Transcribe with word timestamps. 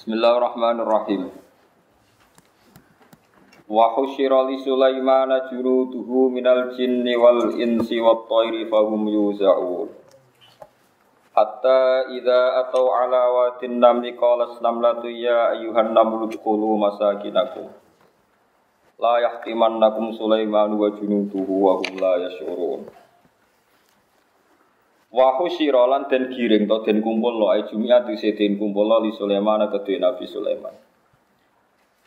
Bismillahirrahmanirrahim. 0.00 1.28
Wa 3.68 3.92
husyira 3.92 4.48
li 4.48 4.56
Sulaimana 4.64 5.52
junuduhu 5.52 6.32
minal 6.32 6.72
jinni 6.72 7.12
wal 7.20 7.52
insi 7.60 8.00
wat 8.00 8.24
thairi 8.24 8.64
fahum 8.72 9.04
yuza'un. 9.04 9.92
Hatta 11.36 12.08
idza 12.16 12.64
atau 12.64 12.96
ala 12.96 13.28
watin 13.28 13.76
namli 13.76 14.16
qalas 14.16 14.56
namlatu 14.64 15.12
ya 15.12 15.52
ayyuhan 15.52 15.92
namlu 15.92 16.32
dkhulu 16.32 16.80
masakinakum. 16.80 17.68
La 18.96 19.20
yahtimannakum 19.20 20.16
Sulaiman 20.16 20.80
wa 20.80 20.96
junuduhu 20.96 21.60
wa 21.60 21.76
hum 21.76 22.00
la 22.00 22.24
yash'urun. 22.24 22.88
Wa 25.10 25.42
husyira 25.42 25.90
lan 25.90 26.06
den 26.06 26.30
giring 26.30 26.70
to 26.70 26.86
den 26.86 27.02
kumpul 27.02 27.34
lo 27.34 27.50
ai 27.50 27.66
jumiat 27.66 28.06
dise 28.06 28.30
den 28.38 28.54
kumpul 28.54 28.86
lo 28.86 29.02
li 29.02 29.10
Sulaiman 29.10 29.66
kedue 29.66 29.98
Nabi 29.98 30.22
Sulaiman. 30.30 30.70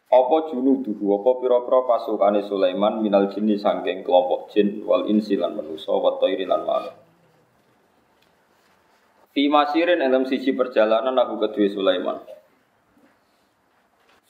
Apa 0.07 0.37
junuduhu 0.47 1.19
apa 1.19 1.31
pira-pira 1.41 1.83
pasukane 1.83 2.45
Sulaiman 2.47 3.03
minal 3.03 3.27
jinni 3.33 3.59
sangking 3.59 4.07
kelompok 4.07 4.53
jin 4.55 4.87
wal 4.87 5.09
insi 5.09 5.35
lan 5.35 5.57
manusa 5.57 5.91
wa 5.91 6.15
lan 6.21 6.61
manuk. 6.63 6.95
Fi 9.33 9.49
masirin 9.49 9.99
dalam 9.99 10.29
sisi 10.29 10.53
perjalanan 10.53 11.17
aku 11.17 11.41
kedue 11.41 11.67
Sulaiman. 11.73 12.21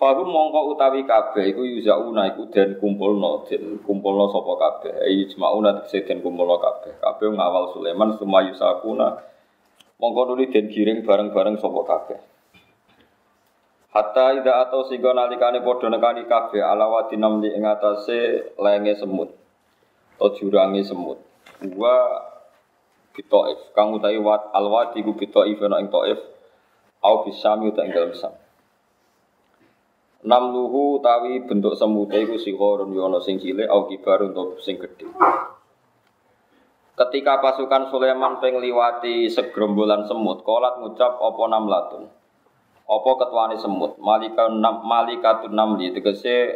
Fahum 0.04 0.36
mongko 0.36 0.76
utawi 0.76 1.08
kabeh 1.08 1.56
iku 1.56 1.64
yuzauna 1.64 2.36
iku 2.36 2.52
den 2.52 2.76
kumpulno 2.76 3.48
den 3.48 3.80
kumpulno 3.88 4.28
sapa 4.36 4.52
kabeh. 4.60 5.00
Ayi 5.00 5.32
jmauna 5.32 5.80
tegese 5.80 6.04
den 6.04 6.20
kumpulno 6.20 6.60
kabeh. 6.60 7.00
Kabeh 7.00 7.32
ngawal 7.32 7.72
Sulaiman 7.72 8.20
sumayu 8.20 8.52
sakuna 8.52 9.24
mongko 10.04 10.36
nuli 10.36 10.52
den 10.52 10.68
giring 10.68 11.08
bareng-bareng 11.08 11.56
sapa 11.56 11.82
kabeh. 11.88 12.20
Hatta 13.96 14.44
ida 14.44 14.68
atau 14.68 14.84
sehingga 14.92 15.16
nalikane 15.16 15.64
padha 15.64 15.88
nekani 15.88 16.28
kabeh 16.28 16.60
ala 16.60 16.84
wadi 16.92 17.16
namli 17.16 17.56
ing 17.56 17.64
lenge 18.60 18.94
semut 19.00 19.32
atau 20.20 20.36
jurange 20.36 20.84
semut. 20.84 21.24
Wa 21.80 21.96
bitoif. 23.16 23.72
Kang 23.72 23.96
utawi 23.96 24.20
wat 24.20 24.52
alwadi 24.52 25.00
ku 25.00 25.16
bitoif 25.16 25.64
ana 25.64 25.80
ing 25.80 25.88
toif. 25.88 26.20
Au 27.00 27.24
bisami 27.24 27.72
uta 27.72 27.88
ing 27.88 27.96
dalem 27.96 28.12
sam 28.12 28.43
Namluhu 30.24 31.04
tawi 31.04 31.44
bentuk 31.44 31.76
semute 31.76 32.16
iku 32.16 32.40
sighorun 32.40 32.96
yono 32.96 33.20
sing 33.20 33.44
cilik 33.44 33.68
au 33.68 33.92
kibar 33.92 34.24
untuk 34.24 34.56
sing. 34.64 34.80
Ketika 36.94 37.44
pasukan 37.44 37.92
Sulaiman 37.92 38.40
pengliwati 38.40 39.28
segerombolan 39.28 40.08
semut, 40.08 40.46
kolat 40.48 40.80
ngucap 40.80 41.20
opo 41.20 41.44
namlatun. 41.52 42.08
Opo 42.88 43.20
ketuane 43.20 43.60
semut, 43.60 44.00
malika 44.00 44.48
nam, 44.48 44.86
malikatun 44.88 45.52
namli 45.52 45.92
tegese 45.92 46.56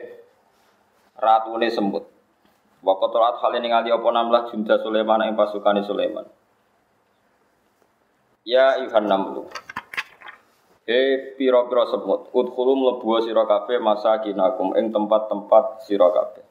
ratune 1.19 1.67
semut. 1.67 2.07
Wakotorat 2.85 3.41
hal 3.43 3.51
ini 3.59 3.67
ngali 3.73 3.89
opo 3.91 4.07
namlah 4.13 4.47
junta 4.47 4.79
Sulaiman 4.79 5.27
yang 5.27 5.35
pasukane 5.35 5.83
Sulaiman. 5.83 6.23
Ya 8.47 8.79
Ivan 8.79 9.11
namlu. 9.11 9.43
He 10.87 11.35
piro-piro 11.35 11.83
semut, 11.91 12.31
udkhulu 12.31 12.71
mlebu 12.79 13.19
sira 13.19 13.43
kabeh 13.43 13.75
masakinakum 13.83 14.71
ing 14.79 14.95
tempat-tempat 14.95 15.83
sira 15.83 16.07
kabeh. 16.15 16.47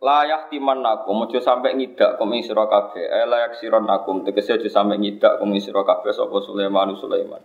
Layak 0.00 0.48
timan 0.48 0.80
nakum, 0.80 1.28
ojo 1.28 1.38
sampe 1.44 1.70
ngidak 1.76 2.16
kum 2.16 2.32
ing 2.32 2.40
sira 2.40 2.64
kabeh. 2.64 3.04
Eh 3.04 3.28
layak 3.28 3.60
siron 3.60 3.84
nakum, 3.84 4.24
tegese 4.24 4.56
ojo 4.56 4.66
sampe 4.72 4.96
ngidak 4.96 5.44
kum 5.44 5.52
ing 5.52 5.60
sira 5.60 5.84
kabeh 5.84 6.08
sapa 6.08 6.40
Sulaiman 6.40 6.96
Sulaiman. 6.96 7.44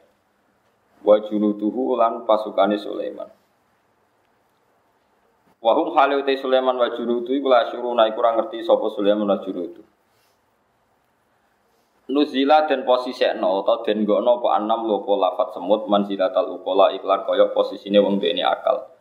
Wa 1.04 1.20
junuduhu 1.20 2.00
lan 2.00 2.24
pasukane 2.24 2.80
Sulaiman. 2.80 3.28
Wahum 5.60 6.00
hale 6.00 6.24
utai 6.24 6.40
Sulaiman 6.40 6.80
wa 6.80 6.96
junudu 6.96 7.36
iku 7.36 7.52
la 7.52 7.68
syuruna 7.68 8.08
iku 8.08 8.24
ora 8.24 8.40
ngerti 8.40 8.64
sapa 8.64 8.88
Sulaiman 8.96 9.28
wa 9.28 9.44
junudu. 9.44 9.84
Nuzila 12.08 12.64
dan 12.72 12.88
posisi 12.88 13.28
no 13.36 13.68
atau 13.68 13.84
den 13.84 14.08
gono 14.08 14.40
po 14.40 14.48
anam 14.48 14.88
lopo 14.88 15.20
lafat 15.20 15.60
semut 15.60 15.92
manzilatal 15.92 16.56
ukola 16.56 16.96
iklan 16.96 17.28
koyok 17.28 17.52
posisinya 17.52 18.00
wong 18.00 18.24
dene 18.24 18.48
akal. 18.48 18.96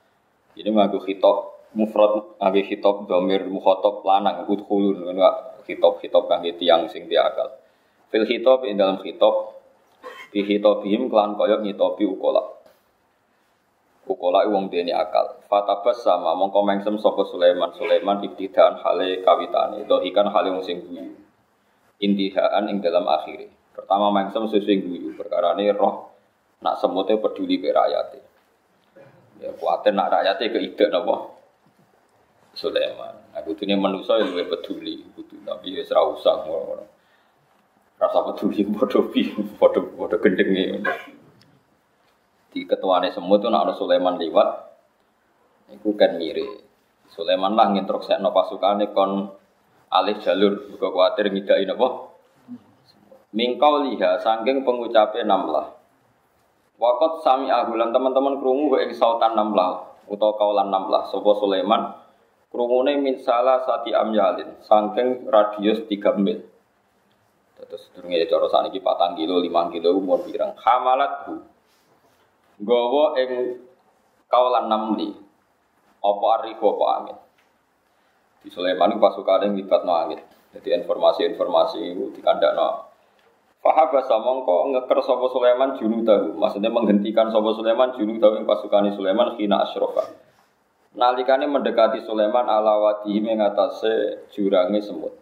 Ini 0.59 0.75
ngaku 0.75 0.99
hitop 1.07 1.71
mufrad 1.79 2.35
ngaku 2.43 2.61
hitop 2.67 3.07
domir 3.07 3.47
mukhotop 3.47 4.03
lanang 4.03 4.51
udkhulun 4.51 5.07
ngono 5.07 5.23
hitop 5.71 6.03
hitop 6.03 6.27
kangge 6.27 6.59
tiang 6.59 6.91
sing 6.91 7.07
dia 7.07 7.31
akal. 7.31 7.55
Fil 8.11 8.27
hitop 8.27 8.67
ing 8.67 8.75
dalam 8.75 8.99
hitop 8.99 9.55
bi 10.35 10.43
hitopihim 10.43 11.07
klan 11.07 11.39
koyok 11.39 11.63
ngitopi 11.63 12.11
ukola. 12.11 12.43
Ukola 14.03 14.51
wong 14.51 14.67
dene 14.67 14.91
akal. 14.91 15.47
Fatabas 15.47 16.03
sama 16.03 16.35
mongko 16.35 16.59
mengsem 16.67 16.99
sapa 16.99 17.23
Sulaiman 17.23 17.71
Sulaiman 17.71 18.19
ibtidaan 18.27 18.83
hale 18.83 19.23
kawitane 19.23 19.87
dohikan 19.87 20.27
hale 20.27 20.51
wong 20.51 20.67
sing 20.67 20.83
guyu 20.83 21.26
intihaan 22.01 22.69
ing 22.69 22.85
dalam 22.85 23.07
akhir. 23.09 23.49
Pertama 23.73 24.09
mangsem 24.09 24.49
sesuai 24.49 24.77
guyu 24.85 25.09
perkara 25.17 25.53
ini 25.57 25.69
roh 25.73 26.13
nak 26.65 26.81
semutnya 26.81 27.21
peduli 27.21 27.61
ke 27.61 27.73
rakyat. 27.73 28.07
Ya 29.37 29.53
kuatir 29.53 29.93
nak 29.93 30.09
rakyatnya 30.13 30.49
ke 30.49 30.59
ide 30.65 30.87
napa 30.89 31.37
Sulaiman. 32.57 33.37
Aku 33.37 33.53
ini 33.61 33.77
manusia 33.77 34.17
yang 34.17 34.33
lebih 34.33 34.57
peduli, 34.57 35.05
kudu 35.13 35.45
tapi 35.45 35.77
ya 35.77 35.85
serah 35.85 36.09
usah 36.09 36.49
ngono. 36.49 36.89
Rasa 38.01 38.33
peduli 38.33 38.65
bodoh 38.65 39.13
bodoh 39.61 39.85
bodoh 39.93 40.19
gendeng 40.25 40.81
Di 42.49 42.65
ketuane 42.65 43.13
semut 43.13 43.45
tuh 43.45 43.53
nak 43.53 43.77
Sulaiman 43.77 44.17
lewat, 44.17 44.49
itu 45.77 45.93
kan 45.93 46.17
mirip. 46.17 46.65
Sulaiman 47.13 47.53
lah 47.53 47.77
ngintroksekno 47.77 48.33
pasukane 48.33 48.97
kon 48.97 49.29
alih 49.91 50.19
jalur 50.19 50.67
buka 50.75 50.89
khawatir 50.91 51.31
ngidai 51.31 51.65
napa? 51.69 52.11
Mingkau 53.37 53.85
liha 53.85 54.19
sangking 54.23 54.65
pengucape 54.65 55.21
namlah. 55.27 55.77
Wakot 56.77 57.25
sami 57.25 57.49
ahulan 57.49 57.93
teman-teman 57.93 58.41
krungu 58.41 58.77
ing 58.81 58.93
sautan 58.93 59.33
namlah 59.33 59.97
utawa 60.09 60.37
kaulan 60.37 60.69
namlah 60.69 61.09
sapa 61.09 61.31
Sulaiman? 61.37 61.93
Krungune 62.47 62.97
min 63.03 63.21
salah 63.21 63.61
sati 63.67 63.93
amyalin 63.93 64.57
sangking 64.65 65.29
radius 65.29 65.85
3 65.85 66.17
mil. 66.17 66.41
Terus 67.57 67.89
durunge 67.93 68.25
cara 68.29 68.47
saniki 68.49 68.79
4 68.81 69.19
kilo 69.19 69.41
5 69.43 69.75
kilo 69.75 69.89
umur 69.97 70.25
pirang. 70.25 70.55
Hamalat 70.57 71.27
bu 71.27 71.35
gawa 72.65 73.19
ing 73.21 73.61
kaulan 74.31 74.69
namli. 74.69 75.13
Apa 76.01 76.25
arifu 76.41 76.77
apa 76.77 76.87
amin 77.03 77.17
di 78.47 78.55
Sulaiman 78.55 78.95
itu 78.95 79.03
pasukan 79.03 79.43
yang 79.43 79.59
libat 79.59 79.83
no 79.83 79.91
angin. 79.99 80.23
Jadi 80.55 80.79
informasi-informasi 80.79 81.83
itu 81.83 82.15
dikandak 82.15 82.55
no. 82.55 82.87
Fahabasa 83.59 84.23
mongko 84.23 84.71
ngeker 84.71 85.03
sopo 85.03 85.27
Sulaiman 85.35 85.75
junu 85.75 86.07
tahu. 86.07 86.39
Maksudnya 86.39 86.71
menghentikan 86.71 87.35
sopo 87.35 87.51
Sulaiman 87.59 87.91
junu 87.99 88.23
tahu 88.23 88.39
yang 88.39 88.47
pasukan 88.47 88.95
Sulaiman 88.95 89.35
hina 89.35 89.67
asrofa. 89.67 90.07
Nalikane 90.95 91.51
mendekati 91.51 92.07
Sulaiman 92.07 92.47
ala 92.47 92.79
wadi 92.79 93.19
mengatasi 93.19 94.31
jurangnya 94.31 94.79
semut. 94.79 95.19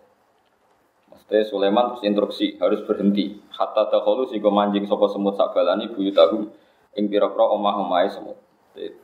Maksudnya 1.09 1.49
Sulaiman 1.49 1.97
terus 1.97 2.05
instruksi 2.05 2.47
harus 2.61 2.85
berhenti. 2.85 3.41
Hatta 3.57 3.89
dahulu 3.89 4.29
si 4.29 4.37
manjing 4.37 4.85
sopo 4.85 5.09
semut 5.09 5.41
sabalani 5.41 5.89
buyu 5.89 6.13
tahu. 6.13 6.45
Ing 7.01 7.09
pira-pira 7.09 7.49
omah-omahe 7.57 8.13
semut. 8.13 8.37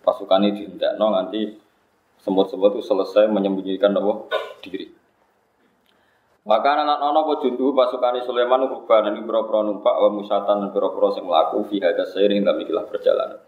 Pasukan 0.04 0.44
ini 0.44 0.60
dihendak 0.60 1.00
no 1.00 1.08
nanti 1.08 1.69
semut-semut 2.20 2.76
itu 2.76 2.82
selesai 2.84 3.28
menyembunyikan 3.28 3.96
Allah 3.96 4.28
diri. 4.60 4.92
Maka 6.40 6.72
anak 6.72 6.98
anak 7.04 7.20
apa 7.20 7.32
jundu 7.44 7.76
pasukan 7.76 8.24
Sulaiman 8.24 8.64
rubah 8.64 9.04
ini 9.12 9.20
berapa 9.22 9.60
numpak 9.60 9.92
wa 9.92 10.08
musatan 10.08 10.64
dan 10.64 10.68
berapa 10.72 10.96
yang 11.20 11.28
melaku 11.28 11.68
fi 11.68 11.84
seiring 11.84 12.42
dalam 12.42 12.64
ikilah 12.64 12.88
perjalanan. 12.88 13.40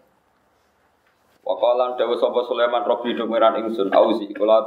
Wakalan 1.43 1.99
dawa 1.99 2.15
sapa 2.15 2.47
Sulaiman 2.47 2.87
Robi 2.87 3.19
dumiran 3.19 3.59
ingsun 3.59 3.91
auzi 3.91 4.31
kula 4.31 4.63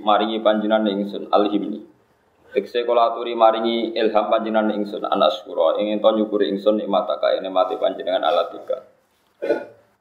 maringi 0.00 0.40
panjinan 0.40 0.88
ingsun 0.88 1.28
alhimni. 1.28 1.84
Tekse 2.56 2.88
kula 2.88 3.12
maringi 3.36 3.92
ilham 3.92 4.32
panjinan 4.32 4.72
ingsun 4.72 5.04
anas 5.04 5.44
kura 5.44 5.76
ingin 5.76 6.00
to 6.00 6.08
nyukuri 6.16 6.48
ingsun 6.48 6.80
nikmataka 6.80 7.36
ini 7.36 7.52
mati 7.52 7.76
panjenengan 7.76 8.24
alatika. 8.24 8.88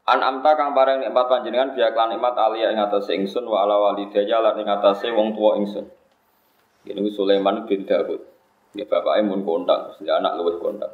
An 0.03 0.19
amta 0.19 0.59
kang 0.59 0.75
bareng 0.75 0.99
nikmat 0.99 1.31
panjenengan 1.31 1.71
biak 1.71 1.95
lan 1.95 2.11
nikmat 2.11 2.35
alia 2.35 2.75
ing 2.75 2.79
atas 2.79 3.07
ingsun 3.07 3.47
wa 3.47 3.63
ala 3.63 3.79
walidaya 3.79 4.43
lan 4.43 4.59
ing 4.59 4.67
atase 4.67 5.07
wong 5.15 5.31
tuwa 5.31 5.55
ingsun. 5.55 5.87
Ini 6.83 7.07
Sulaiman 7.15 7.63
bin 7.63 7.87
Daud. 7.87 8.19
Ya 8.75 8.83
bapake 8.83 9.23
mun 9.23 9.47
kondang, 9.47 9.95
ya 10.03 10.19
anak 10.19 10.35
luwih 10.35 10.59
kondang. 10.59 10.91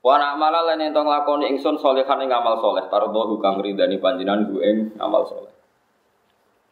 Wa 0.00 0.14
nak 0.20 0.38
malah 0.38 0.62
lan 0.62 0.78
ento 0.78 1.02
nglakoni 1.02 1.50
ingsun 1.50 1.82
salihan 1.82 2.22
ing 2.22 2.30
amal 2.30 2.62
saleh 2.62 2.86
tardohu 2.86 3.42
kang 3.42 3.58
ridani 3.58 3.98
panjenengan 3.98 4.46
ku 4.46 4.62
ing 4.62 4.94
amal 5.02 5.26
saleh. 5.26 5.50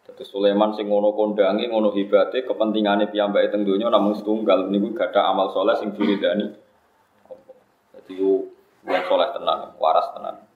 Dadi 0.07 0.23
Sulaiman 0.23 0.79
sing 0.79 0.87
ngono 0.87 1.11
kondange 1.11 1.67
ngono 1.67 1.91
hibate 1.91 2.47
kepentingane 2.47 3.11
piyambake 3.11 3.51
teng 3.51 3.67
donya 3.67 3.91
namung 3.91 4.15
setunggal 4.15 4.71
niku 4.71 4.95
gadah 4.95 5.35
amal 5.35 5.51
saleh 5.51 5.75
sing 5.75 5.91
diridani. 5.91 6.47
Dadi 7.99 8.15
Wong 8.89 9.05
soleh 9.05 9.29
tenan, 9.37 9.77
waras 9.77 10.09
tenan. 10.17 10.48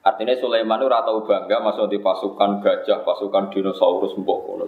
Artinya 0.00 0.32
Sulaiman 0.40 0.80
itu 0.80 0.88
rata 0.88 1.12
bangga 1.12 1.60
masuk 1.60 1.92
di 1.92 2.00
pasukan 2.00 2.64
gajah, 2.64 3.04
pasukan 3.04 3.52
dinosaurus, 3.52 4.16
mbok 4.16 4.38
kono 4.48 4.64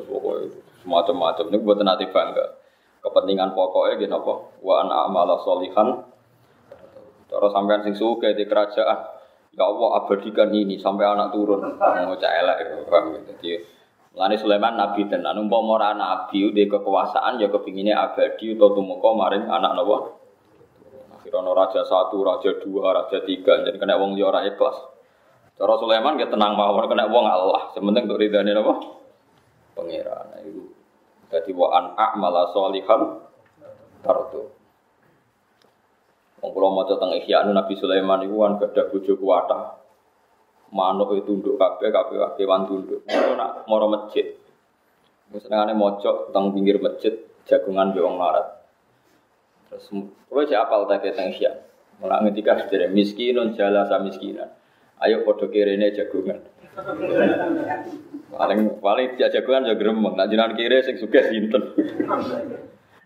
semacam-macam. 0.85 1.45
Ini 1.49 1.59
buat 1.65 1.81
nanti 1.81 2.05
bangga. 2.13 2.61
Kepentingan 3.01 3.57
pokoknya 3.57 3.97
gini 3.97 4.13
apa? 4.13 4.35
Wa 4.61 4.85
an 4.85 4.89
amala 4.93 5.41
solihan. 5.41 6.05
Terus 7.33 7.51
sampean 7.57 7.81
sing 7.81 7.97
suka 7.97 8.37
di 8.37 8.45
kerajaan. 8.45 8.99
Ya 9.57 9.65
Allah 9.65 10.05
abadikan 10.05 10.53
ini 10.53 10.77
sampai 10.77 11.09
anak 11.09 11.33
turun. 11.33 11.81
Mau 11.81 12.17
cah 12.17 12.33
elek 12.41 12.73
Jadi 13.29 13.57
Lani 14.13 14.37
Sulaiman 14.37 14.77
nabi 14.77 15.09
tenan, 15.09 15.41
umpama 15.41 15.81
ora 15.81 15.97
nabi 15.97 16.53
di 16.53 16.69
kekuasaan 16.69 17.41
ya 17.41 17.49
kepinginnya 17.49 17.97
abadi 17.97 18.53
atau 18.53 18.77
tumeka 18.77 19.09
maring 19.17 19.49
anak 19.49 19.73
nawa. 19.73 20.13
Akhirnya 21.17 21.53
raja 21.57 21.81
satu, 21.89 22.21
raja 22.21 22.61
dua, 22.61 22.93
raja 22.93 23.25
tiga, 23.25 23.65
jadi 23.65 23.81
kena 23.81 23.97
wong 23.97 24.13
liya 24.13 24.29
ora 24.29 24.45
ikhlas. 24.45 24.92
Cara 25.57 25.75
Sulaiman 25.77 26.17
ya 26.17 26.27
tenang 26.33 26.57
mawon 26.57 26.89
kena 26.89 27.09
wong 27.13 27.29
Allah. 27.29 27.69
Sementing 27.77 28.09
untuk 28.09 28.21
ridane 28.21 28.57
apa? 28.57 28.75
Pangeran. 29.77 30.25
Nah, 30.33 30.41
itu. 30.41 30.73
Jadi 31.33 31.51
wa 31.57 31.73
an 31.73 31.85
a'mala 31.97 32.53
sholihan 32.53 33.25
tartu. 34.05 34.53
Wong 36.41 36.51
kula 36.53 36.69
maca 36.73 36.95
teng 36.97 37.13
Ihya 37.17 37.45
Nabi 37.49 37.75
Sulaiman 37.77 38.25
iku 38.25 38.45
kan 38.45 38.53
gadah 38.61 38.85
bojo 38.93 39.13
kuwatah. 39.17 39.81
Manuk 40.73 41.13
itu 41.21 41.29
tunduk 41.29 41.61
kabeh 41.61 41.93
kabeh 41.93 42.17
kewan 42.41 42.65
tunduk. 42.65 43.05
Ngono 43.05 43.33
nak 43.37 43.69
moro 43.69 43.93
masjid. 43.93 44.33
Wis 45.33 45.45
senengane 45.45 45.77
mojok 45.77 46.33
teng 46.33 46.53
pinggir 46.57 46.81
masjid 46.81 47.13
jagungan 47.45 47.93
yo 47.93 48.09
wong 48.09 48.17
larat. 48.17 48.65
Terus 49.69 50.49
cek 50.49 50.59
apal 50.59 50.89
ta 50.89 50.97
teng 51.01 51.33
Ihya. 51.33 51.53
Mulai 52.01 52.25
ngendika 52.25 52.57
sedere 52.57 52.89
miskinun 52.91 53.55
jala 53.55 53.85
sa 53.87 54.01
miskinan. 54.01 54.49
Ayo 55.01 55.25
podo 55.25 55.49
kirene 55.49 55.95
jagungan. 55.95 56.41
paling 58.33 58.81
paling 58.81 59.09
dia 59.17 59.33
jagungan 59.33 59.69
ya 59.69 59.75
gremeng. 59.77 60.15
Nak 60.17 60.29
jenengan 60.29 60.57
kire 60.57 60.83
sing 60.85 61.01
sugih 61.01 61.25
sinten. 61.29 61.73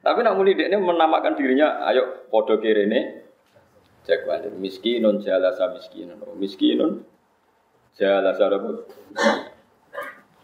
Tapi 0.07 0.19
nak 0.23 0.39
muni 0.39 0.55
ini 0.55 0.79
menamakan 0.79 1.35
dirinya, 1.35 1.83
ayo 1.87 2.27
podo 2.31 2.59
kirene 2.59 3.27
jagungan. 4.07 4.59
Miskinun 4.59 5.23
jalasa 5.23 5.71
miskinun. 5.75 6.19
Miskinun 6.39 7.03
jalasa 7.97 8.45
apa? 8.49 8.71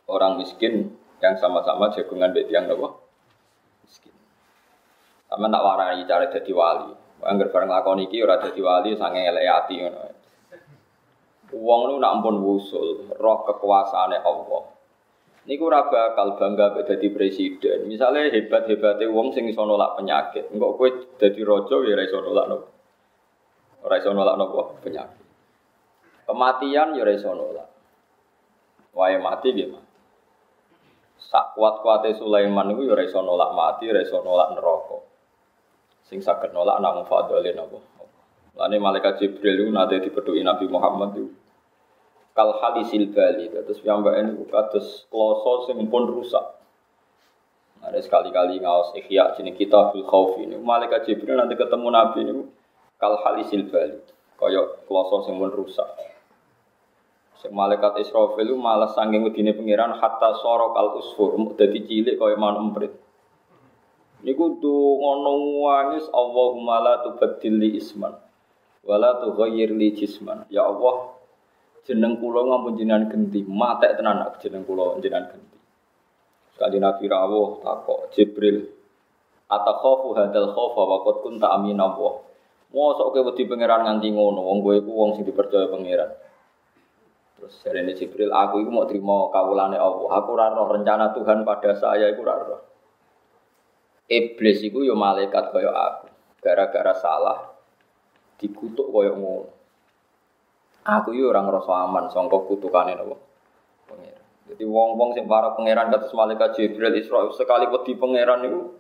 Orang 0.08 0.42
miskin 0.42 0.92
yang 1.22 1.38
sama-sama 1.38 1.94
jagungan 1.94 2.34
beti 2.34 2.52
yang 2.52 2.66
apa? 2.66 2.98
Miskin. 3.86 4.12
Sama 5.30 5.46
tak 5.48 5.62
warai 5.62 6.02
cara 6.04 6.26
jadi 6.28 6.52
wali. 6.52 6.92
Angger 7.22 7.54
bareng 7.54 7.70
lakon 7.70 8.02
iki 8.02 8.18
ora 8.18 8.42
dadi 8.42 8.58
wali 8.58 8.98
sange 8.98 9.22
elek 9.22 9.46
ati 9.46 9.74
ngono. 9.78 10.11
Wong 11.52 11.80
lu 11.92 12.00
nak 12.00 12.20
ampun 12.20 12.40
wusul, 12.40 13.12
roh 13.20 13.38
kekuasaane 13.44 14.24
Allah. 14.24 14.62
Niku 15.42 15.66
ora 15.66 15.90
bakal 15.90 16.38
bangga 16.38 16.86
dadi 16.86 17.10
presiden. 17.10 17.90
Misalnya 17.90 18.30
hebat-hebate 18.30 19.10
wong 19.10 19.34
sing 19.34 19.50
iso 19.50 19.66
nolak 19.66 19.98
penyakit, 19.98 20.48
engko 20.54 20.78
kowe 20.78 20.88
dadi 21.18 21.42
raja 21.42 21.76
ya 21.82 21.92
ora 21.98 22.02
iso 22.06 22.18
nolak 22.22 22.46
nopo. 22.46 22.68
Ora 23.82 23.94
iso 23.98 24.10
nolak 24.14 24.38
nopo 24.38 24.78
penyakit. 24.80 25.26
Kematian 26.30 26.94
ya 26.94 27.02
ora 27.02 27.12
iso 27.12 27.30
nolak. 27.34 27.68
Wae 28.94 29.18
mati 29.18 29.48
nggih 29.50 29.68
mati. 29.74 29.90
Sak 31.18 31.58
kuat-kuate 31.58 32.14
Sulaiman 32.14 32.70
niku 32.70 32.86
ya 32.86 32.94
ora 32.94 33.02
iso 33.02 33.18
nolak 33.18 33.50
mati, 33.52 33.90
ora 33.90 34.00
iso 34.00 34.22
nolak 34.22 34.54
neraka. 34.54 34.98
Sing 36.06 36.22
saged 36.22 36.54
nolak 36.54 36.78
namung 36.78 37.04
fadhole 37.10 37.50
napa. 37.50 37.82
Lane 38.62 38.76
malaikat 38.78 39.18
Jibril 39.18 39.64
itu 39.64 39.72
nanti 39.74 39.98
dipedui 39.98 40.44
Nabi 40.44 40.70
Muhammad 40.70 41.16
itu 41.18 41.41
kal 42.32 42.56
halisil 42.60 43.12
bali. 43.12 43.48
Terus 43.48 43.80
piyambak 43.80 44.16
ini 44.16 44.32
kados 44.48 45.08
kloso 45.08 45.68
sing 45.68 45.78
pun 45.88 46.04
rusak. 46.08 46.60
Ada 47.82 47.98
sekali-kali 47.98 48.62
ngawas 48.62 48.94
ikhya 48.94 49.34
jenis 49.36 49.58
kita 49.58 49.90
bil 49.90 50.06
khauf 50.06 50.38
ini. 50.38 50.54
Malaikat 50.56 51.08
jibril 51.08 51.36
nanti 51.36 51.58
ketemu 51.58 51.88
nabi 51.92 52.18
ini. 52.24 52.44
Kal 52.96 53.20
halisil 53.20 53.68
bali. 53.68 53.98
Kaya 54.38 54.84
kloso 54.88 55.28
sing 55.28 55.36
pun 55.36 55.52
rusak. 55.52 55.88
Sing 57.42 57.50
malaikat 57.52 57.98
Israfil 58.00 58.54
itu 58.54 58.56
malah 58.56 58.90
sanging 58.94 59.26
wedine 59.26 59.50
pangeran 59.52 59.98
hatta 59.98 60.38
soro 60.40 60.72
kal 60.72 60.98
usfur. 60.98 61.36
Dadi 61.58 61.84
cilik 61.84 62.16
kaya 62.16 62.38
manuk 62.38 62.72
emprit. 62.72 62.92
Niku 64.22 64.62
do 64.62 65.02
ngono 65.02 65.66
wangis 65.66 66.06
Allahumma 66.14 66.78
la 66.78 66.94
tubaddil 67.02 67.58
isman 67.74 68.14
wala 68.86 69.18
tughayyir 69.22 69.74
li 69.74 69.94
jisman. 69.94 70.46
Ya 70.50 70.66
Allah 70.66 71.11
jeneng 71.82 72.18
kula 72.22 72.46
ngampun 72.46 72.78
jenengan 72.78 73.10
genti, 73.10 73.42
matek 73.42 73.98
tenan 73.98 74.22
nak 74.22 74.38
jeneng 74.38 74.62
kula 74.62 74.98
jenengan 75.02 75.34
genti. 75.34 75.58
Sekali 76.54 76.78
Nabi 76.78 77.04
rawuh 77.10 77.58
takok 77.64 78.12
Jibril 78.14 78.82
atakhafu 79.52 80.16
hadal 80.16 80.48
khaufa 80.56 80.82
wa 80.82 80.98
qad 81.04 81.16
kunta 81.20 81.46
amina 81.52 81.92
wa. 81.92 82.24
Mosok 82.72 83.12
kowe 83.12 83.20
wedi 83.28 83.44
pangeran 83.44 83.84
nganti 83.84 84.08
ngono, 84.16 84.40
wong 84.40 84.64
kowe 84.64 84.72
iku 84.72 84.90
wong 84.96 85.10
sing 85.12 85.28
dipercaya 85.28 85.68
pangeran. 85.68 86.08
Terus 87.36 87.52
jarene 87.60 87.92
Jibril, 87.92 88.32
aku 88.32 88.64
iku 88.64 88.70
mau 88.72 88.88
terima 88.88 89.28
kawulane 89.28 89.76
Allah. 89.76 90.08
Aku 90.08 90.28
ora 90.32 90.56
rencana 90.56 91.12
Tuhan 91.12 91.44
pada 91.44 91.76
saya 91.76 92.08
iku 92.08 92.24
ora 92.24 92.34
roh. 92.40 92.62
Iblis 94.08 94.64
iku 94.64 94.80
yo 94.88 94.96
malaikat 94.96 95.52
kaya 95.52 95.68
aku. 95.68 96.08
Gara-gara 96.40 96.96
salah 96.96 97.52
dikutuk 98.40 98.88
kaya 98.88 99.12
ngono. 99.12 99.61
Aku 100.82 101.14
yo 101.14 101.30
orang 101.30 101.46
ngrasa 101.46 101.86
aman 101.86 102.10
sangka 102.10 102.42
kutukane 102.42 102.98
napa? 102.98 103.14
Jadi 104.52 104.68
wong-wong 104.68 105.14
sing 105.14 105.24
para 105.30 105.54
pangeran 105.54 105.88
kados 105.94 106.12
malaikat 106.12 106.58
Jibril 106.58 106.92
Isra 106.98 107.24
sekali 107.32 107.70
wedi 107.70 107.94
pangeran 107.96 108.42
niku 108.42 108.74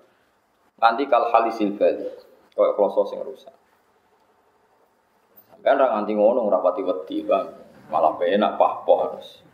nganti 0.82 1.06
kal 1.06 1.30
halisil 1.30 1.78
bali. 1.78 2.06
Kaya 2.52 2.76
kloso 2.76 3.08
sing 3.08 3.22
rusak. 3.22 3.54
Kan 5.62 5.78
ra 5.78 5.94
nganti 5.96 6.12
ngono 6.18 6.42
ora 6.44 6.58
pati 6.58 6.82
wedi, 6.82 7.22
Bang. 7.22 7.46
Malah 7.88 8.18
penak 8.18 8.58
pahpoh 8.58 8.96
harus. 9.06 9.46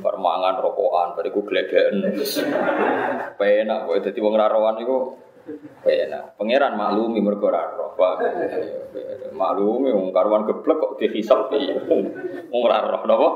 Permangan 0.00 0.64
rokokan, 0.64 1.12
bariku 1.12 1.44
gledeken. 1.44 2.00
Penak 3.36 3.78
kok 3.84 4.00
dadi 4.00 4.20
wong 4.24 4.34
ra 4.34 4.48
niku 4.80 4.96
Enak. 5.86 6.36
Pangeran 6.36 6.76
maklumi 6.76 7.20
mergo 7.24 7.48
ora 7.48 7.72
roh. 7.72 7.96
Maklumi 9.32 9.90
wong 9.90 10.12
karuan 10.12 10.44
geblek 10.44 10.76
kok 10.78 10.92
dihisab 11.00 11.48
piye. 11.48 11.74
Wong 12.52 12.60
ora 12.60 12.84
roh 12.84 13.02
napa? 13.08 13.28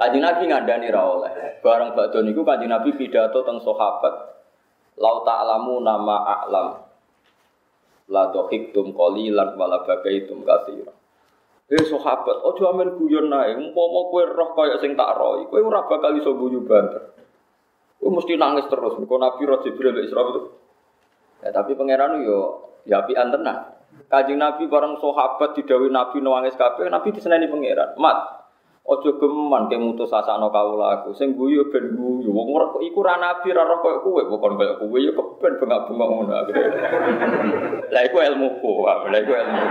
Kanjeng 0.00 0.24
Nabi 0.24 0.42
ngandani 0.48 0.88
ra 0.88 1.02
oleh. 1.04 1.32
Bareng 1.60 1.92
badhe 1.92 2.24
niku 2.24 2.40
Kanjeng 2.40 2.72
Nabi 2.72 2.96
pidato 2.96 3.44
teng 3.44 3.60
sahabat. 3.60 4.14
Lau 4.96 5.24
ta'lamu 5.28 5.80
nama 5.84 6.16
a'lam. 6.40 6.68
La 8.10 8.32
dohiktum 8.32 8.96
qalilan 8.96 9.54
wala 9.60 9.84
bagaitum 9.84 10.42
katsira. 10.42 10.92
Eh 11.70 11.86
sahabat, 11.86 12.42
ojo 12.42 12.66
amen 12.66 12.98
guyon 12.98 13.30
nae, 13.30 13.54
umpama 13.54 14.10
kowe 14.10 14.26
roh 14.26 14.50
kaya 14.58 14.74
sing 14.82 14.98
tak 14.98 15.14
roh, 15.14 15.38
kowe 15.46 15.62
ora 15.62 15.86
bakal 15.86 16.18
iso 16.18 16.34
guyu 16.34 16.66
banter. 16.66 17.14
Gue 18.00 18.10
mesti 18.10 18.32
nangis 18.40 18.64
terus. 18.72 18.96
Kau 18.96 19.20
Nabi 19.20 19.44
Roh 19.44 19.60
Jibril 19.60 20.00
Isra 20.00 20.24
itu. 20.24 20.40
Ya 21.44 21.52
tapi 21.52 21.76
pangeran 21.76 22.24
yo 22.24 22.72
ya 22.88 23.04
api 23.04 23.12
tenang. 23.12 23.76
Kajing 24.08 24.40
Nabi 24.40 24.66
bareng 24.66 24.96
sahabat 24.96 25.52
didawi 25.52 25.92
Nabi 25.92 26.24
nangis 26.24 26.56
kabeh, 26.56 26.88
Nabi 26.88 27.12
diseneni 27.12 27.46
pangeran. 27.46 27.94
Mat, 28.00 28.40
ojo 28.90 29.20
geman 29.20 29.68
ke 29.68 29.76
mutus 29.76 30.10
asakno 30.10 30.48
kawula 30.48 30.98
aku. 31.00 31.12
Sing 31.12 31.36
guyu 31.36 31.68
ben 31.68 31.94
guyu. 31.94 32.32
Wong 32.32 32.48
ora 32.56 32.66
iku 32.80 33.04
ra 33.04 33.20
nabi 33.20 33.52
ra 33.52 33.68
koyo 33.68 34.00
kowe, 34.00 34.22
bukan 34.26 34.56
koyo 34.56 34.74
kowe 34.80 34.98
ya 34.98 35.12
keben 35.12 35.52
bengak-bengak 35.60 36.08
ngono. 36.08 36.32
Lah 37.92 38.02
iku 38.02 38.16
ilmuku, 38.18 38.72
lah 39.12 39.18
iku 39.20 39.32
ilmu. 39.36 39.62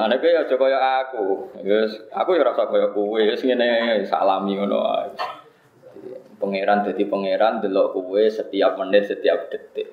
Ngene 0.00 0.14
kowe 0.18 0.30
aja 0.32 0.54
koyo 0.56 0.78
aku. 0.80 1.24
Wis 1.60 1.92
aku 2.10 2.30
ya 2.34 2.42
rasa 2.42 2.66
koyo 2.66 2.90
kowe, 2.96 3.20
wis 3.20 3.44
ngene 3.44 4.02
salami 4.08 4.56
ngono 4.56 4.78
ae. 4.80 5.39
Pangeran 6.40 6.88
jadi 6.88 7.04
pangeran 7.04 7.60
delok 7.60 8.00
kue 8.00 8.32
setiap 8.32 8.80
menit 8.80 9.12
setiap 9.12 9.52
detik. 9.52 9.92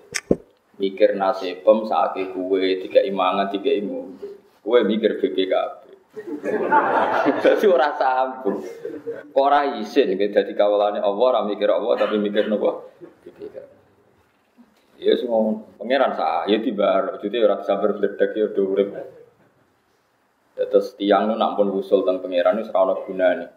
Mikir 0.80 1.20
nasibem 1.20 1.84
saat 1.84 2.16
kue 2.16 2.88
tiga 2.88 3.04
imangan 3.04 3.52
tiga 3.52 3.76
imu. 3.76 4.16
Kue 4.64 4.80
mikir 4.88 5.20
BPKB. 5.20 5.84
Jadi 7.44 7.66
ora 7.68 7.92
sambung. 8.00 8.64
Kok 9.36 9.44
ora 9.44 9.76
isin 9.76 10.16
gitu 10.16 10.32
dadi 10.32 10.56
kawulane 10.56 11.04
Allah 11.04 11.26
ora 11.36 11.42
mikir 11.44 11.68
Allah 11.68 12.00
tapi 12.00 12.16
mikir 12.16 12.48
nopo? 12.48 12.96
Ya 14.98 15.14
semua 15.14 15.62
pangeran 15.78 16.18
sah, 16.18 16.50
ya 16.50 16.58
tiba, 16.58 17.22
jadi 17.22 17.46
orang 17.46 17.62
sabar 17.62 17.94
berdek 17.94 18.34
ya 18.34 18.50
udah 18.50 18.64
urip. 18.66 18.90
Terus 20.58 20.98
tiang 20.98 21.30
nu 21.30 21.38
nampun 21.38 21.70
usul 21.70 22.02
tentang 22.02 22.26
pangeran 22.26 22.58
ini 22.58 22.66
serana 22.66 22.98
gunanya 23.06 23.57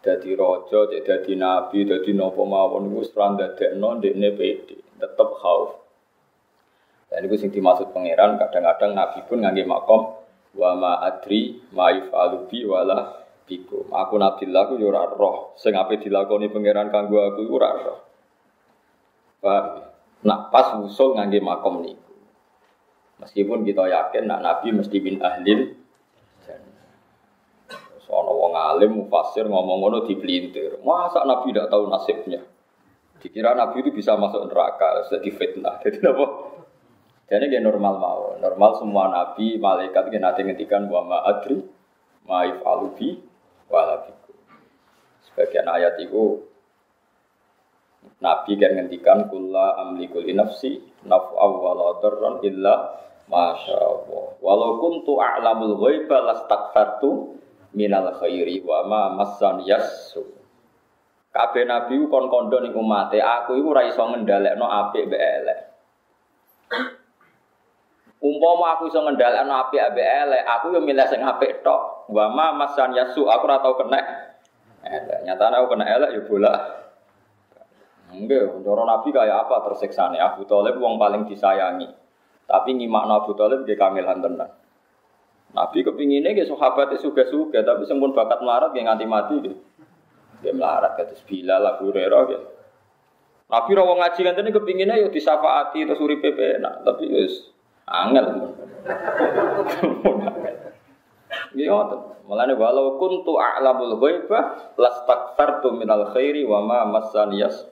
dadi 0.00 0.32
raja, 0.32 0.78
cek 0.88 1.02
dadi 1.04 1.32
nabi, 1.36 1.84
dadi 1.84 2.10
napa 2.16 2.40
mawon 2.40 2.88
iku 2.88 3.04
ora 3.16 3.26
ndadekno 3.36 3.88
ndekne 4.00 4.28
pede, 4.36 4.76
tetep 4.96 5.28
khauf. 5.40 5.80
Dan 7.10 7.26
itu 7.26 7.36
sing 7.42 7.50
dimaksud 7.50 7.90
pangeran 7.90 8.38
kadang-kadang 8.38 8.94
Nabi 8.94 9.18
pun 9.26 9.42
ngangge 9.42 9.66
makom 9.66 10.14
wa 10.54 10.70
ma 10.78 10.92
adri 11.02 11.58
ma 11.74 11.90
yufalu 11.90 12.46
wala 12.70 13.26
bikum. 13.50 13.90
Aku 13.90 14.14
Nabi 14.14 14.46
aku 14.46 14.78
yo 14.78 14.94
ora 14.94 15.10
roh 15.10 15.58
sing 15.58 15.74
ape 15.74 15.98
dilakoni 15.98 16.46
pangeran 16.54 16.94
kanggo 16.94 17.18
aku 17.18 17.50
ora 17.50 17.70
roh. 17.82 18.00
Paham? 19.42 19.90
Nak 20.22 20.54
pas 20.54 20.78
usul 20.78 21.18
ngangge 21.18 21.42
makom 21.42 21.82
niku. 21.82 22.14
Meskipun 23.18 23.66
kita 23.66 23.90
yakin 23.90 24.30
nak 24.30 24.40
Nabi 24.46 24.70
mesti 24.70 24.96
bin 25.02 25.18
ahlil 25.18 25.79
Soalnya 28.10 28.34
wong 28.34 28.52
alim 28.58 28.90
mufasir 29.06 29.46
ngomong 29.46 29.78
ngono 29.86 29.98
dipelintir. 30.02 30.82
Masa 30.82 31.22
Nabi 31.22 31.54
tidak 31.54 31.70
tahu 31.70 31.86
nasibnya? 31.86 32.42
Dikira 33.22 33.54
Nabi 33.54 33.86
itu 33.86 33.94
bisa 33.94 34.18
masuk 34.18 34.50
neraka, 34.50 35.06
sudah 35.06 35.22
difitnah. 35.22 35.78
Jadi 35.86 36.02
apa? 36.02 36.26
Jadi 37.30 37.46
dia 37.46 37.62
normal 37.62 37.94
mau. 38.02 38.22
Normal 38.42 38.70
semua 38.82 39.06
Nabi, 39.14 39.62
malaikat 39.62 40.10
yang 40.10 40.26
nanti 40.26 40.42
ngendikan 40.42 40.90
wa 40.90 41.06
ma 41.06 41.22
adri 41.22 41.62
ma 42.26 42.42
alubi 42.42 43.14
walabiku. 43.70 44.34
Sebagian 45.30 45.70
ayat 45.70 46.02
itu 46.02 46.42
Nabi 48.18 48.58
kan 48.58 48.74
ngendikan 48.74 49.30
kulla 49.30 49.78
amliku 49.86 50.18
li 50.18 50.34
nafsi 50.34 50.82
naf'a 51.06 51.46
wa 51.46 51.70
la 51.78 51.88
darran 52.02 52.42
illa 52.42 52.98
masya 53.30 53.78
Allah. 53.78 54.26
Walau 54.42 54.82
kuntu 54.82 55.22
a'lamul 55.22 55.78
ghaiba 55.78 56.26
lastakfartu 56.26 57.38
minal 57.74 58.10
khairi 58.18 58.62
wa 58.62 58.86
ma 58.86 59.02
massan 59.14 59.62
yasu. 59.66 60.26
Kabeh 61.30 61.62
nabi 61.62 61.94
ku 61.94 62.10
kon 62.10 62.26
kondo 62.26 62.58
ning 62.58 62.74
umate, 62.74 63.22
aku 63.22 63.54
iku 63.54 63.70
ora 63.70 63.86
iso 63.86 64.02
ngendhalekno 64.02 64.66
apik 64.66 65.06
mbek 65.06 65.22
elek. 65.22 65.58
Umpama 68.18 68.74
aku 68.74 68.90
iso 68.90 68.98
ngendhalekno 69.06 69.54
apik 69.54 69.94
mbek 69.94 70.08
elek, 70.26 70.42
aku 70.42 70.74
yo 70.74 70.82
milih 70.82 71.06
sing 71.06 71.22
apik 71.22 71.62
tok. 71.62 72.10
Wa 72.10 72.26
ma 72.34 72.50
massan 72.50 72.98
yasu, 72.98 73.30
aku 73.30 73.46
ora 73.46 73.62
tau 73.62 73.78
kena 73.78 73.98
elek. 74.82 75.22
Nyatane 75.22 75.54
aku 75.62 75.66
kena 75.70 75.86
elek 75.86 76.10
yo 76.18 76.20
bola. 76.26 76.52
Enggak, 78.10 78.66
cara 78.66 78.82
Nabi 78.82 79.08
kayak 79.14 79.46
apa 79.46 79.70
tersiksa 79.70 80.10
nih? 80.10 80.18
Abu 80.18 80.42
Talib 80.42 80.82
wong 80.82 80.98
paling 80.98 81.30
disayangi. 81.30 81.86
Tapi 82.50 82.74
nyimak 82.74 83.06
Abu 83.06 83.38
Talib 83.38 83.62
dia 83.62 83.78
kamilan 83.78 84.18
tenan. 84.18 84.50
Nabi 85.50 85.82
kepinginnya 85.82 86.30
ke 86.30 86.46
sahabatnya 86.46 87.02
suga-suga, 87.02 87.66
tapi 87.66 87.82
sempun 87.82 88.14
bakat 88.14 88.38
melarat 88.38 88.70
yang 88.78 88.86
nganti 88.86 89.06
mati 89.06 89.34
gitu. 89.42 89.58
Dia 90.40 90.54
melarat 90.54 90.94
kata 90.94 91.18
Bilal, 91.26 91.62
Abu 91.66 91.90
Hurairah 91.90 92.22
gitu. 92.30 92.46
Nabi 93.50 93.70
rawang 93.74 93.98
ngaji 93.98 94.20
kan 94.22 94.34
tadi 94.38 94.50
kepinginnya 94.54 94.94
yuk 95.02 95.10
disafaati 95.10 95.82
suri 95.98 96.22
PP, 96.22 96.62
nah 96.62 96.78
tapi 96.86 97.10
yus 97.10 97.50
angel. 97.90 98.54
Gitu, 101.50 101.74
Mulane 102.30 102.54
walau 102.54 102.94
kuntu 102.94 103.42
a'lamul 103.42 103.98
ghaibah 103.98 104.70
lastakfartu 104.78 105.74
minal 105.74 106.14
khairi 106.14 106.46
wa 106.46 106.62
ma 106.62 106.86
massaniyas. 106.86 107.66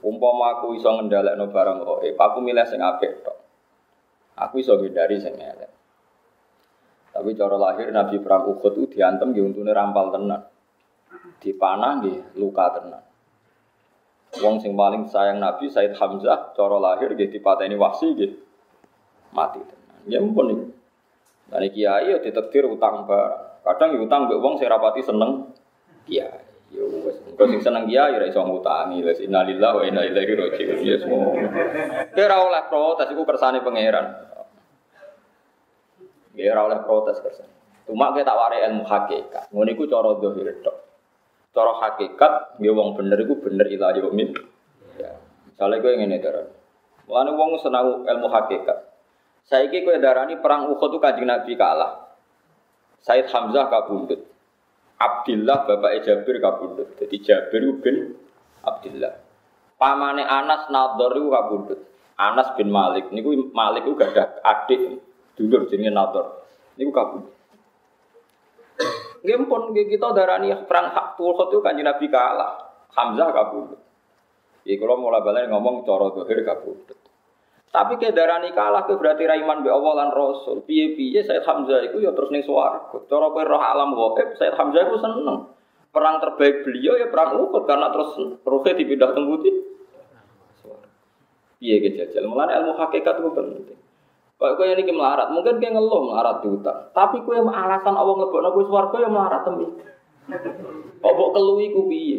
Umpama 0.00 0.56
aku 0.56 0.72
iso 0.80 0.88
ngendhalekno 0.88 1.52
barang 1.52 1.84
gaib, 1.84 2.16
aku 2.16 2.38
milih 2.40 2.64
sing 2.64 2.80
apik 2.80 3.20
tok. 3.20 3.36
Aku 4.40 4.56
iso 4.64 4.80
ngindari 4.80 5.20
sing 5.20 5.36
elek. 5.36 5.68
Tapi 7.14 7.30
cara 7.38 7.54
lahir 7.54 7.94
Nabi 7.94 8.18
perang 8.18 8.50
Uhud 8.50 8.74
itu 8.74 8.98
diantem 8.98 9.30
nggih 9.30 9.54
untune 9.54 9.70
rampal 9.70 10.10
tenan. 10.10 10.50
Dipanah 11.38 12.02
nggih 12.02 12.34
luka 12.42 12.74
tenan. 12.74 13.02
Wong 14.42 14.58
sing 14.58 14.74
paling 14.74 15.06
sayang 15.06 15.38
Nabi 15.38 15.70
Said 15.70 15.94
Hamzah 15.94 16.58
cara 16.58 16.76
lahir 16.82 17.14
nggih 17.14 17.30
dipateni 17.30 17.78
wasi 17.78 18.18
nggih 18.18 18.34
mati 19.30 19.62
tenan. 19.62 19.98
Ya 20.10 20.18
mumpun 20.18 20.46
iki. 20.50 20.66
Dan 21.54 21.62
kiai 21.70 22.10
ya 22.10 22.18
ditektir 22.18 22.66
utang 22.66 23.06
barang. 23.06 23.62
Kadang 23.62 23.94
ya 23.94 24.00
utang 24.02 24.20
mbek 24.26 24.42
wong 24.42 24.58
sing 24.58 24.66
rapati 24.66 25.06
seneng 25.06 25.54
kiai. 26.10 26.42
Yo 26.74 26.90
wis 27.06 27.14
engko 27.30 27.46
sing 27.46 27.62
seneng 27.62 27.86
kiai 27.86 28.10
ora 28.10 28.26
iso 28.26 28.42
ngutangi. 28.42 29.06
Wis 29.06 29.22
innalillahi 29.22 29.74
wa 29.78 29.82
inna 29.86 30.02
ilaihi 30.02 30.34
raji'un. 30.34 30.82
Ya 30.82 30.98
semua. 30.98 31.30
Kira 32.10 32.42
oleh 32.42 32.62
protes 32.66 33.06
iku 33.06 33.22
kersane 33.22 33.62
pangeran. 33.62 34.33
Ya 36.34 36.54
ora 36.54 36.66
oleh 36.66 36.78
protes 36.82 37.22
kersa. 37.22 37.46
Cuma 37.86 38.10
kita 38.16 38.34
warai 38.34 38.66
ilmu 38.70 38.82
hakikat. 38.82 39.54
Ngono 39.54 39.70
iku 39.70 39.84
cara 39.86 40.18
zahir 40.18 40.48
tok. 40.66 40.76
Cara 41.54 41.72
hakikat 41.78 42.58
nggih 42.58 42.74
wong 42.74 42.98
bener 42.98 43.18
iku 43.22 43.38
bener 43.38 43.66
ila 43.70 43.94
yaumil. 43.94 44.34
Ya. 44.98 45.14
Misale 45.46 45.78
kowe 45.78 45.94
ngene 45.94 46.18
daran. 46.18 46.50
Mulane 47.06 47.30
wong 47.38 47.50
senang 47.62 48.02
ilmu 48.02 48.26
hakikat. 48.26 48.78
Saiki 49.46 49.86
kowe 49.86 49.94
darani 50.02 50.40
perang 50.40 50.72
Uhud 50.72 50.90
itu 50.90 50.98
Kanjeng 50.98 51.28
Nabi 51.30 51.54
kalah. 51.54 52.16
Said 53.04 53.30
Hamzah 53.30 53.68
kabundut. 53.70 54.24
Abdullah 54.98 55.68
bapak 55.68 56.02
Jabir 56.02 56.40
kabundut. 56.40 56.96
Jadi 56.98 57.16
Jabir 57.20 57.62
bin 57.84 58.16
Abdullah. 58.64 59.20
Pamane 59.76 60.24
Anas 60.24 60.72
Nadhar 60.72 61.12
iku 61.14 61.28
kabundut. 61.30 61.80
Anas 62.16 62.54
bin 62.56 62.70
Malik 62.70 63.10
niku 63.10 63.50
Malik 63.52 63.84
iku 63.84 63.98
gak 63.98 64.14
ada 64.14 64.24
adik 64.46 65.02
dulur 65.38 65.66
jenenge 65.70 65.92
Nador. 65.94 66.46
Niku 66.78 66.90
kabur. 66.90 67.22
Nggih 69.24 69.48
pun 69.48 69.72
kita 69.72 70.08
darani 70.12 70.52
perang 70.68 70.92
hak 70.92 71.16
Uhud 71.16 71.48
itu 71.48 71.58
kan 71.64 71.78
Nabi 71.78 72.06
kalah. 72.12 72.52
Hamzah 72.92 73.28
kabur. 73.32 73.78
Iki 74.64 74.80
kalau 74.80 74.96
mulai 75.00 75.20
balik 75.20 75.48
ngomong 75.48 75.84
cara 75.84 76.12
dohir 76.12 76.40
kabur. 76.44 76.76
Tapi 77.74 77.98
ke 77.98 78.14
darani 78.14 78.54
kalah 78.54 78.86
ke 78.86 78.94
berarti 78.94 79.26
raiman 79.26 79.66
be 79.66 79.70
Allah 79.72 80.06
lan 80.06 80.10
Rasul. 80.14 80.62
Piye-piye 80.62 81.26
Said 81.26 81.42
Hamzah 81.42 81.82
itu 81.90 81.98
ya 81.98 82.14
terus 82.14 82.30
ning 82.30 82.46
swarga. 82.46 83.02
Cara 83.10 83.26
kowe 83.34 83.42
roh 83.42 83.58
alam 83.58 83.98
gaib 83.98 84.38
Said 84.38 84.54
Hamzah 84.54 84.86
itu 84.86 84.96
seneng. 85.02 85.50
Perang 85.90 86.22
terbaik 86.22 86.62
beliau 86.62 86.94
ya 86.98 87.10
perang 87.10 87.34
Uhud 87.38 87.66
karena 87.66 87.90
terus 87.90 88.14
rohnya 88.46 88.72
dipindah 88.78 89.10
teng 89.10 89.26
putih. 89.26 89.54
Piye 91.58 91.82
ke 91.82 91.98
jajal. 91.98 92.30
Mulane 92.30 92.54
ilmu 92.62 92.78
hakikat 92.78 93.24
itu 93.24 93.30
penting. 93.34 93.78
Kok 94.34 94.58
kowe 94.58 94.66
niki 94.66 94.90
melarat, 94.90 95.30
mungkin 95.30 95.62
kowe 95.62 95.70
ngeluh 95.70 96.00
melarat 96.10 96.42
diutang. 96.42 96.90
Tapi 96.90 97.22
kowe 97.22 97.38
alasan 97.38 97.94
Allah 97.94 98.14
ngebokno 98.18 98.50
kowe 98.50 98.64
swarga 98.66 98.96
ya 98.98 99.08
melarat 99.08 99.42
tembi. 99.46 99.66
Kok 100.98 101.12
mbok 101.14 101.32
keluhi 101.36 101.70
ku 101.70 101.86
piye? 101.86 102.18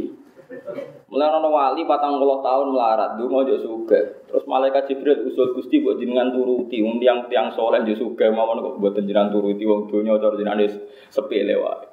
Mulai 1.09 1.27
ana 1.27 1.49
wali 1.49 1.83
patang 1.89 2.21
puluh 2.21 2.39
tahun 2.39 2.71
melarat, 2.71 3.17
dungo 3.17 3.43
yo 3.43 3.57
suga. 3.59 3.97
Terus 4.29 4.45
malaikat 4.45 4.85
Jibril 4.87 5.25
usul 5.25 5.57
Gusti 5.57 5.81
buat 5.81 5.97
jenengan 5.97 6.29
turuti, 6.31 6.85
wong 6.85 7.01
tiang 7.01 7.25
tiang 7.27 7.49
soleh 7.51 7.81
yo 7.81 7.97
suga 7.97 8.29
mawon 8.29 8.61
kok 8.61 8.77
buat 8.77 8.93
jenengan 8.95 9.33
turuti 9.33 9.65
wong 9.65 9.89
donya 9.89 10.15
cara 10.21 10.37
jenengan 10.37 10.61
sepele 11.09 11.55
wae. 11.57 11.87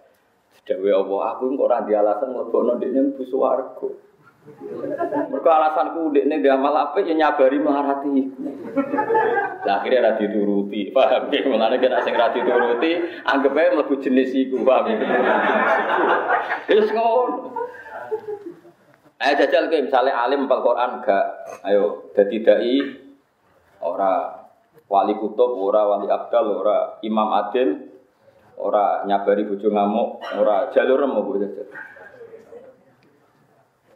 Dewe 0.63 0.95
Allah, 0.95 1.35
aku 1.35 1.59
kok 1.59 1.67
ora 1.67 1.83
di 1.83 1.93
alasan 1.97 2.31
mlebokno 2.31 2.79
dekne 2.79 3.11
mlebu 3.11 3.25
swarga. 3.27 3.89
Mereka 5.43 5.59
alasanku 5.59 6.15
ini 6.15 6.39
dia 6.39 6.55
malah 6.55 6.95
apa 6.95 7.03
ya 7.03 7.19
nyabari 7.19 7.59
melarati. 7.59 8.31
Nah, 9.67 9.83
akhirnya 9.83 10.15
rati 10.15 10.31
turuti, 10.31 10.95
paham 10.95 11.35
ya? 11.35 11.43
Mengenai 11.51 11.83
kena 11.83 11.99
sing 12.07 12.15
rati 12.15 12.47
turuti, 12.47 12.95
anggap 13.27 13.51
aja 13.51 13.75
melaku 13.75 13.99
jenis 13.99 14.31
iku, 14.39 14.63
paham 14.63 14.95
ya? 14.95 15.03
Terus 16.71 16.95
ngono. 16.95 17.59
Ayo 19.19 19.35
jajal 19.43 19.67
ke 19.67 19.83
misalnya 19.83 20.15
alim 20.15 20.47
Al 20.47 20.63
Quran 20.63 21.03
gak, 21.03 21.27
ayo 21.67 22.15
jadi 22.15 22.37
dai 22.47 22.79
ora 23.83 24.47
wali 24.87 25.19
kutub, 25.19 25.59
ora 25.59 25.91
wali 25.91 26.07
abdal, 26.07 26.55
ora 26.55 27.03
imam 27.03 27.35
adil, 27.35 27.83
ora 28.63 29.03
nyabari 29.11 29.43
bojo 29.43 29.75
ngamuk, 29.75 30.23
ora 30.39 30.71
jalur 30.71 31.03
bu 31.03 31.35
jajal. 31.43 31.67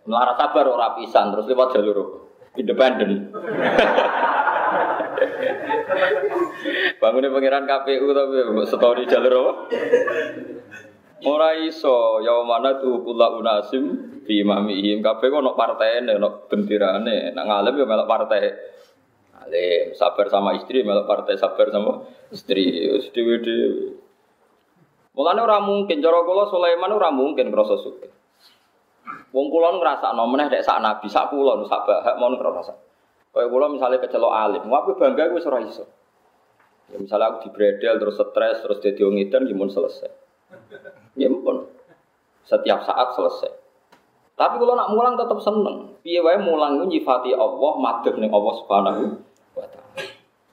Melarat 0.06 0.38
sabar 0.38 0.70
ora 0.70 0.94
pisan 0.94 1.34
terus 1.34 1.50
lewat 1.50 1.74
jalur 1.74 2.30
independen. 2.54 3.10
Bangunnya 7.02 7.34
pangeran 7.34 7.66
KPU 7.66 8.06
tapi 8.14 8.34
setahun 8.70 8.96
di 9.02 9.06
jalur 9.10 9.34
apa? 9.34 9.52
Ora 11.26 11.58
iso 11.58 12.22
ya 12.22 12.38
mana 12.46 12.78
tuh 12.78 13.02
kula 13.02 13.34
unasim 13.34 14.14
di 14.22 14.46
imamihim 14.46 15.02
kabeh 15.02 15.26
ono 15.34 15.58
partene 15.58 16.14
ono 16.14 16.46
bentirane. 16.46 17.34
Nak 17.34 17.44
ngalem 17.46 17.74
ya 17.74 17.84
melok 17.84 18.06
partai. 18.06 18.42
Alim 19.42 19.94
sabar 19.98 20.30
sama 20.30 20.54
istri 20.54 20.86
melok 20.86 21.10
partai 21.10 21.34
sabar 21.34 21.66
sama 21.74 22.06
istri. 22.30 22.94
Wis 22.94 23.10
dhewe-dhewe. 23.10 24.06
Mulane 25.18 25.40
ora 25.42 25.58
mungkin 25.58 25.98
cara 25.98 26.22
kula 26.22 26.46
Sulaiman 26.46 26.94
ora 26.94 27.10
mungkin 27.10 27.50
krasa 27.50 27.80
sugih 27.82 28.12
Wong 29.30 29.46
kula 29.52 29.76
ngrasakno 29.78 30.22
meneh 30.30 30.46
dek 30.50 30.64
sak 30.64 30.82
nabi, 30.82 31.06
sak 31.06 31.30
kula 31.30 31.60
sak 31.66 31.84
bahak 31.86 32.16
mon 32.18 32.34
ngrasa. 32.38 32.74
Kaya 33.30 33.46
kula 33.52 33.68
misalnya 33.68 34.00
kecelok 34.00 34.32
alim, 34.32 34.64
wae 34.66 34.92
bangga 34.96 35.28
wis 35.34 35.44
ora 35.44 35.60
iso. 35.60 35.84
Ya 36.88 36.96
misalnya 36.96 37.34
aku 37.34 37.50
dibredel 37.50 37.98
terus 37.98 38.16
stres 38.16 38.62
terus 38.62 38.78
dadi 38.80 39.02
wong 39.02 39.18
edan 39.18 39.44
ya 39.44 39.54
selesai. 39.54 40.10
Ya 41.18 41.28
pun. 41.28 41.66
Setiap 42.46 42.86
saat 42.86 43.12
selesai. 43.18 43.50
Tapi 44.38 44.54
kalau 44.62 44.78
nak 44.78 44.94
mulang 44.94 45.18
tetap 45.18 45.42
seneng. 45.42 45.98
Piye 46.00 46.22
wae 46.22 46.38
mulang 46.38 46.86
nyifati 46.86 47.34
Allah, 47.34 47.72
madhep 47.82 48.14
ning 48.22 48.30
Allah 48.30 48.54
Subhanahu 48.62 49.02
wa 49.58 49.66
taala. 49.66 50.02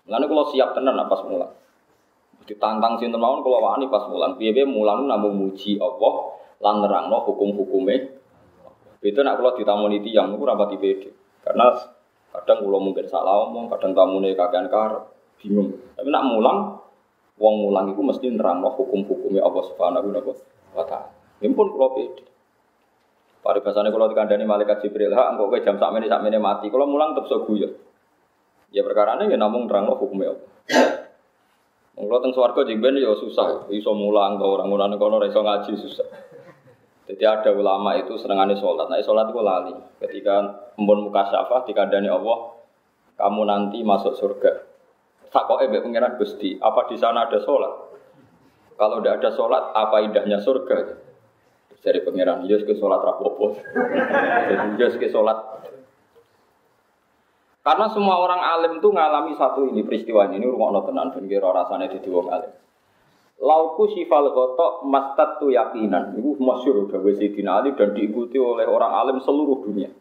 Lalu 0.03 0.25
kalau 0.27 0.45
siap 0.51 0.75
tenan 0.75 0.99
pas 1.07 1.21
mulang. 1.23 1.53
Ditantang 2.43 2.99
sinten 2.99 3.19
mawon 3.23 3.39
kalau 3.39 3.63
wani 3.63 3.87
pas 3.87 4.03
mulang. 4.11 4.35
Piye-piye 4.35 4.67
mulang 4.67 5.07
namung 5.07 5.39
muji 5.39 5.79
Allah 5.79 6.35
lan 6.59 6.83
nerangno 6.83 7.23
hukum-hukume. 7.23 8.22
Itu 9.03 9.19
nak 9.19 9.35
kalau 9.35 9.51
ditamoni 9.59 9.99
tiyang 9.99 10.31
niku 10.31 10.47
rapati 10.47 10.79
pede. 10.79 11.11
Karena 11.43 11.75
kadang 12.31 12.63
kula 12.63 12.79
mungkin 12.79 13.05
salah 13.11 13.43
omong, 13.45 13.67
kadang 13.67 13.91
tamune 13.91 14.31
kakean 14.31 14.71
karep, 14.71 15.11
bingung. 15.43 15.75
Tapi 15.99 16.07
nak 16.07 16.23
mulang 16.23 16.79
wong 17.35 17.55
mulang 17.67 17.91
iku 17.91 17.99
mesti 17.99 18.31
nerangno 18.31 18.71
hukum-hukume 18.79 19.43
Allah 19.43 19.63
Subhanahu 19.67 20.07
wa 20.73 20.85
taala. 20.87 21.11
Ini 21.43 21.51
pun 21.51 21.67
kula 21.75 21.87
pede. 21.91 22.23
Paribasane 23.43 23.91
kalau 23.91 24.07
dikandani 24.07 24.47
malaikat 24.47 24.79
Jibril, 24.79 25.11
ha 25.11 25.35
engkau 25.35 25.51
ke 25.51 25.59
jam 25.67 25.75
sakmene 25.75 26.07
sakmene 26.07 26.39
mati. 26.39 26.71
Kalau 26.71 26.87
mulang 26.87 27.11
tetep 27.11 27.27
so 27.27 27.43
guyon. 27.43 27.75
Ya 28.71 28.87
perkara 28.87 29.19
ini 29.19 29.35
ya 29.35 29.37
namung 29.37 29.67
nerangno 29.67 29.99
hukumnya 29.99 30.31
Allah. 30.31 30.49
Kalau 31.93 32.19
teng 32.23 32.33
swarga 32.33 32.65
jengben 32.65 32.97
ya 32.97 33.13
susah, 33.13 33.69
iso 33.69 33.91
mulang 33.93 34.39
tau 34.41 34.57
orang 34.57 34.71
mulang 34.71 34.95
kono 34.95 35.21
iso 35.27 35.43
ngaji 35.43 35.75
susah. 35.75 36.07
Jadi 37.03 37.23
ada 37.27 37.51
ulama 37.51 37.99
itu 37.99 38.15
senengannya 38.15 38.55
sholat. 38.55 38.87
Nah, 38.87 39.03
sholat 39.03 39.27
itu 39.27 39.41
lali. 39.43 39.75
Ketika 39.99 40.35
muka 40.79 40.95
muka 41.03 41.21
di 41.27 41.75
dikandani 41.75 42.07
Allah, 42.07 42.55
kamu 43.19 43.41
nanti 43.43 43.83
masuk 43.83 44.15
surga. 44.15 44.51
Tak 45.27 45.43
kok 45.49 45.59
ebe 45.65 45.83
pengiran 45.83 46.15
gusti. 46.15 46.55
Apa 46.61 46.87
di 46.87 46.95
sana 46.95 47.27
ada 47.27 47.43
sholat? 47.43 47.73
Kalau 48.79 49.03
tidak 49.03 49.19
ada 49.19 49.29
sholat, 49.35 49.63
apa 49.75 49.97
indahnya 50.05 50.39
surga? 50.39 51.03
Dari 51.83 51.99
pengiran, 51.99 52.47
yes 52.47 52.63
ke 52.63 52.79
sholat 52.79 53.03
rapopo. 53.03 53.59
Yes 54.79 54.95
ke 55.01 55.11
sholat. 55.11 55.35
Karena 57.63 57.87
semua 57.91 58.19
orang 58.19 58.39
alim 58.43 58.79
itu 58.79 58.91
ngalami 58.91 59.35
satu 59.39 59.67
ini 59.71 59.87
peristiwa 59.87 60.27
ini 60.31 60.43
rumah 60.43 60.83
tenan 60.83 61.15
ben 61.15 61.27
kira 61.31 61.47
rasane 61.47 61.87
di 61.91 62.09
wong 62.11 62.27
alim. 62.27 62.51
Lauku 63.43 63.91
sifal 63.91 64.31
gotok 64.31 64.87
tu 65.43 65.51
yakinan. 65.51 66.15
Itu 66.15 66.39
masyur 66.39 66.87
gawe 66.87 67.11
Sayyidina 67.11 67.59
Ali 67.59 67.75
dan 67.75 67.91
diikuti 67.91 68.39
oleh 68.39 68.63
orang 68.63 68.95
alim 68.95 69.17
seluruh 69.19 69.67
dunia. 69.67 69.91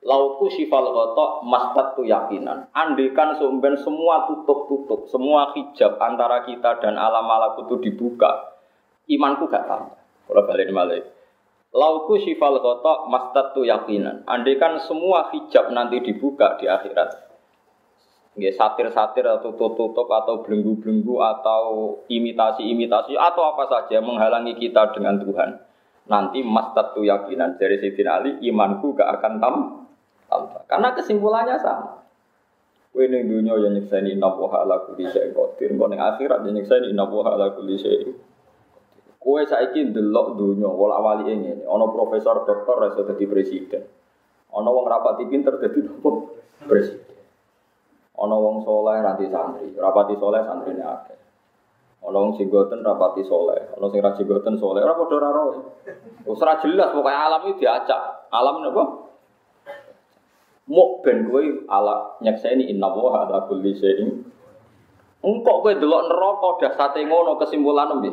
Lauku 0.00 0.48
sifal 0.48 0.88
gotok 0.88 1.44
tu 1.92 2.08
yakinan. 2.08 2.72
Andikan 2.72 3.36
sumben 3.36 3.76
semua 3.84 4.24
tutup-tutup, 4.32 5.12
semua 5.12 5.52
hijab 5.52 6.00
antara 6.00 6.48
kita 6.48 6.80
dan 6.80 6.96
alam 6.96 7.28
malakut 7.28 7.68
itu 7.68 7.92
dibuka. 7.92 8.56
Imanku 9.12 9.44
gak 9.52 9.68
tambah. 9.68 10.00
Kalau 10.24 10.42
balik 10.48 10.72
malah. 10.72 11.04
Lauku 11.76 12.16
sifal 12.24 12.64
gotok 12.64 13.12
tu 13.52 13.68
yakinan. 13.68 14.24
Andikan 14.24 14.80
semua 14.88 15.28
hijab 15.36 15.68
nanti 15.68 16.00
dibuka 16.00 16.56
di 16.56 16.64
akhirat 16.64 17.29
ya 18.40 18.52
satir-satir 18.56 19.22
atau 19.28 19.52
tutup-tutup 19.52 20.08
atau 20.08 20.40
belenggu-belenggu 20.40 21.20
atau 21.20 21.62
imitasi-imitasi 22.08 23.14
atau 23.14 23.42
apa 23.52 23.68
saja 23.68 24.00
menghalangi 24.00 24.56
kita 24.56 24.96
dengan 24.96 25.20
Tuhan. 25.20 25.60
Nanti 26.10 26.42
mastatu 26.42 27.06
yakinan 27.06 27.60
dari 27.60 27.78
Sayyidina 27.78 28.10
Ali, 28.10 28.30
imanku 28.42 28.98
gak 28.98 29.20
akan 29.20 29.32
tam 29.38 29.54
tambah. 30.26 30.66
Karena 30.66 30.90
kesimpulannya 30.96 31.56
sama. 31.60 32.00
Kowe 32.90 33.06
ning 33.06 33.30
dunya 33.30 33.54
ya 33.54 33.70
nyekseni 33.70 34.18
inna 34.18 34.34
ala 34.34 34.82
kulli 34.82 35.06
syai'in 35.06 35.30
qadir, 35.30 35.78
ning 35.78 36.00
akhirat 36.02 36.42
ya 36.42 36.50
nyekseni 36.50 36.90
inna 36.90 37.06
wa 37.06 37.22
ala 37.22 37.54
kulli 37.54 37.78
syai'in. 37.78 38.10
Kowe 39.22 39.38
saiki 39.46 39.94
ndelok 39.94 40.34
dunya 40.34 40.66
wala-wali 40.66 41.30
ngene, 41.30 41.62
ana 41.68 41.86
profesor 41.92 42.42
doktor 42.42 42.90
iso 42.90 43.06
dadi 43.06 43.30
presiden. 43.30 43.86
Ana 44.50 44.72
wong 44.74 44.90
rapati 44.90 45.22
pinter 45.30 45.62
dadi 45.62 45.86
presiden. 46.66 47.19
Ana 48.20 48.36
wong 48.36 48.60
soleh 48.68 49.00
nanti 49.00 49.32
santri, 49.32 49.72
rapati 49.72 50.12
soleh 50.20 50.44
santri 50.44 50.76
ini 50.76 50.84
akeh. 50.84 51.16
Ana 52.04 52.16
wong 52.20 52.36
jenggoten 52.36 52.84
rapati 52.84 53.24
soleh, 53.24 53.72
ana 53.72 53.88
sing 53.88 54.04
ra 54.04 54.12
jenggoten 54.12 54.60
soleh, 54.60 54.84
ora 54.84 54.92
padha 54.92 55.14
ora 55.16 55.30
roe. 55.32 55.56
Wis 56.28 56.40
ora 56.44 56.60
jelas 56.60 56.92
pokoke 56.92 57.08
alam 57.08 57.40
iki 57.48 57.64
diacak. 57.64 58.28
Alam 58.28 58.60
napa? 58.60 58.84
Mok 60.68 60.90
ben 61.00 61.32
kowe 61.32 61.42
ala 61.72 62.20
nyekseni 62.20 62.68
inna 62.68 62.92
wa 62.92 63.24
ala 63.24 63.48
kulli 63.48 63.72
syai'in. 63.72 64.20
Engkok 65.24 65.56
kowe 65.64 65.72
delok 65.72 66.12
neraka 66.12 66.48
dasate 66.60 67.00
ngono 67.08 67.40
kesimpulan 67.40 68.04
piye? 68.04 68.12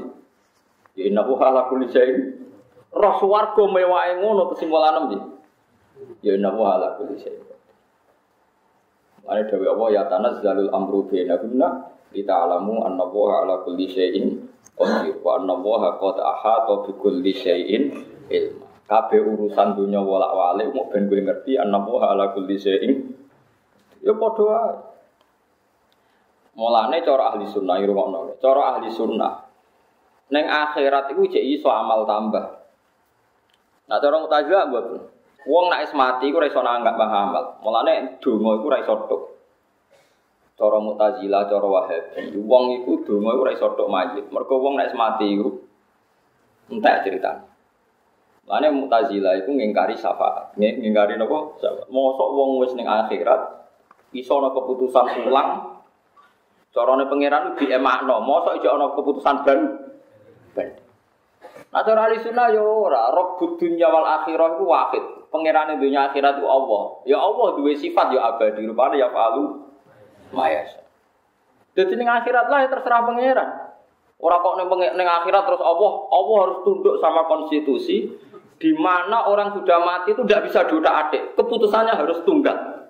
Ya 0.95 1.03
inna 1.11 1.27
wa 1.27 1.35
ala 1.43 1.67
kulli 1.67 1.91
syai'in. 1.91 2.47
Roh 2.95 3.13
swarga 3.19 3.63
mewahe 3.67 4.23
ngono 4.23 4.55
kesimpulan 4.55 5.11
piye? 5.11 5.19
Ya 6.23 6.31
inna 6.39 6.55
wa 6.55 6.79
ala 6.79 6.95
kulli 6.95 7.19
syai'in. 7.19 7.56
Ane 9.27 9.43
dewi 9.51 9.67
Allah 9.67 9.87
ya 9.91 10.03
tanah 10.07 10.39
zalul 10.39 10.71
amru 10.71 11.03
bainahunna 11.11 11.91
kita 12.15 12.31
alamu 12.31 12.87
anna 12.87 13.03
woha 13.03 13.43
ala 13.43 13.59
kulli 13.67 13.91
syai'in 13.91 14.47
qadir 14.71 15.19
wa 15.19 15.35
anna 15.35 15.59
woha 15.59 15.99
qad 15.99 16.15
ahata 16.23 16.87
bi 16.87 16.91
kulli 16.95 17.35
syai'in 17.35 17.83
ilma. 18.31 18.65
Kabeh 18.87 19.19
urusan 19.19 19.75
dunia 19.75 19.99
walak-walik 19.99 20.71
mau 20.71 20.87
ben 20.87 21.11
gue 21.11 21.19
ngerti 21.19 21.59
anna 21.59 21.83
woha 21.83 22.15
ala 22.15 22.31
kulli 22.31 22.55
syai'in 22.55 22.91
ya 23.99 24.15
padha 24.15 24.43
wae. 24.47 24.75
Mulane 26.57 27.03
cara 27.03 27.35
ahli 27.35 27.45
sunnah 27.51 27.77
ngrungokno. 27.83 28.39
Cara 28.39 28.79
ahli 28.79 28.89
sunnah 28.89 29.43
neng 30.31 30.45
akhirat 30.47 31.11
iku 31.11 31.27
jek 31.27 31.43
iso 31.43 31.67
amal 31.67 32.07
tambah. 32.07 32.63
Nah 33.91 33.97
cara 33.99 34.23
mutazilah 34.23 34.71
mboten. 34.71 35.16
Wong 35.47 35.71
nek 35.71 35.87
mati 35.95 36.27
iku 36.27 36.43
ora 36.43 36.51
iso 36.51 36.59
nanggap 36.59 36.99
amal. 36.99 37.63
Mulane 37.63 38.19
donga 38.19 38.59
iku 38.59 38.67
ora 38.67 38.83
iso 38.83 38.93
tok. 39.07 39.23
Cara 40.57 40.81
Mu'tazilah, 40.81 41.45
cara 41.45 41.69
Wahabi, 41.69 42.33
wong 42.33 42.81
iku 42.81 43.05
donga 43.07 43.31
iku 43.31 43.41
ora 43.47 43.53
iso 43.55 43.67
tok 43.79 43.87
mayit. 43.87 44.27
Mergo 44.27 44.59
wong 44.59 44.75
nek 44.75 44.91
mati 44.91 45.39
iku 45.39 45.47
entek 46.67 47.07
ceritane. 47.07 47.47
Mulane 48.43 48.67
Mu'tazilah 48.75 49.39
iku 49.39 49.55
ngingkari 49.55 49.95
syafaat. 49.95 50.59
Ngingkari 50.59 51.15
napa? 51.15 51.55
Syafaat. 51.63 51.87
Mosok 51.87 52.29
wong 52.35 52.49
wis 52.59 52.75
ning 52.75 52.87
akhirat 52.87 53.71
iso 54.11 54.39
ana 54.39 54.51
keputusan 54.51 55.31
ulang 55.31 55.79
carane 56.75 57.07
pangeran 57.07 57.55
di 57.55 57.71
emakno. 57.71 58.19
Mosok 58.19 58.59
ijo 58.59 58.67
ana 58.67 58.91
keputusan 58.91 59.35
ban 59.47 59.59
ban. 60.51 60.69
Nah 61.71 61.81
cara 61.83 62.07
ahli 62.07 62.23
sunnah 62.23 62.47
ya 62.51 62.63
ora, 62.63 63.11
roh 63.11 63.35
dunya 63.59 63.87
wal 63.91 64.07
akhirah 64.07 64.55
iku 64.55 64.65
wahid. 64.67 65.16
Pangeran 65.27 65.75
dunia 65.75 66.07
akhirat 66.11 66.39
itu 66.39 66.47
Allah. 66.47 66.83
Ya 67.03 67.19
Allah 67.19 67.47
dua 67.59 67.75
sifat 67.75 68.15
ya 68.15 68.31
abadi. 68.31 68.63
Rupanya 68.63 68.95
ya 68.95 69.07
falu 69.11 69.67
mayas. 70.31 70.71
Jadi 71.75 71.93
ning 71.99 72.09
akhirat 72.09 72.47
lah 72.47 72.65
ya 72.65 72.69
terserah 72.71 73.03
pangeran. 73.03 73.49
Orang 74.17 74.39
kok 74.41 74.55
neng 74.57 74.69
neng 74.97 75.07
akhirat 75.07 75.43
terus 75.45 75.61
Allah, 75.61 75.91
Allah 76.09 76.37
harus 76.47 76.57
tunduk 76.65 76.95
sama 76.97 77.29
konstitusi 77.29 78.09
di 78.57 78.71
mana 78.73 79.29
orang 79.29 79.53
sudah 79.53 79.77
mati 79.85 80.17
itu 80.17 80.25
tidak 80.25 80.49
bisa 80.49 80.65
duda 80.65 80.89
adik. 81.05 81.37
Keputusannya 81.37 81.93
harus 81.93 82.25
tunggal. 82.25 82.89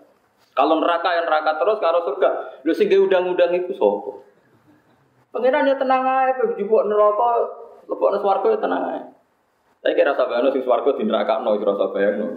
Kalau 0.56 0.82
neraka 0.82 1.13
yang 1.13 1.30
neraka 1.30 1.60
terus, 1.62 1.78
kalau 1.78 2.02
surga, 2.02 2.30
lu 2.65 2.73
sih 2.73 2.89
undang-undang 2.89 3.54
itu 3.54 3.78
sopo. 3.78 4.26
Pangeran 5.30 5.69
ya 5.69 5.78
tenang 5.78 6.02
aja, 6.02 6.41
jubuk 6.58 6.82
neraka, 6.89 7.30
lebok 7.86 8.10
swarga 8.23 8.47
ya 8.56 8.60
tenang 8.63 8.84
aja. 8.89 9.16
Saya 9.88 9.95
kira 9.95 10.19
bayangno 10.19 10.52
sing 10.52 10.67
swarga 10.67 11.00
di 11.00 11.08
neraka 11.08 11.39
no 11.39 11.56
kira 11.56 11.71
bayangno. 11.80 12.28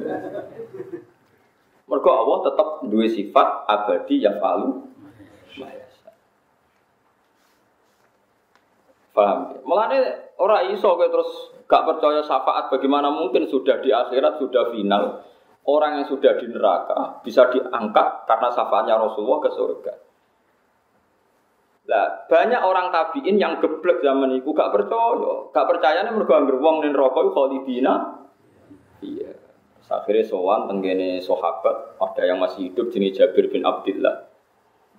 Mergo 1.90 2.10
Allah 2.14 2.38
tetap 2.46 2.68
dua 2.86 3.10
sifat 3.10 3.66
abadi 3.66 4.22
ya 4.22 4.38
falu. 4.38 4.86
Paham? 9.10 9.66
Mulane 9.66 10.30
ora 10.38 10.62
iso 10.70 10.94
kowe 10.94 11.10
terus 11.10 11.50
gak 11.66 11.90
percaya 11.90 12.22
syafaat 12.22 12.70
bagaimana 12.70 13.10
mungkin 13.10 13.50
sudah 13.50 13.82
di 13.82 13.90
akhirat 13.90 14.38
sudah 14.38 14.70
final 14.70 15.26
orang 15.66 15.98
yang 15.98 16.06
sudah 16.06 16.38
di 16.38 16.46
neraka 16.46 17.18
bisa 17.26 17.50
diangkat 17.50 18.30
karena 18.30 18.48
syafaatnya 18.54 18.94
Rasulullah 18.94 19.42
ke 19.42 19.50
surga. 19.50 19.94
Lah, 21.90 22.22
banyak 22.30 22.62
orang 22.62 22.94
tabiin 22.94 23.34
yang 23.34 23.58
geblek 23.58 23.98
zaman 23.98 24.30
itu 24.38 24.54
gak 24.54 24.70
percaya. 24.70 25.50
Gak 25.50 25.66
percaya 25.66 26.06
nih 26.06 26.14
mergo 26.14 26.38
anggere 26.38 26.62
wong 26.62 26.86
ning 26.86 26.94
neraka 26.94 27.18
iku 27.26 27.30
khalidina. 27.34 27.94
Iya. 29.02 29.34
Akhirnya 29.90 30.22
sowan 30.22 30.70
tenggene 30.70 31.18
sahabat, 31.18 31.98
ada 31.98 32.22
yang 32.22 32.38
masih 32.38 32.70
hidup 32.70 32.94
jenis 32.94 33.18
Jabir 33.18 33.50
bin 33.50 33.66
Abdullah. 33.66 34.30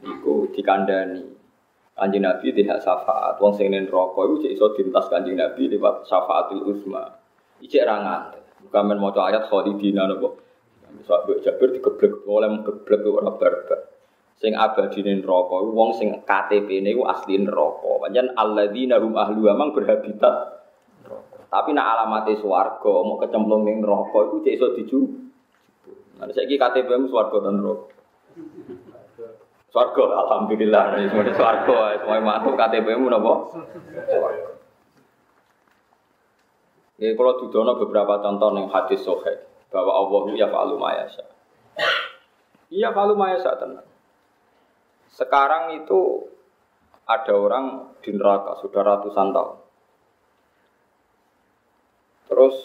Iku 0.04 0.52
dikandani. 0.52 1.40
Kanjeng 1.96 2.28
Nabi 2.28 2.52
tidak 2.52 2.84
syafaat. 2.84 3.40
Wong 3.40 3.56
sing 3.56 3.72
ning 3.72 3.88
neraka 3.88 4.28
iku 4.28 4.36
iso 4.52 4.76
dintas 4.76 5.08
Kanjeng 5.08 5.40
Nabi 5.40 5.72
lewat 5.72 6.12
syafaatul 6.12 6.68
uzma. 6.76 7.08
Ijek 7.64 7.88
ra. 7.88 8.36
Bukan 8.68 8.84
men 8.84 9.00
maca 9.00 9.32
ayat 9.32 9.48
khalidina 9.48 10.12
napa. 10.12 10.36
Misal 10.92 11.24
Jabir 11.40 11.72
digeblek 11.72 12.28
oleh 12.28 12.52
geblek 12.68 13.00
ora 13.08 13.32
barbar 13.32 13.91
sing 14.42 14.58
abadi 14.58 15.06
ning 15.06 15.22
neraka 15.22 15.62
wong 15.62 15.94
sing 15.94 16.26
KTP-ne 16.26 16.98
iku 16.98 17.06
asli 17.06 17.38
neraka. 17.38 18.02
Pancen 18.02 18.34
alladzina 18.34 18.98
hum 18.98 19.14
ahlu 19.14 19.46
amang 19.54 19.70
berhabitat 19.78 20.58
Tapi 21.52 21.76
nak 21.76 21.86
alamate 21.94 22.40
swarga 22.42 22.94
mau 23.06 23.22
kecemplung 23.22 23.70
ning 23.70 23.86
neraka 23.86 24.18
iku 24.26 24.42
cek 24.42 24.56
iso 24.58 24.68
diju. 24.74 25.00
Nah 26.18 26.26
saiki 26.34 26.58
KTP-mu 26.58 27.06
swarga 27.06 27.38
dan 27.46 27.62
neraka. 27.62 27.94
Swarga, 29.72 30.04
alhamdulillah. 30.04 31.00
Ini 31.00 31.08
semua 31.08 31.24
di 31.24 31.32
swarga, 31.32 31.96
semua 31.96 32.20
mantu 32.20 32.60
KTP-mu 32.60 33.08
napa? 33.08 33.34
Swarga. 34.10 34.52
Ya, 37.02 37.18
kalau 37.18 37.34
dudono 37.40 37.80
beberapa 37.82 38.22
contoh 38.22 38.54
yang 38.54 38.70
hadis 38.70 39.02
sohe 39.02 39.34
bahwa 39.74 39.92
Allah 39.96 40.22
ya 40.38 40.46
fa'alu 40.52 40.76
mayasa. 40.78 41.24
Iya 42.70 42.94
fa'alu 42.94 43.18
mayasa 43.18 43.58
tenang. 43.58 43.88
Sekarang 45.12 45.76
itu 45.76 46.32
ada 47.04 47.34
orang 47.36 47.96
di 48.00 48.16
neraka 48.16 48.56
sudah 48.64 48.82
ratusan 48.82 49.36
tahun. 49.36 49.58
Terus 52.32 52.56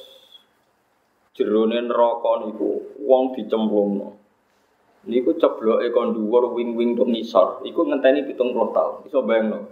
jerone 1.35 1.83
neraka 1.83 2.47
niku 2.47 2.97
wong 3.03 3.35
dicemplungno. 3.35 4.15
Niku 5.07 5.39
cebloke 5.39 5.91
kon 5.91 6.15
dhuwur 6.15 6.55
wing-wing 6.55 6.95
tok 6.95 7.11
ngisor. 7.11 7.67
Iku 7.67 7.87
ngenteni 7.87 8.27
70 8.27 8.75
tahun. 8.75 8.95
Iso 9.07 9.23
bayangno. 9.27 9.71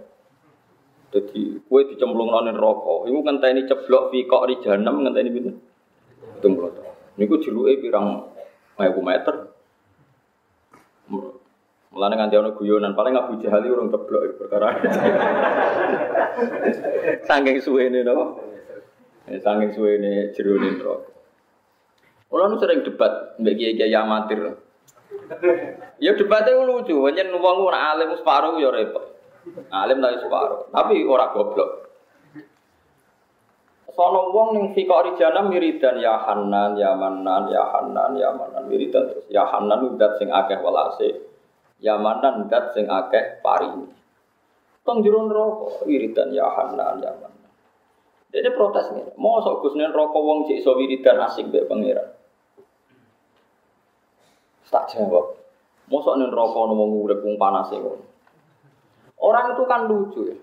Dadi 1.11 1.63
kowe 1.63 1.79
dicemplungno 1.87 2.43
ning 2.43 2.59
neraka, 2.59 3.07
iku 3.07 3.19
ngenteni 3.23 3.63
ceblok 3.67 4.11
fi 4.11 4.27
kok 4.27 4.51
ri 4.51 4.59
jahanam 4.59 5.03
ngenteni 5.03 5.29
pinten? 5.31 5.55
70 6.43 6.75
tahun. 6.75 6.95
Niku 7.15 7.39
jeruke 7.39 7.79
pirang 7.79 8.27
1000 8.75 8.99
meter. 8.99 9.54
Mulane 11.95 12.19
nganti 12.19 12.35
ana 12.35 12.51
guyonan, 12.51 12.91
paling 12.91 13.15
Abu 13.15 13.39
Jahal 13.39 13.63
urung 13.71 13.87
ceblok 13.87 14.35
perkara. 14.35 14.75
Saking 17.27 17.63
suwene 17.63 18.03
no. 18.03 18.35
Saking 19.31 19.71
suwene 19.71 20.35
jerone 20.35 20.75
neraka. 20.75 21.07
Kula 22.27 22.51
nu 22.51 22.59
sering 22.59 22.83
debat 22.83 23.39
mbek 23.39 23.55
kiai-kiai 23.55 23.95
amatir. 23.95 24.59
Ya 26.03 26.11
debatnya 26.19 26.59
lucu, 26.67 26.99
hanya 27.07 27.31
wong 27.31 27.63
ora 27.63 27.95
alim 27.95 28.11
separuh 28.19 28.59
ya 28.59 28.75
repot. 28.75 29.15
Alim 29.71 30.03
tapi 30.03 30.19
separuh, 30.19 30.67
tapi 30.75 30.99
ora 31.07 31.31
goblok. 31.31 31.87
Sono 33.95 34.35
wong 34.35 34.47
ning 34.51 34.65
fikori 34.75 35.15
jana 35.15 35.47
miridan 35.47 35.95
ya 36.03 36.19
Hanan, 36.27 36.75
ya 36.75 36.91
Manan, 36.99 37.47
ya 37.47 37.63
Hanan, 37.71 38.19
ya 38.19 38.35
Manan 38.35 38.67
miridan 38.67 39.07
terus. 39.07 39.23
Ya 39.31 39.47
Hanan 39.47 39.95
udat 39.95 40.19
sing 40.19 40.27
akeh 40.27 40.59
welase. 40.59 41.34
Ya 41.83 41.99
Manan 41.99 42.47
udat 42.47 42.71
sing 42.71 42.87
akeh 42.87 43.43
paring. 43.43 43.89
Tong 44.85 45.01
jero 45.01 45.25
neraka 45.25 45.83
wiridan 45.83 46.31
ya 46.31 46.45
Hanan, 46.47 47.01
ya 47.01 47.11
Manan. 47.17 47.49
Dia 48.29 48.51
protes 48.51 48.91
nih, 48.91 49.15
mau 49.15 49.39
sok 49.39 49.63
Gus 49.63 49.79
neraka 49.79 50.19
wong 50.19 50.45
cek 50.47 50.59
iso 50.59 50.75
wiridan 50.75 51.23
asik 51.23 51.47
mbek 51.47 51.67
pangeran. 51.71 52.15
Tak 54.75 54.91
jawab. 54.91 55.39
Mosok 55.87 56.19
ning 56.19 56.27
neraka 56.35 56.57
ono 56.59 56.75
wong 56.75 56.91
urip 57.07 57.23
wong 57.23 57.39
panas 57.39 57.71
e 57.71 57.79
Orang 59.15 59.55
itu 59.55 59.63
kan 59.63 59.87
lucu 59.87 60.27
ya. 60.27 60.35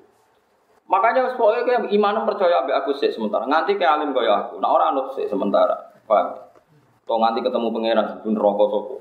Makanya 0.88 1.36
soalnya 1.36 1.68
kayak 1.68 1.92
iman 1.92 2.24
percaya 2.24 2.64
ambek 2.64 2.80
aku 2.80 2.96
sih 2.96 3.12
sementara. 3.12 3.44
Nganti 3.44 3.76
kayak 3.76 4.00
alim 4.00 4.16
kaya 4.16 4.48
aku. 4.48 4.56
Nah 4.56 4.72
orang 4.72 4.96
anut 4.96 5.06
sih 5.12 5.28
sementara. 5.28 5.92
Paham? 6.08 6.32
Tuh 7.04 7.20
nganti 7.20 7.44
ketemu 7.44 7.68
pangeran 7.68 8.06
sebelum 8.08 8.40
rokok 8.40 8.66
sopo. 8.72 8.96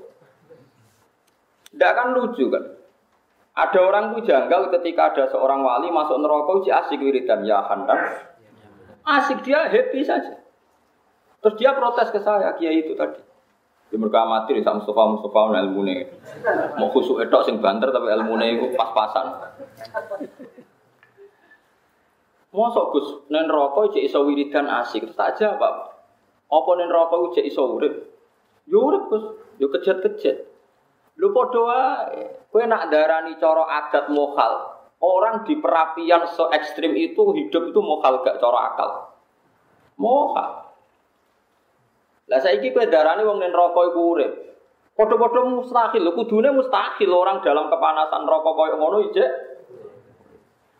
Tidak 1.72 1.92
kan 1.96 2.12
lucu 2.12 2.52
kan? 2.52 2.64
Ada 3.52 3.78
orang 3.84 4.04
tuh 4.16 4.24
janggal 4.24 4.72
ketika 4.72 5.12
ada 5.12 5.24
seorang 5.28 5.60
wali 5.60 5.92
masuk 5.92 6.16
neraka 6.20 6.52
uji 6.56 6.70
asik 6.72 7.00
wiridan 7.00 7.44
ya 7.44 7.60
handan. 7.68 8.00
Asik 9.04 9.44
dia 9.44 9.68
happy 9.68 10.00
saja. 10.04 10.40
Terus 11.42 11.58
dia 11.58 11.74
protes 11.74 12.08
ke 12.14 12.22
saya, 12.22 12.54
kiai 12.56 12.86
itu 12.86 12.96
tadi. 12.96 13.18
Di 13.92 14.00
mereka 14.00 14.24
amatir 14.24 14.56
sama 14.64 14.80
Mustafa 14.80 15.02
Mustafa 15.04 15.40
ilmu 15.52 15.80
nih. 15.84 16.00
Mau 16.80 16.88
khusuk 16.96 17.20
etok 17.20 17.44
sing 17.44 17.60
banter 17.60 17.92
tapi 17.92 18.08
ilmu 18.08 18.40
itu 18.40 18.72
pas-pasan. 18.72 19.52
Mosok 22.52 22.86
Gus 22.92 23.08
nen 23.32 23.48
rokok 23.48 23.96
cek 23.96 24.04
iso 24.04 24.28
wiridan 24.28 24.68
asik 24.68 25.08
tak 25.16 25.36
aja 25.36 25.56
Pak. 25.56 25.74
Apa 26.52 26.70
nen 26.76 26.88
rokok 26.92 27.36
cek 27.36 27.48
iso 27.48 27.64
urip? 27.64 28.12
Yo 28.68 28.80
urip 28.80 29.08
Gus, 29.08 29.24
yo 29.56 29.72
kejet-kejet. 29.72 30.51
Lu 31.20 31.28
wae. 31.32 32.22
Kowe 32.52 32.64
nak 32.68 32.92
darani 32.92 33.36
cara 33.40 33.64
adat 33.82 34.12
mokal. 34.12 34.52
Orang 35.02 35.42
di 35.48 35.58
perapian 35.58 36.30
se 36.30 36.44
ekstrim 36.54 36.94
itu 36.94 37.34
hidup 37.34 37.74
itu 37.74 37.80
mokal 37.82 38.22
gak 38.22 38.38
cara 38.38 38.58
akal. 38.72 38.90
Mokal. 39.98 40.50
Lah 42.30 42.38
saiki 42.38 42.70
kowe 42.70 42.86
darane 42.86 43.26
wong 43.26 43.42
ning 43.42 43.50
neraka 43.50 43.80
iku 43.92 44.00
urip. 44.14 44.32
Padha-padha 44.92 45.48
mustahil, 45.48 46.04
kudune 46.12 46.52
mustahil 46.52 47.10
orang 47.10 47.40
dalam 47.40 47.72
kepanasan 47.72 48.28
rokok 48.28 48.52
koyo 48.52 48.74
ngono 48.76 49.08
ijek. 49.08 49.30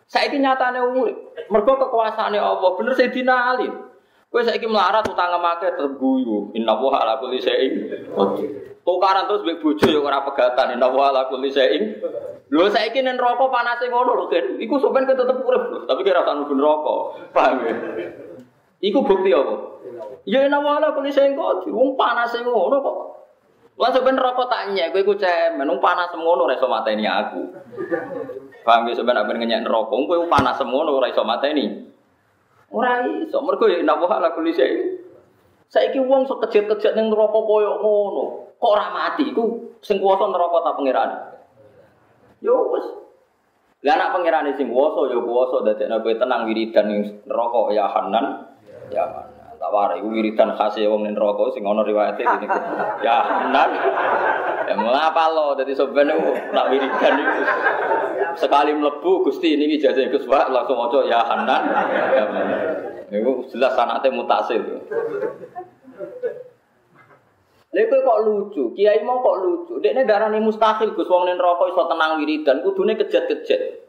Saiki 0.04 0.36
nyatane 0.36 0.84
urip. 0.84 1.16
Mergo 1.48 1.72
kekuasaane 1.80 2.36
Allah, 2.36 2.70
bener 2.76 2.92
Sayyidina 2.92 3.34
Ali. 3.56 3.91
Kowe 4.32 4.40
saiki 4.40 4.64
melarat 4.64 5.04
utang 5.04 5.36
make 5.44 5.68
terguyu. 5.76 6.56
Inna 6.56 6.72
wa 6.72 7.04
ala 7.04 7.20
kulli 7.20 7.36
syai'in 7.36 7.72
qadir. 8.16 8.80
Tukaran 8.80 9.28
terus 9.28 9.44
mbek 9.44 9.60
bojo 9.60 9.84
ya 9.84 10.00
ora 10.00 10.24
pegatan. 10.24 10.72
Inna 10.72 10.88
wa 10.88 11.12
ala 11.12 11.28
kulli 11.28 11.52
syai'in. 11.52 12.00
Lho 12.48 12.64
saiki 12.72 13.04
ning 13.04 13.20
neraka 13.20 13.44
panase 13.52 13.92
ngono 13.92 14.16
lho, 14.16 14.24
Ken. 14.32 14.56
Iku 14.56 14.80
sampean 14.80 15.04
tetep 15.04 15.36
urip, 15.36 15.84
tapi 15.84 16.00
kira 16.00 16.24
ora 16.24 16.32
nuju 16.32 16.52
neraka. 16.56 16.96
Paham 17.36 17.60
ya? 17.60 17.74
Iku 18.80 19.04
bukti 19.04 19.36
apa? 19.36 19.54
Ya 20.24 20.48
ina 20.48 20.64
wala 20.64 20.96
kuli 20.96 21.12
sing 21.12 21.36
kok 21.36 21.68
wong 21.68 21.92
panas 22.00 22.32
ngono 22.40 22.76
kok. 22.80 22.96
Lah 23.76 23.92
sampean 23.92 24.16
rokok 24.16 24.48
tak 24.48 24.72
nyek 24.72 24.96
kowe 24.96 25.00
iku 25.04 25.14
cemen 25.20 25.68
wong 25.68 25.80
panas 25.80 26.08
ngono 26.16 26.48
ora 26.48 26.56
iso 26.56 26.72
mateni 26.72 27.04
aku. 27.04 27.52
Paham 28.64 28.88
ya 28.88 28.96
sampean 28.96 29.20
aben 29.20 29.44
ngenyek 29.44 29.68
rokok 29.68 30.08
kowe 30.08 30.24
panas 30.24 30.56
ngono 30.64 30.96
ora 30.96 31.12
iso 31.12 31.20
mateni. 31.20 31.91
Ora 32.72 33.04
iso 33.04 33.38
mergo 33.44 33.68
ya 33.68 33.85
ina 33.85 33.94
wala 34.00 34.32
kuli 34.32 34.56
sing. 34.56 35.04
Saiki 35.68 36.00
wong 36.00 36.24
sok 36.28 36.48
kejet-kejet 36.48 36.96
ning 36.96 37.12
neraka 37.12 37.40
koyo 37.44 37.80
ngono. 37.80 38.24
Kok 38.56 38.72
ora 38.72 38.92
mati 38.92 39.28
iku 39.28 39.76
sing 39.85 40.00
kuwasa 40.00 40.28
neraka 40.28 40.58
ta 40.64 40.76
pangeran. 40.76 41.11
Yo 42.40 42.72
wis. 42.72 42.87
Lah 43.85 43.96
anak 44.00 44.16
pangeran 44.16 44.52
sing 44.56 44.72
kuwasa 44.72 45.12
ya 45.12 45.20
kuwasa 45.20 45.56
dadekno 45.68 46.00
kowe 46.00 46.14
tenang 46.16 46.48
wiridan 46.48 46.85
ning 46.88 47.00
neraka 47.28 47.61
ya 47.76 47.85
Hanan 47.92 48.26
ya 48.88 49.04
Man 49.08 49.41
tak 49.62 49.70
warai 49.70 50.03
wiridan 50.03 50.59
khas 50.59 50.75
ya 50.75 50.90
wong 50.90 51.07
neraka 51.07 51.55
sing 51.55 51.62
ana 51.62 51.87
riwayate 51.87 52.27
ngene 52.27 52.51
ya 52.98 53.46
nan 53.55 53.70
ya 54.66 54.75
mengapa 54.75 55.31
lo 55.31 55.55
dadi 55.55 55.70
sampeyan 55.70 56.18
nak 56.51 56.66
wiridan 56.66 57.14
iku 57.22 57.42
sekali 58.42 58.75
mlebu 58.75 59.22
Gusti 59.22 59.55
niki 59.55 59.79
jajah 59.79 60.11
Gus 60.11 60.27
Pak 60.27 60.51
langsung 60.51 60.83
maca 60.83 61.07
ya 61.07 61.22
Hanan 61.22 61.62
ya 62.11 62.25
Niku 63.12 63.44
jelas 63.53 63.77
sanate 63.77 64.09
mutasil. 64.09 64.64
Lha 67.72 67.83
kok 67.85 68.18
lucu, 68.25 68.72
kiai 68.72 69.05
mau 69.05 69.20
kok 69.20 69.37
lucu. 69.44 69.85
Dekne 69.85 70.09
darani 70.09 70.40
mustahil 70.40 70.96
Gus 70.96 71.12
wong 71.12 71.29
ning 71.29 71.37
neraka 71.37 71.68
iso 71.68 71.92
tenang 71.92 72.25
wiridan, 72.25 72.64
kudune 72.64 72.96
kejet-kejet. 72.96 73.85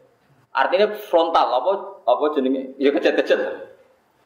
Artinya 0.51 0.91
frontal 1.07 1.55
apa 1.55 2.03
apa 2.03 2.23
jenenge? 2.35 2.75
Ya 2.83 2.91
kejet-kejet. 2.91 3.72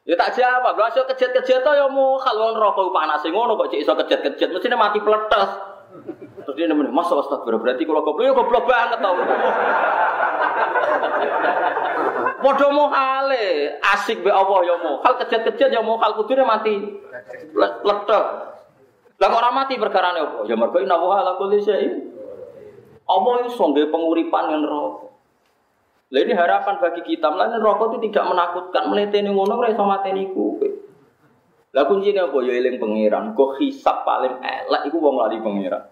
Ya 0.07 0.15
tak 0.15 0.39
jawab, 0.39 0.79
lha 0.79 0.87
iso 0.87 1.03
kejet-kejet 1.03 1.67
to 1.67 1.71
ya 1.75 1.83
mau 1.91 2.15
kalau 2.15 2.55
neraka 2.55 2.79
panas 2.95 3.27
ngono 3.27 3.59
kok 3.59 3.75
cek 3.75 3.83
iso 3.83 3.91
kejet-kejet, 3.91 4.55
mestine 4.55 4.79
mati 4.79 5.03
peletes. 5.03 5.51
Terus 6.47 6.55
dia 6.55 6.71
nemen, 6.71 6.87
"Mas 6.95 7.11
astagfirullah, 7.11 7.59
berarti 7.59 7.83
kalau 7.83 8.07
goblok 8.07 8.23
ya 8.23 8.31
goblok 8.31 8.63
banget 8.63 9.03
tau." 9.03 9.19
Padha 12.39 12.67
mohale, 12.71 13.75
asik 13.83 14.23
be 14.23 14.31
Allah 14.31 14.59
ya 14.63 14.79
mau. 14.79 15.03
Hal 15.03 15.19
kejet-kejet 15.27 15.75
ya 15.75 15.83
mau 15.83 15.99
hal 15.99 16.15
kudune 16.15 16.47
mati 16.47 17.03
peletes. 17.51 18.25
Lah 19.17 19.27
kok 19.27 19.39
ora 19.43 19.51
mati 19.51 19.75
perkarane 19.75 20.23
apa? 20.23 20.39
Ya 20.47 20.55
mergo 20.55 20.79
inna 20.79 20.95
wa 20.95 21.19
ala 21.19 21.35
kulli 21.35 21.59
syai'in. 21.59 22.15
Allah 23.11 23.43
iso 23.43 23.59
nggawe 23.59 23.91
penguripan 23.91 24.55
yang 24.55 24.61
neraka. 24.63 25.16
Lah 26.07 26.19
ini 26.23 26.31
harapan 26.31 26.79
bagi 26.79 27.03
kita, 27.03 27.27
melainkan 27.27 27.59
rokok 27.59 27.99
itu 27.99 28.07
tidak 28.07 28.31
menakutkan, 28.31 28.87
meleteni 28.87 29.27
ngono 29.27 29.59
ora 29.59 29.67
iso 29.67 29.83
mateni 29.83 30.31
kowe. 30.31 30.67
Lah 31.75 31.83
kuncine 31.83 32.23
apa 32.23 32.37
ya 32.47 32.55
eling 32.55 32.79
pangeran, 32.79 33.35
kok 33.35 33.59
hisap 33.59 34.07
paling 34.07 34.39
elek 34.39 34.87
iku 34.87 35.03
wong 35.03 35.19
lali 35.19 35.43
pangeran. 35.43 35.83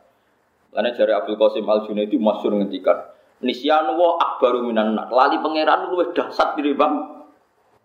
Karena 0.71 0.91
jari 0.95 1.11
Abdul 1.11 1.35
Qasim 1.35 1.67
Al 1.67 1.83
Junaidi 1.83 2.15
masyhur 2.15 2.55
ngendikan, 2.55 3.11
nisyanu 3.43 3.99
wa 3.99 4.15
akbaru 4.15 4.63
minan 4.63 4.95
nar. 4.95 5.11
Lali 5.11 5.35
pangeran 5.43 5.91
luwih 5.91 6.15
dahsyat 6.15 6.55
tinimbang 6.55 6.95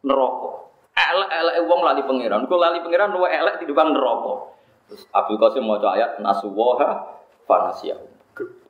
neraka. 0.06 0.70
Elek-elek 0.94 1.56
wong 1.66 1.80
lali 1.82 2.02
pangeran, 2.06 2.46
kok 2.46 2.58
lali 2.62 2.78
pangeran 2.78 3.10
luwih 3.10 3.30
elek 3.30 3.58
tinimbang 3.58 3.90
neraka. 3.90 4.54
Terus 4.86 5.02
Abdul 5.10 5.38
Qasim 5.42 5.66
maca 5.66 5.98
ayat 5.98 6.22
nasuwaha 6.22 7.18
fanasiyahu. 7.50 8.19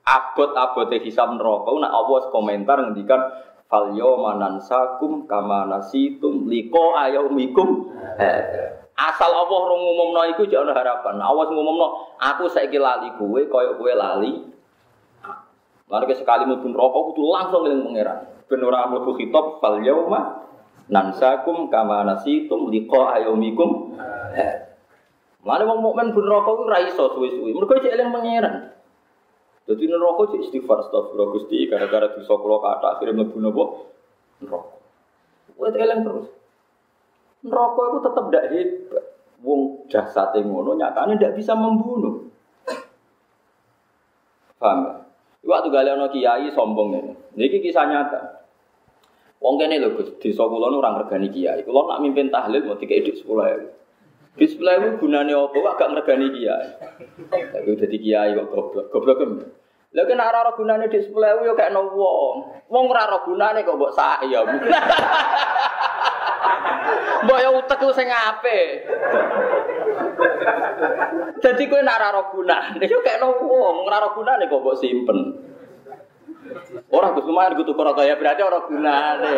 Abot-abote 0.00 1.00
hisab 1.04 1.36
neraka, 1.36 1.70
nak 1.76 1.92
Allah 1.92 2.20
komentar 2.32 2.76
ngendikan 2.82 3.20
Fal 3.70 3.94
yawma 3.94 4.34
nansakum 4.34 5.30
kama 5.30 5.70
nasitum 5.70 6.50
liko 6.50 6.98
ayaumikum. 6.98 7.86
Asal 8.98 9.30
Allah 9.30 9.60
rong 9.62 9.80
ngumumno 9.86 10.26
iku 10.34 10.42
jek 10.50 10.58
ana 10.58 10.74
harapan. 10.74 11.22
Allah 11.22 11.46
ngumumno 11.46 12.18
aku 12.18 12.50
saiki 12.50 12.82
lali 12.82 13.14
kowe 13.14 13.38
kaya 13.38 13.78
kowe 13.78 13.92
lali. 13.94 14.42
Lalu 15.86 16.14
sekali 16.18 16.50
mlebu 16.50 16.66
rokok 16.74 17.14
kudu 17.14 17.22
langsung 17.30 17.62
eling 17.70 17.86
pangeran. 17.86 18.26
Ben 18.50 18.58
ora 18.66 18.90
mlebu 18.90 19.14
khitab 19.14 19.62
fal 19.62 19.78
yauma 19.86 20.50
nansakum 20.90 21.70
kama 21.70 22.02
nasitum 22.02 22.74
liqa 22.74 23.22
ayumikum. 23.22 23.94
Lalu 25.46 25.62
wong 25.62 25.78
mukmin 25.78 26.10
ben 26.10 26.26
rokok 26.26 26.66
ora 26.66 26.82
iso 26.82 27.06
suwe-suwe. 27.14 27.54
Mergo 27.54 27.78
cek 27.78 27.94
eling 27.94 28.10
pangeran. 28.10 28.79
Jadi 29.70 29.86
neraka 29.86 30.34
cek 30.34 30.50
istighfar 30.50 30.82
astagfirullah 30.82 31.30
Gusti 31.30 31.70
gara-gara 31.70 32.10
dosa 32.10 32.34
kula 32.34 32.58
kata 32.58 32.86
akhirnya 32.98 33.22
mlebu 33.22 33.38
napa? 33.38 33.64
Neraka. 34.42 34.74
Kowe 35.54 35.68
eling 35.70 36.00
terus. 36.02 36.26
Neraka 37.46 37.80
itu 37.86 37.98
tetap 38.02 38.24
tidak 38.26 38.44
hebat. 38.50 39.04
Wong 39.46 39.60
jasate 39.86 40.42
ngono 40.42 40.74
nyatane 40.74 41.14
tidak 41.14 41.38
bisa 41.38 41.54
membunuh. 41.54 42.26
Paham 44.58 44.78
ya? 44.82 44.92
Waktu 45.46 45.68
gale 45.70 45.88
ana 45.94 46.10
kiai 46.10 46.50
sombong 46.50 46.88
ini. 46.98 47.12
Niki 47.38 47.62
kisah 47.62 47.86
nyata. 47.86 48.42
Wong 49.38 49.56
kene 49.56 49.78
lho 49.78 49.94
Gus, 49.94 50.18
desa 50.18 50.50
kula 50.50 50.66
orang 50.66 51.06
regani 51.06 51.30
kiai. 51.30 51.62
Kula 51.62 51.94
nak 51.94 52.02
mimpin 52.02 52.28
tahlil 52.28 52.66
mau 52.66 52.74
dikek 52.74 53.06
dik 53.06 53.22
10.000. 53.22 53.79
Di 54.30 54.46
10.000 54.46 55.00
gunane 55.02 55.32
apa 55.34 55.56
kok 55.58 55.76
gak 55.78 55.90
ngregani 55.90 56.26
kiai. 56.30 56.68
Tapi 57.30 57.70
dadi 57.74 57.96
kiai 57.98 58.30
kok 58.38 58.48
goblok. 58.50 58.86
Goblok 58.94 59.16
kan. 59.18 59.30
Lha 59.90 60.06
kena 60.06 60.30
ora 60.30 60.46
ora 60.46 60.52
gunane 60.54 60.86
dik 60.86 61.10
10.000 61.10 61.46
yo 61.46 61.58
gak 61.58 61.74
ono 61.74 61.82
wong. 61.90 62.36
Wong 62.70 62.84
ora 62.88 63.10
ora 63.10 63.18
gunane 63.26 63.66
kok 63.66 63.76
mbok 63.76 63.94
sak 63.94 64.22
ya. 64.30 64.40
Mbok 67.20 67.40
ya 67.42 67.50
utek 67.52 67.84
lu 67.84 67.92
sing 67.92 68.08
apik. 68.08 68.68
Jadi 71.44 71.62
kowe 71.68 71.80
nak 71.84 72.00
ora 72.00 72.22
gunane, 72.32 72.84
yo 72.88 73.04
kek 73.04 73.20
wong, 73.20 73.76
ora 73.84 74.08
gunane 74.16 74.48
kok 74.48 74.62
mbok 74.62 74.78
simpen. 74.80 75.18
Orang 76.90 77.14
Gus 77.14 77.28
lumayan 77.28 77.54
kudu 77.54 77.76
ya 78.02 78.18
berarti 78.18 78.42
orang 78.42 78.66
gunane. 78.66 79.34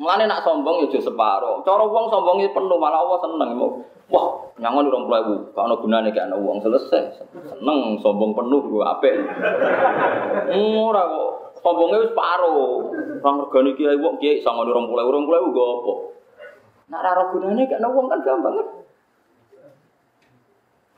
Mulane 0.00 0.24
nak 0.24 0.48
sombong 0.48 0.88
yo 0.88 0.88
separo. 0.96 1.60
Cara 1.60 1.84
wong 1.84 2.08
sombong 2.08 2.40
penuh 2.40 2.78
malah 2.80 3.04
Allah 3.04 3.20
seneng. 3.20 3.52
Wah, 4.08 4.48
nyangon 4.56 4.88
urung 4.88 5.06
puluh 5.06 5.52
gak 5.52 5.70
ono 5.70 5.76
gunane 5.76 6.08
gak 6.10 6.32
ono 6.32 6.40
wong 6.40 6.58
selesai. 6.64 7.20
Seneng 7.36 8.00
sombong 8.00 8.32
penuh 8.32 8.64
gue 8.64 8.80
apik. 8.80 9.12
Ora 10.56 11.04
kok 11.04 11.30
sombongnya 11.60 12.00
wis 12.00 12.16
paro. 12.16 12.88
Orang 13.20 13.44
regani 13.44 13.76
kiai 13.76 14.00
wong 14.00 14.16
kiai 14.16 14.40
sangon 14.40 14.72
urung 14.72 14.88
puluh 14.88 15.04
urung 15.04 15.28
puluh 15.28 15.52
gue 15.52 15.68
apa? 15.68 15.92
Nak 16.96 17.00
ora 17.04 17.24
gunane 17.36 17.62
gak 17.68 17.84
ono 17.84 17.88
wong 17.92 18.06
kan 18.08 18.20
gampang 18.24 18.54
kan. 18.56 18.68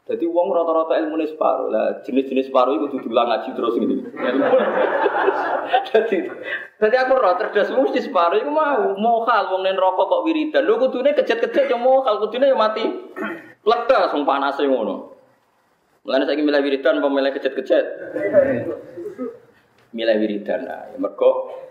Jadi 0.03 0.27
uang 0.27 0.51
rata-rata 0.51 0.99
ilmu 0.99 1.15
ini 1.15 1.31
separuh 1.31 1.71
lah. 1.71 2.03
Jenis-jenis 2.03 2.51
separuh 2.51 2.75
itu 2.75 2.99
diulang 3.07 3.31
ngaji 3.31 3.55
terus 3.55 3.75
gitu. 3.79 3.95
jadi, 5.95 6.19
jadi 6.83 6.97
aku 7.07 7.13
rata 7.23 7.47
cerdas 7.47 7.71
mesti 7.71 8.11
separuh 8.11 8.43
itu 8.43 8.51
mau 8.51 8.99
mau 8.99 9.23
hal 9.23 9.55
uang 9.55 9.63
nen 9.63 9.79
rokok 9.79 10.11
kok 10.11 10.23
wiridan. 10.27 10.67
Lu 10.67 10.83
kudune 10.83 11.15
kejat-kejat 11.15 11.71
yang 11.71 11.87
mau 11.87 12.03
hal 12.03 12.19
kudune 12.19 12.51
yang 12.51 12.59
mati. 12.59 12.83
Plekta 13.63 14.11
sung 14.11 14.27
panas 14.27 14.59
yang 14.59 14.75
ngono. 14.75 15.15
Mulane 16.03 16.27
saya 16.27 16.43
milih 16.43 16.63
wiridan 16.67 16.99
apa 16.99 17.07
milih 17.07 17.31
kejat-kejat? 17.39 17.85
Milih 19.95 20.17
wiridan. 20.19 20.67
Nah, 20.67 20.91
ya 20.91 20.99
mergo 20.99 21.63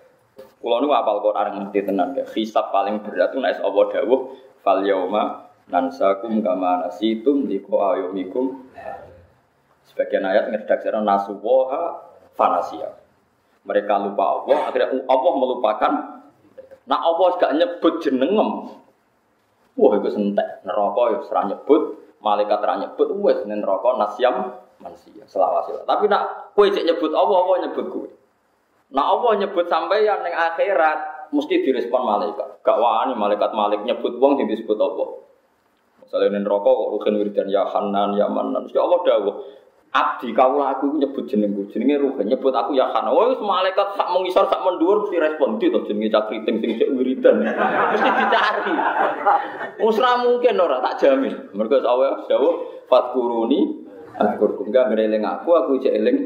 kula 0.64 0.80
nu 0.80 0.88
apal 0.96 1.20
Quran 1.20 1.68
ngerti 1.68 1.84
tenan 1.84 2.16
ya. 2.16 2.24
Hisab 2.32 2.72
paling 2.72 3.04
berat 3.04 3.36
itu 3.36 3.44
nek 3.44 3.60
Allah 3.60 3.86
dawuh 3.92 4.40
fal 4.64 4.88
yauma 4.88 5.51
nansakum 5.68 6.42
kama 6.42 6.88
nasitum 6.88 7.46
liko 7.46 7.84
ayomikum. 7.84 8.66
Sebagian 9.92 10.24
ayat 10.24 10.50
ngedaksaran 10.56 11.04
nasuwoha 11.04 12.00
fanasia. 12.34 12.96
Mereka 13.68 13.94
lupa 14.08 14.42
Allah 14.42 14.58
akhirnya 14.72 15.06
Allah 15.06 15.34
melupakan. 15.38 15.94
Nah 16.88 17.00
Allah 17.04 17.28
gak 17.38 17.54
nyebut 17.60 18.02
jenengem. 18.02 18.74
Wah 19.78 19.92
itu 20.00 20.10
sentek. 20.10 20.66
Neraka 20.66 21.02
ya 21.14 21.20
serah 21.28 21.46
nyebut. 21.52 21.82
Malaikat 22.24 22.58
serah 22.64 22.78
nyebut. 22.82 23.08
Wes 23.22 23.44
neraka 23.46 23.90
nasyam 24.00 24.36
manusia. 24.82 25.24
Selawase 25.30 25.86
tapi 25.86 26.10
nak 26.10 26.52
kue 26.58 26.74
cek 26.74 26.84
nyebut 26.84 27.14
Allah 27.14 27.38
Allah 27.38 27.58
nyebut 27.70 27.88
kue 27.94 28.10
nah 28.92 29.08
Allah 29.08 29.40
nyebut 29.40 29.72
sampai 29.72 30.04
yang 30.04 30.20
neng 30.20 30.36
akhirat 30.36 31.32
mesti 31.32 31.64
direspon 31.64 32.04
malaikat. 32.04 32.60
Gak 32.60 32.76
wani 32.76 33.16
malaikat 33.16 33.56
malik 33.56 33.88
nyebut 33.88 34.20
wong 34.20 34.36
yang 34.36 34.52
disebut 34.52 34.76
Allah 34.76 35.31
Misalnya 36.12 36.44
rokok 36.44 36.76
kok 36.76 36.90
rugen 36.92 37.24
wiridan 37.24 37.48
ya 37.48 37.64
Hanan 37.64 38.20
ya 38.20 38.28
Manan. 38.28 38.68
Ya 38.68 38.84
Allah 38.84 39.00
dawuh. 39.00 39.36
Abdi 39.92 40.32
kaulah 40.32 40.80
aku 40.80 40.96
nyebut 41.00 41.28
jenengku, 41.28 41.68
jenenge 41.72 42.00
rugen 42.00 42.28
nyebut 42.28 42.52
aku 42.52 42.76
ya 42.76 42.92
Hanan. 42.92 43.16
Wah, 43.16 43.32
malaikat 43.40 43.96
sak 43.96 44.12
mengisar 44.12 44.44
sak 44.52 44.60
mendur 44.60 45.08
mesti 45.08 45.24
respon 45.24 45.56
itu 45.56 45.72
jenenge 45.88 46.12
cakriting 46.12 46.60
sing 46.60 46.72
cek 46.76 46.92
wiridan. 46.92 47.48
Mesti 47.48 48.10
dicari. 48.12 48.76
Usra 49.80 50.20
mungkin 50.20 50.60
ora 50.60 50.84
tak 50.84 51.00
jamin. 51.00 51.56
Mergo 51.56 51.80
Allah 51.80 52.28
dawuh 52.28 52.84
fatkuruni 52.92 53.88
Aku 54.12 54.68
enggak 54.68 54.92
ngereling 54.92 55.24
aku, 55.24 55.50
aku 55.56 55.80
cek 55.80 55.96
eling 55.96 56.18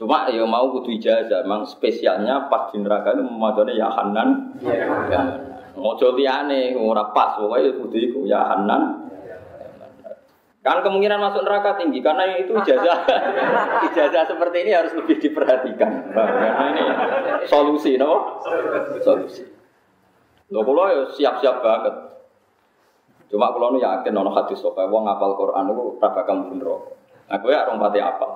Cuma 0.00 0.32
ya 0.32 0.48
mau 0.48 0.72
kudu 0.72 0.96
ijazah, 0.96 1.44
memang 1.44 1.68
spesialnya 1.68 2.48
pas 2.48 2.72
di 2.72 2.80
neraka 2.80 3.12
itu 3.12 3.20
memadone 3.20 3.76
ya 3.76 3.92
Hanan. 3.92 4.56
Ya. 4.64 5.59
Ya. 5.80 5.84
Mojo 5.88 6.08
liyane 6.12 6.76
ora 6.76 7.08
pas 7.16 7.40
pokoke 7.40 7.72
kudu 7.80 7.96
iku 7.96 8.20
ya 8.28 8.44
Hanan. 8.44 9.08
Kan 10.60 10.84
kemungkinan 10.84 11.16
masuk 11.16 11.40
neraka 11.40 11.80
tinggi 11.80 12.04
karena 12.04 12.36
itu 12.36 12.52
ijazah 12.52 13.08
ijazah 13.88 14.28
seperti 14.28 14.68
ini 14.68 14.76
harus 14.76 14.92
lebih 14.92 15.16
diperhatikan. 15.16 16.12
Karena 16.12 16.64
ini 16.68 16.82
solusi, 17.48 17.96
no? 17.96 18.44
Solusi. 19.00 19.48
Lo 20.52 20.60
kalau 20.60 20.84
ya 20.92 21.02
siap-siap 21.16 21.64
banget. 21.64 21.94
Cuma 23.32 23.56
kalau 23.56 23.72
nu 23.72 23.78
yakin 23.80 24.12
nono 24.12 24.36
hadis 24.36 24.60
sokai 24.60 24.84
wong 24.84 25.08
ngapal 25.08 25.32
Quran 25.38 25.72
itu 25.72 25.96
ora 25.96 26.08
bakal 26.12 26.44
mlebu 26.44 26.54
neraka. 26.60 26.92
Aku 27.30 27.46
ya 27.48 27.64
orang 27.64 27.80
pati 27.80 27.98
apa. 28.02 28.28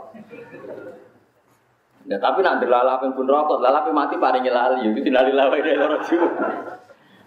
Ya 2.09 2.17
tapi 2.21 2.41
nak 2.41 2.61
dilalapin 2.61 3.17
pun 3.17 3.25
rokok, 3.25 3.65
lalapi 3.65 3.89
mati 3.89 4.21
paling 4.21 4.45
lali, 4.45 4.93
itu 4.93 5.01
dinalilawa 5.01 5.57
ini 5.57 5.73
loro 5.73 5.99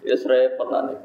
Ya 0.07 0.15
repot 0.15 0.67
nanti. 0.71 0.95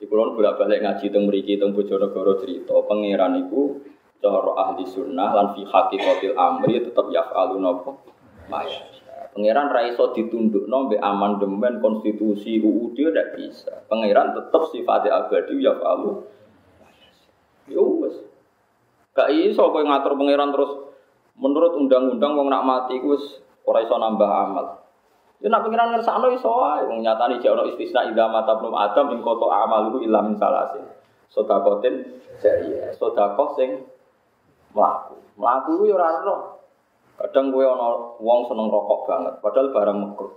Di 0.00 0.04
kulon 0.08 0.32
bolak 0.32 0.56
balik 0.56 0.80
ngaji 0.80 1.12
teng 1.12 1.28
mriki 1.28 1.60
teng 1.60 1.76
Bojonegoro 1.76 2.40
cerita 2.40 2.72
pangeran 2.88 3.44
iku 3.44 3.84
cara 4.24 4.52
ahli 4.56 4.88
sunnah 4.88 5.36
lan 5.36 5.46
fi 5.52 5.68
hakikatil 5.68 6.32
amri 6.40 6.80
tetap 6.80 7.12
yaf'alu 7.12 7.60
napa? 7.60 7.92
Maya. 8.48 8.80
Pangeran 9.36 9.66
ra 9.68 9.84
iso 9.84 10.14
ditundukno 10.14 10.88
mbek 10.88 11.02
amandemen 11.02 11.82
konstitusi 11.82 12.62
UUD 12.62 12.96
ndak 13.12 13.34
bisa. 13.34 13.82
Pangeran 13.90 14.32
tetap 14.32 14.70
sifatnya 14.70 15.26
abadi 15.26 15.58
yaf'alu. 15.58 16.24
Ya 17.68 17.82
wis. 17.82 18.16
Gak 19.12 19.28
iso 19.34 19.74
kowe 19.74 19.82
ngatur 19.82 20.14
pangeran 20.16 20.54
terus 20.54 20.72
menurut 21.34 21.74
undang-undang 21.76 22.38
wong 22.38 22.48
nak 22.48 22.62
mati 22.62 22.96
iku 23.02 23.18
wis 23.18 23.24
iso 23.66 23.94
nambah 23.98 24.30
amal. 24.30 24.83
Ya 25.42 25.48
nak 25.50 25.66
pengiran 25.66 25.92
ngersakno 25.94 26.30
iso 26.30 26.46
wae 26.46 26.86
wong 26.86 27.02
nyatani 27.02 27.42
jek 27.42 27.52
ono 27.52 27.66
istisna 27.66 28.06
ida 28.06 28.30
mata 28.30 28.54
belum 28.58 28.74
adam 28.74 29.12
ing 29.12 29.20
koto 29.20 29.50
amaluhu 29.50 30.00
illa 30.04 30.22
min 30.22 30.38
salasi. 30.38 30.80
Sedakotin 31.34 32.22
jariah, 32.38 32.94
sedekah 32.94 33.48
sing 33.58 33.82
mlaku. 34.70 35.18
Mlaku 35.34 35.82
ku 35.82 35.84
ya 35.90 35.98
ora 35.98 36.22
ono. 36.22 36.36
Kadang 37.14 37.54
kowe 37.54 37.62
ana 37.62 37.88
wong 38.18 38.40
seneng 38.50 38.66
rokok 38.74 39.06
banget, 39.06 39.34
padahal 39.38 39.70
barang 39.70 39.98
mekruh. 40.02 40.34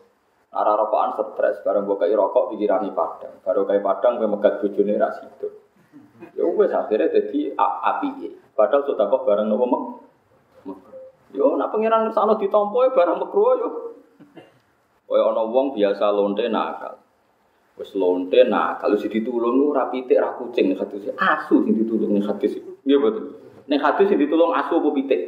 Ara 0.54 0.78
rokokan 0.78 1.34
stres, 1.34 1.60
barang 1.66 1.90
mbok 1.90 2.06
kei 2.06 2.14
rokok 2.14 2.54
pikirane 2.54 2.94
padang. 2.94 3.42
Baru 3.42 3.66
kei 3.66 3.82
padang 3.82 4.22
kowe 4.22 4.30
megat 4.30 4.62
bojone 4.62 4.94
ra 4.98 5.10
sido. 5.18 5.50
Ya 6.38 6.46
wis 6.46 6.74
akhirnya 6.74 7.14
dadi 7.14 7.54
api. 7.54 8.10
Padahal 8.54 8.86
sedekah 8.86 9.22
barang 9.26 9.46
nopo 9.50 9.66
mek. 9.66 9.84
Yo 11.34 11.54
nak 11.58 11.70
pengiran 11.74 12.10
ngersakno 12.10 12.42
ditampa 12.42 12.78
ya 12.88 12.92
barang 12.94 13.18
mekruh 13.22 13.54
yo. 13.58 13.70
Kaya 15.08 15.24
ana 15.24 15.44
wong 15.48 15.72
biasa 15.72 16.06
lonte 16.12 16.44
nakal. 16.52 17.00
Wis 17.80 17.96
lonte 17.96 18.44
nakal 18.44 18.92
wis 18.92 19.08
ditulung 19.08 19.72
ora 19.72 19.88
pitik 19.88 20.20
ora 20.20 20.36
kucing 20.36 20.76
hadis 20.76 21.08
asu 21.16 21.64
sing 21.64 21.74
ditulung 21.80 22.20
ning 22.20 22.26
hadis. 22.28 22.60
Nggih 22.84 23.00
betul. 23.00 23.26
Ning 23.72 23.80
hadis 23.80 24.06
sing 24.12 24.20
ditulung 24.20 24.52
asu 24.52 24.84
apa 24.84 24.90
pitik? 24.92 25.22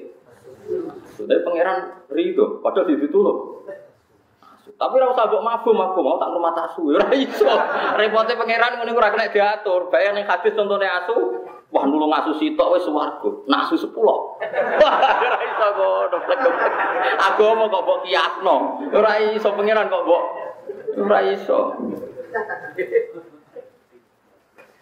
Tapi 1.19 1.41
pangeran 1.41 2.05
rido, 2.11 2.59
padahal 2.61 2.91
ditulung. 2.91 3.65
Tapi 4.79 4.93
ora 4.95 5.11
usah 5.11 5.27
mbok 5.27 5.43
mabuk 5.43 5.73
mabuk 5.75 6.03
mau 6.03 6.15
tak 6.19 6.31
rumah 6.31 6.55
asu 6.55 6.87
ora 6.91 7.07
iso. 7.15 7.47
Repote 7.99 8.35
pangeran 8.35 8.79
ngene 8.79 8.91
ora 8.95 9.11
kena 9.15 9.31
diatur. 9.31 9.87
Bayang 9.91 10.19
ning 10.19 10.27
hadis 10.27 10.55
contone 10.55 10.87
asu, 10.87 11.38
Wah 11.69 11.85
nulung 11.85 12.09
asu 12.09 12.33
sitok 12.41 12.73
wis 12.73 12.85
swarga. 12.85 13.29
Nasu 13.45 13.77
sepuluh. 13.77 14.41
Ora 14.81 15.37
iso 15.45 15.67
ngono 15.77 16.17
plek-plek. 16.25 16.73
Agama 17.21 17.63
kok 17.69 17.83
mbok 17.85 17.99
kiasno. 18.09 18.55
Ora 18.89 19.11
iso 19.29 19.49
pangeran 19.53 19.93
kok 19.93 20.03
mbok 20.05 20.23
ora 20.97 21.19
iso. 21.29 21.77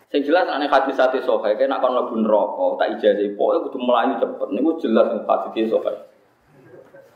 Sing 0.08 0.24
jelas 0.24 0.48
nek 0.48 0.72
hadis 0.72 0.96
sate 0.96 1.20
kene 1.20 1.68
nak 1.68 1.84
kon 1.84 1.92
mlebu 1.92 2.16
neraka 2.24 2.66
tak 2.80 2.90
ijazah 2.96 3.28
pokoke 3.36 3.68
kudu 3.68 3.78
melayu 3.84 4.16
cepet 4.24 4.50
niku 4.56 4.72
jelas 4.80 5.12
ning 5.12 5.22
hadis 5.28 5.68
sohe. 5.68 5.94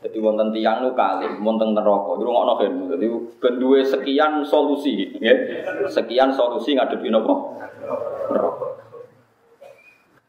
Jadi 0.02 0.18
wonten 0.18 0.50
tiang 0.50 0.82
nu 0.82 0.98
kali, 0.98 1.30
wonten 1.40 1.78
neraka. 1.78 2.18
Iku 2.18 2.26
ngono 2.26 2.58
kan. 2.58 2.74
Jadi 2.90 3.06
ben 3.38 3.54
sekian 3.86 4.42
solusi, 4.42 5.14
nggih. 5.14 5.38
Sekian 5.86 6.34
solusi 6.34 6.74
ngadepi 6.74 7.06
napa? 7.06 7.32
Neraka. 8.34 8.71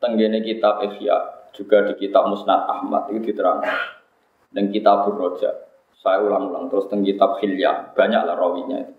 Tenggene 0.03 0.43
kitab 0.43 0.83
Ihya 0.83 1.47
juga 1.55 1.87
di 1.87 1.95
kitab 1.95 2.27
Musnad 2.27 2.67
Ahmad 2.67 3.07
itu 3.15 3.31
diterangkan. 3.31 4.03
Dan 4.51 4.67
kitab 4.75 5.07
Roja. 5.07 5.71
Saya 6.03 6.19
ulang-ulang 6.19 6.67
terus 6.67 6.91
teng 6.91 7.07
kitab 7.07 7.39
Hilya, 7.39 7.95
banyaklah 7.95 8.35
rawinya 8.35 8.83
itu 8.83 8.93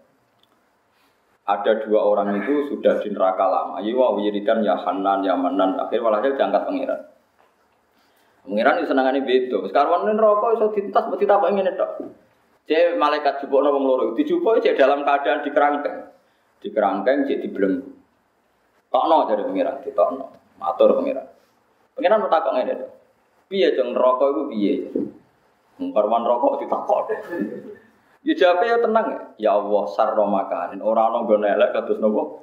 ada 1.44 1.72
dua 1.84 2.00
orang 2.00 2.40
itu 2.40 2.72
sudah 2.72 3.04
di 3.04 3.12
neraka 3.12 3.44
lama. 3.44 3.76
Iya, 3.84 4.06
wiridan 4.16 4.64
ya 4.64 4.80
Hanan, 4.80 5.20
ya 5.28 5.36
Manan. 5.36 5.76
Akhir 5.76 6.00
walhasil 6.00 6.40
diangkat 6.40 6.64
pangeran. 6.64 7.00
Pangeran 8.48 8.74
itu 8.80 8.86
senangannya 8.88 9.20
beda. 9.28 9.56
Sekarang 9.68 10.08
ini 10.08 10.16
rokok 10.16 10.50
itu 10.56 10.66
tintas, 10.80 11.04
mesti 11.08 11.24
tak 11.28 11.44
ingin 11.52 11.68
itu. 11.68 11.86
Jadi 12.64 12.96
malaikat 12.96 13.44
jubuk 13.44 13.60
nopo 13.60 13.76
ngeloro. 13.76 14.04
Dijubuk 14.16 14.64
jadi 14.64 14.72
dalam 14.72 15.04
keadaan 15.04 15.44
di 15.44 15.50
kerangkeng. 15.52 15.98
Di 16.64 16.68
kerangkeng 16.72 17.28
jadi 17.28 17.46
belenggu. 17.52 17.92
Tokno 18.88 19.28
jadi 19.28 19.44
pangeran, 19.44 19.76
di 19.84 19.90
tokno. 19.92 20.26
Matur 20.58 20.98
pangeran. 20.98 21.26
Pangeran 21.94 22.20
mau 22.22 22.30
takok 22.30 22.54
ini. 22.62 22.74
Piye 23.50 23.76
jeng 23.76 23.92
rokok 23.94 24.28
itu 24.32 24.42
piye? 24.50 24.74
Karwan 25.92 26.24
rokok 26.24 26.62
ditakok. 26.62 27.10
Ya 28.24 28.32
jawabnya 28.32 28.66
ya 28.72 28.76
tenang 28.80 29.06
ya. 29.10 29.20
Ya 29.36 29.50
Allah 29.58 29.84
sarro 29.92 30.24
makanin. 30.24 30.80
Orang 30.80 31.12
orang 31.12 31.28
gue 31.28 31.38
nelek 31.44 31.70
kados 31.76 32.00
nopo. 32.00 32.40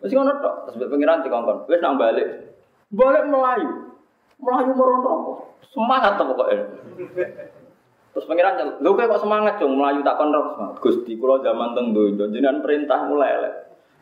Masih 0.00 0.16
ngono 0.16 0.32
tok. 0.40 0.54
Terus 0.72 0.88
pengiran 0.88 1.20
dikongkon. 1.20 1.68
Wes 1.68 1.82
nang 1.84 2.00
balik. 2.00 2.56
Balik 2.88 3.28
melayu. 3.28 3.92
Melayu 4.40 4.70
meron 4.72 5.00
rokok. 5.04 5.38
Semangat 5.68 6.16
tuh 6.16 6.32
pokoknya. 6.32 6.64
Terus 8.16 8.24
pengiran 8.32 8.56
nyel, 8.56 8.68
lu 8.80 8.96
kok 8.96 9.20
semangat 9.20 9.60
dong 9.60 9.76
melayu 9.76 10.00
tak 10.00 10.16
kon 10.16 10.32
rokok. 10.32 10.80
Gusti 10.80 11.20
kula 11.20 11.44
zaman 11.44 11.76
teng 11.76 11.92
donya 11.92 12.32
jenengan 12.32 12.64
perintah 12.64 13.04
mulai 13.04 13.36
elek. 13.36 13.54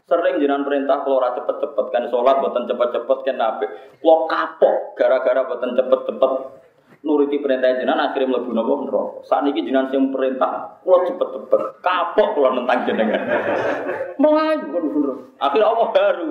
Sering 0.04 0.36
jenengan 0.36 0.68
perintah 0.68 1.00
kalau 1.00 1.16
ora 1.16 1.32
cepet-cepet 1.32 1.86
kan 1.88 2.04
sholat 2.12 2.36
boten 2.44 2.68
cepet-cepet 2.68 3.18
kan 3.24 3.36
nabi. 3.40 3.64
Lo 4.04 4.28
kapok 4.28 4.92
gara-gara 5.00 5.48
boten 5.48 5.72
cepet-cepet 5.72 6.32
nuruti 7.04 7.36
perintah 7.38 7.76
jenengan 7.76 8.10
akhirnya 8.10 8.32
mlebu 8.32 8.50
napa 8.56 8.72
neraka. 8.80 9.02
Sakniki 9.28 9.60
jenengan 9.60 9.92
sing 9.92 10.08
perintah, 10.08 10.80
kula 10.80 11.04
cepet-cepet 11.04 11.60
kapok 11.84 12.28
kula 12.32 12.56
nentang 12.56 12.88
jenengan. 12.88 13.20
Melayu 14.16 14.64
kan 14.72 14.84
bener. 14.88 15.14
Akhirnya 15.36 15.68
Allah 15.68 15.88
baru 15.92 16.28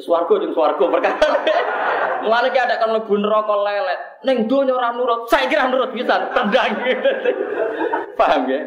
swarga 0.00 0.34
jeung 0.40 0.56
swarga 0.56 0.84
perkara. 0.88 1.28
Mulane 2.24 2.48
ki 2.56 2.58
ada 2.58 2.80
kan 2.80 2.88
mlebu 2.96 3.14
neraka 3.20 3.52
lelet. 3.52 4.00
Ning 4.24 4.48
donya 4.48 4.72
ora 4.72 4.96
nurut, 4.96 5.28
saya 5.28 5.44
kira 5.44 5.68
nurut 5.68 5.92
bisa 5.92 6.32
tendang. 6.32 6.72
Paham 8.18 8.48
ya? 8.48 8.60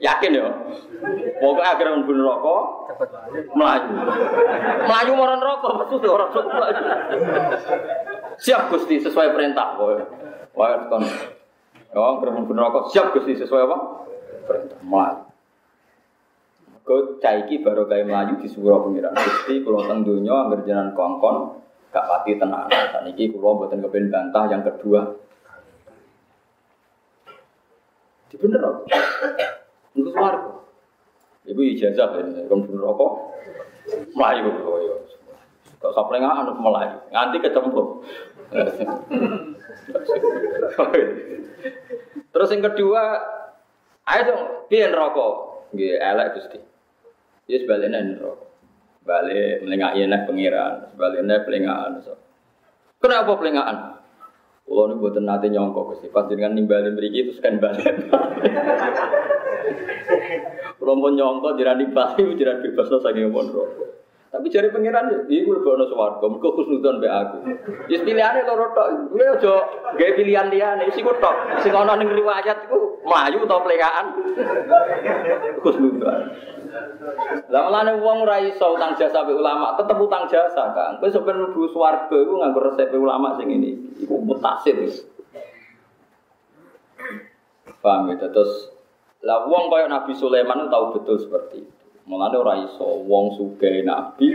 Yakin 0.00 0.32
ya? 0.32 0.48
Pokoknya 1.44 1.68
akhirnya 1.76 2.00
mlebu 2.00 2.12
neraka 2.16 2.56
melayu. 3.52 3.92
Melayu 4.88 5.12
marang 5.12 5.38
neraka 5.44 5.68
maksud 5.84 6.00
ora 6.08 6.26
Siap 8.40 8.72
Gusti 8.72 8.96
sesuai 9.04 9.36
perintah 9.36 9.76
pokoknya. 9.76 10.30
Wah, 10.54 10.90
kon. 10.90 11.04
Oh, 11.90 12.22
kerem 12.22 12.46
neraka 12.46 12.86
siap 12.94 13.10
Gusti 13.10 13.34
sesuai 13.34 13.66
apa? 13.66 13.76
Perintah. 14.46 14.78
Melayu. 14.86 15.26
Kau 16.86 17.18
caiki 17.22 17.62
baru 17.62 17.86
kayak 17.86 18.06
melayu 18.06 18.34
di 18.42 18.48
surau 18.50 18.86
pengiran 18.86 19.14
Gusti 19.14 19.62
kalau 19.62 19.86
teng 19.86 20.02
donya 20.02 20.46
kongkon 20.94 21.36
gak 21.90 22.06
pati 22.06 22.38
tenang. 22.38 22.70
Saniki 22.70 23.30
kula 23.30 23.58
mboten 23.58 23.82
kepen 23.82 24.10
bantah 24.10 24.46
yang 24.50 24.62
kedua. 24.62 25.18
Di 28.30 28.36
bener 28.38 28.62
kok. 28.62 28.76
Untuk 29.98 30.14
warga. 30.14 30.62
Ibu 31.46 31.60
ijazah 31.74 32.14
ya, 32.14 32.46
kon 32.46 32.66
bener 32.66 32.86
kok. 32.86 33.12
Melayu 34.14 34.50
kok 34.50 34.78
ya. 34.78 34.94
Saplengan 35.90 36.44
anu 36.44 36.54
melayu, 36.60 37.02
nganti 37.10 37.40
kecemplung. 37.42 38.04
Terus 42.30 42.48
yang 42.54 42.62
kedua, 42.70 43.02
ayo 44.06 44.20
dong, 44.26 44.42
piye 44.70 44.86
rokok? 44.90 45.34
Nggih, 45.74 45.98
elek 45.98 46.28
Gusti. 46.38 46.58
Ya 47.50 47.56
sebaliknya 47.58 48.02
rokok. 48.18 48.48
Balik 49.02 49.64
melengak 49.64 49.96
nek 49.96 50.26
pengiran, 50.28 50.90
sebaliknya 50.94 51.42
pelengahan. 51.42 51.98
Kenapa 53.00 53.32
pelengahan? 53.38 53.78
Kalau 54.70 54.86
ini 54.86 55.02
buatan 55.02 55.26
nanti 55.26 55.50
nyongkok 55.50 55.94
Gusti, 55.94 56.06
pas 56.14 56.30
dengan 56.30 56.54
nimbalin 56.54 56.94
beri 56.94 57.10
terus 57.10 57.42
kan 57.42 57.58
balik. 57.58 57.90
Kalau 60.78 60.94
mau 60.96 61.10
nyongkok, 61.10 61.58
jiran 61.58 61.82
nimbali, 61.82 62.38
jiran 62.38 62.62
bebas, 62.62 62.88
saking 62.88 63.34
mau 63.34 63.42
rokok. 63.42 63.99
Tapi 64.30 64.46
jari 64.46 64.70
pangeran 64.70 65.26
iku 65.26 65.58
lebih 65.58 65.74
ono 65.74 65.90
swarga, 65.90 66.22
mergo 66.30 66.54
khusnudon 66.54 67.02
mbek 67.02 67.10
aku. 67.10 67.38
Ya 67.90 67.98
pilihane 67.98 68.46
loro. 68.46 68.70
Kowe 68.70 69.26
aja 69.26 69.54
gawe 69.98 70.12
pilihan 70.14 70.46
liyane, 70.46 70.86
isi 70.86 71.02
ku 71.02 71.10
tok. 71.18 71.58
Sing 71.66 71.74
ana 71.74 71.98
ning 71.98 72.14
riwayat 72.14 72.70
iku 72.70 73.02
mlayu 73.02 73.42
utawa 73.42 73.66
plekaan. 73.66 74.14
Khusnudon. 75.58 76.20
Lah 77.50 77.60
melane 77.66 77.98
wong 77.98 78.22
ora 78.22 78.38
iso 78.38 78.78
utang 78.78 78.94
jasa 78.94 79.26
be 79.26 79.34
ulama, 79.34 79.74
tetep 79.74 79.98
utang 79.98 80.30
jasa, 80.30 80.78
Kang. 80.78 81.02
Kowe 81.02 81.10
sampe 81.10 81.34
mlebu 81.34 81.66
swarga 81.74 82.14
iku 82.14 82.38
nganggo 82.38 82.70
resep 82.70 82.94
ulama 82.94 83.34
sing 83.34 83.50
ini. 83.50 83.98
Iku 83.98 84.14
mutasir. 84.22 84.78
Paham 87.82 88.14
ya, 88.14 88.30
terus 88.30 88.70
lah 89.26 89.42
wong 89.50 89.74
kaya 89.74 89.90
Nabi 89.90 90.14
Sulaiman 90.14 90.70
tahu 90.70 90.94
betul 90.94 91.18
seperti 91.18 91.66
itu. 91.66 91.79
Mulane 92.08 92.36
ora 92.40 92.54
iso 92.64 93.04
wong 93.04 93.36
sugih 93.36 93.84
nabi 93.84 94.32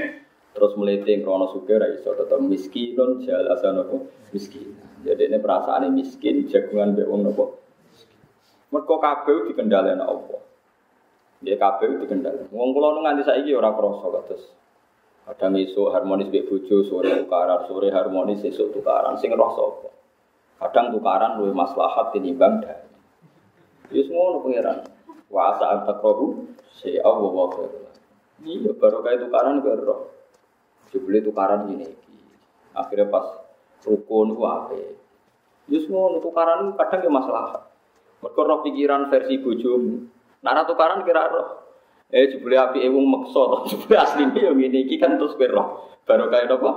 terus 0.55 0.73
melete 0.77 1.19
krono 1.25 1.49
sugih 1.51 1.81
ora 1.81 1.87
iso 1.89 2.13
tetep 2.13 2.39
miskinun 2.41 3.25
jalasan 3.25 3.81
apa 3.81 3.95
miskin. 4.35 4.75
Jadi 5.05 5.29
ini 5.29 5.37
perasaan 5.37 5.89
miskin 5.93 6.49
jagungan 6.49 6.97
mbek 6.97 7.07
wong 7.09 7.21
nopo. 7.29 7.45
Mergo 8.73 8.95
kabeh 8.97 9.53
dikendhaleni 9.53 10.01
Allah. 10.01 10.41
Dia 11.45 11.55
kabeh 11.61 12.01
dikendhaleni. 12.01 12.49
Wong 12.49 12.73
kula 12.73 13.01
nganti 13.01 13.23
saiki 13.23 13.51
ora 13.53 13.71
krasa 13.71 14.07
kados 14.09 14.43
Kadang 15.25 15.57
isu 15.57 15.89
harmonis 15.89 16.29
mbek 16.29 16.45
bojo, 16.45 16.85
sore 16.85 17.09
tukaran, 17.25 17.65
sore 17.65 17.89
harmonis 17.89 18.45
esuk 18.45 18.69
tukaran. 18.77 19.17
Sing 19.17 19.33
roh 19.33 19.51
sapa? 19.57 19.89
Kadang 20.61 20.93
tukaran 20.93 21.41
luwih 21.41 21.57
maslahat 21.57 22.13
tinimbang 22.13 22.61
dai. 22.61 22.85
Wis 23.89 24.05
ngono 24.09 24.45
pangeran. 24.45 24.94
Wa 25.35 25.51
asa 25.51 25.65
antakrohu 25.75 26.47
si 26.71 26.95
Allah 26.95 27.27
wa 27.27 27.51
Iya 28.39 28.71
baru 28.71 29.03
kayak 29.03 29.27
tukaran 29.27 29.59
ke 29.59 29.71
roh. 29.83 30.15
Jebule 30.95 31.19
tukaran 31.19 31.67
gini. 31.67 31.91
Akhirnya 32.71 33.11
pas 33.11 33.43
rukun 33.83 34.31
ku 34.31 34.43
ape. 34.47 34.95
Yus 35.67 35.91
ngono 35.91 36.23
tukaran 36.23 36.71
kadang 36.79 37.03
ya 37.03 37.11
masalah. 37.11 37.67
Mergo 38.23 38.41
roh 38.47 38.59
pikiran 38.63 39.11
versi 39.11 39.43
bojomu. 39.43 40.07
Nara 40.39 40.63
tukaran 40.63 41.03
kira 41.03 41.27
roh. 41.27 41.67
Eh 42.15 42.31
jebule 42.31 42.55
api 42.55 42.87
ewung 42.87 43.03
meksa 43.03 43.43
to. 43.43 43.57
Jebule 43.75 43.95
asline 44.07 44.39
yo 44.39 44.55
ngene 44.55 44.87
iki 44.87 44.95
kan 44.95 45.19
terus 45.19 45.35
kowe 45.35 45.47
roh. 45.51 45.67
Baru 46.07 46.31
kayak 46.31 46.47
apa? 46.47 46.71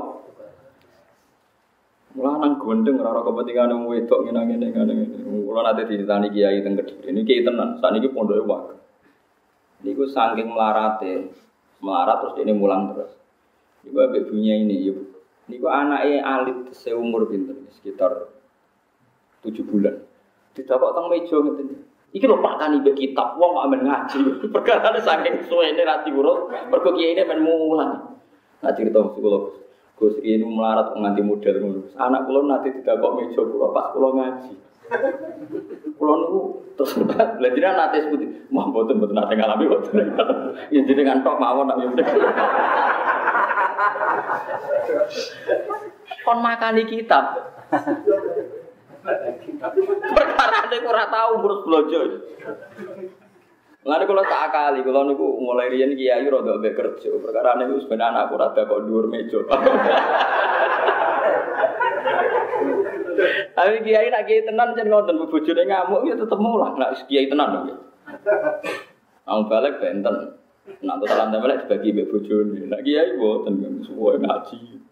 Mulanang 2.16 2.56
gondeng 2.56 2.96
ora 3.04 3.20
kepentingan 3.20 3.74
wong 3.74 3.84
wedok 3.92 4.24
ngene-ngene 4.24 4.66
ngene-ngene. 4.72 5.16
Kula 5.44 5.60
nate 5.60 5.84
ditani 5.84 6.32
kiai 6.32 6.64
teng 6.64 6.78
Kediri. 6.80 7.12
Ini 7.12 7.20
kiai 7.26 7.44
tenan. 7.44 7.76
Saniki 7.84 8.08
pondoke 8.08 8.44
wae. 8.48 8.76
Niku 9.84 10.08
saking 10.08 10.48
melarate, 10.48 11.30
melarat 11.84 12.16
terus 12.24 12.36
ini 12.40 12.52
mulang 12.56 12.96
terus. 12.96 13.12
Niku 13.84 13.96
ambek 14.00 14.26
bunyi 14.26 14.66
ini, 14.66 14.88
yuk. 14.88 14.98
Niku 15.46 15.70
anaknya 15.70 16.24
alit 16.26 16.74
seumur 16.74 17.28
pinter, 17.30 17.54
sekitar 17.78 18.32
tujuh 19.44 19.62
bulan. 19.68 20.02
Didapat 20.56 20.90
teng 20.96 21.06
meja 21.12 21.36
ngeten. 21.38 21.88
Iki 22.08 22.24
lho 22.24 22.40
Pak 22.40 22.56
Tani 22.56 22.80
mbek 22.80 22.96
kitab 22.96 23.36
wong 23.36 23.52
kok 23.52 23.64
amen 23.68 23.80
ngaji. 23.84 24.18
Perkara 24.54 24.96
saking 24.96 25.44
suwene 25.44 25.84
ra 25.84 26.00
diurut, 26.02 26.48
mergo 26.72 26.96
ini 26.96 27.20
men 27.20 27.44
mulang. 27.44 28.16
Nah 28.64 28.72
cerita 28.72 29.12
psikolog. 29.12 29.67
Gus 29.98 30.14
ini 30.22 30.46
melarat 30.46 30.94
nganti 30.94 31.26
model 31.26 31.58
ngono. 31.58 31.80
Anak 31.98 32.30
kula 32.30 32.46
nanti 32.46 32.70
tidak 32.70 33.02
kok 33.02 33.18
meja 33.18 33.42
kula 33.42 33.74
pas 33.74 33.90
kula 33.90 34.08
ngaji. 34.14 34.54
Kulo 35.98 36.12
niku 36.22 36.40
terus 36.78 36.94
lha 37.42 37.50
jenengan 37.50 37.90
nate 37.90 38.06
sebuti, 38.06 38.46
mah 38.54 38.70
mboten 38.70 39.02
mboten 39.02 39.18
nate 39.18 39.34
ngalami 39.34 39.66
mboten. 39.66 40.06
Ya 40.74 40.80
jenengan 40.86 41.26
tok 41.26 41.42
mawon 41.42 41.66
nak 41.66 41.82
yo. 41.82 41.90
Kon 46.24 46.38
makani 46.44 46.86
kitab. 46.86 47.24
Perkara 50.14 50.60
nek 50.70 50.86
ora 50.86 51.04
tau 51.10 51.42
urus 51.42 51.60
blojo. 51.66 52.00
Mulane 53.88 54.04
kula 54.04 54.20
tak 54.20 54.52
akali, 54.52 54.84
kula 54.84 55.08
niku 55.08 55.40
mulai 55.40 55.72
riyen 55.72 55.96
kiai 55.96 56.28
rada 56.28 56.60
mbek 56.60 56.76
kerja. 56.76 57.08
Perkara 57.24 57.56
niku 57.56 57.80
sebenarnya 57.80 58.28
anakku 58.28 58.36
rada 58.36 58.68
kok 58.68 58.84
dhuwur 58.84 59.08
meja. 59.08 59.40
Tapi 63.56 63.80
kiai 63.80 64.12
nak 64.12 64.28
kiai 64.28 64.44
tenan 64.44 64.76
jan 64.76 64.92
ngoten 64.92 65.16
bojone 65.16 65.64
ngamuk 65.64 66.04
ya 66.04 66.20
tetep 66.20 66.36
mulang 66.36 66.76
nak 66.76 67.00
kiai 67.08 67.32
tenan 67.32 67.64
lho. 67.64 67.80
Ang 69.24 69.48
balik 69.48 69.80
benten. 69.80 70.36
Nak 70.84 70.96
totalan 71.00 71.40
balik 71.40 71.64
dibagi 71.64 71.96
mbek 71.96 72.12
bojone. 72.12 72.68
Nak 72.68 72.84
kiai 72.84 73.16
mboten 73.16 73.88
suwe 73.88 74.20
ngaji. 74.20 74.84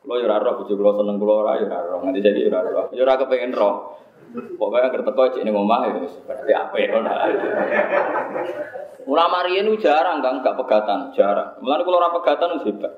Kulo 0.00 0.16
yo 0.16 0.24
ora 0.24 0.40
roh 0.40 0.64
bojo 0.64 0.72
kulo 0.80 0.96
seneng 0.96 1.20
kulo 1.20 1.44
ora 1.44 1.60
yo 1.60 1.68
ora 1.68 1.84
roh. 1.84 2.00
Nganti 2.08 2.24
saiki 2.24 2.48
yo 2.48 2.56
ora 2.56 2.72
roh. 2.72 2.88
Yo 2.96 3.04
ora 3.04 3.20
kepengin 3.20 3.52
roh. 3.52 4.00
Pokoknya 4.34 4.92
agar 4.92 5.02
teko 5.08 5.22
cek 5.32 5.42
ning 5.44 5.56
omah 5.56 5.88
ya 5.88 5.92
berarti 6.28 6.52
apik 6.52 6.86
ngono. 6.92 7.10
Ulama 9.08 9.38
riyen 9.48 9.72
jarang 9.80 10.20
kan 10.20 10.44
gak 10.44 10.58
pegatan, 10.60 11.16
jarang. 11.16 11.56
Mulane 11.64 11.82
kula 11.86 11.96
ora 11.96 12.10
pegatan 12.12 12.60
wis 12.60 12.68
hebat. 12.68 12.92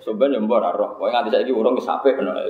Yo 0.00 0.16
mbok 0.16 0.56
ora 0.56 0.70
roh. 0.72 0.96
Nganti 0.96 1.28
saiki 1.28 1.52
urung 1.52 1.76
wis 1.76 1.88
apik 1.88 2.16
ngono 2.16 2.48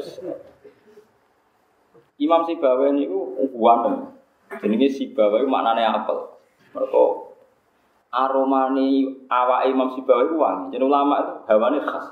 Imam 2.18 2.42
Sibawa 2.46 2.90
niku 2.94 3.50
uwan. 3.54 4.14
Jenenge 4.62 4.90
Sibawa 4.94 5.42
iku 5.42 5.50
maknane 5.50 5.82
apel. 5.82 6.38
Mergo 6.74 7.34
aromane 8.14 8.86
awak 9.26 9.66
Imam 9.66 9.90
Sibawa 9.94 10.22
iku 10.26 10.36
wangi. 10.38 10.78
Jeneng 10.78 10.90
ulama 10.90 11.14
itu 11.18 11.32
hawane 11.50 11.78
khas. 11.82 12.06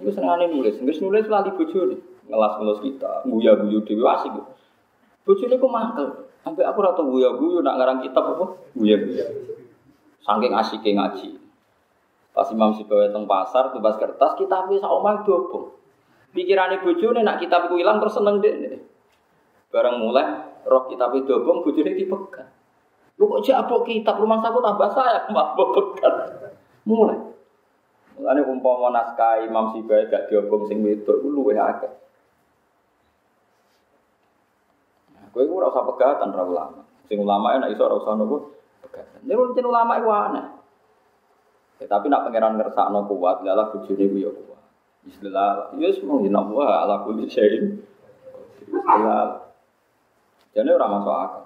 Iku 0.00 0.08
senengane 0.12 0.48
nulis, 0.52 0.80
nulis 0.80 1.00
nulis 1.00 1.26
lali 1.28 1.52
bojone 1.52 1.96
ngelas-ngelas 2.28 2.78
kita, 2.84 3.24
guya-guyu 3.24 3.82
dewi 3.82 4.04
asik. 4.04 4.36
Bojone 5.24 5.54
kok 5.60 5.72
mantel. 5.72 6.08
Sampai 6.44 6.64
aku 6.64 6.80
ora 6.80 6.96
tau 6.96 7.08
guya-guyu 7.12 7.60
nak 7.60 7.76
ngarang 7.76 8.00
kitab 8.00 8.24
apa? 8.36 8.56
Guya-guya. 8.72 9.26
Saking 10.24 10.52
asike 10.56 10.90
ngaji. 10.96 11.28
Pas 12.32 12.48
Imam 12.54 12.70
Sibawa 12.76 13.10
teng 13.10 13.26
pasar 13.26 13.74
tumbas 13.74 13.98
kertas 13.98 14.38
kitab 14.38 14.70
wis 14.70 14.78
sak 14.78 14.92
omah 14.92 15.26
dobong. 15.26 15.74
Pikirane 16.30 16.78
bojone 16.80 17.26
nak 17.26 17.42
kitab 17.42 17.66
iku 17.66 17.80
ilang 17.80 17.98
terus 17.98 18.14
seneng 18.14 18.38
deh. 18.38 18.78
Barang 19.68 20.00
mulai 20.00 20.46
roh 20.64 20.86
kitab 20.86 21.12
itu 21.18 21.26
dobong 21.26 21.66
bojone 21.66 21.92
dipegang. 21.98 22.48
Lu 23.18 23.26
kok 23.26 23.42
jak 23.42 23.66
kitab 23.84 24.22
rumah 24.22 24.38
saku 24.38 24.62
tambah 24.62 24.88
saya 24.94 25.26
mbak 25.26 25.58
pegat. 25.58 26.14
Mulai. 26.86 27.18
Mulane 28.14 28.40
umpama 28.46 28.94
naskah 28.94 29.42
Imam 29.42 29.74
Sibawa 29.74 30.06
gak 30.06 30.30
diobong 30.30 30.70
sing 30.70 30.80
wedok 30.80 31.18
iku 31.18 31.28
luwih 31.28 31.58
akeh. 31.58 31.90
Kowe 35.38 35.46
ora 35.46 35.70
usah 35.70 35.86
pegatan 35.86 36.34
ra 36.34 36.42
ulama. 36.42 36.82
Sing 37.06 37.22
ulama 37.22 37.54
enak 37.54 37.70
iso 37.70 37.86
ora 37.86 38.02
usah 38.02 38.18
nopo 38.18 38.58
pegatan. 38.82 39.22
Nek 39.22 39.54
yen 39.54 39.66
ulama 39.70 40.02
iku 40.02 40.10
aneh. 40.10 40.46
Ya, 41.78 41.86
tapi 41.86 42.10
nak 42.10 42.26
pangeran 42.26 42.58
ngersakno 42.58 43.06
kuat, 43.06 43.46
lala 43.46 43.70
bojone 43.70 44.04
ku 44.10 44.16
ya 44.18 44.34
kuat. 44.34 44.62
Bismillah. 45.06 45.78
Ya 45.78 45.86
wis 45.94 46.02
mung 46.02 46.26
yen 46.26 46.34
Allah 46.34 46.82
ala 46.82 47.06
kulli 47.06 47.30
syai'in. 47.30 47.78
Bismillah. 48.66 49.46
Jane 50.58 50.70
ora 50.74 50.86
masuk 50.90 51.14
akal. 51.14 51.44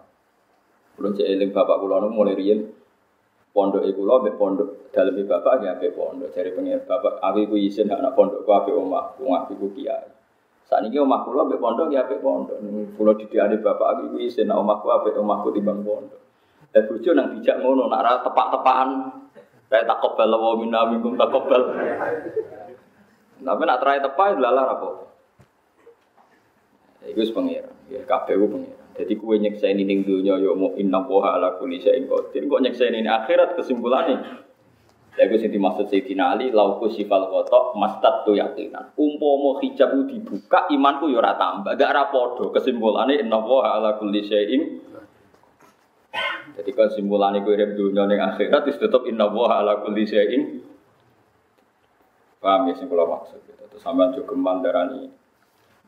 Kulo 0.96 1.12
cek 1.12 1.28
eling 1.28 1.52
bapak 1.52 1.76
kula 1.76 2.00
nu 2.00 2.08
mulai 2.08 2.32
riyen 2.32 2.72
pondok 3.52 3.84
iku 3.84 4.08
lho 4.08 4.16
mbek 4.24 4.40
pondok 4.40 4.88
dalem 4.96 5.28
bapak 5.28 5.60
ya 5.60 5.76
mbek 5.76 5.92
pondok 5.92 6.32
dari 6.32 6.56
pengen 6.56 6.80
bapak 6.88 7.20
aku 7.20 7.44
iku 7.44 7.54
isin 7.60 7.92
anak 7.92 8.16
pondok 8.16 8.48
ku 8.48 8.50
apik 8.56 8.72
omah 8.72 9.12
wong 9.20 9.36
aku 9.36 9.60
iku 9.60 9.68
kiai 9.76 10.08
saat 10.66 10.88
ini 10.88 10.96
omah 10.98 11.26
kulo 11.26 11.44
ambek 11.44 11.60
pondok 11.60 11.92
ya 11.92 12.06
ambek 12.06 12.22
pondok. 12.22 12.56
Kulo 12.96 13.12
didiane 13.18 13.60
bapak 13.60 13.88
aku 13.98 14.02
iki 14.16 14.32
isin 14.32 14.48
omahku 14.48 14.88
ambek 14.88 15.14
omahku 15.18 15.52
timbang 15.52 15.82
pondok. 15.84 16.20
Dan 16.72 16.88
bojo 16.88 17.10
nang 17.12 17.36
bijak 17.36 17.60
ngono 17.60 17.90
nak 17.92 18.00
ra 18.00 18.12
tepak-tepakan 18.24 18.88
kayak 19.68 19.84
tak 19.84 19.98
kobel 20.00 20.32
wa 20.32 20.56
minna 20.56 20.88
minkum 20.88 21.18
tak 21.20 21.28
kobel. 21.28 21.76
Tapi 23.42 23.62
nak 23.66 23.78
terai 23.82 24.00
tepak 24.00 24.38
lalar 24.38 24.68
apa? 24.78 24.88
Iku 27.02 27.18
wis 27.18 27.34
pengiran, 27.34 27.74
ya 27.90 27.98
kabeh. 28.06 28.38
Jadi 28.92 29.12
kue 29.18 29.40
nyeksain 29.40 29.74
ini 29.74 30.04
dunia 30.04 30.38
yo 30.38 30.54
mau 30.54 30.76
inna 30.78 31.02
poha 31.02 31.34
ala 31.34 31.58
kulli 31.58 31.80
syai'in 31.82 32.06
qadir. 32.06 32.44
Kok 32.46 32.62
nyeksain 32.62 32.94
ini 32.94 33.08
akhirat 33.08 33.58
kesimpulannya 33.58 34.46
Ya 35.12 35.28
gue 35.28 35.36
sing 35.36 35.52
dimaksud 35.52 35.92
Sayyidina 35.92 36.32
Ali 36.32 36.48
lauku 36.48 36.88
sifal 36.88 37.28
kotok 37.28 37.76
mastat 37.76 38.24
tu 38.24 38.32
yakinan. 38.32 38.96
Umpomo 38.96 39.60
hijab 39.60 39.92
itu 39.92 40.16
dibuka 40.16 40.64
imanku 40.72 41.12
yo 41.12 41.20
ora 41.20 41.36
tambah, 41.36 41.76
gak 41.76 41.92
ora 41.92 42.08
padha. 42.08 42.48
Kesimpulane 42.56 43.20
inna 43.20 43.36
wa 43.44 43.60
ala 43.76 44.00
kulli 44.00 44.24
syai'in. 44.24 44.62
Jadi 46.52 46.70
kesimpulannya 46.72 47.44
gue 47.44 47.54
hidup 47.56 47.70
dunia 47.76 48.08
ning 48.08 48.20
akhirat 48.24 48.64
wis 48.64 48.80
tetep 48.80 49.04
inna 49.04 49.28
ala 49.28 49.84
kulli 49.84 50.08
syai'in. 50.08 50.64
Paham 52.40 52.72
ya 52.72 52.74
sing 52.80 52.88
kula 52.88 53.04
maksud 53.04 53.36
gitu. 53.44 53.62
Terus 53.68 53.84
sampean 53.84 54.16
juga 54.16 54.32
mandarani 54.32 55.12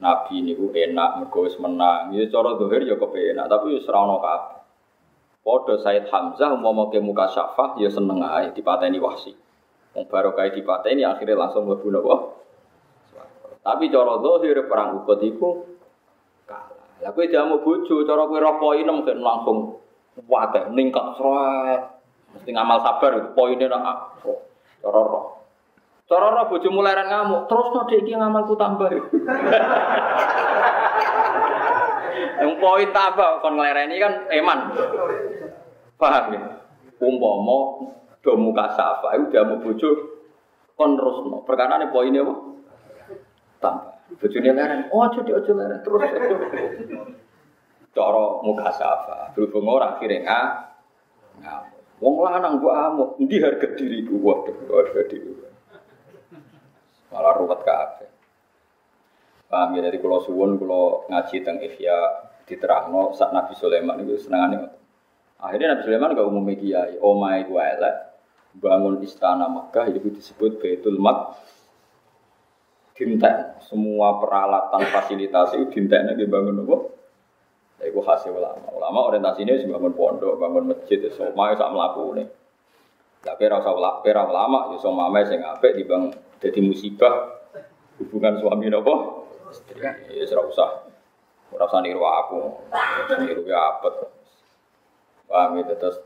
Nabi 0.05 0.37
niku 0.45 0.69
enak 0.77 1.25
mergo 1.25 1.49
wis 1.49 1.57
menang. 1.57 2.13
Ya 2.13 2.29
cara 2.29 2.61
dohir 2.61 2.85
ya 2.85 3.01
kepenak, 3.01 3.49
tapi 3.49 3.73
ora 3.73 3.99
ono 4.05 4.17
kabeh. 4.21 4.64
Podo 5.45 5.77
Said 5.77 6.09
Hamzah 6.09 6.57
umpama 6.57 6.89
ke 6.89 6.97
muka 7.05 7.29
syafah 7.29 7.77
ya 7.77 7.93
seneng 7.93 8.25
ae 8.25 8.57
dipateni 8.57 8.97
wahsi. 8.97 9.37
Wong 9.93 10.09
barokah 10.09 10.49
dipateni 10.49 11.05
akhirnya 11.05 11.37
langsung 11.37 11.69
mlebu 11.69 11.93
napa? 11.93 12.17
Tapi 13.61 13.93
cara 13.93 14.25
zahir 14.25 14.65
perang 14.65 15.05
Uhud 15.05 15.21
iku 15.21 15.69
kalah. 16.49 17.05
Lah 17.05 17.13
kowe 17.13 17.29
jamu 17.29 17.61
bojo 17.61 18.09
cara 18.09 18.25
kowe 18.25 18.41
ro 18.41 18.57
poinem 18.57 19.05
kan 19.05 19.21
langsung 19.21 19.85
wae 20.25 20.61
ningkat 20.73 21.21
sret. 21.21 21.83
Mesti 22.33 22.51
ngamal 22.51 22.81
sabar 22.81 23.37
poinnya 23.37 23.69
nak 23.69 24.17
cara 24.81 25.01
roh. 25.05 25.45
Cara 26.09 26.33
roh 26.33 26.45
bojo 26.49 26.69
mulai 26.73 26.97
ngamuk, 27.05 27.53
terus 27.53 27.69
no 27.69 27.85
dek 27.85 28.01
iki 28.01 28.17
ngamalku 28.17 28.57
tambah. 28.57 28.89
Yang 32.41 32.53
poin 32.59 32.89
tambah 32.91 33.31
kon 33.43 33.55
nglereni 33.59 33.97
kan 34.03 34.15
eman. 34.31 34.59
Paham 35.95 36.25
ya? 36.35 36.43
Umpama 36.99 37.59
do 38.25 38.33
muka 38.41 38.73
safa 38.73 39.19
itu 39.21 39.35
dia 39.35 39.45
mau 39.45 39.61
bojo 39.61 39.91
kon 40.75 40.97
terusno. 40.97 41.45
Perkara 41.45 41.79
ne 41.79 41.93
poinnya 41.93 42.25
apa? 42.25 42.35
Tambah. 43.61 43.95
Bojone 44.21 44.51
leren. 44.53 44.81
Oh, 44.91 45.03
aja 45.05 45.21
aja 45.21 45.53
leren 45.53 45.81
terus. 45.83 46.03
Cara 47.95 48.25
muka 48.43 48.69
safa. 48.75 49.33
Berhubung 49.35 49.71
ora 49.71 49.99
ngah. 50.01 50.47
Ngamuk. 51.43 51.75
Wong 52.03 52.27
lanang 52.27 52.59
gua 52.59 52.91
amuk, 52.91 53.17
endi 53.23 53.39
harga 53.39 53.71
diriku? 53.79 54.19
Waduh, 54.19 54.67
harga 54.67 55.03
diri. 55.07 55.31
Malah 57.15 57.33
ruwet 57.39 57.61
kabeh. 57.63 58.11
Paham 59.49 59.77
ya 59.77 59.87
dari 59.87 60.01
kulo 60.01 60.25
suwun 60.25 60.57
kulo 60.57 61.09
ngaji 61.13 61.37
teng 61.45 61.61
Ihya 61.61 61.99
diterangno 62.45 63.13
sak 63.17 63.33
Nabi 63.33 63.55
Sulaiman 63.57 64.01
itu 64.05 64.21
senengane 64.21 64.85
Akhirnya 65.45 65.77
Nabi 65.77 65.83
Sulaiman 65.85 66.17
gak 66.17 66.25
umum 66.25 66.49
kiai, 66.57 66.97
omai 67.05 67.45
gua 67.45 67.69
elek, 67.77 67.97
bangun 68.57 69.05
istana 69.05 69.45
Mekah 69.45 69.93
itu 69.93 70.09
disebut 70.09 70.57
Baitul 70.57 70.97
Mak. 70.97 71.37
Dintek, 72.95 73.59
semua 73.67 74.23
peralatan 74.23 74.87
fasilitas 74.89 75.53
itu 75.59 75.67
dintek 75.69 76.15
lagi 76.15 76.25
bangun 76.31 76.63
apa? 76.63 76.77
Ya 77.83 77.91
itu 77.91 78.01
hasil 78.01 78.31
ulama. 78.31 78.71
Ulama 78.71 79.11
orientasinya 79.11 79.59
sih 79.59 79.67
bangun 79.67 79.93
pondok, 79.99 80.39
bangun 80.39 80.71
masjid, 80.71 81.03
semua 81.11 81.51
itu 81.53 81.59
sama 81.59 81.91
laku 81.91 82.15
nih. 82.17 82.27
Tapi 83.21 83.43
rasa 83.51 83.75
ulama, 83.75 83.99
pera 84.01 84.23
ulama, 84.25 84.71
ya 84.73 84.79
semua 84.79 85.11
mama 85.11 85.27
sing 85.27 85.43
apik 85.43 85.75
dibang 85.75 86.15
jadi 86.39 86.61
musibah 86.63 87.43
hubungan 87.99 88.39
suami 88.39 88.71
nopo. 88.71 89.24
Ya 89.79 90.25
serah 90.27 90.47
usah, 90.47 90.89
ora 91.55 91.65
usah 91.69 91.81
niru 91.83 92.03
aku, 92.03 92.41
niru 93.23 93.47
ya 93.47 93.79
apa? 93.79 94.11
Paham 95.31 95.63
itu 95.63 95.75
terus. 95.79 95.99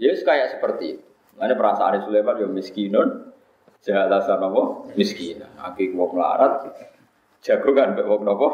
Ya 0.00 0.14
kayak 0.16 0.58
seperti 0.58 0.98
itu. 0.98 1.06
Mana 1.38 1.56
perasaan 1.56 2.02
Sulaiman 2.04 2.36
ya 2.36 2.48
miskinun, 2.48 3.32
jahalasan 3.80 4.40
apa? 4.40 4.62
Miskin. 4.94 5.40
Aki 5.60 5.96
wong 5.96 6.16
melarat, 6.16 6.68
jago 7.40 7.70
kan 7.72 7.96
mbek 7.96 8.06
wong 8.08 8.22
napa? 8.24 8.48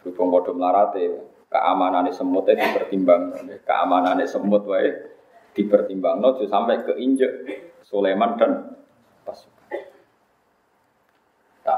Berhubung 0.00 0.38
padha 0.38 0.52
melarate, 0.54 1.04
keamanannya 1.50 2.14
semut 2.14 2.46
itu 2.46 2.62
dipertimbang, 2.62 3.34
keamanannya 3.66 4.26
semut 4.26 4.62
wae 4.70 4.94
dipertimbang, 5.56 6.22
no, 6.22 6.38
sampai 6.46 6.84
keinjek 6.86 7.32
Sulaiman 7.82 8.38
dan 8.38 8.76
pasukan. 9.26 9.55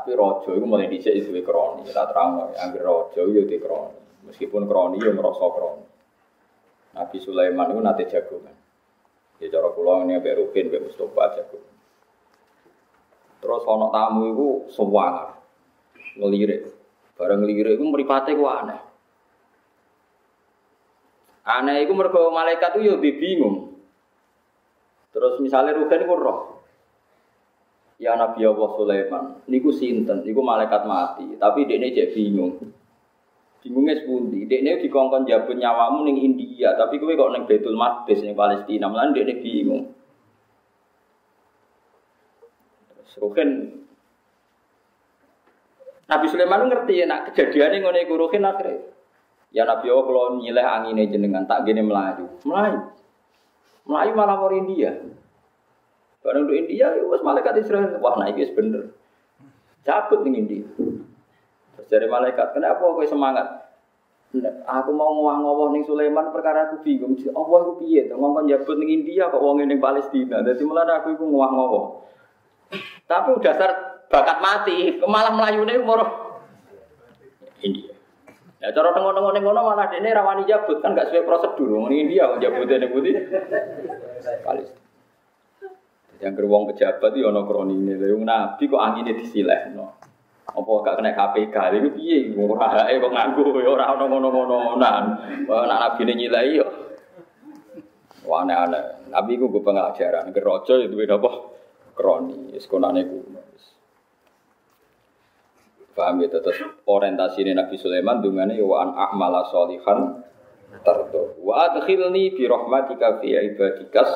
Tapi 0.08 0.16
rojo 0.16 0.56
itu 0.56 0.64
mulai 0.64 0.88
dicek 0.88 1.12
itu 1.20 1.28
kroni, 1.44 1.84
kita 1.84 2.08
terang, 2.08 2.48
yang 2.56 2.72
rojo 2.80 3.28
itu 3.28 3.44
di 3.44 3.60
kroni, 3.60 4.24
meskipun 4.24 4.64
kroni 4.64 5.04
ya 5.04 5.12
merosok 5.12 5.50
kroni. 5.52 5.84
Nabi 6.96 7.20
Sulaiman 7.20 7.68
itu 7.68 7.80
nanti 7.84 8.08
jagungan. 8.08 8.56
Ya 9.36 9.52
cara 9.52 9.68
pulau 9.68 10.08
ini 10.08 10.16
Mbak 10.16 10.32
Rukin, 10.40 10.72
Mbak 10.72 10.80
Mustafa 10.88 11.24
jagungan. 11.36 11.74
Terus 13.44 13.62
ono 13.68 13.92
tamu 13.92 14.20
itu 14.32 14.48
sewangar, 14.72 15.44
ngelirik. 16.16 16.72
Barang 17.20 17.44
ngelirik 17.44 17.76
itu 17.76 17.84
meripatnya 17.84 18.32
itu 18.32 18.44
aneh. 18.48 18.80
Aneh 21.44 21.84
iku 21.84 21.92
mergo 21.92 22.32
malaikat 22.32 22.80
itu 22.80 22.88
yo 22.88 22.96
bingung. 22.96 23.76
Terus 25.12 25.36
misalnya 25.44 25.76
Ruben 25.76 26.00
iku 26.00 26.16
roh. 26.16 26.57
Ya 27.98 28.14
Nabi 28.14 28.46
Allah 28.46 28.70
Sulaiman, 28.78 29.42
niku 29.50 29.74
sinten? 29.74 30.22
Niku 30.22 30.38
malaikat 30.38 30.86
mati, 30.86 31.34
tapi 31.34 31.66
dekne 31.66 31.90
cek 31.90 32.14
bingung. 32.14 32.54
Bingungnya 33.58 33.98
sepundi, 33.98 34.46
dekne 34.46 34.78
dikongkon 34.78 35.26
jabut 35.26 35.58
nyawamu 35.58 36.06
ning 36.06 36.22
India, 36.22 36.78
tapi 36.78 37.02
kowe 37.02 37.10
kok 37.10 37.34
ning 37.34 37.42
Baitul 37.50 37.74
Maqdis 37.74 38.22
ning 38.22 38.38
Palestina, 38.38 38.86
malah 38.86 39.10
dekne 39.10 39.42
bingung. 39.42 39.98
Ruben 43.18 43.50
Nabi 46.06 46.26
Sulaiman 46.30 46.70
ngerti 46.70 47.02
ya, 47.02 47.04
nak 47.10 47.34
kejadiannya 47.34 47.82
ngono 47.82 47.98
iku 47.98 48.14
Ruhin 48.14 48.46
akhirnya. 48.46 48.80
Ya 49.50 49.66
Nabi 49.66 49.90
Allah 49.90 50.04
kalau 50.06 50.38
nyileh 50.40 50.64
anginnya 50.64 51.10
jenengan 51.10 51.44
tak 51.50 51.66
gini 51.68 51.82
melaju, 51.82 52.30
melaju, 52.46 52.94
melaju 53.84 54.10
malah 54.14 54.36
mau 54.38 54.52
India. 54.52 54.92
Barang 56.18 56.50
untuk 56.50 56.58
India, 56.58 56.90
ya 56.98 57.02
wes 57.06 57.22
malaikat 57.22 57.62
Israel, 57.62 57.94
wah 58.02 58.18
naik 58.18 58.42
es 58.42 58.50
bener. 58.50 58.90
Cabut 59.86 60.26
nih 60.26 60.34
India. 60.34 60.66
Terus 61.78 61.88
dari 61.88 62.10
malaikat, 62.10 62.58
kenapa 62.58 62.82
kau 62.82 63.06
semangat? 63.06 63.68
Aku 64.68 64.92
mau 64.92 65.16
ngowah-ngowah 65.16 65.72
ning 65.72 65.88
Sulaiman 65.88 66.28
perkara 66.28 66.68
aku 66.68 66.84
bingung. 66.84 67.16
Allah 67.32 67.58
aku 67.64 67.80
piye 67.80 68.12
to 68.12 68.18
ngomong 68.18 68.44
jabut 68.44 68.76
ning 68.76 69.00
India 69.00 69.32
kok 69.32 69.40
wong 69.40 69.64
ning 69.64 69.80
Palestina. 69.80 70.44
Dadi 70.44 70.60
mulane 70.68 71.00
aku 71.00 71.16
iku 71.16 71.24
ngowah-ngowah. 71.24 71.84
Tapi 73.08 73.28
udah 73.32 73.40
dasar 73.40 73.70
bakat 74.12 74.38
mati, 74.44 75.00
malah 75.08 75.32
melayune 75.32 75.80
umur 75.80 76.04
India. 77.64 77.96
Ya 78.60 78.68
cara 78.74 78.92
tengok-tengok 78.92 79.32
ning 79.32 79.44
ngono 79.48 79.60
malah 79.64 79.88
dene 79.88 80.12
rawani 80.12 80.44
jabut 80.44 80.84
kan 80.84 80.92
gak 80.92 81.08
sesuai 81.08 81.24
prosedur. 81.24 81.88
Ning 81.88 82.12
India 82.12 82.28
ning 82.36 82.92
putih. 82.92 83.14
Palestina. 84.44 84.87
Yang 86.18 86.32
gerbong 86.34 86.64
pejabat 86.74 87.10
itu 87.14 87.26
ono 87.26 87.46
kronine. 87.46 87.94
Lha 87.94 88.18
nabi 88.22 88.62
kok 88.66 88.82
angine 88.82 89.14
disilehno. 89.14 89.86
Apa 90.48 90.70
gak 90.82 90.96
kena 90.98 91.12
KPK 91.14 91.56
iku 91.78 91.88
piye 91.94 92.32
ora 92.34 92.88
kok 92.88 93.12
nganggo 93.12 93.62
ya 93.62 93.70
ora 93.70 93.94
ono 93.94 94.04
ngono-ngonoan. 94.10 95.04
Wah 95.46 95.62
nak 95.68 95.78
nabi 95.94 96.02
nyilai 96.10 96.58
yo. 96.58 96.66
Wah 98.26 98.44
aneh-aneh. 98.44 99.08
Nabi 99.08 99.40
gue 99.40 99.48
pengajaran, 99.48 100.28
gerojo 100.36 100.84
itu 100.84 100.92
beda 100.92 101.16
apa? 101.16 101.30
Kroni, 101.96 102.52
sekolahnya 102.60 103.08
kuno. 103.08 103.40
Paham 105.98 106.22
ya, 106.22 106.30
terus 106.30 106.62
orientasi 106.86 107.42
ini 107.42 107.58
Nabi 107.58 107.74
Sulaiman 107.74 108.22
dengan 108.22 108.54
ya 108.54 108.62
wa 108.62 108.86
an 108.86 108.94
a'mala 108.94 109.50
solihan 109.50 110.22
tardo. 110.86 111.34
Wa 111.42 111.74
adkhilni 111.74 112.38
bi 112.38 112.46
rahmatika 112.46 113.18
fi 113.18 113.34
ibadikas 113.34 114.06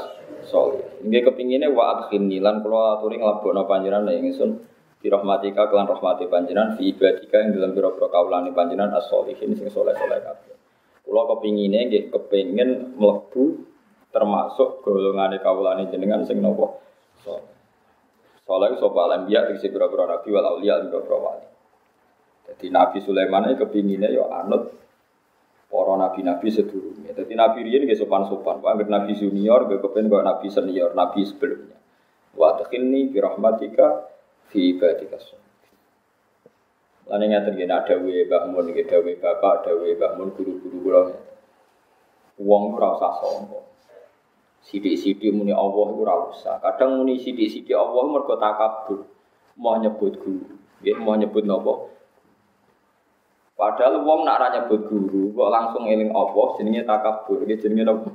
solih. 0.46 0.82
Ini 1.02 1.22
kepinginnya 1.22 1.68
wa 1.70 1.98
adkhilni 1.98 2.38
lan 2.38 2.62
kula 2.62 2.98
aturi 2.98 3.18
nglebokno 3.18 3.66
panjenengan 3.66 4.10
ing 4.14 4.32
ingsun 4.32 4.50
bi 5.02 5.10
rahmatika 5.10 5.66
kelan 5.66 5.90
rahmati 5.90 6.30
panjenengan 6.30 6.78
fi 6.78 6.94
ibadika 6.94 7.42
ing 7.42 7.58
dalam 7.58 7.74
pira-pira 7.74 8.08
kaulane 8.10 8.54
panjenengan 8.54 8.98
as-solihin 8.98 9.54
sing 9.58 9.68
soleh-soleh 9.70 10.18
kabeh. 10.22 10.54
Kula 11.02 11.22
kepingine 11.34 11.90
nggih 11.90 12.04
kepengin 12.14 12.98
mlebu 12.98 13.66
termasuk 14.14 14.84
golongane 14.86 15.42
kaulane 15.42 15.90
jenengan 15.90 16.22
sing 16.22 16.38
napa 16.38 16.78
soleh. 17.22 17.52
Soleh 18.42 18.74
sapa 18.78 19.00
alambiya 19.06 19.50
tegese 19.50 19.70
pira-pira 19.70 20.06
nabi 20.06 20.28
wal 20.30 20.46
auliya 20.46 20.82
pira-pira 20.86 21.18
wali. 21.18 21.46
Jadi 22.42 22.66
Nabi 22.74 22.98
Sulaiman 23.00 23.48
ini 23.48 23.54
kepinginnya 23.54 24.10
ya 24.10 24.26
anut 24.28 24.74
para 25.72 25.96
nabi-nabi 25.96 26.52
sedurungnya. 26.52 27.16
Jadi 27.16 27.32
Nabi 27.32 27.64
Rian 27.64 27.88
gak 27.88 27.96
sopan-sopan. 27.96 28.60
Anggap 28.60 28.92
Nabi 28.92 29.16
junior, 29.16 29.64
gak 29.64 29.80
kepen 29.80 30.12
kok 30.12 30.20
Nabi 30.20 30.46
senior, 30.52 30.92
Nabi 30.92 31.24
sebelumnya. 31.24 31.80
Wa 32.36 32.60
takhilni 32.60 33.08
bi 33.08 33.16
rahmatika 33.16 34.04
fi 34.52 34.76
ibadika 34.76 35.16
Lan 37.08 37.24
ngaten 37.24 37.58
ngene 37.58 37.72
ada 37.72 37.98
we 37.98 38.28
Mbah 38.28 38.52
Mun 38.52 38.70
iki 38.70 38.86
dawe 38.86 39.12
bapak, 39.18 39.66
dawe 39.66 39.88
Mbah 39.96 40.12
Mun 40.20 40.28
guru-guru 40.36 40.78
kula. 40.86 41.02
Wong 42.38 42.62
ora 42.76 42.94
usah 42.94 43.12
sombong. 43.18 43.66
Sidik-sidik 44.62 45.34
muni 45.34 45.50
Allah 45.50 45.88
iku 45.90 46.06
ora. 46.06 46.30
Kadang 46.62 47.02
muni 47.02 47.18
sidik-sidik 47.18 47.74
Allah 47.74 48.06
mergo 48.06 48.38
takabur. 48.38 49.08
Mau 49.58 49.76
nyebut 49.80 50.14
guru. 50.20 50.46
Nggih, 50.80 50.96
mau 51.02 51.18
nyebut 51.18 51.42
napa? 51.42 51.91
Padahal 53.62 54.02
wong 54.02 54.26
nak 54.26 54.42
ranya 54.42 54.66
guru, 54.66 55.30
kok 55.38 55.52
langsung 55.54 55.86
eling 55.86 56.10
Allah 56.10 56.46
jenenge 56.58 56.82
takabur, 56.82 57.46
iki 57.46 57.62
jenenge 57.62 57.86
apa? 57.86 58.10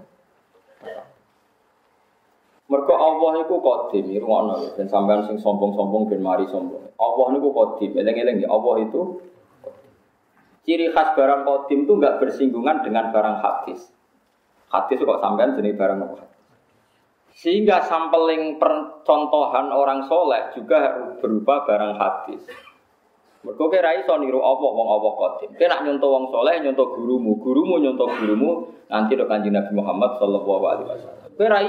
Mergo 2.68 2.96
Allah 3.00 3.48
iku 3.48 3.64
qadim, 3.64 4.12
ngono 4.28 4.76
ben 4.76 4.92
sampean 4.92 5.24
sing 5.24 5.40
sombong-sombong 5.40 6.12
ben 6.12 6.20
mari 6.20 6.44
sombong. 6.52 6.92
Allah 7.00 7.26
niku 7.32 7.56
qadim, 7.56 7.96
eling-eling 7.96 8.44
ya 8.44 8.52
Allah 8.52 8.84
itu 8.84 9.24
Ciri 10.68 10.92
khas 10.92 11.16
barang 11.16 11.48
qadim 11.48 11.88
itu 11.88 11.96
enggak 11.96 12.20
bersinggungan 12.20 12.84
dengan 12.84 13.16
barang 13.16 13.40
hadis. 13.40 13.88
Hadis 14.68 15.00
kok 15.00 15.24
sampean 15.24 15.56
jenis 15.56 15.80
barang 15.80 16.12
apa? 16.12 16.28
Sehingga 17.40 17.88
sampling 17.88 18.60
percontohan 18.60 19.72
orang 19.72 20.12
soleh 20.12 20.52
juga 20.52 21.08
berupa 21.24 21.64
barang 21.64 21.94
hadis. 21.96 22.67
Mergo 23.48 23.72
kira 23.72 23.96
iso 23.96 24.12
niru 24.20 24.44
apa 24.44 24.60
wong 24.60 24.88
apa 24.92 25.10
qadim. 25.16 25.50
Kowe 25.56 25.68
nak 25.72 25.82
nyontoh 25.88 26.10
wong 26.12 26.26
soleh 26.36 26.60
nyontoh 26.60 26.88
gurumu, 27.00 27.40
gurumu 27.40 27.80
nyontoh 27.80 28.08
gurumu 28.20 28.68
nanti 28.92 29.16
do 29.16 29.24
Kanjeng 29.24 29.56
Nabi 29.56 29.72
Muhammad 29.72 30.20
sallallahu 30.20 30.64
alaihi 30.68 30.88
wasallam. 30.92 31.32
Kowe 31.32 31.48
ra 31.48 31.60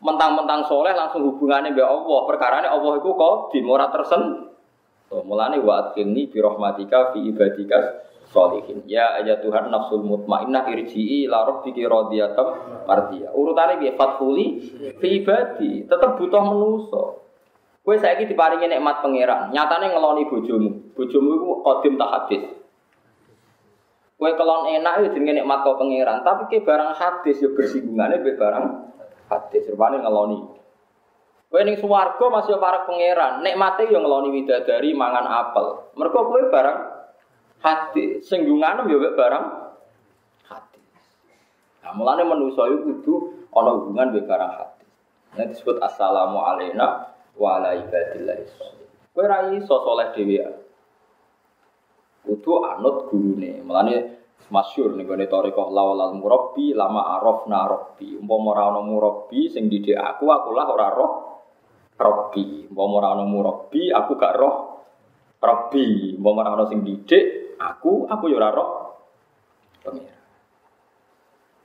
mentang-mentang 0.00 0.66
soleh 0.66 0.90
langsung 0.96 1.22
hubungannya 1.30 1.70
mbek 1.70 1.86
Allah. 1.86 2.20
Perkarane 2.26 2.68
Allah 2.68 2.92
iku 2.98 3.14
qadim 3.14 3.70
ora 3.70 3.86
tersen. 3.94 4.50
So, 5.06 5.22
mulane 5.22 5.62
wa 5.62 5.86
adkhilni 5.86 6.30
bi 6.30 6.38
rahmatika 6.42 7.14
fi 7.14 7.22
ibadika 7.30 8.02
solihin. 8.30 8.86
Ya 8.86 9.18
ayat 9.18 9.42
Tuhan 9.42 9.70
nafsul 9.70 10.06
mutmainnah 10.06 10.70
irji'i 10.70 11.26
ila 11.26 11.46
rabbiki 11.50 11.86
radiyatan 11.86 12.46
mardiyah. 12.86 13.30
Urutane 13.34 13.78
piye? 13.82 13.94
Fathuli 13.98 14.46
fi 14.98 15.08
ibadi. 15.22 15.86
Tetep 15.86 16.10
butuh 16.18 16.42
menuso. 16.42 17.02
Kue 17.80 17.96
saya 17.96 18.20
ini 18.20 18.28
diparingi 18.28 18.68
nikmat 18.68 19.00
pangeran. 19.00 19.56
Nyatanya 19.56 19.96
ngeloni 19.96 20.28
bojomu. 20.28 20.92
Bojomu 20.92 21.28
itu 21.32 21.46
kodim 21.64 21.94
tak 21.96 22.10
hadis. 22.12 22.42
Kue 24.20 24.36
kelon 24.36 24.68
enak 24.68 25.00
itu 25.00 25.16
jenenge 25.16 25.40
nikmat 25.40 25.64
kau 25.64 25.80
pangeran. 25.80 26.20
Tapi 26.20 26.52
ke 26.52 26.60
barang 26.60 26.92
hadis 26.92 27.40
ya 27.40 27.48
bersinggungannya 27.56 28.20
be 28.20 28.36
barang 28.36 28.66
hadis. 29.32 29.64
Rupanya 29.72 30.04
ngeloni. 30.04 30.38
Kue 31.48 31.60
ning 31.64 31.80
suwargo 31.80 32.28
masih 32.28 32.60
para 32.60 32.84
pangeran. 32.84 33.40
Nikmatnya 33.40 33.88
yang 33.88 34.04
ngeloni 34.04 34.28
widadari 34.28 34.92
mangan 34.92 35.24
apel. 35.24 35.96
Mereka 35.96 36.18
kue 36.20 36.40
barang 36.52 36.78
hadis. 37.64 38.28
Singgungannya 38.28 38.92
ya 38.92 39.08
barang 39.16 39.44
hadis. 40.52 40.84
Nah, 41.80 41.96
mulanya 41.96 42.28
manusia 42.28 42.68
itu 42.68 42.92
kudu 42.92 43.14
ana 43.56 43.72
hubungan 43.72 44.12
be 44.12 44.20
barang 44.20 44.52
hadis. 44.52 44.88
Nah 45.32 45.48
disebut 45.48 45.80
assalamu 45.80 46.44
alaikum 46.44 47.09
wa 47.38 47.60
ala 47.60 47.76
ibadillah 47.78 48.38
Kowe 49.10 49.26
ra 49.26 49.50
iso 49.50 49.74
saleh 49.82 50.14
dhewe. 50.14 50.38
Kudu 52.22 52.62
anut 52.62 53.10
gurune. 53.10 53.58
Mulane 53.66 53.96
masyhur 54.54 54.94
ning 54.94 55.10
gone 55.10 55.26
tarekah 55.26 55.66
lawal 55.66 56.14
murabbi 56.14 56.70
lama 56.70 57.18
arafna 57.18 57.66
rabbi. 57.66 58.14
Umpama 58.14 58.54
ora 58.54 58.62
ana 58.70 58.80
murabbi 58.86 59.50
sing 59.50 59.66
didik 59.66 59.98
aku, 59.98 60.30
aku 60.30 60.50
lah 60.54 60.66
ora 60.70 60.88
roh 60.94 61.12
rabbi. 61.98 62.70
Umpama 62.70 62.94
ora 63.02 63.08
ana 63.18 63.26
aku 63.98 64.12
gak 64.14 64.34
roh 64.38 64.54
rabbi. 65.42 66.14
Umpama 66.14 66.46
ora 66.46 66.50
ana 66.54 66.64
sing 66.70 66.86
didik 66.86 67.58
aku, 67.58 68.06
aku 68.06 68.24
ya 68.30 68.38
ora 68.38 68.50
roh 68.54 68.70
pengira. 69.82 70.18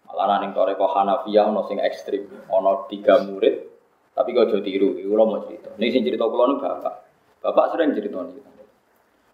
Malah 0.10 0.42
ning 0.42 0.52
tarekah 0.58 0.90
Hanafiyah 0.98 1.46
ana 1.46 1.62
sing 1.70 1.78
ekstrim, 1.78 2.26
ana 2.50 2.90
tiga 2.90 3.22
murid 3.22 3.75
tapi 4.16 4.32
kau 4.32 4.48
jadi 4.48 4.64
tiru, 4.64 4.96
itu 4.96 5.12
lo 5.12 5.28
mau 5.28 5.44
cerita. 5.44 5.76
Ini 5.76 5.92
sih 5.92 6.00
cerita 6.08 6.24
kulo 6.24 6.56
nih 6.56 6.58
bapak. 6.64 6.96
Bapak 7.44 7.76
sering 7.76 7.92
cerita 7.92 8.24
nih. 8.24 8.40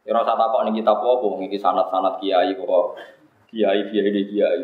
Ya 0.02 0.18
rasa 0.18 0.34
takut 0.34 0.66
nih 0.66 0.82
kita 0.82 0.98
apa, 0.98 1.38
ini 1.38 1.58
sanat-sanat 1.62 2.18
kiai 2.18 2.58
kok 2.58 2.98
kiai 3.54 3.80
kiai 3.94 4.10
di 4.10 4.22
kiai. 4.26 4.62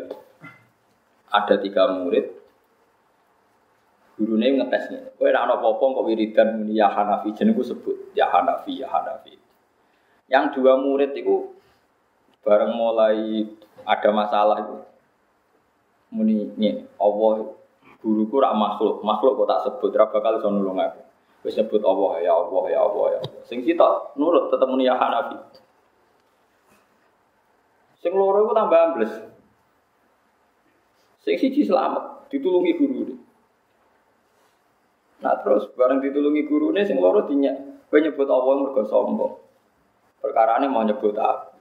Ada 1.30 1.62
tiga 1.62 1.94
murid. 1.94 2.34
Gurunya 4.18 4.50
ngetesnya. 4.58 5.14
Kau 5.14 5.30
ada 5.30 5.46
anak 5.46 5.62
popong 5.62 5.94
kok 5.94 6.06
wiridan 6.10 6.66
ya 6.74 6.90
Hanafi, 6.90 7.30
jenengku 7.38 7.62
sebut 7.62 8.10
ya 8.18 8.26
Hanafi 8.26 8.82
ya 8.82 8.90
Hanafi. 8.90 9.38
Yang 10.26 10.58
dua 10.58 10.74
murid 10.82 11.14
itu 11.14 11.54
bareng 12.42 12.74
mulai 12.74 13.46
ada 13.86 14.10
masalah 14.10 14.66
itu. 14.66 14.76
Muni 16.10 16.50
Allah 16.98 17.57
guruku 17.98 18.36
rak 18.38 18.54
makhluk, 18.54 19.02
makhluk 19.02 19.34
kok 19.42 19.48
tak 19.50 19.62
sebut, 19.66 19.90
ora 19.98 20.06
bakal 20.06 20.38
iso 20.38 20.48
nulung 20.50 20.78
aku. 20.78 21.02
Wis 21.46 21.54
nyebut 21.54 21.82
Allah 21.86 22.12
ya 22.18 22.32
Allah 22.34 22.64
ya 22.66 22.80
Allah 22.82 23.06
ya. 23.14 23.20
Sing 23.46 23.62
kita 23.62 24.14
nurut 24.18 24.50
tetep 24.50 24.66
muni 24.66 24.90
ya 24.90 24.98
Hanafi. 24.98 25.38
Sing 28.02 28.14
loro 28.14 28.46
iku 28.46 28.54
tambah 28.54 28.78
ambles. 28.78 29.14
Sing 31.22 31.34
siji 31.38 31.66
selamat, 31.66 32.30
ditulungi 32.30 32.72
guru. 32.78 33.04
Nah 35.18 35.34
terus 35.42 35.66
bareng 35.74 35.98
ditulungi 36.02 36.46
guru 36.46 36.74
ini 36.74 36.86
sing 36.86 36.98
loro 36.98 37.26
dinyak. 37.26 37.86
Kowe 37.88 37.98
nyebut 37.98 38.28
Allah 38.28 38.54
mergo 38.58 38.82
sombong. 38.86 39.34
Perkara 40.18 40.58
ini 40.58 40.66
mau 40.70 40.82
nyebut 40.82 41.14
aku. 41.14 41.54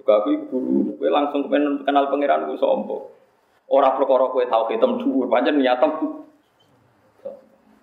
Juga 0.00 0.24
aku 0.24 0.28
guru, 0.48 0.96
kowe 0.96 1.08
langsung 1.12 1.48
kenal 1.52 2.08
pangeran 2.08 2.48
ku 2.48 2.56
sombong. 2.56 3.19
Orang 3.70 3.94
perkara 4.02 4.26
kowe 4.34 4.44
tau 4.50 4.66
hitam 4.66 4.98
dhuwur, 4.98 5.30
pancen 5.30 5.62
niatem. 5.62 6.18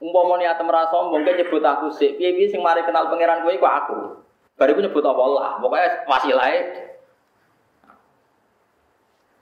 Umpama 0.04 0.36
niatem 0.36 0.68
ra 0.68 0.92
sombong, 0.92 1.24
kowe 1.24 1.32
nyebut 1.32 1.64
aku 1.64 1.88
sik. 1.96 2.20
Piye-piye 2.20 2.52
sing 2.52 2.60
mari 2.60 2.84
kenal 2.84 3.08
pangeran 3.08 3.48
kowe 3.48 3.56
iku 3.56 3.68
aku. 3.68 3.98
Bariku 4.60 4.84
nyebut 4.84 5.06
Allah, 5.06 5.64
pokoknya 5.64 6.04
wasilahe 6.10 6.60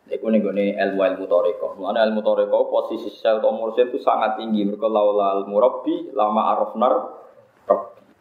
Iku 0.06 0.30
nih 0.30 0.38
gue 0.38 0.54
ilmu 0.78 1.02
ilmu 1.02 1.26
toreko. 1.26 1.82
Mana 1.82 2.06
ilmu 2.06 2.22
toreko 2.22 2.70
posisi 2.70 3.10
sel 3.10 3.42
atau 3.42 3.50
mursyid 3.50 3.90
itu 3.90 3.98
sangat 3.98 4.38
tinggi. 4.38 4.62
Mereka 4.62 4.86
laulal 4.86 5.50
murabi 5.50 6.14
lama 6.14 6.54
arafnar. 6.54 6.94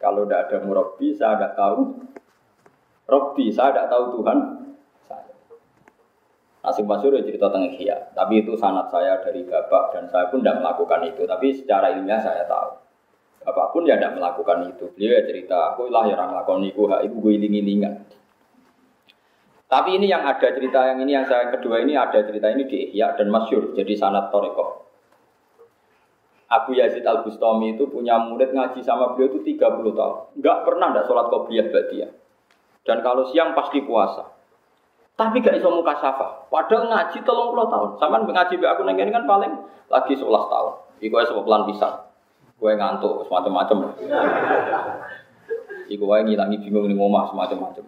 Kalau 0.01 0.25
tidak 0.25 0.49
ada 0.49 0.57
murabi, 0.65 1.13
saya 1.13 1.37
tidak 1.37 1.53
tahu. 1.53 1.81
Robbi, 3.05 3.53
saya 3.53 3.69
tidak 3.69 3.87
tahu 3.93 4.03
Tuhan. 4.17 4.64
Nasib 6.65 6.89
Masyur 6.89 7.13
ya 7.13 7.21
cerita 7.21 7.53
tentang 7.53 7.69
Ihya. 7.69 8.17
Tapi 8.17 8.41
itu 8.41 8.57
sanat 8.57 8.89
saya 8.89 9.21
dari 9.21 9.45
bapak 9.45 9.93
dan 9.93 10.09
saya 10.09 10.33
pun 10.33 10.41
tidak 10.41 10.65
melakukan 10.65 11.05
itu. 11.05 11.21
Tapi 11.29 11.53
secara 11.53 11.93
ilmiah 11.93 12.17
saya 12.17 12.41
tahu. 12.49 12.81
Bapak 13.45 13.77
pun 13.77 13.85
ya 13.85 14.01
tidak 14.01 14.17
melakukan 14.17 14.73
itu. 14.73 14.89
Beliau 14.97 15.21
ya 15.21 15.23
cerita, 15.29 15.77
aku 15.77 15.93
lah 15.93 16.09
yang 16.09 16.17
melakukan 16.25 16.65
itu, 16.65 16.89
ibu 16.89 17.15
gue 17.21 17.33
iling-ilingan. 17.37 17.93
Tapi 19.69 20.01
ini 20.01 20.09
yang 20.09 20.25
ada 20.25 20.49
cerita 20.49 20.89
yang 20.89 21.01
ini 21.05 21.13
yang 21.13 21.25
saya 21.29 21.53
kedua 21.53 21.81
ini 21.81 21.93
ada 21.93 22.21
cerita 22.21 22.49
ini 22.49 22.65
di 22.65 22.89
Ihya 22.89 23.13
dan 23.17 23.29
Masyur 23.29 23.77
jadi 23.77 23.93
sanat 23.93 24.33
Toreko. 24.33 24.85
Abu 26.45 26.77
Yazid 26.77 27.01
Al 27.05 27.25
Bustami 27.25 27.73
itu 27.73 27.89
punya 27.89 28.21
murid 28.21 28.53
ngaji 28.53 28.85
sama 28.85 29.17
beliau 29.17 29.33
itu 29.33 29.41
30 29.41 29.97
tahun. 29.97 30.17
Enggak 30.37 30.57
pernah 30.61 30.93
ada 30.93 31.01
sholat 31.09 31.33
qobliyah 31.33 31.69
dia. 31.89 32.09
Dan 32.85 33.01
kalau 33.01 33.25
siang 33.33 33.57
pasti 33.57 33.81
puasa. 33.81 34.34
Tapi 35.15 35.39
gak 35.39 35.55
iso 35.55 35.71
muka 35.71 35.95
syafa. 36.03 36.51
Padahal 36.51 36.91
ngaji 36.91 37.17
tolong 37.23 37.55
puluh 37.55 37.67
tahun. 37.71 37.89
Sama 38.03 38.19
ngaji 38.27 38.59
aku 38.59 38.81
nengin 38.83 39.15
kan 39.15 39.23
paling 39.23 39.51
lagi 39.87 40.13
11 40.19 40.27
tahun. 40.27 40.73
Iku 40.99 41.15
aja 41.15 41.31
pelan 41.31 41.63
pisang. 41.71 41.95
Gue 42.59 42.71
ngantuk 42.75 43.23
semacam-macam. 43.27 43.95
Iku 45.87 46.03
aja 46.11 46.23
ngilangi 46.23 46.57
bingung 46.67 46.91
nih 46.91 46.97
ngomah 46.99 47.31
semacam-macam. 47.31 47.85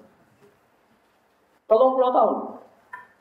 Tolong 1.67 1.91
puluh 1.99 2.11
tahun. 2.15 2.37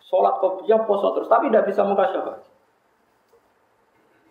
Sholat 0.07 0.39
kopiah, 0.39 0.87
poso 0.87 1.19
terus, 1.19 1.27
tapi 1.27 1.51
tidak 1.51 1.67
bisa 1.67 1.83
mukasyafah. 1.83 2.47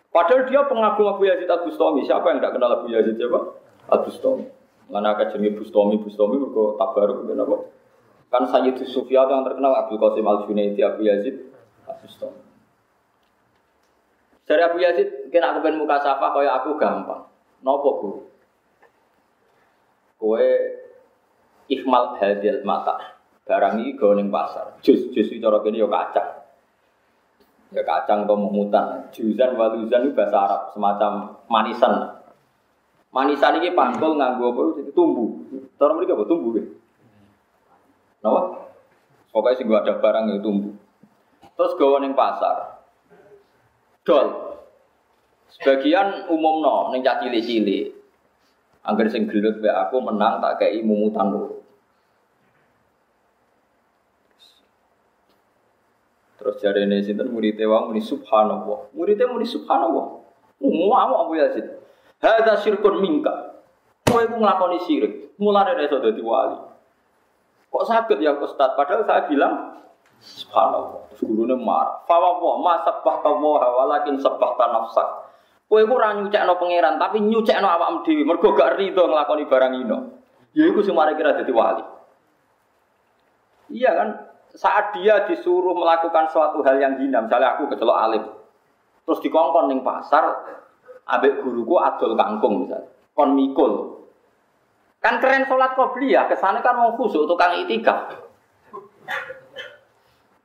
Padahal 0.08 0.48
dia 0.48 0.64
pengagum 0.64 1.12
Abu 1.12 1.28
Yazid 1.28 1.44
Al 1.52 1.68
Bustami. 1.68 2.08
Siapa 2.08 2.24
yang 2.32 2.40
tidak 2.40 2.56
kenal 2.56 2.80
Abu 2.80 2.88
Yazid 2.88 3.20
siapa? 3.20 3.60
Al 3.92 4.00
Bustami. 4.08 4.48
Mana 4.88 5.12
akademi 5.12 5.52
Bustami, 5.52 6.00
Bustami 6.00 6.40
berko 6.40 6.80
tabaruk 6.80 7.28
kenapa? 7.28 7.68
Kan 8.36 8.44
Sayyid 8.52 8.76
Sufyan 8.84 9.32
yang 9.32 9.48
terkenal 9.48 9.72
Abu 9.72 9.96
Qasim 9.96 10.28
Al 10.28 10.44
Junaidi 10.44 10.84
Abu 10.84 11.08
Yazid 11.08 11.40
Bustami. 11.88 12.36
Dari 14.44 14.60
Abu 14.60 14.76
Yazid, 14.76 15.32
kena 15.32 15.56
aku 15.56 15.64
pengen 15.64 15.80
muka 15.80 15.96
sapa 16.04 16.36
kaya 16.36 16.52
aku 16.60 16.76
gampang. 16.76 17.24
Nopo 17.64 17.90
guru? 17.96 18.20
Kue 20.20 20.44
ikhmal 21.72 22.20
hadil 22.20 22.60
mata. 22.60 23.16
Barang 23.48 23.80
ini 23.80 23.96
gawe 23.96 24.12
pasar. 24.28 24.76
Jus 24.84 25.08
jus 25.16 25.32
itu 25.32 25.40
cara 25.40 25.64
kene 25.64 25.80
ya 25.80 25.88
kacang. 25.88 26.30
Ya 27.72 27.82
kacang 27.88 28.28
atau 28.28 28.36
mutan. 28.36 29.08
Juzan 29.16 29.56
waluzan 29.56 30.04
itu 30.04 30.12
bahasa 30.12 30.36
Arab, 30.44 30.62
semacam 30.76 31.40
manisan. 31.48 32.20
Manisan 33.16 33.64
ini 33.64 33.72
pangkul 33.72 34.20
nganggo 34.20 34.52
apa? 34.52 34.62
Tumbuh. 34.92 35.40
Cara 35.80 35.96
mereka 35.96 36.12
apa? 36.12 36.28
Tumbuh 36.28 36.52
ya. 36.60 36.75
Napa? 38.26 38.42
Pokoknya 39.30 39.54
sih 39.54 39.64
gua 39.68 39.86
ada 39.86 40.02
barang 40.02 40.24
yang 40.34 40.42
tumbuh. 40.42 40.74
Terus 41.54 41.72
gawe 41.78 42.02
ning 42.02 42.18
pasar. 42.18 42.82
Dol. 44.02 44.26
Sebagian 45.54 46.26
umum 46.26 46.58
no, 46.58 46.90
ning 46.90 47.06
cilik-cilik. 47.06 47.94
Angger 48.86 49.06
sing 49.10 49.30
gelut 49.30 49.62
aku 49.62 50.02
menang 50.02 50.42
tak 50.42 50.62
kei 50.62 50.82
mumutan 50.82 51.30
lho. 51.30 51.62
Terus 56.38 56.62
jari 56.62 56.86
ini 56.86 57.02
sinten 57.02 57.34
muridnya 57.34 57.66
wong 57.66 57.90
muni 57.90 57.98
subhanallah. 57.98 58.94
Muridnya 58.94 59.26
muni 59.26 59.42
subhanallah. 59.42 60.22
Umum 60.62 60.94
Abu 60.94 61.34
Yazid. 61.34 61.66
Hada 62.22 62.62
syirkun 62.62 63.02
mingka. 63.02 63.58
Kowe 64.06 64.22
iku 64.22 64.38
nglakoni 64.38 64.78
syirik. 64.86 65.34
Mulane 65.42 65.74
iso 65.82 65.98
dadi 65.98 66.22
wali. 66.22 66.75
Kok 67.72 67.84
sakit 67.84 68.18
ya 68.22 68.36
Ustaz? 68.38 68.74
Padahal 68.78 69.04
saya 69.04 69.26
bilang 69.26 69.54
subhanallah. 70.22 71.10
Terus 71.12 71.20
gurune 71.26 71.56
marah. 71.58 72.02
Fa 72.08 72.16
wa 72.18 72.60
ma 72.62 72.80
sabbahta 72.86 73.30
wa 73.30 73.58
walakin 73.60 74.16
sabbahta 74.18 74.70
nafsak. 74.72 75.08
Kowe 75.66 75.82
iku 75.82 75.98
ora 75.98 76.14
nyucekno 76.14 76.56
pangeran 76.62 76.94
tapi 76.96 77.18
nyucekno 77.26 77.66
awakmu 77.66 78.06
dhewe. 78.06 78.22
Mergo 78.22 78.54
gak 78.54 78.78
rido 78.78 79.10
nglakoni 79.10 79.44
barang 79.50 79.72
ino. 79.82 79.98
Ya 80.54 80.64
iku 80.70 80.80
sing 80.80 80.94
mari 80.94 81.18
kira 81.18 81.34
dadi 81.34 81.50
wali. 81.50 81.84
Iya 83.66 83.90
kan? 83.92 84.08
saat 84.56 84.96
dia 84.96 85.28
disuruh 85.28 85.76
melakukan 85.76 86.32
suatu 86.32 86.64
hal 86.64 86.80
yang 86.80 86.96
hina, 86.96 87.28
misalnya 87.28 87.54
aku 87.54 87.68
kecelok 87.68 87.98
alim, 87.98 88.24
terus 89.04 89.20
dikongkon 89.20 89.68
ning 89.68 89.84
pasar, 89.84 90.24
abek 91.04 91.44
guruku 91.44 91.76
adol 91.76 92.16
kangkung 92.16 92.64
misalnya, 92.64 92.88
kon 93.12 93.36
mikul. 93.36 93.95
Kan 95.00 95.22
keren 95.22 95.46
sholat 95.46 95.76
beli 95.76 96.16
ya, 96.16 96.26
ke 96.26 96.34
sana 96.36 96.64
kan 96.64 96.74
mau 96.76 96.96
khusuk 96.98 97.28
tukang 97.28 97.54
itikaf. 97.62 98.16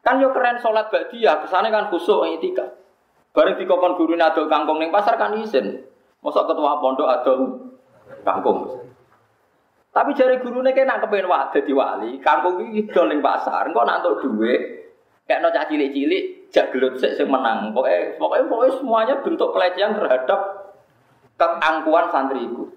Kan 0.05 0.21
yo 0.21 0.29
keren 0.35 0.61
sholat 0.61 0.91
dia, 1.09 1.41
ke 1.41 1.47
sana 1.49 1.71
kan 1.73 1.89
khusuk 1.89 2.27
itikaf. 2.37 2.81
Bareng 3.31 3.55
dikongkon 3.55 3.95
guru 3.95 4.19
adol 4.19 4.51
kangkung 4.51 4.83
ning 4.83 4.91
pasar 4.91 5.15
kan 5.15 5.39
izin. 5.39 5.87
Masa 6.19 6.43
ketua 6.43 6.83
pondok 6.83 7.07
adol 7.07 7.39
kangkung. 8.27 8.83
Tapi 9.91 10.15
jari 10.15 10.39
gurune 10.39 10.71
kena 10.71 11.03
kepengen 11.03 11.27
wak 11.27 11.51
dadi 11.51 11.71
wali, 11.75 12.19
kampung 12.23 12.63
iki 12.63 12.91
dol 12.91 13.11
ning 13.11 13.19
pasar, 13.19 13.67
engko 13.67 13.83
nak 13.83 14.03
entuk 14.03 14.23
kayak 15.27 15.39
no 15.43 15.51
cilik-cilik, 15.51 16.51
jak 16.51 16.75
gelut 16.75 16.99
sik 16.99 17.15
menang. 17.23 17.71
Pokoknya, 17.71 18.19
pokoknya, 18.19 18.43
pokoknya 18.51 18.71
semuanya 18.79 19.15
bentuk 19.23 19.51
pelecehan 19.55 19.95
terhadap 19.95 20.39
keangkuhan 21.39 22.07
santriku. 22.11 22.67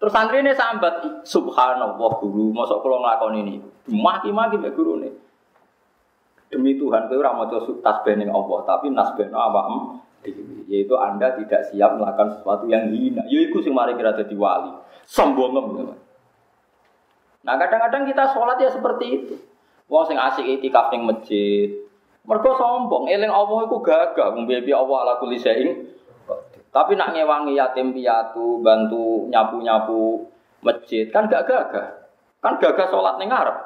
Terus 0.00 0.12
santri 0.16 0.40
ini 0.40 0.56
sambat, 0.56 1.28
subhanallah 1.28 2.12
guru, 2.24 2.56
masa 2.56 2.80
kalau 2.80 3.04
ngelakon 3.04 3.36
ini, 3.44 3.60
maki-maki 3.92 4.56
mbak 4.56 4.72
guru 4.72 4.96
ini. 4.96 5.12
Demi 6.48 6.80
Tuhan, 6.80 7.06
itu 7.06 7.20
ramadhan 7.20 7.62
tasbih 7.84 8.16
ning 8.16 8.32
Allah, 8.32 8.58
tapi 8.64 8.88
nasbihno 8.90 9.36
apa 9.36 9.60
yaitu 10.68 10.94
Anda 11.00 11.32
tidak 11.34 11.72
siap 11.72 11.96
melakukan 11.96 12.36
sesuatu 12.36 12.68
yang 12.68 12.92
hina. 12.92 13.24
Yaitu 13.26 13.64
sing 13.64 13.72
mari 13.72 13.96
kira 13.96 14.12
jadi 14.12 14.34
wali. 14.36 14.72
Sombong 15.08 15.56
gitu. 15.80 15.96
Nah 17.40 17.54
kadang-kadang 17.56 18.04
kita 18.04 18.36
sholat 18.36 18.60
ya 18.60 18.68
seperti 18.68 19.04
itu. 19.08 19.34
Wong 19.88 20.04
sing 20.06 20.20
asik 20.20 20.44
itikaf 20.44 20.92
ning 20.92 21.08
masjid. 21.08 21.72
Mergo 22.28 22.52
sombong, 22.54 23.08
eling 23.08 23.32
Allah 23.32 23.64
iku 23.64 23.80
gagah, 23.80 24.36
mbebi 24.36 24.70
Allah 24.76 24.96
ala 25.08 25.12
kulli 25.18 25.40
syai'in. 25.40 25.88
Tapi 26.70 26.94
nak 26.94 27.18
ngewangi 27.18 27.58
yatim 27.58 27.90
piatu, 27.90 28.62
bantu 28.62 29.26
nyapu-nyapu 29.26 30.30
masjid 30.62 31.10
kan 31.10 31.26
gak 31.26 31.50
gagah. 31.50 31.86
Kan 32.38 32.62
gagah 32.62 32.86
sholat 32.86 33.18
ning 33.18 33.34
ngarep. 33.34 33.58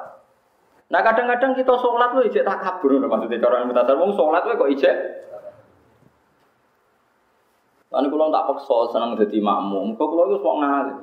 Nah 0.89 1.01
kadang-kadang 1.05 1.53
kita 1.53 1.73
sholat 1.77 2.17
lu 2.17 2.25
ijek 2.25 2.45
tak 2.45 2.61
kabur, 2.65 2.97
maksudnya 2.97 3.41
cara 3.41 3.65
minta 3.65 3.85
wong 3.93 4.13
sholat 4.17 4.45
lu 4.45 4.57
kok 4.57 4.73
ijek 4.73 4.95
Lalu 7.93 8.11
kalau 8.11 8.33
tak 8.33 8.45
paksa 8.51 8.77
senang 8.91 9.15
jadi 9.15 9.39
makmum, 9.39 9.95
kok 9.95 10.09
kalau 10.09 10.27
itu 10.27 10.43
sok 10.43 10.57
ngalim. 10.59 10.97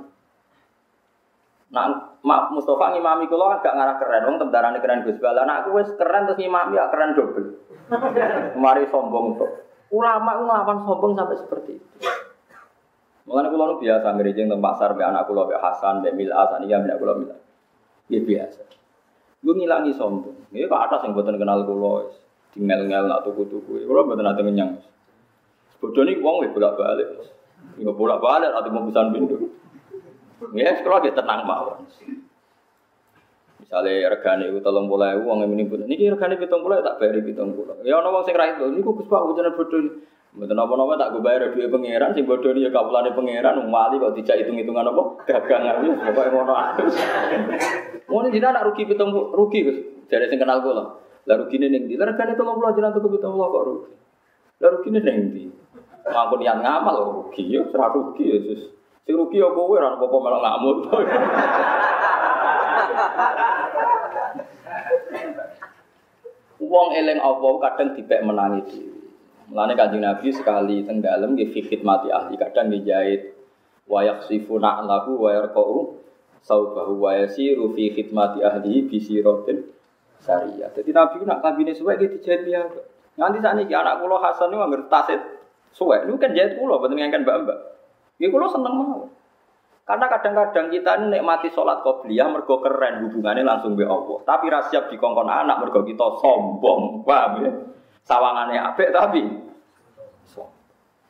Nah, 1.72 1.88
Mak 2.20 2.53
Mustafa 2.53 2.92
ngimami 2.92 3.32
kulo 3.32 3.48
kan 3.48 3.64
gak 3.64 3.76
ngarah 3.80 3.96
keren, 3.96 4.28
wong 4.28 4.36
tentarane 4.36 4.78
keren 4.84 5.03
Gus 5.09 5.16
Bala. 5.16 5.48
Nah, 5.48 5.64
aku 5.64 5.80
wis 5.80 5.88
keren 5.96 6.28
terus 6.28 6.36
ngimami 6.36 6.76
ya 6.76 6.92
keren 6.92 7.16
double. 7.16 7.48
Mari 8.62 8.84
sombong 8.92 9.40
tuh. 9.40 9.50
Ulama 9.93 10.40
ngelawan 10.40 10.78
sombong 10.88 11.12
sampai 11.12 11.36
seperti 11.36 11.70
itu. 11.76 11.97
Mengenai 13.28 13.53
kulo 13.55 13.64
nu 13.70 13.74
biasa 13.78 14.18
ngerejeng 14.18 14.51
tempat 14.51 14.64
pasar 14.74 14.90
be 14.99 15.05
anak 15.05 15.28
kulo 15.28 15.47
be 15.47 15.55
Hasan 15.55 16.03
be 16.03 16.11
Mila 16.11 16.43
Hasan 16.43 16.64
iya 16.64 16.80
be 16.80 16.97
kulo 16.97 17.22
Mila. 17.22 17.36
Ya 18.09 18.18
biasa. 18.24 18.64
Gue 19.45 19.55
ngilangi 19.55 19.93
sombong. 19.95 20.49
Ini 20.51 20.66
ke 20.66 20.76
atas 20.76 21.05
yang 21.05 21.12
buatan 21.12 21.36
kenal 21.36 21.62
kulo. 21.68 22.09
Tinggal 22.57 22.88
ngel 22.88 23.05
nak 23.07 23.22
tuku-tuku. 23.28 23.84
Kulo 23.84 24.01
buatan 24.09 24.26
ada 24.26 24.40
ngenyang. 24.40 24.80
Bodoh 25.78 26.03
nih 26.09 26.18
uang 26.18 26.51
bolak 26.51 26.74
balik. 26.80 27.09
Nggak 27.78 27.95
bolak 27.95 28.18
balik 28.18 28.53
atau 28.55 28.70
mau 28.72 28.86
pesan 28.88 29.12
pintu. 29.12 29.36
Ya, 30.57 30.74
sekolah 30.74 30.99
dia 31.07 31.14
tenang 31.14 31.47
mawon. 31.47 31.86
Misalnya 33.63 34.11
regane 34.11 34.51
itu 34.51 34.59
tolong 34.59 34.91
mulai 34.91 35.15
uang 35.15 35.47
yang 35.47 35.55
ini 35.55 35.71
pun. 35.71 35.87
Niki 35.87 36.11
regane 36.11 36.35
pitung 36.35 36.67
pulau 36.67 36.83
tak 36.83 36.99
bayar 36.99 37.23
pitung 37.23 37.55
pulau. 37.55 37.79
Ya 37.87 38.03
ono 38.03 38.11
wong 38.11 38.27
sing 38.27 38.35
itu. 38.35 38.67
Niku 38.75 38.99
Gus 38.99 39.07
Pak 39.07 39.23
ujian 39.31 39.55
bodoh. 39.55 40.03
Mboten 40.33 40.57
apa-apa 40.57 40.97
tak 40.97 41.09
gue 41.13 41.23
bayar 41.23 41.53
duit 41.53 41.69
pangeran 41.69 42.17
sing 42.17 42.27
bodoh 42.27 42.57
ya 42.57 42.73
kapulane 42.75 43.15
pangeran 43.15 43.63
wali 43.69 44.01
kok 44.03 44.17
dijak 44.17 44.41
hitung-hitungan 44.43 44.89
apa 44.89 45.03
dagangan 45.29 45.85
wis 45.85 45.93
pokoke 46.03 46.29
ngono 46.33 46.53
ae. 46.57 46.83
Ngono 48.11 48.27
jenengan 48.35 48.57
nak 48.59 48.67
rugi 48.73 48.83
pitung 48.89 49.13
rugi 49.13 49.59
Gus. 49.63 49.79
Jare 50.11 50.27
sing 50.27 50.43
kenal 50.43 50.59
kula. 50.65 50.99
Lah 51.31 51.37
rugine 51.39 51.71
ning 51.71 51.87
ndi? 51.87 51.95
Lah 51.95 52.11
regane 52.11 52.35
30 52.35 52.43
jenengan 52.75 52.93
tuku 52.99 53.09
70 53.15 53.31
kok 53.31 53.63
rugi. 53.63 53.93
Lah 54.59 54.69
rugine 54.75 54.99
ning 55.07 55.17
ndi? 55.31 55.45
Mangko 56.03 56.35
niat 56.35 56.59
ngamal 56.59 56.97
rugi 57.15 57.47
ya, 57.47 57.63
ora 57.63 57.87
rugi 57.95 58.25
ya 58.27 58.37
Sus. 58.43 58.75
Sing 59.07 59.15
rugi 59.15 59.39
ya 59.39 59.55
kowe 59.55 59.79
ora 59.79 59.95
apa-apa 59.95 60.17
malah 60.19 60.41
ngamuk. 60.43 60.77
Wong 66.62 66.88
eling 66.95 67.18
apa 67.18 67.49
kadang 67.68 67.88
dipek 67.99 68.22
menangi 68.22 68.61
dhewe. 68.70 69.03
Mulane 69.51 69.74
Kanjeng 69.76 70.01
Nabi 70.01 70.32
sekali 70.32 70.86
teng 70.86 71.05
dalem 71.05 71.36
nggih 71.36 71.53
mati 71.84 72.09
ahli 72.09 72.38
kadang 72.40 72.72
nggih 72.72 72.86
jahit 72.86 73.22
wa 73.84 74.01
yaksifuna 74.01 74.80
lahu 74.86 75.20
wa 75.26 75.30
yarqau 75.34 76.01
saubahu 76.40 77.05
wa 77.05 77.12
yasiru 77.18 77.74
fi 77.76 77.93
khidmati 77.93 78.40
ahli 78.40 78.88
bi 78.88 78.97
siratin 78.97 79.68
sariyah. 80.22 80.72
Jadi 80.72 80.90
Nabi 80.95 81.26
nak 81.26 81.43
kabine 81.43 81.74
suwe 81.74 81.99
nggih 81.99 82.11
dijahit 82.16 82.49
ya. 82.49 82.62
Nganti 83.18 83.45
sakniki 83.45 83.74
anak 83.76 84.01
kula 84.01 84.16
Hasan 84.24 84.49
niku 84.49 84.64
anggere 84.64 84.88
tasit 84.88 85.20
suwe 85.76 86.01
niku 86.09 86.16
kan 86.16 86.32
jahit 86.32 86.57
kula 86.57 86.80
boten 86.80 86.97
ngangken 86.97 87.26
mbak-mbak. 87.26 87.59
Nggih 88.16 88.30
kula 88.32 88.47
seneng 88.49 88.74
mawon. 88.78 89.11
Karena 89.83 90.07
kadang-kadang 90.07 90.70
kita 90.70 90.95
ini 91.03 91.18
nikmati 91.18 91.51
sholat 91.51 91.83
qobliyah 91.83 92.30
mergo 92.30 92.62
keren 92.62 93.03
hubungannya 93.03 93.43
langsung 93.43 93.74
be 93.74 93.83
Allah. 93.83 94.22
Tapi 94.22 94.47
rasiap 94.47 94.87
di 94.87 94.95
kongkon 94.95 95.26
anak 95.26 95.59
mergo 95.59 95.83
kita 95.83 96.22
sombong, 96.22 97.03
paham 97.03 97.33
ya? 97.43 97.51
Sawangannya 98.07 98.62
apik 98.62 98.95
tapi 98.95 99.26
sombong. 100.30 100.62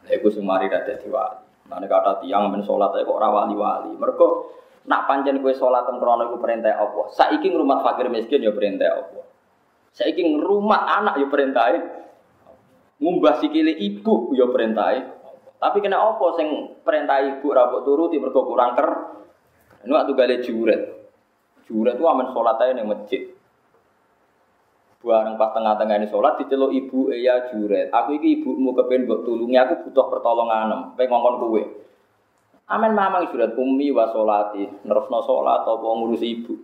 Lha 0.09 0.13
iku 0.19 0.29
sing 0.33 0.43
mari 0.49 0.73
dadi 0.73 1.07
wali. 1.07 1.69
Mane 1.71 1.87
kata 1.87 2.25
tiang 2.25 2.51
men 2.51 2.65
salat 2.67 2.97
kok 2.97 3.13
ora 3.13 3.29
wali-wali. 3.31 3.95
Mergo 3.95 4.51
nak 4.89 5.07
pancen 5.07 5.39
kowe 5.39 5.53
salat 5.55 5.87
teng 5.87 6.03
krono 6.03 6.27
iku 6.33 6.37
perintah 6.43 6.75
Allah. 6.75 7.07
Saiki 7.15 7.53
ngrumat 7.53 7.87
fakir 7.87 8.11
miskin 8.11 8.43
ya 8.43 8.51
perintah 8.51 8.89
Allah. 8.99 9.25
Saiki 9.93 10.25
ngrumat 10.27 10.83
anak 10.89 11.15
ya 11.21 11.27
perintah 11.29 11.67
Ngumbah 13.03 13.43
sikile 13.43 13.75
ibu 13.75 14.31
ya 14.31 14.47
perintah 14.47 14.95
Tapi 15.63 15.79
kena 15.79 16.03
apa 16.03 16.27
sing 16.35 16.75
perintah 16.83 17.23
ibu 17.23 17.47
rabok 17.55 17.87
turuti 17.87 18.19
mergo 18.19 18.43
kurang 18.43 18.75
ker. 18.75 18.91
Ini 19.87 19.95
waktu 19.95 20.11
gale 20.19 20.43
juret. 20.43 20.83
Juret 21.71 21.95
itu 21.95 22.03
aman 22.03 22.35
sholat 22.35 22.59
aja 22.59 22.75
ning 22.75 22.91
masjid. 22.91 23.31
Bareng 25.03 25.39
pas 25.39 25.55
tengah-tengah 25.55 26.03
ini 26.03 26.11
sholat 26.11 26.35
diceluk 26.43 26.75
ibu 26.75 27.15
ya 27.15 27.47
juret. 27.55 27.95
Aku 27.95 28.19
iki 28.19 28.43
ibumu 28.43 28.75
kepen 28.75 29.07
mbok 29.07 29.23
tulungi 29.23 29.55
aku 29.55 29.87
butuh 29.87 30.11
pertolongan. 30.11 30.99
Pengen 30.99 31.15
ngomong 31.15 31.35
kue. 31.47 31.63
Amin 32.67 32.99
mamang 32.99 33.31
juret 33.31 33.55
umi 33.55 33.95
wa 33.95 34.11
sholati. 34.11 34.67
Nerusno 34.83 35.23
sholat 35.23 35.63
apa 35.63 35.79
ngurusi 35.79 36.27
ibu. 36.27 36.55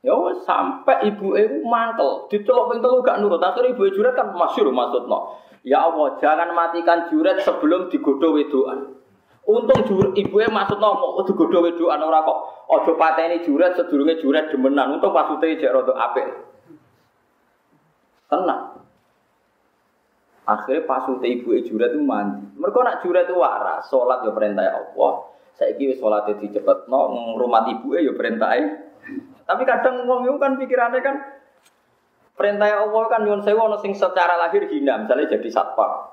Ya 0.00 0.16
sampai 0.48 1.12
ibu 1.12 1.36
itu 1.36 1.60
mantel, 1.62 2.26
diceluk 2.32 2.72
ping 2.72 2.80
telu 2.80 3.04
gak 3.04 3.20
nurut. 3.20 3.38
Akhirnya 3.38 3.76
ibu 3.76 3.84
juret 3.92 4.16
kan 4.16 4.32
masyhur 4.32 4.72
maksudno. 4.72 5.51
Ya 5.62 5.78
Allah, 5.78 6.18
jangan 6.18 6.50
matikan 6.58 7.06
juret 7.06 7.46
sebelum 7.46 7.86
digodoh 7.86 8.34
wedoan. 8.34 8.98
Untung 9.42 9.82
jur, 9.86 10.14
ibu 10.14 10.36
e 10.38 10.46
maksud 10.46 10.78
mau 10.78 11.18
digodoh 11.22 11.66
wedoan 11.66 12.02
ora 12.02 12.22
kok 12.22 12.38
ojo 12.70 12.94
pateni 12.98 13.42
juret 13.46 13.78
sedurunge 13.78 14.18
juret 14.18 14.50
demenan. 14.50 14.98
Untung 14.98 15.14
pasute 15.14 15.54
jek 15.58 15.70
rada 15.70 15.94
apik. 15.94 16.26
Tenang. 18.26 18.82
Akhirnya 20.42 20.86
pasute 20.86 21.26
ibu 21.30 21.54
juret 21.62 21.94
itu 21.94 22.02
mandi. 22.02 22.42
Mereka 22.58 22.78
nak 22.82 22.98
juret 23.06 23.30
itu 23.30 23.38
waras, 23.38 23.86
sholat 23.86 24.26
ya 24.26 24.34
perintah 24.34 24.66
Allah. 24.66 25.30
Saiki 25.54 25.94
wis 25.94 26.02
salate 26.02 26.42
dicepetno, 26.42 27.00
ngrumat 27.38 27.70
ibu 27.70 27.94
e 27.94 28.02
ya 28.02 28.12
perintah 28.18 28.50
Tapi 29.42 29.62
kadang 29.62 30.06
itu 30.06 30.38
kan 30.38 30.58
pikirannya 30.58 31.02
kan 31.02 31.16
perintah 32.36 32.68
Allah 32.68 33.02
kan 33.08 33.20
nyuwun 33.24 33.42
sewu 33.44 33.60
ana 33.60 33.78
sing 33.78 33.92
secara 33.94 34.38
lahir 34.40 34.66
hina, 34.68 35.04
misalnya 35.04 35.32
jadi 35.38 35.48
satpam. 35.48 36.12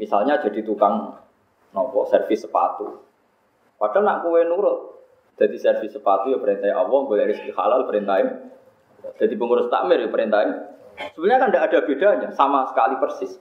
Misalnya 0.00 0.40
jadi 0.40 0.64
tukang 0.64 1.20
nopo 1.76 2.08
servis 2.08 2.42
sepatu. 2.42 3.04
Padahal 3.76 4.04
nak 4.06 4.18
kue 4.24 4.40
nurut. 4.46 5.04
Jadi 5.36 5.56
servis 5.58 5.92
sepatu 5.92 6.30
ya 6.30 6.38
perintah 6.38 6.70
Allah, 6.76 7.00
boleh 7.08 7.24
rezeki 7.26 7.50
halal 7.56 7.88
perintah 7.88 8.20
Jadi 9.18 9.34
pengurus 9.34 9.66
takmir 9.66 9.98
ya 9.98 10.08
perintah 10.12 10.46
Sebenarnya 10.92 11.40
kan 11.40 11.48
tidak 11.50 11.64
ada 11.72 11.78
bedanya, 11.88 12.28
sama 12.36 12.68
sekali 12.68 13.00
persis. 13.00 13.32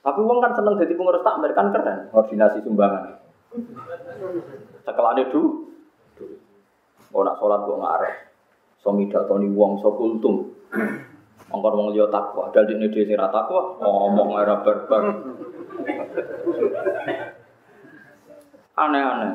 Tapi 0.00 0.18
uang 0.22 0.38
kan 0.40 0.54
seneng 0.56 0.78
jadi 0.78 0.94
pengurus 0.96 1.20
takmir 1.26 1.52
kan 1.52 1.74
keren, 1.74 2.08
koordinasi 2.14 2.62
sumbangan. 2.64 3.20
Sekelane 4.86 5.28
dulu, 5.28 5.70
Oh 7.10 7.26
nak 7.26 7.42
sholat 7.42 7.66
gue 7.66 7.74
ngarep. 7.74 8.14
So 8.80 8.94
midatoni 8.94 9.50
wong 9.50 9.82
so 9.82 9.92
kultum. 9.98 10.54
Mongkon 11.50 11.74
wong 11.74 11.88
liya 11.90 12.06
takwa, 12.06 12.54
dal 12.54 12.62
dene 12.62 12.86
dhewe 12.86 13.10
sing 13.10 13.18
ra 13.18 13.26
takwa, 13.26 13.74
ngomong 13.82 14.38
era 14.38 14.62
barbar. 14.62 15.02
Aneh-aneh. 18.78 19.32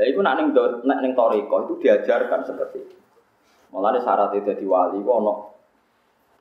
Lah 0.00 0.04
itu 0.08 0.18
nak 0.24 0.40
ning 0.40 0.56
nak 0.56 0.98
ning 1.04 1.12
toriko 1.12 1.68
itu 1.68 1.74
diajarkan 1.84 2.48
seperti 2.48 2.80
itu. 2.80 2.96
Mulane 3.70 4.00
syarat 4.00 4.32
itu 4.34 4.56
di 4.56 4.64
wali 4.64 4.98
ku 5.04 5.10
ono 5.12 5.34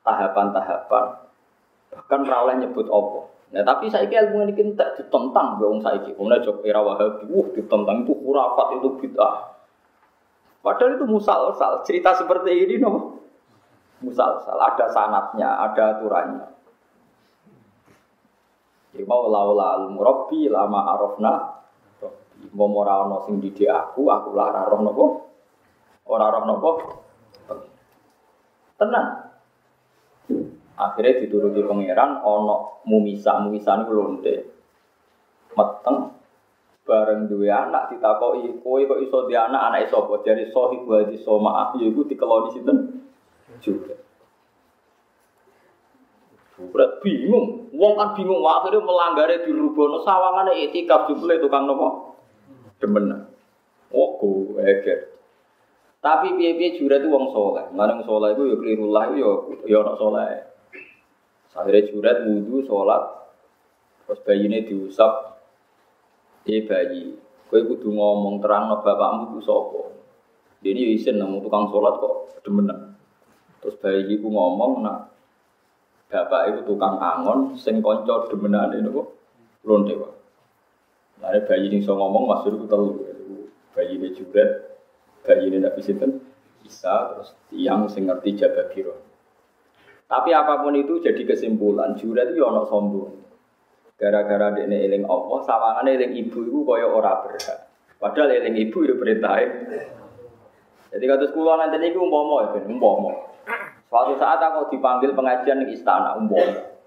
tahapan-tahapan 0.08 1.06
bahkan 1.90 2.22
ra 2.24 2.38
oleh 2.48 2.56
nyebut 2.64 2.88
apa. 2.88 3.20
Nah, 3.50 3.66
tapi 3.66 3.90
saya 3.90 4.06
kira 4.06 4.30
ilmu 4.30 4.46
ini 4.46 4.54
kita 4.54 4.94
ditentang 4.94 5.58
wong 5.58 5.82
saiki. 5.82 6.14
Kemudian 6.14 6.46
jok 6.46 6.62
era 6.62 6.86
Wahabi, 6.86 7.26
wah 7.34 7.50
ditentang 7.50 8.06
itu 8.06 8.14
khurafat 8.14 8.68
itu 8.78 8.88
bid'ah. 9.02 9.58
Padahal 10.62 11.02
itu 11.02 11.06
musal-sal. 11.10 11.82
Cerita 11.82 12.14
seperti 12.14 12.70
ini 12.70 12.78
no. 12.78 13.09
Musal-sal. 14.00 14.56
Ada 14.56 14.86
sanatnya, 14.92 15.50
ada 15.70 16.00
aturannya. 16.00 16.48
Ya 18.96 19.04
mau 19.06 19.30
laula 19.30 19.78
al 19.78 19.86
murabbi 19.94 20.50
lama 20.50 20.98
arafna 20.98 21.60
mau 22.56 22.72
ora 22.72 23.04
ana 23.06 23.20
sing 23.28 23.44
didik 23.44 23.68
aku, 23.68 24.08
aku 24.08 24.32
lah 24.32 24.50
ora 24.50 24.80
roh? 24.80 25.12
Ora 26.08 26.32
roh? 26.32 26.78
Tenang. 28.80 29.08
Akhirnya 30.80 31.20
dituruti 31.20 31.60
pangeran 31.68 32.24
ana 32.24 32.56
mumisa, 32.88 33.44
mumisa 33.44 33.76
niku 33.76 33.92
lonte. 33.92 34.36
Meteng 35.54 36.16
bareng 36.90 37.30
dua 37.30 37.70
anak 37.70 37.94
ditakoki 37.94 38.66
kowe 38.66 38.82
kok 38.82 39.02
iso 39.06 39.30
di 39.30 39.38
anak 39.38 39.62
anak 39.70 39.94
sapa 39.94 40.26
jadi 40.26 40.50
sohib 40.50 40.90
wa 40.90 41.06
di 41.06 41.22
soma 41.22 41.70
ya 41.78 41.86
iku 41.86 42.02
dikeloni 42.10 42.50
sinten 42.50 42.78
juga 43.62 43.96
Berat 46.60 47.00
bingung, 47.00 47.72
wong 47.72 47.94
kan 47.96 48.20
bingung, 48.20 48.44
akhirnya 48.44 48.84
melanggar 48.84 49.32
di 49.32 49.48
rubono 49.48 50.04
sawangane 50.04 50.60
etikaf 50.68 51.08
jumlah 51.08 51.40
tukang 51.40 51.64
nopo 51.64 52.20
demen. 52.84 53.32
Oh, 53.96 54.20
gue 54.20 54.60
eger. 54.60 55.00
Tapi 56.00 56.36
piye-piye 56.36 56.80
jurat 56.80 57.04
itu 57.04 57.12
wong 57.12 57.32
soleh. 57.32 57.68
Mana 57.72 58.00
wong 58.00 58.04
soleh 58.08 58.36
itu 58.36 58.44
ya 58.48 58.56
keliru 58.60 58.88
lah, 58.92 59.12
ya 59.16 59.30
ya 59.68 59.78
orang 59.84 59.98
soleh. 60.00 60.32
Akhirnya 61.56 61.88
jurat 61.92 62.18
wudhu, 62.24 62.64
sholat, 62.64 63.04
terus 64.08 64.20
bayinya 64.24 64.64
diusap, 64.64 65.44
eh 66.48 66.64
bayi, 66.64 67.20
kue 67.52 67.60
kudu 67.68 67.92
ngomong 67.92 68.40
terang 68.40 68.72
no 68.72 68.80
bapakmu 68.80 69.36
itu 69.36 69.40
sopo. 69.44 69.92
Dia 70.64 70.72
ini 70.72 70.96
isin 70.96 71.20
nemu 71.20 71.44
tukang 71.44 71.68
sholat 71.68 72.00
kok 72.00 72.44
demenan. 72.48 72.89
Terus 73.70 73.86
bayi 73.86 74.18
itu 74.18 74.26
ngomong, 74.26 74.82
nak 74.82 75.14
bapak 76.10 76.58
itu 76.58 76.66
tukang 76.66 76.98
angon, 76.98 77.54
sing 77.54 77.86
konco 77.86 78.26
demenan 78.26 78.74
ini 78.74 78.90
kok 78.90 79.14
lonte 79.62 79.94
kok. 79.94 80.14
Lalu 81.22 81.46
bayi 81.46 81.70
ini 81.70 81.86
so 81.86 81.94
ngomong 81.94 82.26
masuk 82.26 82.58
itu 82.58 82.66
telu. 82.66 82.98
Bayi 83.78 84.02
ini 84.02 84.10
juga, 84.18 84.74
bayi 85.22 85.54
ini 85.54 85.62
tidak 85.62 85.78
bisa 85.78 85.94
bisa 86.66 87.14
terus 87.14 87.30
tiang 87.54 87.86
sing 87.94 88.10
ngerti 88.10 88.42
jaga 88.42 88.74
kiro. 88.74 88.98
Tapi 90.10 90.34
apa 90.34 90.66
pun 90.66 90.74
itu 90.74 90.98
jadi 91.06 91.22
kesimpulan 91.30 91.94
jurat 91.94 92.34
itu 92.34 92.42
ono 92.42 92.66
sombong. 92.66 93.22
Gara-gara 94.02 94.58
dia 94.58 94.66
eling 94.66 95.06
Allah, 95.06 95.46
sawangane 95.46 95.94
eling 95.94 96.18
ibu 96.26 96.42
itu 96.42 96.66
kaya 96.66 96.90
ora 96.90 97.22
berhak. 97.22 97.70
Padahal 98.02 98.34
eling 98.34 98.66
ibu 98.66 98.82
itu 98.82 98.98
perintah. 98.98 99.38
Jadi 100.90 101.06
kata 101.06 101.30
sekolah 101.30 101.62
nanti 101.62 101.78
ini 101.78 101.94
umpomo 101.94 102.42
ya, 102.42 102.66
umpomo. 102.66 103.30
Suatu 103.90 104.14
saat 104.22 104.38
aku 104.38 104.70
dipanggil 104.70 105.18
pengajian 105.18 105.66
di 105.66 105.74
istana 105.74 106.14
umpomo. 106.14 106.78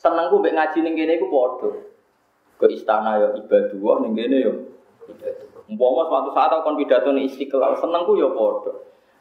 Senengku 0.00 0.40
mbek 0.40 0.56
ngaji 0.56 0.78
ning 0.80 0.96
kene 0.96 1.20
iku 1.20 1.28
padha 1.28 1.70
ke 2.56 2.66
istana 2.72 3.20
ya 3.20 3.28
ibadah 3.36 3.96
ning 4.00 4.16
kene 4.16 4.36
ya. 4.40 4.52
Umpama 5.68 6.08
suatu 6.08 6.32
saat 6.32 6.48
aku 6.48 6.64
kon 6.64 6.76
pidato 6.80 7.12
ning 7.12 7.28
Istiqlal 7.28 7.76
senengku 7.76 8.16
ya 8.16 8.32
padha. 8.32 8.72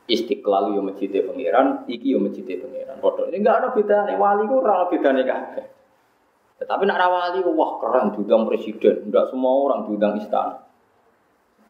Istiqlal 0.07 0.71
yo 0.71 0.81
masjid 0.81 1.11
pangeran, 1.11 1.83
iki 1.91 2.15
yo 2.15 2.23
masjid 2.23 2.47
pangeran. 2.55 3.03
Padha 3.03 3.27
ini 3.27 3.43
enggak 3.43 3.55
ada 3.61 3.67
bedane 3.75 4.15
wali 4.15 4.47
ku 4.47 4.63
ora 4.63 4.71
ana 4.79 4.85
bedane 4.87 5.21
kabeh. 5.27 5.65
Tetapi 6.63 6.83
nak 6.87 7.03
wali 7.03 7.39
wah 7.43 7.71
keren 7.83 8.15
diundang 8.15 8.47
presiden, 8.47 9.11
enggak 9.11 9.27
semua 9.27 9.51
orang 9.59 9.91
diundang 9.91 10.15
istana. 10.23 10.68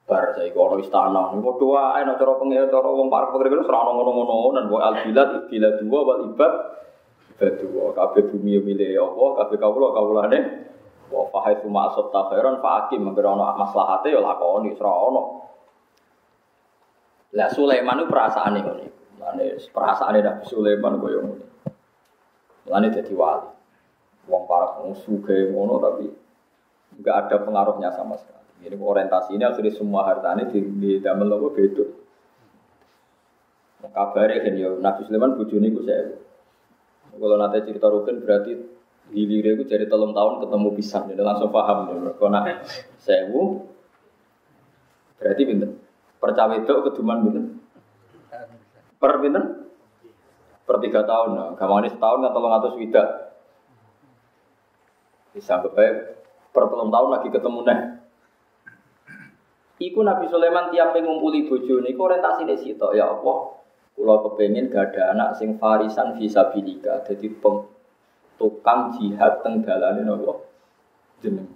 Bar 0.09 0.33
saya 0.33 0.49
kalau 0.49 0.81
istana, 0.81 1.29
ini 1.37 1.45
kok 1.45 1.61
doa, 1.61 2.01
ayo 2.01 2.17
cara 2.17 2.33
pengen 2.41 2.65
cara 2.73 2.89
wong 2.89 3.13
para 3.13 3.29
pengen 3.29 3.61
itu 3.61 3.69
serana 3.69 3.93
ngono-ngono, 3.93 4.57
dan 4.57 4.65
buat 4.65 4.81
albilat, 4.81 5.45
bilad 5.53 5.85
dua, 5.85 5.99
wal 6.01 6.33
ibad, 6.33 6.53
ibad 7.37 7.51
dua, 7.61 7.93
kafe 7.93 8.25
bumi 8.25 8.57
milik 8.57 8.97
Allah, 8.97 9.29
kafe 9.37 9.61
kaulah 9.61 9.93
kaulane, 9.93 10.65
wah 11.13 11.29
fahai 11.29 11.61
cuma 11.61 11.93
asot 11.93 12.09
takhiran, 12.09 12.57
fahakim 12.57 13.05
menggerono 13.05 13.53
maslahatnya 13.53 14.17
ya 14.17 14.19
lakoni, 14.25 14.73
serana. 14.73 15.45
Lah 17.37 17.49
Sulaiman 17.53 18.01
itu 18.01 18.09
perasaan 18.09 18.57
ini, 18.57 18.89
ini 18.89 19.45
perasaan 19.69 20.17
ini 20.17 20.25
Nabi 20.25 20.45
Sulaiman 20.49 20.97
yang 21.05 21.37
ini, 21.37 21.45
ini 22.65 22.87
jadi 22.97 23.13
wali, 23.13 23.45
wong 24.25 24.49
para 24.49 24.73
pengusuh 24.73 25.21
ngono 25.53 25.77
tapi 25.77 26.09
nggak 26.97 27.15
ada 27.29 27.35
pengaruhnya 27.45 27.93
sama 27.93 28.17
sekali. 28.17 28.38
Ini 28.59 28.75
orientasi 28.75 29.39
ini 29.39 29.43
akhirnya 29.47 29.71
semua 29.71 30.03
hartanya 30.03 30.51
di, 30.51 30.59
di 30.59 30.91
damel 30.99 31.31
apa 31.31 31.47
beda. 31.55 31.85
Kabarnya 33.79 34.43
kan 34.43 34.53
ya 34.59 34.69
Nabi 34.75 35.07
Sulaiman 35.07 35.39
bujuni 35.39 35.71
ku 35.71 35.79
saya. 35.87 36.11
Kalau 37.15 37.35
nanti 37.39 37.63
cerita 37.63 37.87
rukun 37.87 38.19
berarti 38.19 38.51
hilirnya 39.15 39.55
itu 39.57 39.63
jadi 39.65 39.87
telung 39.87 40.11
tahun 40.11 40.43
ketemu 40.45 40.69
pisang, 40.75 41.09
jadi 41.09 41.23
langsung 41.23 41.49
paham 41.49 41.87
ya. 41.87 42.11
Kalau 42.19 42.29
nak 42.29 42.67
sewu 42.99 43.63
berarti 45.15 45.41
pinter. 45.47 45.69
Percawe 46.19 46.53
itu 46.59 46.73
keduman 46.91 47.17
pinter. 47.23 47.43
Per 48.99 49.13
pinter? 49.23 49.43
Per 50.67 50.75
tiga 50.83 51.01
tahun, 51.07 51.29
nah. 51.33 51.49
Gamane 51.55 51.87
setahun 51.87 52.19
kan 52.19 52.31
telung 52.35 52.53
atus 52.53 52.75
widak. 52.75 53.07
Bisa 55.31 55.63
kebaik 55.63 56.19
per 56.51 56.63
telung 56.67 56.91
tahun 56.91 57.09
lagi 57.15 57.27
ketemu 57.31 57.59
nih. 57.63 57.79
Iku 59.79 60.03
Nabi 60.03 60.27
Sulaiman 60.27 60.75
tiap 60.75 60.91
ngumpuli 60.91 61.47
bojo 61.47 61.79
niku 61.79 62.11
orientasine 62.11 62.59
sitok 62.59 62.91
ya 62.99 63.07
Allah. 63.07 63.55
Kula 63.95 64.19
gak 64.19 64.95
ada 64.95 65.15
anak 65.15 65.39
sing 65.39 65.55
farisan 65.55 66.19
fisabilika 66.19 67.03
dadi 67.03 67.31
peng 67.31 67.67
tukang 68.35 68.95
jihad 68.95 69.39
teng 69.39 69.63
dalane 69.63 70.03
napa 70.03 70.43
jeneng. 71.23 71.47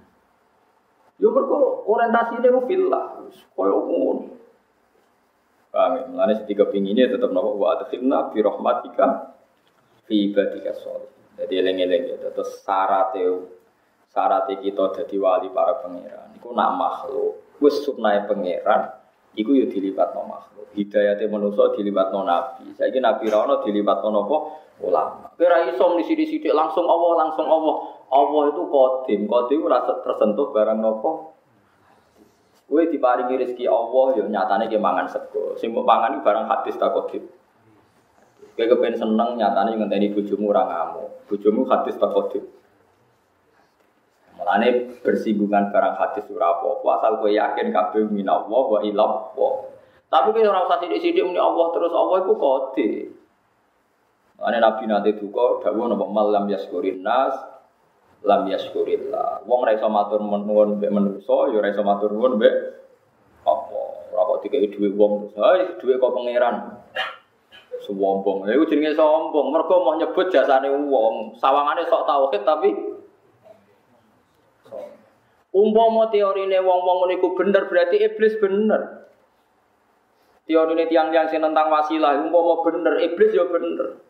Yo 1.19 1.35
mergo 1.35 1.83
orientasine 1.83 2.47
ku 2.47 2.63
fillah, 2.63 3.27
koyo 3.55 3.77
ngono. 3.91 4.31
Paham 5.71 5.91
ya? 5.99 6.03
Mulane 6.07 6.33
sing 6.39 6.55
kepingine 6.55 7.11
tetep 7.11 7.27
napa 7.27 7.51
wa 7.51 7.75
adkhilna 7.75 8.31
bi 8.31 8.39
rahmatika 8.39 9.35
fi 10.07 10.31
ibadika 10.31 10.71
sholih. 10.79 11.11
Jadi 11.35 11.59
eling-eling 11.59 12.03
ya 12.07 12.31
terus 12.31 12.63
syarat 12.63 13.19
syarat 14.13 14.47
kita 14.47 14.93
dadi 14.93 15.17
wali 15.17 15.49
para 15.49 15.81
pangeran 15.81 16.37
iku 16.37 16.53
nak 16.53 16.77
makhluk 16.77 17.52
wis 17.63 17.79
sunnahe 17.87 18.27
pangeran 18.27 18.91
iku 19.39 19.55
yo 19.55 19.65
no 19.71 20.21
makhluk. 20.27 20.67
Hidayate 20.75 21.31
manusa 21.31 21.71
no 22.11 22.19
nabi. 22.27 22.75
Saiki 22.75 22.99
nabi 22.99 23.31
ra 23.31 23.47
ono 23.47 23.63
no 23.63 24.09
napa? 24.11 24.37
Ulama. 24.83 25.29
Kowe 25.37 25.47
ra 25.47 25.69
iso 25.69 25.85
sithik-sithik 26.01 26.49
langsung 26.51 26.89
Allah, 26.89 27.11
langsung 27.23 27.45
Allah. 27.45 27.75
Allah 28.09 28.41
itu 28.51 28.61
kodim, 28.67 29.29
kodim 29.29 29.63
ora 29.63 29.85
tersentuh 29.85 30.49
barang 30.49 30.81
napa? 30.81 31.11
Kowe 32.67 32.83
diparingi 32.89 33.37
rezeki 33.37 33.69
Allah 33.69 34.05
yo 34.17 34.23
nyatane 34.27 34.65
ki 34.67 34.81
mangan 34.81 35.07
sego. 35.07 35.55
Sing 35.61 35.71
mbok 35.71 35.85
mangan 35.85 36.25
barang 36.25 36.45
hadis 36.49 36.75
tak 36.75 36.89
kodim. 36.93 37.23
Kowe 38.57 38.65
kepen 38.65 38.97
seneng 38.97 39.37
nyatane 39.37 39.77
ngenteni 39.77 40.09
bojomu 40.09 40.49
ora 40.49 40.65
ngamuk. 40.65 41.29
Bojomu 41.29 41.69
hadis 41.69 41.95
tak 42.01 42.11
kodim. 42.11 42.43
Mulane 44.43 44.99
bersinggungan 44.99 45.71
barang 45.71 45.95
hadis 45.95 46.27
ora 46.27 46.59
apa 46.59 46.83
asal 46.99 47.23
kowe 47.23 47.31
yakin 47.31 47.71
kabeh 47.71 48.11
minallah 48.11 48.63
wa 48.67 48.79
ilallah. 48.83 49.53
Tapi 50.11 50.27
kowe 50.35 50.43
ora 50.43 50.67
usah 50.67 50.83
sithik-sithik 50.83 51.23
muni 51.23 51.39
Allah 51.39 51.71
terus 51.71 51.95
Allah 51.95 52.17
iku 52.27 52.35
kode. 52.35 52.89
Mulane 54.35 54.57
Nabi 54.59 54.83
nanti 54.91 55.15
duka 55.15 55.63
dawuh 55.63 55.87
napa 55.87 56.03
malam 56.11 56.51
yaskurin 56.51 56.99
nas 56.99 57.39
lam 58.27 58.43
yaskurillah. 58.51 59.47
Wong 59.47 59.63
ora 59.63 59.79
iso 59.79 59.87
matur 59.87 60.19
nuwun 60.19 60.75
mbek 60.75 60.91
manusa 60.91 61.47
ya 61.47 61.63
ora 61.63 61.71
iso 61.71 61.83
matur 61.87 62.11
nuwun 62.11 62.35
mbek 62.35 62.53
apa. 63.47 63.79
Ora 64.11 64.21
kok 64.27 64.39
dikeki 64.43 64.75
dhuwit 64.75 64.93
wong 64.99 65.31
terus, 65.31 65.39
"Hai, 65.39 65.79
dhuwit 65.79 66.03
kok 66.03 66.11
pangeran." 66.11 66.55
Sombong. 67.83 68.47
Lha 68.47 68.59
iku 68.59 68.67
jenenge 68.67 68.95
sombong. 68.95 69.55
Mergo 69.55 69.83
mau 69.83 69.95
nyebut 69.95 70.31
jasane 70.31 70.67
wong. 70.67 71.35
Sawangane 71.39 71.83
sok 71.87 72.07
tauhid 72.07 72.43
tapi 72.47 72.71
Umpama 75.53 76.09
teorine 76.09 76.57
wong-wong 76.65 77.13
niku 77.13 77.37
bener 77.37 77.69
berarti 77.69 78.01
iblis 78.01 78.33
bener. 78.41 79.05
Teorine 80.49 80.89
tiang-tiang 80.89 81.29
sing 81.29 81.45
tentang 81.45 81.69
wasilah 81.69 82.25
umpama 82.25 82.65
bener, 82.65 82.97
iblis 83.05 83.37
ya 83.37 83.45
bener. 83.45 84.01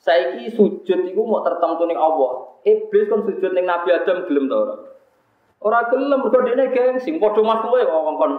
Saiki 0.00 0.50
sujud 0.50 0.98
iku 1.12 1.22
mau 1.28 1.44
tertentu 1.44 1.84
ning 1.86 2.00
Allah. 2.00 2.56
Iblis 2.64 3.06
kan 3.06 3.22
sujud 3.22 3.52
ning 3.52 3.68
Nabi 3.68 3.94
Adam 3.94 4.26
gelem 4.26 4.48
ta 4.48 4.56
ora? 4.58 4.74
Ora 5.62 5.80
gelem 5.92 6.18
mergo 6.24 6.40
dene 6.42 6.74
gengsi, 6.74 7.20
padha 7.20 7.42
makhluke 7.44 7.86
kok 7.86 8.02
kon 8.18 8.32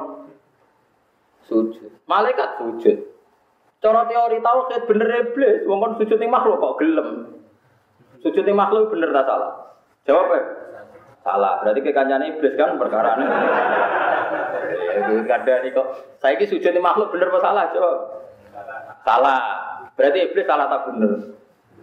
sujud. 1.48 1.92
Malaikat 2.10 2.60
sujud. 2.60 2.98
Cara 3.80 4.10
teori 4.10 4.42
tauhid 4.44 4.82
bener 4.90 5.10
iblis, 5.22 5.64
wong 5.70 5.80
kon 5.80 5.94
sujud 6.02 6.18
ning 6.18 6.34
makhluk 6.34 6.60
kok 6.60 6.82
gelem. 6.82 7.40
Sujud 8.20 8.44
ning 8.44 8.58
makhluk 8.58 8.92
bener 8.92 9.14
ta 9.16 9.22
salah? 9.24 9.54
Jawab 10.04 10.28
ya. 10.34 10.63
Salah, 11.24 11.64
berarti 11.64 11.80
kekancane 11.80 12.36
iblis 12.36 12.60
kan 12.60 12.76
perkara 12.76 13.16
ini. 13.16 13.26
Kada 15.24 15.64
nih 15.64 15.72
kok. 15.72 16.20
Saya 16.20 16.36
ini 16.36 16.52
sujud 16.52 16.76
makhluk 16.84 17.16
bener 17.16 17.32
apa 17.32 17.40
salah? 17.40 17.64
Coba. 17.72 17.92
Salah. 19.08 19.40
Berarti 19.96 20.20
iblis 20.20 20.44
salah 20.44 20.68
tak 20.68 20.92
bener. 20.92 21.12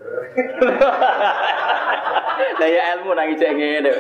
Lah 2.61 2.69
ya 2.69 2.83
ilmu 2.97 3.13
nang 3.17 3.37
cek 3.37 3.53
ngene. 3.53 3.93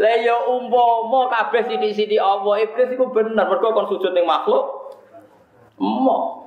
Lah 0.00 0.16
ya 0.20 0.36
umpama 0.48 1.28
kabeh 1.32 1.64
sithik-sithik 1.68 2.20
Allah 2.20 2.64
iblis 2.64 2.92
iku 2.92 3.12
bener 3.12 3.44
mergo 3.44 3.76
kon 3.76 3.88
sujud 3.92 4.16
ning 4.16 4.24
makhluk. 4.24 4.96
Mo. 5.76 6.40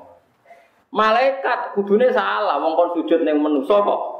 Malaikat 0.90 1.78
kudune 1.78 2.10
salah 2.10 2.58
wong 2.58 2.74
kon 2.74 2.90
sujud 2.98 3.22
ning 3.22 3.38
manusa 3.38 3.78
kok 3.78 4.15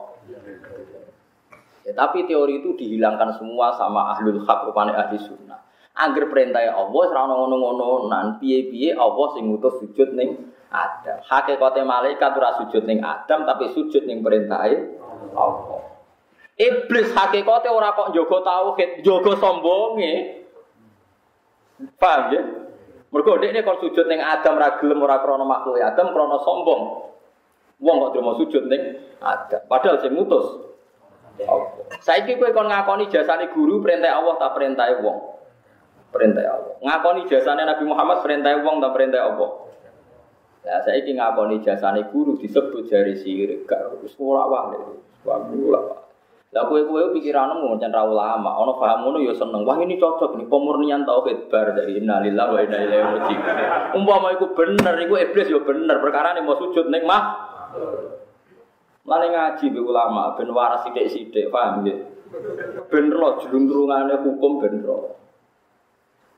Ya, 1.86 1.94
tapi 1.94 2.26
teori 2.26 2.66
itu 2.66 2.74
dihilangkan 2.74 3.38
semua 3.38 3.78
sama 3.78 4.18
ahlul 4.18 4.42
hak 4.42 4.66
rupane 4.66 4.90
ahli 4.90 5.22
sunnah. 5.22 5.62
Angger 5.96 6.28
perintah 6.34 6.66
Allah 6.66 7.04
serana 7.08 7.38
ngono-ngono 7.38 8.10
nan 8.10 8.42
piye-piye 8.42 8.98
Allah 8.98 9.28
sing 9.38 9.48
ngutus 9.48 9.80
sujud 9.80 10.18
ning 10.18 10.50
Adam. 10.74 11.22
Hakikate 11.22 11.86
malaikat 11.86 12.36
ora 12.36 12.58
sujud 12.58 12.84
ning 12.90 13.06
Adam 13.06 13.46
tapi 13.46 13.72
sujud 13.72 14.02
ning 14.04 14.26
perintah 14.26 14.66
Allah. 15.38 15.86
Iblis 16.58 17.14
hakikate 17.14 17.70
ora 17.70 17.94
kok 17.94 18.12
njogo 18.12 18.42
tauhid, 18.42 19.06
njogo 19.06 19.38
sombonge. 19.38 20.14
Paham 22.02 22.34
ya? 22.34 22.42
Mergo 23.14 23.40
dekne 23.40 23.62
kon 23.62 23.78
sujud 23.78 24.10
ning 24.10 24.26
Adam 24.26 24.58
ra 24.58 24.82
gelem 24.82 25.06
ora 25.06 25.22
krana 25.22 25.46
makhluk 25.46 25.80
Adam 25.80 26.12
krana 26.12 26.42
sombong. 26.42 26.82
Wong 27.78 27.96
kok 28.10 28.20
mau 28.26 28.36
sujud 28.42 28.68
ning 28.68 29.00
Adam. 29.22 29.62
Padahal 29.70 30.02
sing 30.02 30.18
ngutus 30.18 30.75
Saiki 32.00 32.40
kowe 32.40 32.52
kon 32.56 32.72
ngakoni 32.72 33.12
jasane 33.12 33.52
guru 33.52 33.84
perintah 33.84 34.16
Allah 34.20 34.36
tak 34.40 34.56
perintah 34.56 34.88
wong. 35.04 35.20
Perintah 36.16 36.44
Allah. 36.48 36.74
Ngakoni 36.80 37.28
jasane 37.28 37.68
Nabi 37.68 37.84
Muhammad 37.84 38.24
perintah 38.24 38.56
wong 38.64 38.80
tak 38.80 38.94
perintah 38.96 39.22
Allah. 39.28 39.50
Ya 40.66 40.82
saiki 40.82 41.14
ngakoni 41.14 41.60
jasane 41.62 42.08
guru 42.10 42.40
disebut 42.40 42.88
jari 42.88 43.14
sirik 43.20 43.68
gak 43.68 44.00
wis 44.02 44.16
ora 44.18 44.48
wae. 44.48 44.80
Wah. 45.28 46.06
Lah 46.56 46.72
kowe-kowe 46.72 47.12
pikiranmu 47.12 47.68
macam 47.68 47.92
ra 47.92 48.08
ulama, 48.08 48.56
ana 48.56 48.72
paham 48.80 49.04
ngono 49.04 49.20
ya 49.20 49.36
seneng. 49.36 49.68
Wah 49.68 49.76
ini 49.76 50.00
cocok 50.00 50.40
nih 50.40 50.48
pemurnian 50.48 51.04
tauhid 51.04 51.52
bar 51.52 51.76
dari 51.76 52.00
innalillahi 52.00 52.52
wa 52.56 52.60
inna 52.64 52.80
ilaihi 52.80 53.04
raji'un. 53.04 53.44
Umpama 53.92 54.32
iku 54.32 54.56
bener, 54.56 54.96
iku 55.04 55.20
iblis 55.20 55.52
ya 55.52 55.60
bener, 55.60 56.00
perkara 56.00 56.32
nih 56.32 56.48
mau 56.48 56.56
sujud 56.56 56.88
ning 56.88 57.04
mah. 57.04 57.24
Lane 59.06 59.28
ngaji 59.30 59.66
be 59.70 59.80
ulama 59.86 60.34
ben 60.34 60.50
waras 60.50 60.82
sithik-sithik, 60.90 61.54
paham 61.54 61.86
ya? 61.86 61.94
Ben 62.90 63.14
ro 63.14 63.38
jluntrungane 63.38 64.18
hukum 64.26 64.58
ben 64.58 64.82
ro. 64.82 65.14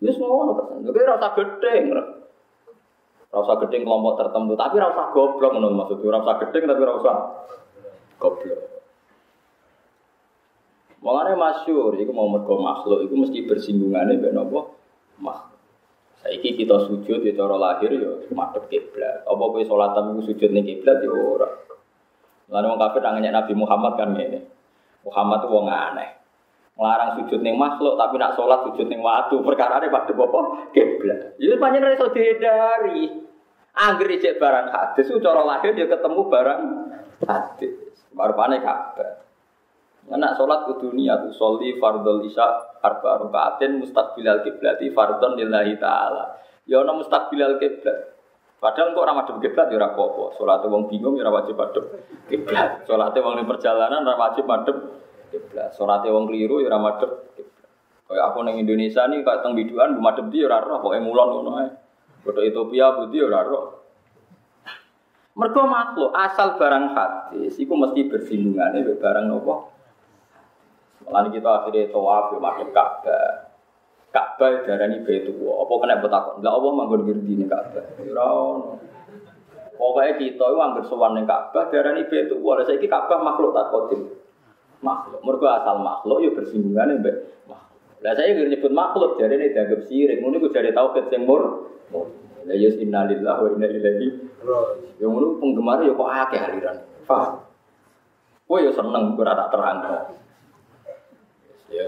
Wis 0.03 0.19
ngono 0.19 0.51
kan. 0.53 0.83
Kowe 0.83 0.99
ora 0.99 1.15
usah 1.15 1.31
gedeng. 1.39 1.95
Ora 1.95 3.39
usah 3.39 3.57
gedeng 3.63 3.81
kelompok 3.87 4.19
tertentu, 4.19 4.53
tapi 4.59 4.83
ora 4.83 4.91
usah 4.91 5.07
goblok 5.15 5.51
ngono 5.55 5.67
maksud 5.79 6.03
ora 6.03 6.19
usah 6.19 6.37
gedeng 6.43 6.63
tapi 6.67 6.81
ora 6.83 6.93
usah 6.99 7.15
goblok. 8.19 8.61
Mulane 10.99 11.39
masyhur 11.39 11.95
iku 11.95 12.11
mau 12.11 12.27
mergo 12.27 12.59
makhluk 12.59 13.07
iku 13.07 13.13
mesti 13.15 13.47
bersinggungane 13.47 14.19
mbek 14.19 14.35
napa? 14.35 14.59
Makhluk. 15.23 15.55
Saiki 16.19 16.57
kita 16.59 16.83
sujud 16.83 17.23
ya 17.23 17.31
cara 17.31 17.55
lahir 17.55 17.95
ya 17.95 18.11
madhep 18.35 18.67
kiblat. 18.67 19.23
Apa 19.23 19.39
kowe 19.39 19.63
salat 19.63 19.95
tapi 19.95 20.19
sujud 20.27 20.49
ning 20.51 20.67
kiblat 20.67 20.99
ya 20.99 21.15
ora. 21.15 21.66
Lalu 22.47 22.65
wong 22.71 22.79
kafir 22.79 23.01
nanya 23.03 23.43
Nabi 23.43 23.53
Muhammad 23.55 23.99
kan 23.99 24.15
ngene. 24.15 24.39
Muhammad 25.03 25.43
itu 25.43 25.47
wong 25.51 25.67
aneh. 25.67 26.09
Ngelarang 26.77 27.11
sujud 27.19 27.41
ning 27.41 27.57
makhluk 27.57 27.97
tapi 27.97 28.15
nak 28.21 28.37
sholat 28.37 28.63
sujud 28.69 28.87
ning 28.87 29.03
watu. 29.03 29.41
Perkara 29.43 29.81
ini 29.81 29.91
pada 29.91 30.13
apa? 30.13 30.39
Kiblat. 30.71 31.35
Jadi 31.41 31.55
panjang 31.59 31.91
iso 31.91 32.07
dihindari. 32.13 33.03
Angger 33.77 34.09
cek 34.09 34.41
barang 34.41 34.67
hadis 34.73 35.05
cara 35.21 35.41
lahir 35.45 35.73
dia 35.77 35.85
ketemu 35.85 36.21
barang 36.29 36.61
hadis. 37.29 37.73
Baru 38.15 38.33
panik 38.33 38.65
kabar. 38.65 39.21
Anak 40.07 40.39
sholat 40.39 40.71
ke 40.71 40.73
dunia 40.79 41.19
tuh 41.19 41.35
soli 41.35 41.75
fardol 41.77 42.23
isya 42.23 42.79
arba 42.79 43.19
rukaatin 43.27 43.83
mustaqbilal 43.83 44.39
kiblati 44.39 44.87
fardon 44.95 45.35
lillahi 45.35 45.75
taala. 45.77 46.39
Ya 46.63 46.79
mustaqbilal 46.85 47.59
kiblat. 47.59 48.16
Padahal 48.57 48.97
kok 48.97 49.05
ramah 49.05 49.21
madhep 49.21 49.37
kiblat 49.37 49.69
ya 49.69 49.77
ora 49.77 49.93
apa-apa. 49.93 50.65
Wong 50.65 50.89
bingung 50.89 51.13
ya 51.13 51.29
wajib 51.29 51.53
madhep 51.53 51.85
kiblat. 52.25 52.89
Salate 52.89 53.21
wong 53.21 53.37
perjalanan 53.45 54.01
ora 54.01 54.17
wajib 54.17 54.49
madhep 54.49 54.77
kiblat. 55.29 55.77
Salate 55.77 56.09
wong 56.09 56.25
keliru 56.25 56.65
ya 56.65 56.73
ora 56.73 56.81
madhep 56.81 57.37
kiblat. 57.37 57.69
Aku 58.09 58.41
ning 58.41 58.57
Indonesia 58.57 59.05
nih 59.05 59.21
kayak 59.21 59.45
teng 59.45 59.53
biduan 59.53 59.93
madhep 60.01 60.33
di 60.33 60.41
ya 60.41 60.49
ora 60.49 60.65
roh, 60.65 60.81
pokoke 60.81 60.99
mulon 61.05 61.27
ngono 61.37 61.51
ae. 61.61 61.69
Ethiopia 62.27 62.97
budi 62.97 63.21
ya 63.21 63.29
ora 63.29 63.41
roh. 63.45 63.65
Mergo 65.37 65.69
makhluk 65.69 66.17
asal 66.17 66.57
barang 66.57 66.97
hadis 66.97 67.61
iku 67.61 67.77
mesti 67.77 68.09
bersinggungan 68.09 68.73
barang 68.73 69.25
nopo 69.29 69.69
Lalu 71.07 71.39
kita 71.39 71.61
akhirnya 71.61 71.93
tawaf 71.93 72.33
ya 72.35 72.39
madhep 72.41 72.69
Ka'bah. 72.73 73.46
Ka'bah 74.17 74.65
darani 74.65 75.05
Baitullah. 75.05 75.53
Apa 75.61 75.73
kena 75.77 76.01
betakon? 76.01 76.41
Lah 76.41 76.51
Allah 76.57 76.71
manggon 76.73 77.05
ngerti 77.05 77.37
ning 77.37 77.45
Ka'bah. 77.45 77.85
Ora 78.01 78.25
ono. 78.33 78.81
Pokoke 79.77 80.17
kita 80.17 80.45
iku 80.49 80.57
anggere 80.57 80.89
sowan 80.89 81.13
ning 81.13 81.29
Ka'bah 81.29 81.69
darani 81.69 82.09
Baitullah. 82.09 82.53
Lah 82.57 82.65
saiki 82.65 82.89
Ka'bah 82.89 83.21
makhluk 83.21 83.53
tak 83.53 83.69
kodim. 83.69 84.01
Makhluk. 84.81 85.21
Mergo 85.21 85.45
asal 85.45 85.85
makhluk 85.85 86.25
ya 86.25 86.29
bersinggungan 86.33 86.97
mbek 87.05 87.15
makhluk. 87.45 87.77
Lah 88.01 88.13
saya 88.17 88.33
nggak 88.33 88.49
nyebut 88.57 88.73
makhluk 88.73 89.21
ini 89.21 89.53
dianggap 89.53 89.81
sirik. 89.85 90.17
Muni 90.17 90.41
ku 90.41 90.49
jadi 90.49 90.73
tauhid 90.73 91.13
sing 91.13 91.29
mur. 91.29 91.69
Lah 91.93 92.55
yes 92.57 92.81
innalillahi 92.81 93.41
wa 93.45 93.49
inna 93.53 93.67
ilaihi 93.69 93.85
raji'un. 93.85 94.97
Yang 94.97 95.09
ngono 95.13 95.27
penggemar 95.37 95.85
ya 95.85 95.93
kok 95.93 96.09
akeh 96.09 96.39
aliran. 96.41 96.77
Paham? 97.05 97.33
Kowe 98.49 98.57
ya 98.65 98.71
seneng 98.73 99.13
ora 99.13 99.33
tak 99.37 99.49
terang. 99.53 99.77
Ya, 101.69 101.85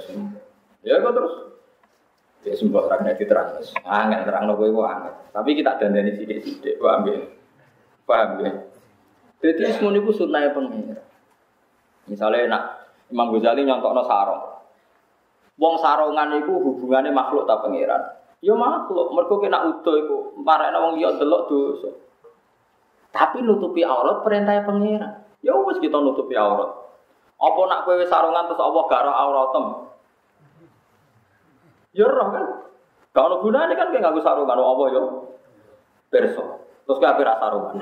ya 0.85 0.93
kok 1.01 1.13
terus 1.17 1.48
ya 2.47 2.55
sembah 2.55 2.87
orang 2.87 3.01
nanti 3.03 3.27
terang 3.27 3.59
angin 3.83 4.23
terang 4.23 4.47
nopo 4.47 4.63
itu 4.63 4.79
angin. 4.83 5.13
Tapi 5.35 5.49
kita 5.59 5.75
dandani 5.75 6.11
sidik-sidik, 6.15 6.79
paham 6.79 7.07
ya? 7.07 7.19
Paham 8.07 8.29
ya? 8.43 8.51
Jadi 9.39 9.71
semua 9.75 9.95
itu 9.95 10.11
sunnah 10.11 10.51
pengira. 10.51 11.03
Misalnya 12.09 12.47
nak 12.51 12.63
Imam 13.07 13.31
Ghazali 13.31 13.63
nyontok 13.63 13.93
no 13.95 14.03
sarong. 14.03 14.43
Wong 15.59 15.75
sarongan 15.79 16.39
itu 16.39 16.53
hubungannya 16.55 17.11
makhluk 17.11 17.43
tak 17.43 17.63
pengiran. 17.63 17.99
Ya 18.39 18.55
makhluk, 18.55 19.11
mereka 19.11 19.35
kena 19.43 19.59
utuh 19.67 19.95
itu. 19.99 20.17
Marahnya 20.39 20.79
wong 20.79 20.95
liya 20.95 21.19
delok 21.19 21.51
dosa. 21.51 21.91
Tapi 23.11 23.43
nutupi 23.43 23.83
aurat 23.83 24.23
perintah 24.23 24.63
pengiran. 24.63 25.27
Ya 25.43 25.55
wis 25.59 25.79
kita 25.83 25.99
nutupi 25.99 26.39
aurat. 26.39 26.71
Apa 27.39 27.59
nak 27.67 27.83
kowe 27.87 27.95
sarungan 28.07 28.47
terus 28.51 28.59
Allah 28.59 28.83
gak 28.87 29.03
roh 29.07 29.15
auratem? 29.15 29.65
Ya 31.95 32.05
roh 32.05 32.27
kan. 32.29 32.45
Gak 33.09 33.25
ono 33.25 33.35
gunane 33.41 33.73
kan 33.73 33.89
kowe 33.89 33.99
nganggo 33.99 34.21
sarungan 34.21 34.61
apa 34.61 34.83
ya? 34.93 35.01
Perso. 36.09 36.43
Terus 36.85 36.97
kowe 37.01 37.09
ape 37.09 37.23
sarungan? 37.25 37.77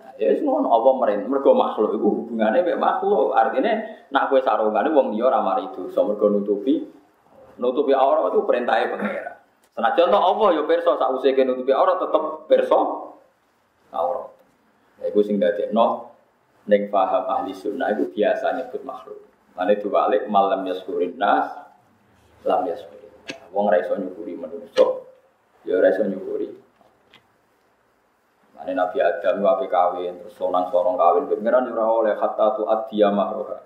Nah, 0.00 0.10
ya 0.16 0.26
wis 0.32 0.40
ngono 0.40 0.68
apa 0.72 0.90
merintah 0.96 1.28
mergo 1.28 1.52
makhluk 1.52 1.96
iku 1.96 2.08
hubungane 2.24 2.64
mek 2.64 2.80
makhluk. 2.80 3.36
Artinya 3.36 3.72
nak 4.08 4.32
kowe 4.32 4.40
sarungane 4.40 4.88
wong 4.88 5.12
liya 5.12 5.28
ora 5.28 5.44
mari 5.44 5.68
dosa 5.76 6.00
mergo 6.00 6.32
nutupi 6.32 6.88
nutupi 7.60 7.92
aurat 7.92 8.32
itu 8.32 8.40
perintahnya 8.48 8.96
pangeran. 8.96 9.36
Senajan 9.76 10.08
to 10.08 10.18
apa 10.18 10.44
ya 10.56 10.62
perso 10.64 10.96
sak 10.96 11.12
usike 11.12 11.44
nutupi 11.44 11.76
aurat 11.76 12.00
tetep 12.00 12.22
perso 12.48 12.78
aurat. 13.92 14.32
Ya 15.04 15.12
iku 15.12 15.20
sing 15.20 15.36
dadekno 15.36 16.10
Neng 16.68 16.92
paham 16.92 17.24
ahli 17.26 17.56
sunnah 17.56 17.90
itu 17.96 18.12
biasa 18.12 18.54
nyebut 18.54 18.84
makhluk. 18.84 19.18
Mana 19.56 19.74
balik 19.74 20.28
malam 20.28 20.62
yaskurin 20.68 21.16
nas, 21.16 21.50
lam 22.44 22.66
yaskurin. 22.68 23.10
Wong 23.50 23.66
raiso 23.68 23.98
nyukuri 23.98 24.38
menungso, 24.38 25.10
ya 25.66 25.80
raiso 25.82 26.06
nyukuri. 26.06 26.48
Mana 28.54 28.72
Nabi 28.76 29.00
Adam 29.00 29.40
wape 29.40 29.66
kawin, 29.72 30.20
terus 30.20 30.36
sonang 30.36 30.68
sorong 30.68 31.00
kawin, 31.00 31.26
pengiran 31.26 31.66
ora 31.72 31.84
oleh 31.88 32.14
kata 32.14 32.60
tu 32.60 32.68
adia 32.68 33.08
mahroha. 33.08 33.58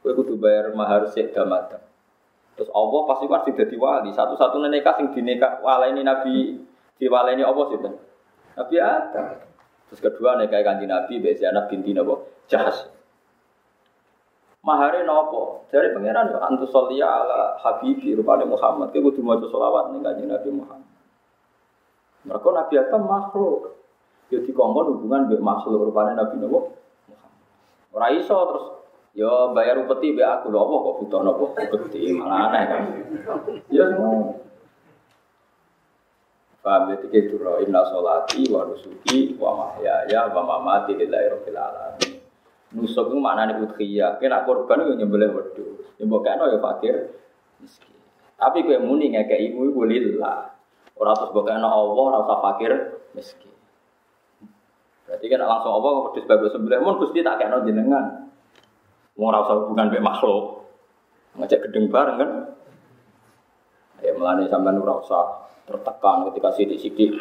Kue 0.00 0.14
kudu 0.14 0.40
bayar 0.40 0.72
mahar 0.72 1.04
sik 1.10 1.36
damadam. 1.36 1.82
Terus 2.58 2.74
Allah 2.74 3.00
pasti 3.06 3.30
kan 3.30 3.46
sing 3.46 3.54
dadi 3.54 3.76
wali. 3.78 4.10
Satu-satunya 4.10 4.66
nikah 4.66 4.98
sing 4.98 5.14
dinekah 5.14 5.62
ini 5.86 6.02
Nabi 6.02 6.58
ini 6.98 7.42
Allah 7.46 7.64
sih 7.70 7.78
Nabi 8.58 8.76
Adam. 8.82 9.26
Terus 9.86 10.00
kedua 10.02 10.34
nikah 10.42 10.66
kanji 10.66 10.90
Nabi 10.90 11.22
biasa 11.22 11.54
anak 11.54 11.70
binti 11.70 11.94
Nabi 11.94 12.18
Jahas. 12.50 12.90
Mahare 14.66 15.06
nopo? 15.06 15.70
Dari 15.70 15.94
pangeran 15.94 16.34
yo 16.34 16.38
antu 16.42 16.66
solia 16.66 17.06
ala 17.06 17.54
habibi 17.62 18.18
rupane 18.18 18.42
Muhammad. 18.42 18.90
Kowe 18.90 19.06
kudu 19.06 19.22
maca 19.22 19.46
selawat 19.46 19.94
ning 19.94 20.02
Nabi 20.02 20.50
Muhammad. 20.50 20.90
Mereka 22.26 22.48
Nabi 22.50 22.74
Adam 22.74 23.02
makhluk. 23.06 23.78
Yo 24.28 24.42
dikongkon 24.42 24.98
hubungan 24.98 25.30
mbek 25.30 25.40
makhluk 25.40 25.86
rupane 25.86 26.18
Nabi 26.18 26.42
Muhammad. 26.42 26.74
Ora 27.94 28.06
iso 28.12 28.34
terus 28.34 28.66
yo 29.14 29.54
bayar 29.54 29.78
upeti 29.78 30.10
mbek 30.10 30.26
aku 30.26 30.50
apa 30.50 30.74
kok 30.74 30.96
butuh 31.00 31.20
nopo 31.22 31.44
upeti 31.54 32.18
malah 32.18 32.50
aneh 32.50 32.62
kan. 32.66 32.82
Ya 33.70 33.86
semua. 33.94 34.42
Paham 36.58 36.90
ya 36.90 36.96
tiga 36.98 37.30
duro 37.30 37.62
inna 37.62 37.86
solati 37.86 38.42
wa 38.50 38.66
nusuki 38.66 39.38
wa 39.38 39.54
mahyaya 39.54 40.26
wa 40.34 40.42
mamati 40.42 40.98
lillahi 40.98 41.30
rabbil 41.30 41.54
alamin. 41.54 42.07
Nusuk 42.76 43.08
itu 43.08 43.16
maknanya 43.16 43.64
udhiyah. 43.64 44.20
Kena 44.20 44.44
korban 44.44 44.84
itu 44.84 45.00
nyembelih 45.00 45.32
wedhus. 45.32 45.88
Nyembok 45.96 46.20
kena 46.20 46.52
ya 46.52 46.58
fakir 46.60 47.16
miskin. 47.64 47.96
Tapi 48.36 48.60
kowe 48.60 48.78
muni 48.84 49.16
ngekek 49.16 49.40
ibu 49.52 49.72
ibu 49.72 49.82
lillah. 49.88 50.52
Ora 50.98 51.16
terus 51.16 51.32
mbok 51.32 51.48
kena 51.48 51.64
Allah 51.64 52.02
ora 52.12 52.18
usah 52.28 52.38
fakir 52.44 52.72
miskin. 53.16 53.54
Berarti 55.08 55.26
kan 55.32 55.40
langsung 55.40 55.72
Allah 55.80 56.12
wedhus 56.12 56.28
babe 56.28 56.46
sembelih 56.52 56.84
mun 56.84 57.00
Gusti 57.00 57.24
tak 57.24 57.40
kena 57.40 57.64
jenengan. 57.64 58.28
Wong 59.16 59.32
ora 59.32 59.48
usah 59.48 59.54
hubungan 59.64 59.88
mek 59.88 60.04
makhluk. 60.04 60.68
Ngajak 61.40 61.70
gedeng 61.70 61.88
bareng 61.88 62.16
kan. 62.20 62.30
Ya 64.04 64.12
melani 64.12 64.44
sampean 64.52 64.76
ora 64.76 65.00
usah 65.00 65.48
tertekan 65.64 66.28
ketika 66.28 66.52
sidik-sidik. 66.52 67.16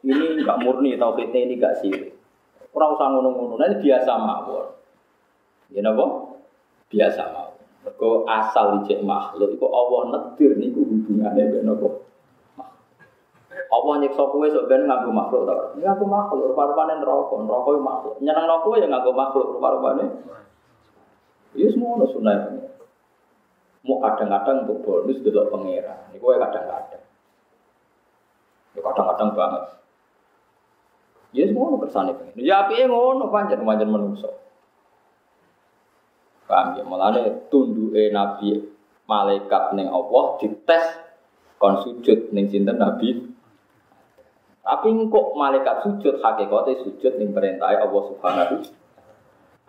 Ini 0.00 0.40
enggak 0.40 0.64
murni 0.64 0.96
tauhidnya 0.96 1.44
ini 1.44 1.60
enggak 1.60 1.76
sirik. 1.84 2.19
Ora 2.70 2.86
usah 2.94 3.06
ngono-ngono, 3.10 3.58
ini 3.58 3.82
biasa 3.82 4.12
mawon. 4.14 4.66
Ya 5.74 5.82
napa? 5.82 6.06
Biasa 6.86 7.22
mawon. 7.34 7.58
Mergo 7.80 8.28
asal 8.28 8.84
ijek 8.84 9.00
makhluk 9.00 9.56
iku 9.56 9.66
Allah 9.72 10.00
nedir 10.12 10.52
niku 10.60 10.84
hubungane 10.84 11.48
mbek 11.48 11.64
napa? 11.64 11.88
Allah 13.70 13.94
nyiksa 14.02 14.22
kowe 14.26 14.46
sok 14.50 14.66
ben 14.66 14.86
nganggo 14.86 15.10
makhluk 15.14 15.46
ta. 15.46 15.54
Nganggo 15.78 16.06
makhluk 16.06 16.54
rupa-rupane 16.54 16.98
neraka, 16.98 17.34
neraka 17.38 17.68
yo 17.70 17.80
makhluk. 17.82 18.14
Nyeneng 18.18 18.46
kowe 18.66 18.76
ya 18.78 18.86
nganggo 18.90 19.12
makhluk 19.14 19.46
rupa-rupane. 19.56 20.04
Ya 21.54 21.66
semua 21.70 22.06
sunah. 22.06 22.38
Mau 23.80 23.96
kadang-kadang 23.96 24.68
untuk 24.68 24.84
bonus 24.84 25.22
delok 25.24 25.48
pangeran. 25.48 26.12
Niku 26.12 26.36
kadang-kadang. 26.36 27.04
Ya 28.76 28.80
kadang-kadang 28.84 29.28
banget. 29.34 29.62
Ya 31.30 31.46
semua 31.46 31.78
kersane 31.78 32.12
pengen. 32.14 32.42
Ya 32.42 32.66
api 32.66 32.82
ngono 32.86 33.30
panjang 33.30 33.62
panjang 33.62 33.90
menungso. 33.90 34.30
Paham 36.50 36.74
ya? 36.74 36.82
Mulane 36.82 37.46
tunduke 37.46 38.10
Nabi 38.10 38.58
malaikat 39.06 39.78
ning 39.78 39.86
Allah 39.86 40.24
dites 40.42 40.84
kon 41.62 41.78
sujud 41.86 42.34
ning 42.34 42.50
sinten 42.50 42.82
Nabi. 42.82 43.30
Tapi 44.60 44.88
kok 44.90 45.26
malaikat 45.38 45.86
sujud 45.86 46.18
hakikate 46.18 46.82
sujud 46.82 47.12
ning 47.18 47.30
perintah 47.30 47.74
Allah 47.74 48.02
Subhanahu 48.10 48.80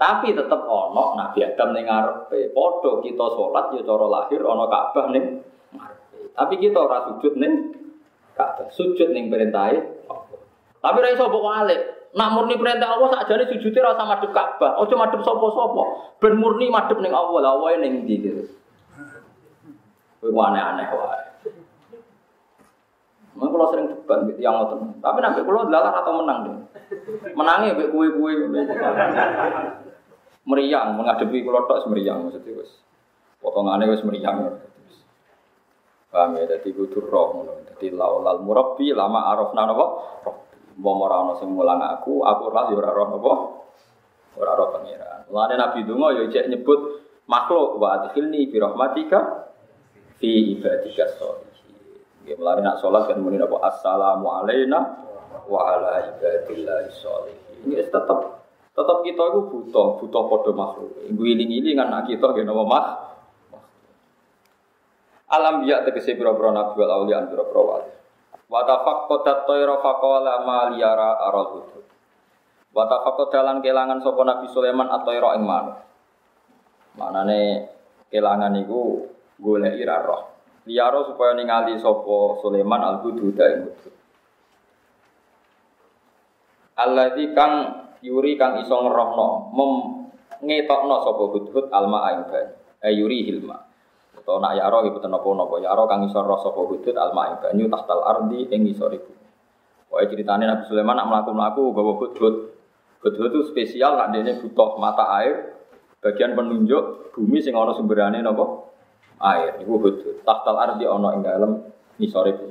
tapi 0.02 0.34
tetap 0.34 0.66
ono 0.66 1.14
Nabi 1.14 1.46
Adam 1.46 1.78
ning 1.78 1.86
ngarepe. 1.86 2.58
Padha 2.58 2.92
kita 3.06 3.26
sholat 3.38 3.70
ya 3.78 3.86
cara 3.86 4.10
lahir 4.10 4.42
ono 4.42 4.66
Ka'bah 4.66 5.14
ning. 5.14 5.46
Tapi 6.34 6.58
kita 6.58 6.82
ora 6.82 7.06
sujud 7.06 7.38
ning 7.38 7.70
Ka'bah. 8.34 8.74
Sujud 8.74 9.14
ning 9.14 9.30
perintah 9.30 9.70
tapi 10.82 10.98
ra 10.98 11.10
iso 11.14 11.30
mbok. 11.30 11.46
Nak 12.12 12.32
murni 12.36 12.60
perintah 12.60 12.92
Allah 12.92 13.08
sakjane 13.08 13.48
sujute 13.48 13.80
ra 13.80 13.96
usah 13.96 14.04
madhep 14.04 14.36
Ka'bah. 14.36 14.76
Aja 14.84 14.96
madhep 15.00 15.24
sapa-sapa. 15.24 15.84
Ben 16.20 16.36
murni 16.36 16.68
madhep 16.68 17.00
ning 17.00 17.16
Allah. 17.16 17.40
Lah 17.40 17.54
wae 17.62 17.80
ning 17.80 18.04
ndi 18.04 18.16
gitu. 18.20 18.44
Kowe 20.20 20.36
aneh-aneh 20.36 20.92
wae. 20.92 21.24
Mungkin 23.32 23.52
kalau 23.56 23.72
sering 23.72 23.88
debat 23.88 24.28
gitu 24.28 24.44
yang 24.44 24.60
ngotot. 24.60 25.00
Tapi 25.00 25.18
nanti 25.24 25.40
kalau 25.40 25.72
dalar 25.72 25.96
atau 26.04 26.20
menang 26.20 26.40
deh. 26.44 26.56
Menangnya 27.32 27.80
be 27.80 27.88
kue-kue 27.88 28.52
meriang 30.42 30.98
menghadapi 31.00 31.38
kalau 31.48 31.64
tok 31.64 31.88
semeriang 31.88 32.28
maksudnya 32.28 32.60
wes. 32.60 32.72
Potongannya 33.40 33.88
wes 33.88 34.04
meriang. 34.04 34.60
Paham 36.12 36.36
ya? 36.36 36.44
Jadi 36.44 36.76
kudu 36.76 37.08
roh 37.08 37.48
Jadi 37.72 37.96
laulal 37.96 38.44
murabbi 38.44 38.92
lama 38.92 39.32
arafna 39.32 39.64
napa? 39.64 39.86
Roh. 40.28 40.51
Mau 40.82 40.98
ora 40.98 41.22
ana 41.22 41.34
sing 41.38 41.54
mulang 41.54 41.78
aku, 41.78 42.26
aku 42.26 42.42
ora 42.50 42.74
ya 42.74 42.76
ora 42.82 42.90
roh 42.90 43.08
napa? 43.14 43.34
Ora 44.42 44.52
roh 44.58 44.68
pangeran. 44.74 45.30
Mulane 45.30 45.56
Nabi 45.62 45.86
Dungo 45.86 46.10
ya 46.10 46.26
cek 46.26 46.50
nyebut 46.50 46.80
makhluk 47.30 47.78
wa 47.78 48.02
adkhilni 48.02 48.50
bi 48.50 48.58
rahmatika 48.58 49.46
fi 50.18 50.58
ibadika 50.58 51.06
sholihin. 51.22 52.02
Nggih 52.26 52.36
mulane 52.42 52.62
nak 52.66 52.82
salat 52.82 53.06
kan 53.06 53.22
muni 53.22 53.38
napa 53.38 53.62
assalamu 53.62 54.26
alaina 54.34 55.06
wa 55.46 55.60
ala 55.70 56.02
ibadillah 56.18 56.90
sholihin. 56.90 57.70
Ini 57.70 57.86
tetap 57.86 58.42
tetap 58.74 58.98
kita 59.06 59.22
itu 59.22 59.40
butuh 59.54 60.02
butuh 60.02 60.24
podo 60.26 60.52
makhluk. 60.58 60.98
Ibu 61.06 61.22
iling-iling 61.22 61.78
kan 61.78 61.94
kita 62.10 62.26
nggih 62.34 62.46
napa 62.50 62.64
mah 62.66 62.86
Alam 65.32 65.64
biya 65.64 65.88
tegese 65.88 66.20
pira-pira 66.20 66.52
nabi 66.52 66.76
wal 66.76 66.92
auliya 66.92 67.24
pira-pira 67.32 67.62
wali. 67.64 67.92
Wa 68.52 68.68
tafaqqadat 68.68 69.48
tayra 69.48 69.80
faqala 69.80 70.44
ma 70.44 70.76
liyara 70.76 71.24
aral 71.24 71.56
hudud. 71.56 71.88
Wa 72.76 72.84
tafaqqadalan 72.84 73.64
kelangan 73.64 74.04
sapa 74.04 74.28
Nabi 74.28 74.52
Sulaiman 74.52 74.92
at-tayra 74.92 75.40
ing 75.40 75.48
manuk. 75.48 75.80
Manane 77.00 77.72
kelangan 78.12 78.52
iku 78.60 79.08
goleki 79.40 79.88
ra 79.88 80.04
roh. 80.04 80.22
Supaya 80.68 81.32
ningali 81.40 81.80
sapa 81.80 82.44
Sulaiman 82.44 82.84
al-hudud 82.84 83.40
ing 83.40 83.72
hudud. 83.72 83.96
Alladzi 86.76 87.32
kang 87.32 87.54
yuri 88.04 88.36
kang 88.36 88.60
iso 88.60 88.76
ngerohno 88.84 89.56
mem 89.56 89.72
ngetokno 90.44 90.96
sapa 91.08 91.24
hudhud 91.24 91.72
alma 91.72 92.04
ing 92.12 92.28
banyu. 92.28 92.56
Ayuri 92.84 93.32
hilma. 93.32 93.71
Atau 94.22 94.38
nak 94.38 94.54
yaro 94.54 94.86
ibu 94.86 95.02
tenopo 95.02 95.34
nopo 95.34 95.58
yaro 95.58 95.90
kang 95.90 96.06
isor 96.06 96.30
rasa 96.30 96.54
hudud 96.54 96.94
alma 96.94 97.34
ing 97.34 97.36
banyu 97.42 97.66
tahtal 97.74 98.06
ardi 98.06 98.46
ing 98.54 98.70
isor 98.70 98.94
ibu. 98.94 99.10
Wah 99.90 100.06
ceritanya 100.06 100.54
Nabi 100.54 100.70
Sulaiman 100.70 100.94
nak 101.02 101.08
melaku 101.10 101.32
melaku 101.34 101.64
bawa 101.74 101.94
hudud. 101.98 102.36
Hudud 103.02 103.24
itu 103.34 103.42
spesial 103.50 103.98
nak 103.98 104.14
dia 104.14 104.38
butuh 104.38 104.78
mata 104.78 105.10
air. 105.18 105.58
Bagian 106.06 106.38
penunjuk 106.38 107.12
bumi 107.18 107.42
sing 107.42 107.58
ono 107.58 107.74
sumberane 107.74 108.22
nopo 108.22 108.70
air. 109.18 109.58
Ibu 109.58 109.74
hudud. 109.82 110.22
Tahtal 110.22 110.56
ardi 110.62 110.86
ono 110.86 111.18
ing 111.18 111.26
dalam 111.26 111.58
isor 111.98 112.30
ibu. 112.30 112.48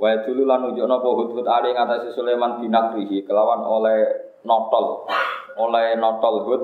Wa 0.00 0.24
dulu 0.24 0.48
lan 0.48 0.64
nunjukno 0.64 0.96
apa 0.96 1.08
hudud 1.12 1.44
ali 1.44 1.76
ngatasi 1.76 2.16
Sulaiman 2.16 2.56
binakrihi 2.56 3.28
kelawan 3.28 3.60
oleh 3.60 4.32
notol 4.48 5.04
oleh 5.60 5.92
notol 6.00 6.34
hud 6.48 6.62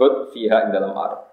hud 0.00 0.14
fiha 0.32 0.64
ing 0.64 0.70
dalam 0.72 0.96
arep. 0.96 1.27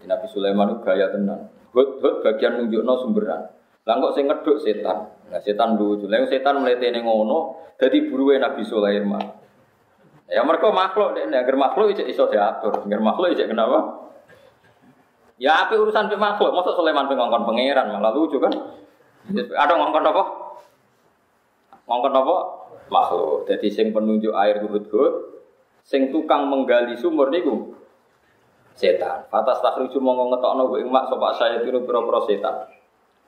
Jadi 0.00 0.08
Nabi 0.08 0.26
Sulaiman 0.32 0.72
itu 0.72 0.80
gaya 0.80 1.12
tenan. 1.12 1.52
Hud 1.76 2.00
hud 2.00 2.24
bagian 2.24 2.56
nunjukno 2.56 3.04
sumberan. 3.04 3.52
Lah 3.84 3.94
kok 4.00 4.16
sing 4.16 4.32
ngeduk 4.32 4.56
setan. 4.64 5.12
Nah 5.28 5.40
setan 5.44 5.76
lucu. 5.76 6.08
Lah 6.08 6.24
setan 6.24 6.64
mletene 6.64 7.04
ngono 7.04 7.60
dadi 7.76 8.08
buruwe 8.08 8.40
Nabi 8.40 8.64
Sulaiman. 8.64 9.20
Ya 10.30 10.40
mereka 10.40 10.72
makhluk 10.72 11.18
deh, 11.18 11.26
agar 11.26 11.56
makhluk 11.58 11.92
itu 11.92 12.06
iso 12.06 12.30
diatur, 12.30 12.86
agar 12.86 13.00
makhluk 13.02 13.34
itu 13.34 13.44
kenapa? 13.50 14.08
Ya 15.42 15.66
apa 15.66 15.74
urusan 15.74 16.06
pe 16.06 16.14
makhluk, 16.14 16.54
masa 16.54 16.70
Sulaiman 16.72 17.10
pe 17.10 17.18
ngongkon 17.18 17.44
pangeran 17.44 17.90
malah 17.92 18.14
lucu 18.14 18.38
kan? 18.38 18.54
Ada 19.36 19.72
ngongkon 19.74 20.06
apa? 20.06 20.22
Ngongkon 21.84 22.14
apa? 22.14 22.36
Makhluk. 22.88 23.50
Jadi 23.50 23.68
sing 23.74 23.90
penunjuk 23.90 24.30
air 24.30 24.62
hud-hud, 24.62 25.12
sing 25.82 26.14
tukang 26.14 26.46
menggali 26.46 26.94
sumur 26.94 27.28
niku 27.34 27.74
setan. 28.80 29.28
Fatas 29.28 29.60
takhriju 29.60 30.00
mongko 30.00 30.32
ngetokno 30.32 30.64
ing 30.80 30.88
mak 30.88 31.12
sapa 31.12 31.36
saya 31.36 31.60
tiru 31.60 31.84
pira-pira 31.84 32.24
setan. 32.24 32.56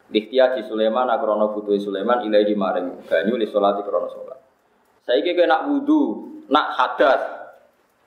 Diktia 0.08 0.56
di 0.56 0.64
Sulaiman 0.64 1.12
akrono 1.12 1.52
butuh 1.52 1.76
Sulaiman 1.76 2.24
ilahi 2.24 2.56
maring 2.56 3.04
banyu 3.04 3.36
li 3.36 3.44
salati 3.44 3.84
krono 3.84 4.08
salat. 4.08 4.40
Saiki 5.04 5.36
kowe 5.36 5.46
nak 5.48 5.62
wudu, 5.68 6.00
nak 6.48 6.66
hadas, 6.76 7.22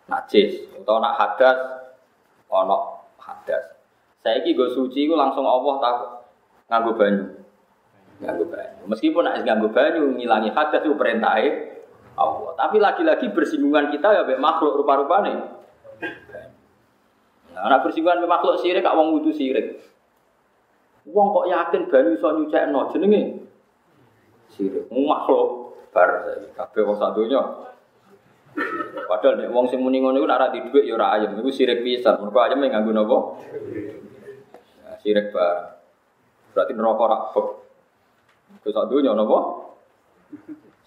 najis 0.10 0.70
atau 0.82 0.98
nak 0.98 1.14
hadas 1.22 1.58
ana 2.50 2.78
hadas. 3.22 3.64
Saiki 4.26 4.58
go 4.58 4.70
suci 4.74 5.06
iku 5.06 5.14
langsung 5.14 5.46
Allah 5.46 5.74
tak 5.82 5.96
nganggo 6.70 6.92
banyu. 6.98 7.26
Nganggo 8.22 8.46
banyu. 8.50 8.84
Meskipun 8.90 9.22
nak 9.26 9.42
nganggo 9.46 9.70
banyu 9.74 10.18
ngilangi 10.18 10.50
hadas 10.54 10.82
itu 10.82 10.94
perintahnya 10.98 11.74
Allah. 12.16 12.52
Tapi 12.56 12.78
lagi-lagi 12.80 13.28
bersinggungan 13.34 13.92
kita 13.92 14.14
ya 14.14 14.24
makhluk 14.38 14.78
rupa-rupane. 14.82 15.34
Nah, 17.56 17.72
anak 17.72 17.88
bersinggungan 17.88 18.20
sama 18.20 18.36
makhluk 18.36 18.60
sirik, 18.60 18.84
kak 18.84 19.00
wong 19.00 19.16
wudu 19.16 19.32
sirik. 19.32 19.80
Wong 21.08 21.28
kok 21.32 21.48
yakin 21.48 21.88
banyu 21.88 22.20
iso 22.20 22.28
nyucekno 22.36 22.92
jenenge 22.92 23.48
sirik. 24.52 24.92
Makhluk 24.92 25.80
bar 25.96 26.28
kabeh 26.52 26.82
wong 26.84 27.00
sadonya. 27.00 27.72
Padahal 29.08 29.40
nek 29.40 29.52
wong 29.56 29.72
sing 29.72 29.80
muni 29.80 30.04
ngono 30.04 30.20
iku 30.20 30.28
nek 30.28 30.36
ora 30.36 30.52
dhuwit 30.52 30.84
ya 30.84 31.00
ora 31.00 31.16
ayem, 31.16 31.40
iku 31.40 31.48
sirik 31.48 31.80
pisan. 31.80 32.20
Mergo 32.20 32.40
ayem 32.44 32.60
nganggo 32.60 32.92
napa? 32.92 33.18
Ya, 34.84 34.92
sirik 35.00 35.32
bar. 35.32 35.80
Berarti 36.52 36.72
neraka 36.76 37.04
ora 37.08 37.18
bek. 37.32 37.48
Ku 38.64 38.70
sadonya 38.76 39.16
napa? 39.16 39.40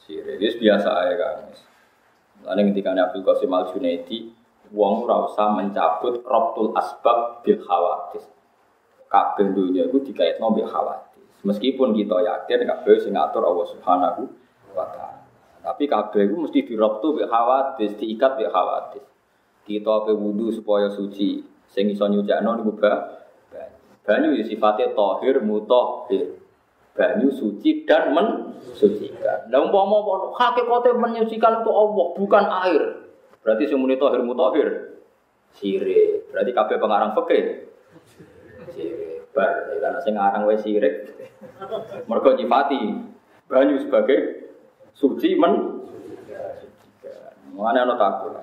Sirik. 0.05 0.37
Wis 0.37 0.61
biasa 0.61 0.89
ae 1.01 1.13
kan. 1.17 1.49
Lalu 2.45 2.77
ketika 2.77 2.93
Abdul 2.93 3.25
Qasim 3.25 3.51
Al 3.51 3.73
Junaidi, 3.73 4.31
wong 4.73 5.09
ora 5.09 5.29
usah 5.29 5.57
mencabut 5.57 6.21
robtul 6.25 6.77
asbab 6.77 7.41
bil 7.45 7.61
khawatir. 7.65 8.25
Kabeh 9.09 9.57
dunia 9.57 9.89
itu 9.89 10.05
dikaitno 10.05 10.53
bil 10.53 10.69
khawatir. 10.69 11.25
Meskipun 11.47 11.97
kita 11.97 12.21
yakin 12.21 12.69
kabeh 12.69 13.01
sing 13.01 13.17
ngatur 13.17 13.45
Allah 13.47 13.67
Subhanahu 13.73 14.23
wa 14.77 14.87
taala. 14.93 15.25
Tapi 15.65 15.85
kabeh 15.89 16.29
itu 16.29 16.37
mesti 16.37 16.59
dirobtu 16.65 17.17
bil 17.17 17.29
khawatir, 17.29 17.97
diikat 17.97 18.37
bil 18.37 18.53
khawatir. 18.53 19.05
Kita 19.65 20.09
pe 20.09 20.13
wudu 20.17 20.49
supaya 20.53 20.89
suci, 20.89 21.45
sing 21.69 21.93
iso 21.93 22.09
nyucakno 22.09 22.57
niku 22.57 22.73
ba 22.77 23.21
banyu 24.09 24.33
ya 24.41 24.45
sifatnya 24.49 24.97
tohir 24.97 25.45
mutahhir. 25.45 26.41
Banyu 26.97 27.31
suci 27.31 27.85
dan 27.85 28.11
mensucikan. 28.11 29.53
Lah 29.53 29.61
umpama 29.63 30.03
hakikate 30.35 30.97
menyucikan 30.97 31.63
itu 31.63 31.71
Allah 31.71 32.07
bukan 32.17 32.45
air. 32.67 32.83
Berarti 33.43 33.65
semuni 33.71 33.97
tohir 33.97 34.21
mutahhir. 34.23 34.99
Sirik. 35.57 36.31
Berarti 36.31 36.51
kabeh 36.53 36.77
pengarang 36.77 37.13
fikih. 37.17 37.45
Sirik. 38.75 39.33
Bar 39.33 39.71
ya 39.71 39.77
karena 39.79 39.99
sing 40.03 40.15
ngarang 40.17 40.43
wae 40.49 40.59
sirik. 40.59 40.95
Mergo 42.11 42.35
nyifati 42.35 42.81
banyu 43.49 43.77
sebagai 43.81 44.51
suci 44.93 45.39
men 45.39 45.79
Mengenai 47.59 47.83
ana 47.83 47.99
takut. 47.99 48.39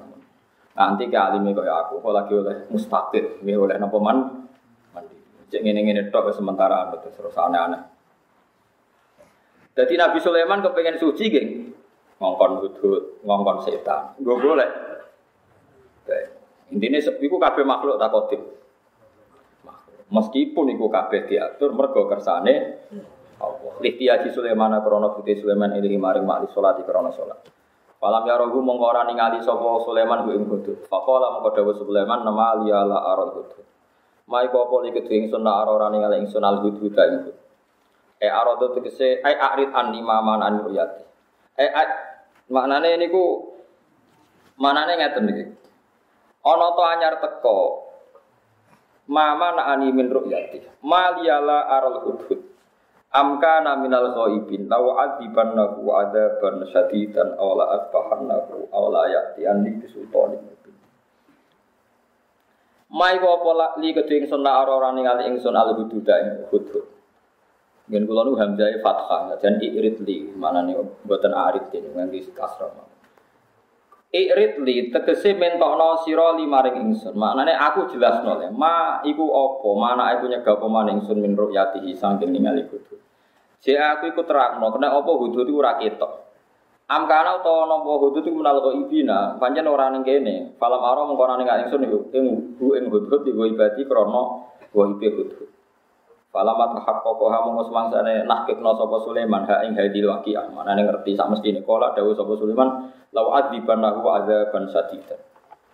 Nanti 0.75 1.07
ke 1.07 1.15
alime 1.15 1.55
kaya 1.55 1.87
aku, 1.87 2.03
kok 2.03 2.11
lagi 2.11 2.35
oleh 2.35 2.67
mustaqil, 2.67 3.39
nggih 3.39 3.55
oleh 3.55 3.79
napa 3.79 3.95
man 3.95 4.43
mandi. 4.91 5.15
Cek 5.47 5.63
ngene-ngene 5.63 6.11
tok 6.11 6.35
sementara 6.35 6.91
terus 6.99 7.31
aneh-aneh. 7.31 7.79
Jadi 9.71 9.95
Nabi 9.95 10.19
Sulaiman 10.19 10.59
kepengen 10.59 10.99
suci 10.99 11.31
geng, 11.31 11.71
ngongkon 12.19 12.59
hudud, 12.59 13.23
ngongkon 13.23 13.63
setan. 13.63 14.19
Gue 14.19 14.35
boleh. 14.35 14.67
Intinya 16.75 16.99
iku 16.99 17.39
kabeh 17.39 17.63
makhluk 17.63 17.95
tak 17.95 18.11
kodim. 18.11 18.41
Meskipun 20.11 20.75
iku 20.75 20.91
kabeh 20.91 21.23
diatur 21.23 21.71
mergo 21.71 22.03
kersane 22.11 22.83
Allah. 23.39 23.73
Lihtiyaji 23.79 24.35
Sulaiman 24.35 24.75
krana 24.83 25.15
putih 25.15 25.39
Sulaiman 25.39 25.71
ini 25.79 25.95
maring 25.95 26.27
makli 26.27 26.51
salat 26.51 26.83
krana 26.83 27.15
salat. 27.15 27.39
Falam 27.95 28.27
ya 28.27 28.35
rohu 28.37 28.59
mongko 28.59 28.85
ora 28.91 29.01
ningali 29.07 29.39
Sulaiman 29.41 30.27
ku 30.27 30.35
ing 30.35 30.45
hudud. 30.45 30.83
Faqala 30.91 31.39
mongko 31.39 31.73
Sulaiman 31.79 32.27
nama 32.27 32.59
liya 32.59 32.83
la 32.83 32.99
hudud. 33.17 33.55
Mai 34.27 34.51
apa 34.51 34.75
iki 34.89 35.01
ingsun 35.09 35.47
ora 35.47 35.71
ora 35.71 35.87
ningali 35.87 36.27
ingsun 36.27 36.43
al 36.43 36.59
hudud 36.59 36.91
ing 36.91 37.13
hudud. 37.23 37.37
E 38.19 38.27
arado 38.27 38.71
tegese 38.75 39.23
ai 39.23 39.35
arid 39.35 39.71
an 39.71 39.95
limaman 39.95 40.43
an 40.43 40.53
ruyati. 40.63 41.03
E 41.55 41.65
maknane 42.51 42.99
niku 42.99 43.51
manane 44.59 44.93
ngeten 44.99 45.25
iki. 45.31 45.45
Ana 46.45 46.67
to 46.77 46.81
anyar 46.85 47.15
teko 47.17 47.85
Mama 49.05 49.53
na 49.53 49.63
ani 49.73 49.93
min 49.93 50.09
ru'yati. 50.09 50.81
Maliyala 50.81 51.69
aral 51.69 52.01
hudhud. 52.05 52.41
Amka 53.13 53.61
naminal 53.61 54.11
ghaibin 54.11 54.65
law 54.67 54.97
adibannahu 54.97 55.87
adaban 55.93 56.65
syadidan 56.73 57.37
aw 57.37 57.49
la 57.53 57.65
asbahannahu 57.79 58.73
aw 58.73 58.83
la 58.91 59.03
ya'tiyanni 59.07 59.77
bisultanin 59.79 60.41
mubin. 60.41 60.75
Mai 62.91 63.15
wa 63.21 63.39
pola 63.39 63.77
li 63.79 63.93
kedhe 63.93 64.25
ingsun 64.25 64.41
la 64.41 64.65
ora 64.65 64.91
ningali 64.91 65.31
ingsun 65.31 65.53
al 65.53 65.77
hududa 65.79 66.13
ing 66.25 66.29
hudud. 66.49 66.85
Ngen 67.87 68.03
kula 68.09 68.25
nu 68.25 68.33
hamzah 68.35 68.73
fathah 68.81 69.37
dan 69.37 69.61
iridli 69.61 70.33
mana 70.33 70.65
nih 70.65 70.75
buatan 71.05 71.31
arid 71.31 71.69
ini 71.71 71.93
nganti 71.93 72.33
kasroh. 72.33 72.84
Iridli 74.15 74.95
tegese 74.95 75.35
mentokno 75.35 75.99
sira 76.07 76.31
limaring 76.39 76.87
ingsun. 76.87 77.19
Maknane 77.19 77.51
aku 77.51 77.91
jelas 77.91 78.23
le. 78.23 78.47
Ma 78.55 79.03
iku 79.03 79.27
apa? 79.27 79.69
Mana 79.75 80.15
aku 80.15 80.31
nyegah 80.31 80.55
apa 80.55 80.67
maning 80.71 81.03
ingsun 81.03 81.19
min 81.19 81.35
ru'yatihi 81.35 81.91
saking 81.99 82.31
ningali 82.31 82.63
hudud. 82.63 82.95
Jek 83.59 83.75
aku 83.75 84.15
iku 84.15 84.23
terangno 84.23 84.71
kena 84.71 84.95
apa 84.95 85.11
hudud 85.11 85.43
iku 85.43 85.59
ora 85.59 85.75
ketok. 85.83 86.11
Am 86.87 87.11
kana 87.11 87.43
utawa 87.43 87.67
napa 87.67 87.91
hudud 87.91 88.23
iku 88.23 88.39
menal 88.39 88.63
ibina, 88.71 89.35
pancen 89.35 89.67
ora 89.67 89.91
ning 89.91 90.07
kene. 90.07 90.55
Falam 90.55 90.79
aro 90.79 91.11
mengko 91.11 91.35
ning 91.35 91.51
ingsun 91.51 91.83
iku 91.83 91.99
ing 92.15 92.25
ing 92.61 92.85
hudud 92.87 93.19
iku 93.27 93.41
ibadi 93.51 93.83
krana 93.83 94.23
wa 94.71 94.83
ibe 94.95 95.07
hudud. 95.11 95.49
Falamat 96.31 96.83
haqqaqaha 96.83 97.47
mongko 97.47 97.71
semangsane 97.71 98.27
nahkikna 98.27 98.75
sapa 98.75 98.95
Sulaiman 99.03 99.43
ha 99.47 99.63
ing 99.63 99.75
hadil 99.75 100.11
waqiah. 100.11 100.51
Manane 100.51 100.83
ngerti 100.87 101.15
sak 101.15 101.31
mestine 101.31 101.63
kala 101.67 101.95
dawuh 101.95 102.11
sapa 102.15 102.35
Sulaiman 102.35 102.91
lau 103.15 103.31
adziban 103.31 103.79
lahu 103.79 104.03
adzaban 104.11 104.67
sadidan. 104.67 105.17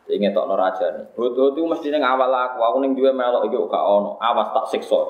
Sing 0.06 0.22
ngetokno 0.22 0.54
rajane. 0.54 1.10
Hut-hut 1.18 1.58
iku 1.58 1.66
mestine 1.66 1.98
ngawal 1.98 2.30
aku, 2.30 2.62
aku 2.62 2.78
ning 2.86 2.94
duwe 2.94 3.10
melok 3.10 3.50
iki 3.50 3.58
gak 3.58 3.82
ono. 3.82 4.22
Awas 4.22 4.54
tak 4.54 4.66
siksa. 4.70 5.02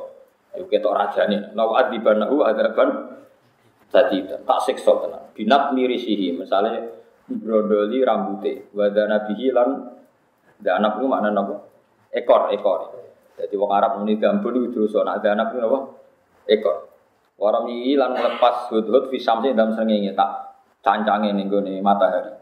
Iku 0.56 0.72
ketok 0.72 0.96
rajane. 0.96 1.52
Lau 1.52 1.76
adziban 1.76 2.24
lahu 2.24 2.48
adzaban 2.48 3.20
sadidan. 3.92 4.48
Tak 4.48 4.60
siksa 4.64 4.92
tenan. 5.04 5.28
Binat 5.36 5.76
mirisihi, 5.76 6.32
misale 6.32 7.04
brondoli 7.28 8.04
rambute, 8.04 8.72
wadana 8.76 9.24
bihi 9.24 9.56
lan 9.56 9.88
danap 10.60 11.00
iku 11.00 11.08
maknane 11.08 11.40
apa? 11.40 11.56
Ekor, 12.12 12.52
ekor. 12.52 12.80
Jadi 13.40 13.56
wong 13.56 13.72
Arab 13.72 14.04
muni 14.04 14.20
gambun 14.20 14.68
itu 14.68 14.86
dosa, 14.86 15.08
nak 15.08 15.24
anak 15.24 15.56
itu? 15.56 15.80
Ekor. 16.52 16.78
Orang 17.42 17.72
ini 17.72 17.98
lan 17.98 18.14
melepas 18.14 18.70
hud-hud 18.70 19.10
fi 19.10 19.18
samsi 19.18 19.56
dalam 19.58 19.74
sengenge 19.74 20.14
tak 20.14 20.41
cancange 20.82 21.32
ning 21.34 21.48
gone 21.48 21.82
matahari. 21.82 22.34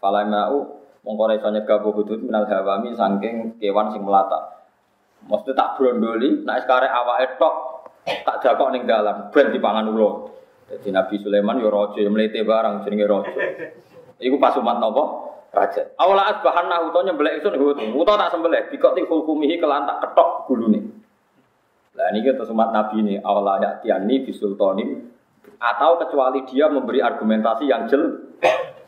Fala 0.00 0.24
mau 0.28 0.84
mongko 1.02 1.24
iso 1.34 1.48
nyegah 1.50 1.80
hud-hud 1.80 2.24
minal 2.24 2.44
hawami 2.48 2.92
saking 2.92 3.56
kewan 3.60 3.92
sing 3.92 4.04
melata. 4.04 4.56
Mesti 5.26 5.56
tak 5.56 5.80
brondoli, 5.80 6.44
nek 6.46 6.68
sekarang 6.68 6.92
awake 6.92 7.40
tok 7.40 7.54
tak 8.04 8.38
jakok 8.44 8.70
ning 8.70 8.86
dalam 8.86 9.32
ben 9.34 9.50
dipangan 9.50 9.88
ulo. 9.90 10.30
Jadi 10.66 10.90
Nabi 10.90 11.18
Sulaiman 11.22 11.62
yo 11.62 11.70
raja 11.70 12.02
mlete 12.06 12.42
barang 12.42 12.86
jenenge 12.86 13.06
raja. 13.06 13.32
Iku 14.18 14.36
pas 14.38 14.56
umat 14.58 14.78
napa? 14.82 15.26
raja. 15.56 15.82
Awala 15.96 16.36
asbahan 16.36 16.68
nah 16.68 16.84
utonya 16.84 17.16
nyembelih 17.16 17.40
itu 17.40 17.48
nih 17.48 17.96
uto 17.96 18.12
tak 18.12 18.28
sembelih, 18.28 18.68
dikoti 18.68 19.08
hukumihi 19.08 19.56
kelan 19.56 19.88
tak 19.88 20.04
ketok 20.04 20.52
nih. 20.68 20.84
Lah 21.96 22.12
ini 22.12 22.20
kita 22.20 22.44
umat 22.52 22.76
Nabi 22.76 22.96
ini 23.00 23.14
awala 23.24 23.56
ya 23.56 23.70
tiani 23.80 24.20
bisultonim 24.20 25.15
atau 25.56 26.00
kecuali 26.00 26.44
dia 26.48 26.68
memberi 26.68 27.00
argumentasi 27.00 27.64
yang 27.66 27.88
jel, 27.88 28.34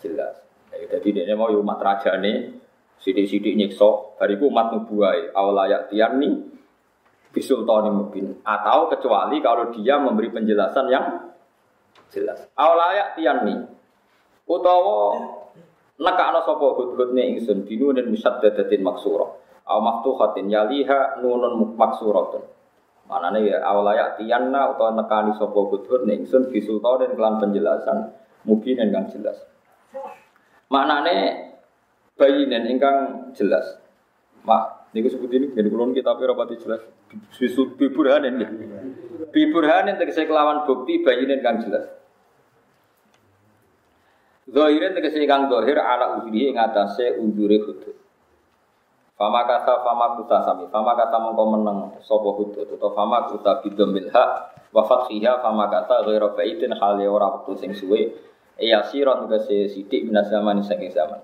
jelas. 0.01 0.39
jadi 0.70 1.27
dia 1.27 1.35
mau 1.35 1.51
umat 1.51 1.81
raja 1.81 2.16
nih 2.20 2.55
sidik-sidik 2.99 3.55
nyekso, 3.57 4.19
bariku 4.20 4.51
umat 4.53 4.74
nubuai 4.74 5.32
awala 5.35 5.66
ya 5.70 5.86
tiani 5.86 6.49
bisultonim 7.28 8.07
mungkin 8.07 8.40
atau 8.43 8.89
kecuali 8.89 9.39
kalau 9.45 9.70
dia 9.74 10.01
memberi 10.01 10.32
penjelasan 10.32 10.86
yang 10.89 11.35
jelas. 12.09 12.49
Awala 12.57 12.86
ya 12.97 13.05
tiani 13.16 13.55
utawa 14.49 15.15
Nakakno 15.99 16.47
sapa 16.47 16.66
hudhudne 16.78 17.27
ingsun 17.35 17.66
binunin 17.66 18.07
musaddadatin 18.07 18.86
maksura. 18.86 19.27
Aw 19.66 19.78
maftuhatin 19.82 20.47
yaliha 20.47 21.19
nunun 21.19 21.74
maksuratun. 21.74 22.47
Manane 23.09 23.40
ya 23.48 23.64
awalaya 23.64 24.20
tiyanna 24.20 24.76
utawa 24.76 24.93
nekani 24.93 25.32
sapa 25.32 25.56
hudhudne 25.56 26.12
ingsun 26.12 26.52
dan 26.52 27.10
kelan 27.16 27.40
penjelasan 27.40 28.12
mungkin 28.44 28.76
kang 28.93 29.09
jelas. 29.09 29.48
Maknane 30.68 31.16
bayinen 32.20 32.68
ingkang 32.68 33.32
jelas. 33.32 33.80
Mak 34.44 34.93
niku 34.93 35.09
sebut 35.09 35.32
ini 35.32 35.56
jadi 35.56 35.72
kulon 35.72 35.97
kita 35.97 36.12
rapati 36.12 36.60
jelas. 36.60 36.85
Bisul 37.40 37.80
biburhanen. 37.80 38.44
Biburhanen 39.32 39.97
tegese 39.97 40.28
kelawan 40.28 40.68
bukti 40.68 41.01
bayinen 41.01 41.40
kang 41.40 41.64
jelas. 41.64 41.89
Zahirin 44.52 44.93
tegese 44.93 45.24
kang 45.24 45.48
zahir 45.48 45.80
ala 45.80 46.20
ujuri 46.20 46.52
ing 46.52 46.60
atase 46.60 47.16
hudud. 47.16 48.07
Fama 49.19 49.43
kata 49.51 49.82
fama 49.82 50.15
kuta 50.15 50.47
sami, 50.47 50.70
fama 50.70 50.95
kata 50.95 51.19
mongko 51.19 51.45
meneng 51.59 51.78
sapa 52.07 52.31
hudud 52.39 52.70
utawa 52.70 52.95
fama 52.95 53.27
kuta 53.27 53.59
bidomil 53.66 54.07
hak 54.15 54.31
wa 54.70 54.86
fathiha 54.86 55.43
fama 55.43 55.66
kata 55.66 56.07
ghairu 56.07 56.39
baitin 56.39 56.70
hale 56.78 57.03
ora 57.11 57.27
wektu 57.35 57.59
sing 57.59 57.74
suwe 57.74 58.15
ya 58.62 58.86
siron 58.86 59.27
tegese 59.27 59.74
sithik 59.74 60.07
minas 60.07 60.31
zaman 60.31 60.62
sing 60.62 60.78
zaman. 60.95 61.19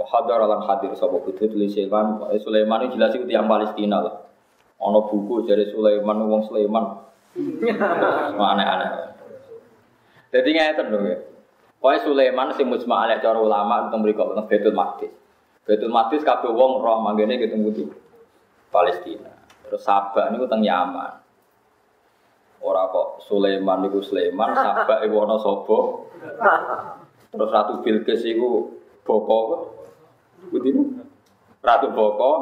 Wa 0.00 0.04
hadar 0.08 0.48
lan 0.48 0.64
hadir 0.64 0.96
sapa 0.96 1.20
hudud 1.20 1.52
li 1.52 1.68
Sulaiman, 1.68 2.24
Sulaiman 2.40 2.88
itu 2.88 2.96
jelas 2.96 3.12
itu 3.12 3.28
yang 3.28 3.52
Palestina 3.52 4.00
lah. 4.00 4.24
Ono 4.80 5.04
buku 5.04 5.44
dari 5.44 5.68
Sulaiman 5.68 6.24
wong 6.24 6.48
Sulaiman. 6.48 7.04
Aneh-aneh. 8.40 8.90
Jadi 10.32 10.48
ngeten 10.56 10.88
lho 10.88 10.98
ya. 11.04 11.18
Pokoknya 11.84 12.00
Sulaiman 12.00 12.48
sing 12.56 12.64
mujma 12.64 13.04
alaih 13.04 13.20
cara 13.20 13.36
ulama 13.36 13.86
tentang 13.86 14.00
mriku 14.00 14.32
tentang 14.32 14.48
Betul 14.48 14.72
Maqdis. 14.72 15.23
Betul 15.64 15.88
Maqdis 15.88 16.20
kabeh 16.20 16.52
wong 16.52 16.84
roh 16.84 17.00
manggene 17.00 17.40
ketemu 17.40 17.68
di 17.72 17.84
Palestina. 18.68 19.32
Terus 19.64 19.80
Sabak 19.80 20.28
niku 20.28 20.44
teng 20.44 20.60
Yaman. 20.60 21.24
Ora 22.60 22.88
kok 22.92 23.24
Sulaiman 23.24 23.80
niku 23.84 24.04
Sulaiman, 24.04 24.52
Sabak 24.52 25.00
iku 25.08 25.16
ana 25.24 25.36
sapa? 25.40 25.78
Terus 27.32 27.48
Ratu 27.48 27.80
Bilqis 27.80 28.28
iku 28.28 28.76
boko 29.08 29.38
Budi 30.52 30.72
Ratu 31.64 31.88
Boko. 31.96 32.32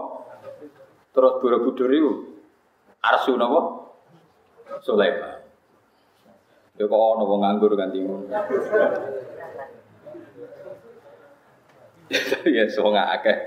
Terus 1.14 1.38
Borobudur 1.38 1.90
iku 1.94 2.12
Arsu 3.06 3.38
napa? 3.38 3.86
Sulaiman. 4.82 5.46
Ya 6.74 6.90
kok 6.90 6.98
ana 6.98 7.22
nganggur 7.22 7.78
ganti. 7.78 8.02
ya 12.56 12.64
so 12.68 12.88
nggak 12.88 13.08
akeh. 13.20 13.38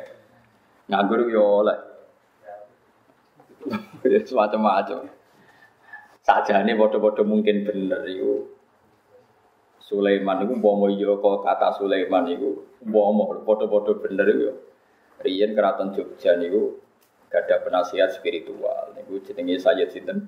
Nganggur 0.89 1.25
yo 1.29 1.65
oleh 1.65 1.77
ya 4.13 4.19
semacam-macam. 4.21 5.09
Saja 6.25 6.61
ini 6.65 6.73
bodoh-bodoh 6.73 7.25
mungkin 7.25 7.69
bener 7.69 8.01
itu 8.09 8.49
Sulaiman 9.77 10.41
itu 10.41 10.57
mau 10.57 10.89
yo 10.89 11.21
kok 11.21 11.45
kata 11.45 11.77
Sulaiman 11.77 12.25
itu 12.25 12.65
mau 12.89 13.13
bodoh-bodoh 13.45 14.01
bener 14.01 14.25
itu 14.33 14.49
Rian 15.21 15.55
keraton 15.55 15.95
Jogja 15.95 16.35
niku 16.35 16.81
gak 17.31 17.47
ada 17.47 17.63
penasihat 17.63 18.11
spiritual. 18.11 18.91
Niku 18.97 19.23
jenenge 19.23 19.61
Sayyid 19.61 19.89
Sinten? 19.93 20.27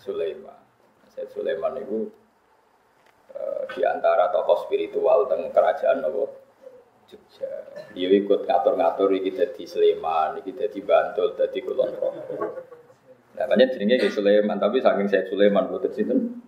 Sulaiman. 0.00 0.58
Sayyid 1.14 1.30
Sulaiman 1.30 1.80
itu 1.80 2.10
uh, 3.32 3.62
di 3.72 3.86
antara 3.86 4.28
tokoh 4.34 4.66
spiritual 4.66 5.30
teng 5.30 5.48
kerajaan 5.54 6.02
nopo 6.02 6.45
Jogja. 7.06 7.50
Dia 7.94 8.08
ikut 8.10 8.50
ngatur-ngatur 8.50 9.14
iki 9.14 9.30
dadi 9.34 9.64
Sleman, 9.64 10.42
iki 10.42 10.52
dadi 10.58 10.82
Bantul, 10.82 11.38
dadi 11.38 11.58
Kulon 11.62 11.90
Progo. 11.94 12.66
Nah, 13.36 13.44
banyak 13.46 13.76
jenenge 13.76 14.00
ke 14.00 14.08
Sulaiman, 14.10 14.56
tapi 14.58 14.80
saking 14.80 15.06
saya 15.12 15.28
Sulaiman 15.28 15.68
boten 15.68 15.92
sinten? 15.92 16.40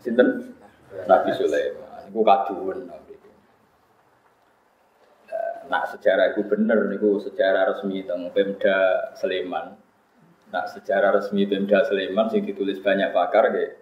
Sinten? 0.00 0.54
Nabi 1.04 1.30
Sulaiman. 1.34 2.08
Iku 2.08 2.20
kaduwen 2.24 2.88
Nah, 5.68 5.84
sejarah 5.84 6.32
itu 6.32 6.48
bener 6.48 6.88
niku 6.88 7.20
sejarah 7.20 7.68
resmi 7.68 8.00
tentang 8.00 8.32
Pemda 8.32 9.12
Sleman. 9.20 9.76
Nah, 10.48 10.64
sejarah 10.64 11.12
resmi 11.12 11.44
Pemda 11.44 11.84
Sleman 11.84 12.32
sing 12.32 12.48
ditulis 12.48 12.80
banyak 12.80 13.12
pakar 13.12 13.52
ke 13.52 13.76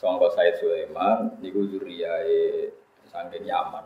Songko 0.00 0.32
Said 0.32 0.56
Sulaiman 0.56 1.36
niku 1.44 1.68
zuriyae 1.68 2.72
saking 3.12 3.44
Yaman 3.44 3.84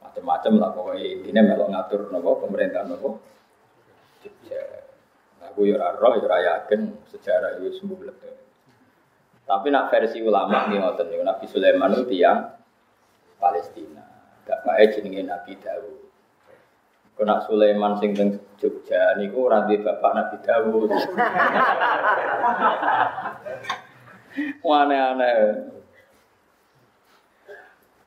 macam-macam 0.00 0.52
lah 0.56 0.70
pokoknya 0.72 1.04
intinya 1.06 1.42
melok 1.44 1.68
ngatur 1.70 2.00
nopo 2.08 2.42
pemerintah 2.48 2.82
nopo 2.88 3.20
Jogja. 4.20 4.60
Aku 5.40 5.64
ya 5.64 5.96
roh 5.96 6.14
ya 6.20 6.36
yakin 6.40 6.92
sejarah 7.08 7.56
itu 7.56 7.80
sembuh 7.80 8.00
lebih. 8.04 8.34
Tapi 9.48 9.66
nak 9.72 9.88
versi 9.88 10.20
ulama 10.20 10.68
nih 10.68 10.78
ngoten 10.78 11.08
nih 11.08 11.24
Nabi 11.24 11.46
Sulaiman 11.48 11.96
itu 11.96 12.04
tiang 12.12 12.52
Palestina. 13.40 14.04
Kayak 14.44 14.98
jenenge 14.98 15.24
Nabi 15.24 15.56
Dawud. 15.56 16.00
Kena 17.16 17.44
Sulaiman 17.44 17.96
sing 18.00 18.12
teng 18.12 18.36
Jogja 18.60 19.16
niku 19.16 19.48
ora 19.48 19.64
bapak 19.64 20.12
Nabi 20.12 20.36
Dawud. 20.44 20.90
Aneh-aneh. 24.62 25.79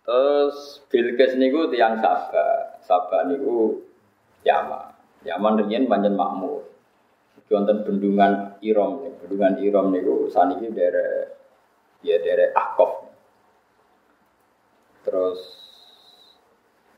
Terus 0.03 0.83
Bilqis 0.91 1.39
niku 1.39 1.71
tiang 1.71 1.95
Sabah. 2.03 2.83
Sabah 2.83 3.23
niku 3.31 3.79
Yaman. 4.43 4.91
Yaman 5.23 5.63
riyen 5.63 5.87
panjen 5.87 6.19
makmur. 6.19 6.67
Wonten 7.53 7.85
bendungan 7.85 8.57
Irom, 8.65 9.13
bendungan 9.21 9.61
Irom 9.61 9.93
niku 9.93 10.25
saniki 10.33 10.73
daerah 10.73 11.29
ya 12.01 12.17
daerah 12.17 12.49
Akof. 12.57 13.13
Terus 15.05 15.39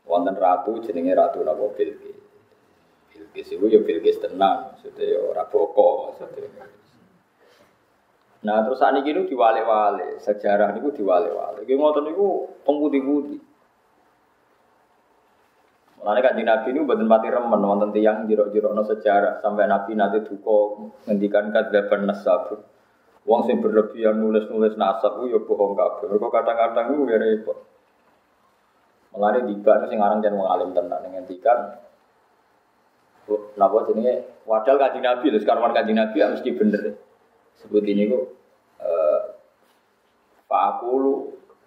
wonten 0.08 0.32
ratu 0.32 0.80
jenenge 0.80 1.12
Ratu 1.12 1.44
napa 1.44 1.76
Bilqis. 1.76 2.18
Bilqis 3.12 3.52
iku 3.52 3.68
ya 3.68 3.84
Bilqis 3.84 4.16
tenan, 4.16 4.72
maksudnya 4.72 5.04
ya 5.04 5.20
ora 5.28 5.44
boko 5.44 6.08
maksudnya. 6.08 6.64
Nah 8.44 8.66
terus 8.68 8.78
saat 8.82 8.92
ini 9.00 9.24
diwale-wale, 9.24 10.20
sejarah 10.20 10.76
niku 10.76 10.92
diwale-wale. 10.92 11.64
Iki 11.64 11.74
ngoten 11.78 12.04
niku 12.12 12.52
pengputih-putih. 12.68 13.40
Mulane 15.96 16.20
kan 16.22 16.38
Nabi 16.38 16.68
ini 16.70 16.84
buatan 16.84 17.08
mati 17.08 17.26
remen 17.32 17.66
wonten 17.66 17.90
tiyang 17.90 18.28
jiro-jiro 18.30 18.70
no 18.70 18.84
sejarah 18.86 19.42
sampai 19.42 19.66
Nabi 19.66 19.96
nanti 19.98 20.22
duko 20.22 20.86
ngendikan 21.08 21.50
kadzdzab 21.50 21.90
nasab. 22.04 22.62
Wong 23.26 23.42
sing 23.48 23.58
berlebihan 23.58 24.22
nulis-nulis 24.22 24.78
nasab 24.78 25.18
ku 25.18 25.26
ya 25.26 25.42
bohong 25.42 25.74
kabeh. 25.74 26.06
Mergo 26.06 26.30
kadang-kadang 26.30 26.94
ku 26.94 27.10
ya 27.10 27.18
repot. 27.18 27.58
Mulane 29.16 29.50
tiba 29.50 29.72
sing 29.88 29.98
aran 29.98 30.22
jan 30.22 30.36
wong 30.36 30.46
alim 30.46 30.70
tenan 30.76 31.02
ngendikan 31.10 31.80
napa 33.58 33.90
jenenge 33.90 34.46
wadal 34.46 34.78
kanjeng 34.78 35.02
Nabi 35.02 35.34
lho 35.34 35.42
sekarang 35.42 35.74
kanjeng 35.74 35.98
Nabi 35.98 36.16
ya 36.22 36.30
mesti 36.30 36.50
bener. 36.54 37.05
Sebut 37.62 37.84
ini 37.88 38.12
kok 38.12 38.24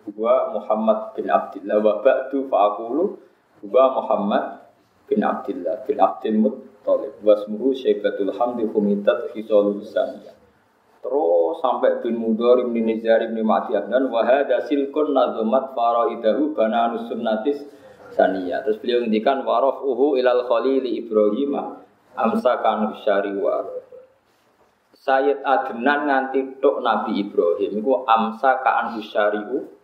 huwa 0.10 0.36
Muhammad 0.56 1.14
bin 1.14 1.30
Abdullah 1.30 1.78
wa 1.80 1.94
ba'du 2.02 2.50
fa'akulu 2.50 3.04
Huwa 3.60 3.84
Muhammad 3.92 4.46
bin 5.06 5.20
Abdullah 5.20 5.84
bin 5.84 6.00
Abdul 6.00 6.38
Muttalib. 6.40 7.14
Wasmuhu 7.22 7.76
Syaibatul 7.76 8.32
Hamdi 8.32 8.66
Humidat 8.72 9.36
Hisalul 9.36 9.84
Saniyah 9.84 10.36
Terus 11.00 11.64
sampai 11.64 12.04
bin 12.04 12.20
Mudhar 12.20 12.60
bin 12.68 12.84
Nizar 12.88 13.24
bin 13.24 13.40
Ma'di 13.44 13.76
Abnan 13.76 14.12
Wahada 14.12 14.68
silkun 14.68 15.16
nazumat 15.16 15.72
faraidahu 15.72 16.52
bananus 16.52 17.08
sunnatis 17.08 17.64
saniyah. 18.12 18.68
Terus 18.68 18.84
beliau 18.84 19.00
ngendikan 19.08 19.48
uhu 19.48 20.20
ilal 20.20 20.44
khalili 20.52 21.00
Ibrahim 21.00 21.56
amsakan 22.20 23.00
syari 23.00 23.32
war 23.40 23.64
Sayyid 25.00 25.48
Adnan 25.48 26.12
nganti 26.12 26.60
tok 26.60 26.84
Nabi 26.84 27.24
Ibrahim 27.24 27.80
Iku 27.80 28.04
amsa 28.04 28.60
ka'an 28.60 29.00
syari'u 29.00 29.80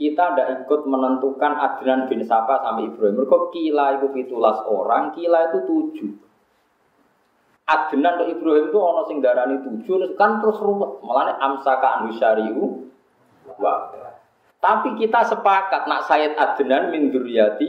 kita 0.00 0.32
tidak 0.32 0.64
ikut 0.64 0.88
menentukan 0.88 1.60
Adnan 1.60 2.08
bin 2.08 2.24
Sapa 2.24 2.64
sampai 2.64 2.88
Ibrahim. 2.88 3.20
Mereka 3.20 3.52
kila 3.52 4.00
itu 4.00 4.08
pitulas 4.16 4.64
orang, 4.64 5.12
kila 5.12 5.52
itu 5.52 5.58
tujuh. 5.68 6.10
Adnan 7.68 8.16
ke 8.16 8.24
Ibrahim 8.32 8.72
itu 8.72 8.78
ono 8.80 9.04
sing 9.04 9.20
darani 9.20 9.60
tujuh, 9.60 10.16
kan 10.16 10.40
terus 10.40 10.56
ruwet. 10.56 11.04
Malah 11.04 11.36
amsaka 11.36 12.00
anu 12.00 12.16
syariu. 12.16 12.88
Wah. 13.60 13.92
Tapi 14.56 14.96
kita 14.96 15.28
sepakat 15.28 15.84
nak 15.84 16.08
Sayyid 16.08 16.32
Adnan 16.32 16.96
min 16.96 17.12
duriyati 17.12 17.68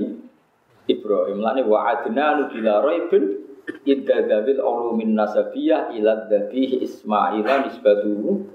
Ibrahim. 0.87 1.43
Lani 1.43 1.67
wa 1.67 1.83
Adnan 1.91 2.47
bila 2.47 2.79
raibin 2.79 3.40
idza 3.85 4.27
dzabil 4.27 4.59
ulumin 4.61 5.17
nasabiyah 5.17 5.93
ila 5.97 6.29
dzabih 6.29 6.81
Ismail 6.85 7.45
nisbatuhu 7.45 8.49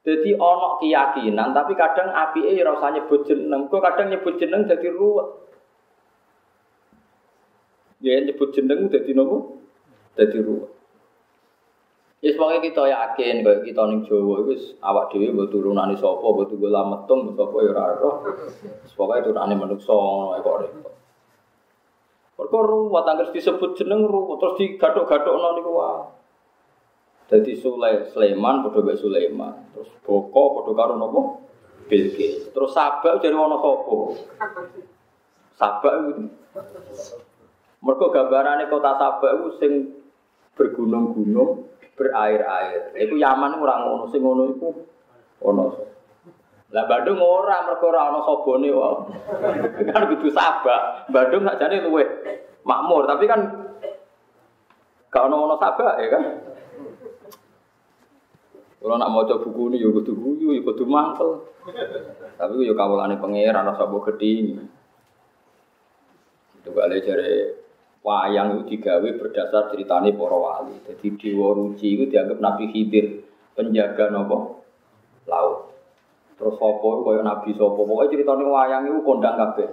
jadi 0.00 0.32
ono 0.32 0.80
keyakinan, 0.80 1.52
tapi 1.52 1.76
kadang 1.76 2.08
api 2.08 2.48
eh 2.48 2.64
rasanya 2.64 3.04
nyebut 3.04 3.28
jeneng. 3.28 3.68
Kok 3.68 3.84
kadang 3.84 4.08
nyebut 4.08 4.40
jeneng 4.40 4.64
jadi 4.64 4.88
ruwet. 4.96 5.28
Ya 8.00 8.16
nyebut 8.24 8.56
jeneng 8.56 8.88
jadi 8.88 9.12
nopo? 9.12 9.60
Jadi 10.16 10.40
ruwet. 10.40 10.72
Ya 12.24 12.32
sebagai 12.36 12.68
kita 12.68 12.84
yakin 12.84 13.44
kalau 13.44 13.64
kita 13.64 13.82
ning 13.88 14.00
Jawa 14.04 14.44
itu 14.44 14.76
awak 14.84 15.08
dhewe 15.08 15.32
mbok 15.32 15.48
turunane 15.48 15.96
sapa, 15.96 16.20
mbok 16.20 16.52
tunggu 16.52 16.68
lametung 16.68 17.32
sapa 17.32 17.56
ya 17.64 17.72
ora 17.72 17.84
roh. 17.96 18.14
Pokoke 18.92 19.24
turunane 19.24 19.56
manungsa 19.56 19.92
ngono 19.92 20.36
kok 20.40 20.56
repot. 20.64 20.99
Kok 22.40 22.64
ruwet 22.64 23.04
anggere 23.04 23.36
disebut 23.36 23.76
jeneng 23.76 24.08
ruwet 24.08 24.40
terus 24.40 24.56
digathuk-gathukno 24.56 25.48
niku 25.60 25.72
wae. 25.76 26.00
Jadi 27.30 27.52
Sulai 27.54 28.08
Sulaiman 28.10 28.64
padha 28.64 28.80
mek 28.80 28.96
Sulaiman. 28.96 29.70
Terus 29.76 29.92
Boko 30.00 30.64
padha 30.64 30.72
karo 30.72 30.94
napa? 30.96 31.20
Bilqis. 31.86 32.48
Terus 32.50 32.70
Sabak 32.72 33.20
jadi 33.20 33.36
ana 33.36 33.60
sapa? 33.60 33.96
Sabak 35.60 35.92
itu. 36.00 36.24
Mergo 37.84 38.06
gambarane 38.08 38.72
kota 38.72 38.96
Sabak 38.96 39.30
itu 39.36 39.48
sing 39.60 39.72
bergunung-gunung, 40.58 41.70
berair-air. 41.94 42.92
Iku 42.98 43.16
Yaman 43.16 43.60
ora 43.60 43.84
ngono, 43.84 44.04
sing 44.10 44.20
ngono 44.20 44.42
iku 44.50 44.68
ono. 45.44 45.64
Lah 46.70 46.86
Bandung 46.86 47.18
ora 47.18 47.66
mergo 47.66 47.90
ora 47.90 48.14
ana 48.14 48.22
sabone 48.22 48.70
wae. 48.70 49.90
kan 49.90 50.06
kudu 50.06 50.30
Sabak. 50.30 51.10
Bandung 51.10 51.42
sakjane 51.42 51.82
luwe 51.82 52.04
makmur, 52.62 53.10
tapi 53.10 53.26
kan 53.26 53.40
gak 55.10 55.26
ono 55.26 55.50
ono 55.50 55.56
Sabak 55.58 55.98
ya 55.98 56.08
kan. 56.14 56.24
Kalau 58.80 58.96
nak 58.96 59.12
mau 59.12 59.28
coba 59.28 59.44
buku 59.44 59.76
ini, 59.76 59.84
ya 59.84 59.92
kudu 59.92 60.16
guyu, 60.16 60.56
ya 60.56 60.64
kudu 60.64 60.88
mangkel. 60.88 61.44
Tapi 62.40 62.64
ya 62.64 62.72
kawulane 62.72 63.20
pangeran 63.20 63.68
rasa 63.68 63.84
mbok 63.84 64.08
gedhi. 64.08 64.56
Itu 66.56 66.72
balik 66.72 67.04
dari 67.04 67.60
wayang 68.00 68.56
itu 68.56 68.62
digawe 68.72 69.08
berdasar 69.20 69.68
ceritanya 69.68 70.16
para 70.16 70.32
wali. 70.32 70.80
Jadi 70.88 71.06
Dewa 71.20 71.52
Ruci 71.52 71.88
itu 71.92 72.04
dianggap 72.08 72.40
Nabi 72.40 72.72
Khidir 72.72 73.20
penjaga 73.52 74.08
nopo 74.08 74.64
laut. 75.28 75.59
Terus 76.40 76.56
sopo 76.56 77.04
kaya 77.04 77.20
Nabi 77.20 77.52
sopo, 77.52 77.84
pokoknya 77.84 78.16
ceritanya 78.16 78.48
wayang 78.48 78.88
itu 78.88 79.04
kondang 79.04 79.36
kabeh. 79.36 79.68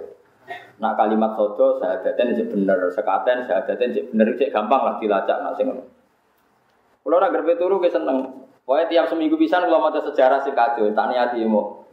Nak 0.84 1.00
kalimat 1.00 1.32
sodo 1.32 1.80
saya 1.80 1.96
daten 2.04 2.36
sih 2.36 2.44
bener, 2.44 2.92
sekaten 2.92 3.48
saya 3.48 3.64
daten 3.64 3.88
sih 3.88 4.04
bener, 4.12 4.36
cek 4.36 4.52
gampang 4.52 4.84
lah 4.84 4.94
dilacak 5.00 5.40
nak 5.40 5.56
sing 5.56 5.72
Kalau 5.72 7.16
orang 7.16 7.32
gerbe 7.32 7.56
turu 7.56 7.80
seneng, 7.88 8.48
Pokoknya 8.68 8.84
tiap 8.92 9.06
seminggu 9.08 9.40
pisan 9.40 9.64
kalau 9.64 9.80
mau 9.80 9.88
sejarah 9.88 10.44
sih 10.44 10.52
kacau, 10.52 10.92
tak 10.92 11.08
niati 11.08 11.40
mau. 11.48 11.88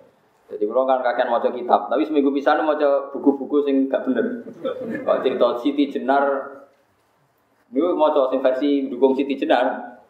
Jadi 0.52 0.68
kalau 0.68 0.84
kan 0.84 1.00
kakek 1.00 1.32
mau 1.32 1.40
kitab, 1.40 1.88
tapi 1.88 2.04
seminggu 2.04 2.36
pisan 2.36 2.68
mau 2.68 2.76
buku-buku 3.16 3.64
sing 3.64 3.88
gak 3.88 4.04
bener. 4.04 4.44
Kalau 5.08 5.24
cerita 5.24 5.56
Siti 5.64 5.88
Jenar, 5.88 6.24
ini 7.72 7.80
mau 7.80 8.12
sing 8.12 8.44
versi 8.44 8.92
dukung 8.92 9.16
Siti 9.16 9.40
Jenar. 9.40 10.04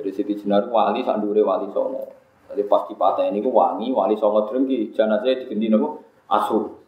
Jadi 0.00 0.10
Siti 0.16 0.32
Jenar 0.32 0.72
wali 0.72 1.04
sandure 1.04 1.44
wali 1.44 1.68
songo. 1.76 2.08
Jadi 2.48 2.62
pas 2.64 2.88
patah 2.88 3.28
ini 3.28 3.44
ku 3.44 3.52
wangi, 3.52 3.92
wali 3.92 4.16
songo 4.16 4.48
drengki, 4.48 4.96
jangan 4.96 5.20
aja 5.20 5.44
diganti 5.44 5.68
nopo 5.68 6.00
asu. 6.32 6.80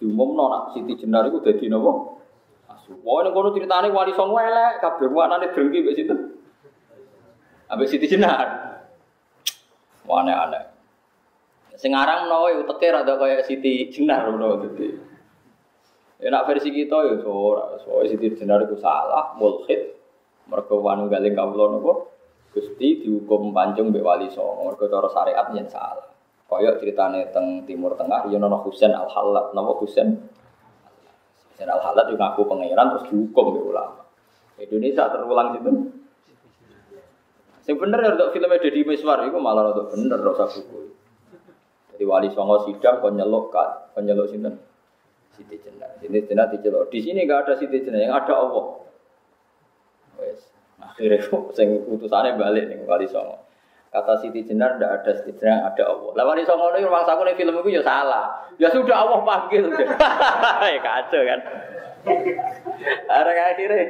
Diumum 0.00 0.34
nona 0.34 0.72
Siti 0.72 0.96
Jenar 0.96 1.28
itu 1.28 1.44
jadi 1.44 1.68
nopo 1.68 2.16
asu. 2.72 2.96
Pokoknya 3.04 3.30
kalau 3.36 3.52
ceritanya 3.52 3.88
wali 3.92 4.16
songo 4.16 4.40
elek, 4.40 4.80
kabeh 4.80 5.12
wanane 5.12 5.52
drengki 5.52 5.84
begitu. 5.84 6.08
situ. 6.08 6.14
Ambek 7.68 7.88
Siti 7.92 8.08
Jenar. 8.08 8.48
Aneh-aneh. 10.04 10.64
Sing 11.76 11.90
aran 11.90 12.24
menawa 12.24 12.54
yo 12.54 12.64
teke 12.64 12.88
rada 12.88 13.20
kaya 13.20 13.44
Siti 13.44 13.92
Jenar 13.92 14.30
menawa 14.32 14.64
dadi. 14.64 14.94
Ya 16.22 16.32
nak 16.32 16.48
versi 16.48 16.72
kita 16.72 17.04
ya 17.04 17.20
ora, 17.26 17.76
soalnya 17.84 18.16
Siti 18.16 18.32
Jenar 18.40 18.64
itu 18.64 18.80
salah, 18.80 19.36
mulhid. 19.36 19.92
Mergo 20.48 20.80
wanu 20.80 21.12
galing 21.12 21.36
kawula 21.36 21.76
napa? 21.76 22.13
Gusti 22.54 23.02
dihukum 23.02 23.50
pancung 23.50 23.90
mbek 23.90 24.06
wali 24.06 24.30
songo. 24.30 24.70
Mergo 24.70 24.86
cara 24.86 25.10
syariat 25.10 25.50
yen 25.50 25.66
salah. 25.66 26.06
Kaya 26.46 26.78
ceritane 26.78 27.34
teng 27.34 27.66
Timur 27.66 27.98
Tengah 27.98 28.30
ya 28.30 28.38
ana 28.38 28.54
Husain 28.62 28.94
Al 28.94 29.10
Halat, 29.10 29.50
napa 29.58 29.74
Husain? 29.74 30.14
Husain 31.50 31.66
Al 31.66 31.82
Halat 31.82 32.06
juga 32.14 32.30
ngaku 32.30 32.46
pangeran 32.46 32.86
terus 32.94 33.04
dihukum 33.10 33.44
mbek 33.50 33.64
ulama. 33.74 34.00
Indonesia 34.54 35.10
terulang 35.10 35.58
gitu. 35.58 35.70
Yang 37.64 37.78
bener 37.80 37.98
ya 38.04 38.10
untuk 38.12 38.28
filmnya 38.36 38.60
Deddy 38.60 38.84
Miswar 38.84 39.24
itu 39.24 39.40
malah 39.40 39.72
untuk 39.72 39.90
bener 39.96 40.20
rasa 40.20 40.52
buku. 40.52 40.94
Jadi 41.96 42.04
wali 42.04 42.28
songo 42.30 42.62
sidang 42.68 43.00
penyelok 43.00 43.50
kan, 43.50 43.90
penyelok 43.96 44.30
sinten. 44.30 44.60
Siti 45.34 45.58
Jenar, 45.58 45.98
Siti 45.98 46.22
Jenar 46.30 46.46
dicelok. 46.52 46.92
Di 46.92 47.02
sini 47.02 47.26
nggak 47.26 47.48
ada 47.48 47.52
Siti 47.58 47.82
Jenar, 47.82 47.98
yang 47.98 48.14
ada 48.14 48.34
Allah. 48.36 48.66
Wes, 50.20 50.53
akhirnya 50.94 51.20
sing 51.58 51.68
utusannya 51.90 52.38
balik 52.38 52.70
nih 52.70 52.78
wali 52.86 53.06
songo. 53.10 53.42
Kata 53.94 54.18
Siti 54.18 54.42
Jenar 54.42 54.74
tidak 54.74 54.90
ada 55.02 55.10
Siti 55.14 55.38
Jenar, 55.38 55.70
ada 55.70 55.82
Allah. 55.86 56.10
Lah 56.18 56.24
wali 56.26 56.42
songo 56.42 56.74
ini 56.74 56.82
rumah 56.82 57.06
saku 57.06 57.22
nih 57.22 57.38
film 57.38 57.54
itu 57.62 57.78
ya 57.78 57.82
salah. 57.82 58.50
Ya 58.58 58.70
sudah 58.70 59.06
Allah 59.06 59.22
panggil. 59.22 59.70
ya 60.74 60.78
kacau 60.82 61.22
kan. 61.22 61.40
Akhirnya 63.08 63.44
akhirnya 63.56 63.84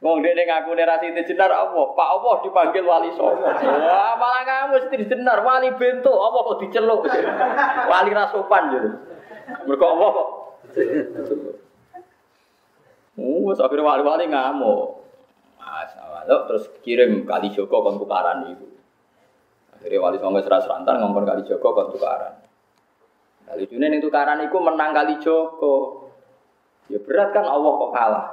Wong 0.00 0.24
dene 0.24 0.48
ngaku 0.48 0.72
nerasi 0.72 1.12
itu 1.12 1.36
jenar 1.36 1.52
apa? 1.52 1.76
Pak 1.92 2.08
Allah 2.08 2.34
dipanggil 2.40 2.88
wali 2.88 3.12
songo. 3.12 3.44
Wah, 3.44 4.16
malah 4.16 4.42
kamu 4.48 4.80
mesti 4.80 4.96
jenar 5.04 5.44
wali 5.44 5.76
bento 5.76 6.08
apa 6.08 6.38
kok 6.40 6.58
diceluk. 6.64 7.04
Wali 7.84 8.10
rasupan 8.16 8.72
jadi. 8.72 8.90
Mergo 9.68 9.84
Allah 9.84 10.08
kok. 10.16 10.28
Uh, 13.20 13.52
akhirnya 13.52 13.84
wali-wali 13.84 14.24
ngamuk. 14.32 14.99
Masalah, 15.70 16.26
terus 16.26 16.66
kirim 16.82 17.22
kali 17.22 17.54
Joko 17.54 17.86
kon 17.86 17.94
tukaran 18.02 18.42
itu. 18.50 18.66
Akhirnya 19.70 20.02
wali 20.02 20.18
songo 20.18 20.42
seras 20.42 20.66
rantan 20.66 20.98
ngomong 20.98 21.22
kali 21.22 21.46
Joko 21.46 21.70
kon 21.70 21.94
tukaran. 21.94 22.42
Kali 23.46 23.70
Junen 23.70 23.94
itu 23.94 24.10
tukaran 24.10 24.42
menang 24.42 24.90
kali 24.90 25.22
Joko. 25.22 26.06
Ya 26.90 26.98
berat 26.98 27.30
kan 27.30 27.46
Allah 27.46 27.70
kok 27.70 27.92
kalah. 27.94 28.26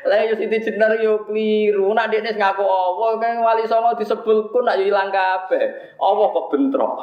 Lah 0.00 0.18
yo 0.26 0.34
Siti 0.36 0.58
Jenar 0.64 0.96
yo 1.00 1.24
kliru. 1.28 1.92
Nak 1.92 2.08
dekne 2.12 2.36
ngaku 2.36 2.64
Allah 2.64 3.10
kan 3.20 3.36
wali 3.44 3.64
songo 3.68 3.96
disebulku 3.96 4.64
nak 4.64 4.80
yo 4.80 4.88
ilang 4.88 5.12
kabeh. 5.12 5.94
Allah 6.00 6.26
kok 6.32 6.48
bentrok. 6.52 6.94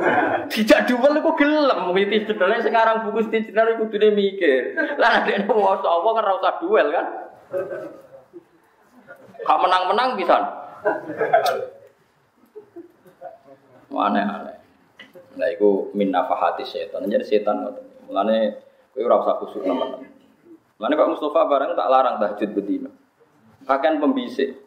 Dijak 0.52 0.86
duwel 0.88 1.20
iku 1.20 1.32
gelem 1.36 1.90
Siti 1.96 2.18
Jenar 2.28 2.60
sekarang 2.60 3.08
buku 3.08 3.24
Siti 3.28 3.50
Jenar 3.50 3.72
iku 3.74 3.88
kudune 3.88 4.12
mikir. 4.12 4.76
Lah 5.00 5.20
nak 5.20 5.24
dekne 5.28 5.48
waca 5.48 5.88
Allah 5.88 6.10
kan 6.12 6.24
ora 6.24 6.34
usah 6.38 6.54
duel 6.60 6.86
kan. 6.92 7.06
Kak 9.44 9.58
menang-menang 9.60 10.16
bisa. 10.16 10.36
Aneh-aneh. 13.94 14.58
Nah, 15.34 15.48
itu 15.50 15.90
min 15.94 16.14
nafahati 16.14 16.62
setan. 16.66 17.06
Jadi 17.10 17.24
setan 17.26 17.66
Mulane 18.04 18.52
kowe 18.94 19.02
ora 19.02 19.16
usah 19.18 19.34
khusuk 19.42 19.62
teman-teman. 19.66 20.06
Mulane 20.78 20.94
Pak 20.94 21.08
Mustafa 21.10 21.40
bareng 21.50 21.70
tak 21.74 21.90
larang 21.90 22.16
tahajud 22.22 22.50
bedino. 22.54 22.90
Kakean 23.66 23.98
pembisik. 23.98 24.62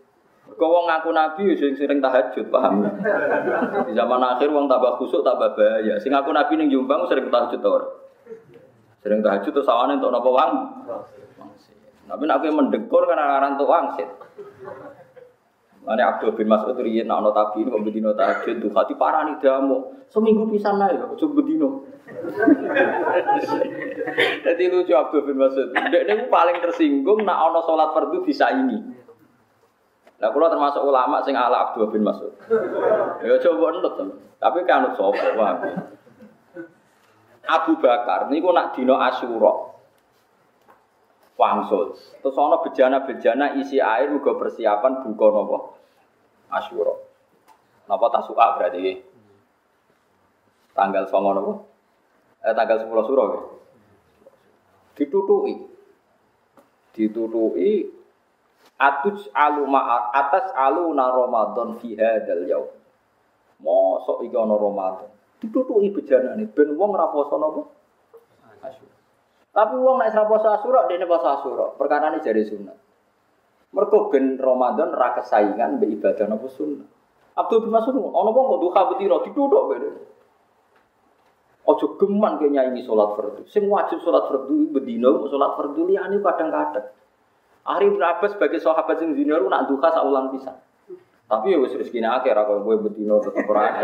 Kau 0.55 0.71
wong 0.71 0.87
ngaku 0.87 1.11
nabi 1.11 1.43
sing 1.59 1.75
sering 1.75 1.99
tahajud, 1.99 2.47
paham? 2.47 2.87
Di 3.87 3.91
zaman 3.91 4.21
akhir 4.23 4.47
wong 4.47 4.71
tambah 4.71 4.95
khusuk 4.99 5.23
tambah 5.23 5.55
bahaya. 5.55 5.99
Sing 5.99 6.11
ngaku 6.11 6.31
nabi 6.31 6.59
ning 6.59 6.71
Jombang 6.71 7.07
sering 7.07 7.27
tahajud 7.27 7.59
tor. 7.59 8.07
Sering 9.03 9.23
tahajud 9.23 9.51
terus 9.51 9.67
sawane 9.67 9.99
untuk 9.99 10.11
napa 10.11 10.29
wang? 10.31 10.51
Tapi 12.07 12.23
nek 12.23 12.39
kowe 12.39 12.51
mendekur 12.51 13.03
kan 13.07 13.19
aran 13.19 13.59
untuk 13.59 13.67
wangsit. 13.67 14.07
Mane 15.87 16.03
Abdul 16.03 16.35
bin 16.35 16.51
Mas'ud 16.51 16.75
riyen 16.75 17.07
nek 17.07 17.23
ana 17.23 17.31
tabi 17.31 17.63
kok 17.63 17.79
bedino 17.83 18.11
tahajud 18.11 18.59
tuh 18.59 18.71
hati 18.75 18.95
parani 18.99 19.39
damu. 19.39 19.95
Seminggu 20.11 20.47
pisan 20.51 20.79
kok 20.79 21.15
coba 21.15 21.33
bedino. 21.43 21.86
Jadi 24.45 24.63
lucu 24.71 24.93
Abdul 24.95 25.27
bin 25.27 25.37
Mas'ud. 25.37 25.75
Dek 25.75 26.03
niku 26.07 26.25
paling 26.31 26.57
tersinggung 26.63 27.23
nak 27.27 27.51
ana 27.51 27.59
salat 27.63 27.91
fardu 27.91 28.23
bisa 28.23 28.51
ini. 28.55 28.79
Nah, 30.17 30.33
kalau 30.33 30.49
termasuk 30.49 30.81
ulama 30.81 31.21
sing 31.21 31.37
ala 31.37 31.69
Abdul 31.69 31.91
bin 31.93 32.01
Mas'ud. 32.07 32.33
Ya 33.21 33.35
coba 33.43 33.75
nurut 33.75 33.95
Tapi 34.37 34.59
kan 34.65 34.93
sapa 34.95 35.27
wae. 35.35 35.71
Abu 37.47 37.79
Bakar 37.79 38.27
niku 38.27 38.51
nak 38.51 38.75
dino 38.75 38.99
Asyura. 38.99 39.53
Wangsul. 41.37 41.93
Terus 42.19 42.33
ana 42.33 42.57
bejana-bejana 42.65 43.61
isi 43.61 43.77
air 43.77 44.09
juga 44.09 44.35
persiapan 44.41 45.05
buka 45.05 45.27
napa? 45.29 45.57
Asyura. 46.49 46.97
Napa 47.87 48.05
tasu'a 48.09 48.57
berarti? 48.57 48.99
Tanggal 50.73 51.05
9 51.07 51.13
napa? 51.13 51.53
Eh 52.47 52.55
tanggal 52.55 52.87
10 52.87 52.87
suro 53.03 53.23
ya. 53.27 53.41
Ditutuki. 54.95 55.55
Ditutuki 56.95 57.91
atus 58.79 59.27
alu 59.35 59.67
ma 59.67 60.07
atas 60.15 60.55
alu 60.55 60.95
na 60.95 61.11
Ramadan 61.11 61.75
fi 61.83 61.99
hadzal 61.99 62.47
yaum. 62.47 62.71
Mosok 63.59 64.23
iki 64.23 64.37
ana 64.39 64.55
Ramadan. 64.55 65.11
Ditutuki 65.43 65.91
bejanane 65.91 66.47
ben 66.47 66.71
wong 66.79 66.95
ora 66.95 67.11
poso 67.11 67.35
napa? 67.35 67.61
Asyura. 68.63 68.95
Tapi 69.51 69.75
wong 69.75 69.95
nek 69.99 70.15
ora 70.15 70.25
poso 70.31 70.47
Asyura 70.47 70.87
dene 70.87 71.03
poso 71.03 71.27
Asyura. 71.27 71.75
Perkara 71.75 72.15
ini 72.15 72.23
jari 72.23 72.47
sunat. 72.47 72.77
Mergo 73.75 74.07
ben 74.07 74.39
Ramadan 74.39 74.95
ra 74.95 75.19
kesaingan 75.19 75.83
mbek 75.83 75.99
ibadah 75.99 76.25
napa 76.31 76.47
sunnah. 76.47 76.87
Abdul 77.37 77.67
bin 77.67 77.75
Mas'ud 77.75 77.93
ana 77.93 78.29
wong 78.31 78.45
kok 78.55 78.61
duha 78.63 78.81
betira 78.95 79.19
dituthuk 79.19 79.63
beda. 79.67 80.16
Ojo 81.67 81.99
geman 81.99 82.39
ke 82.39 82.47
nyanyi 82.47 82.79
sholat 82.87 83.19
fardu. 83.19 83.43
Sing 83.51 83.67
wajib 83.67 83.99
sholat 83.99 84.31
fardu 84.31 84.71
bedino 84.71 85.27
sholat 85.27 85.59
fardu 85.59 85.83
liyane 85.83 86.15
kadang-kadang. 86.23 86.87
Ari 87.67 87.91
bin 87.91 87.99
Abbas 87.99 88.39
sebagai 88.39 88.63
sahabat 88.63 89.03
sing 89.03 89.11
zinar 89.19 89.43
nak 89.43 89.67
duha 89.67 89.91
saulan 89.91 90.31
pisan. 90.31 90.55
Tapi 91.27 91.51
ya 91.51 91.59
wis 91.59 91.75
rezekine 91.75 92.07
akeh 92.07 92.31
ra 92.31 92.47
kowe 92.47 92.63
bedino 92.79 93.19
tetep 93.19 93.43
ora 93.43 93.75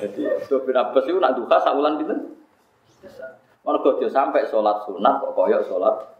Jadi 0.00 0.24
Abdul 0.24 0.60
bin 0.64 0.76
Abbas 0.80 1.04
itu 1.04 1.20
nak 1.20 1.36
duha 1.36 1.56
saulan 1.60 2.00
pinten? 2.00 2.18
Mergo 3.62 4.00
dia 4.00 4.08
sampai 4.08 4.48
sholat 4.48 4.88
sunat 4.88 5.20
kok 5.20 5.36
koyok 5.36 5.68
sholat 5.68 6.12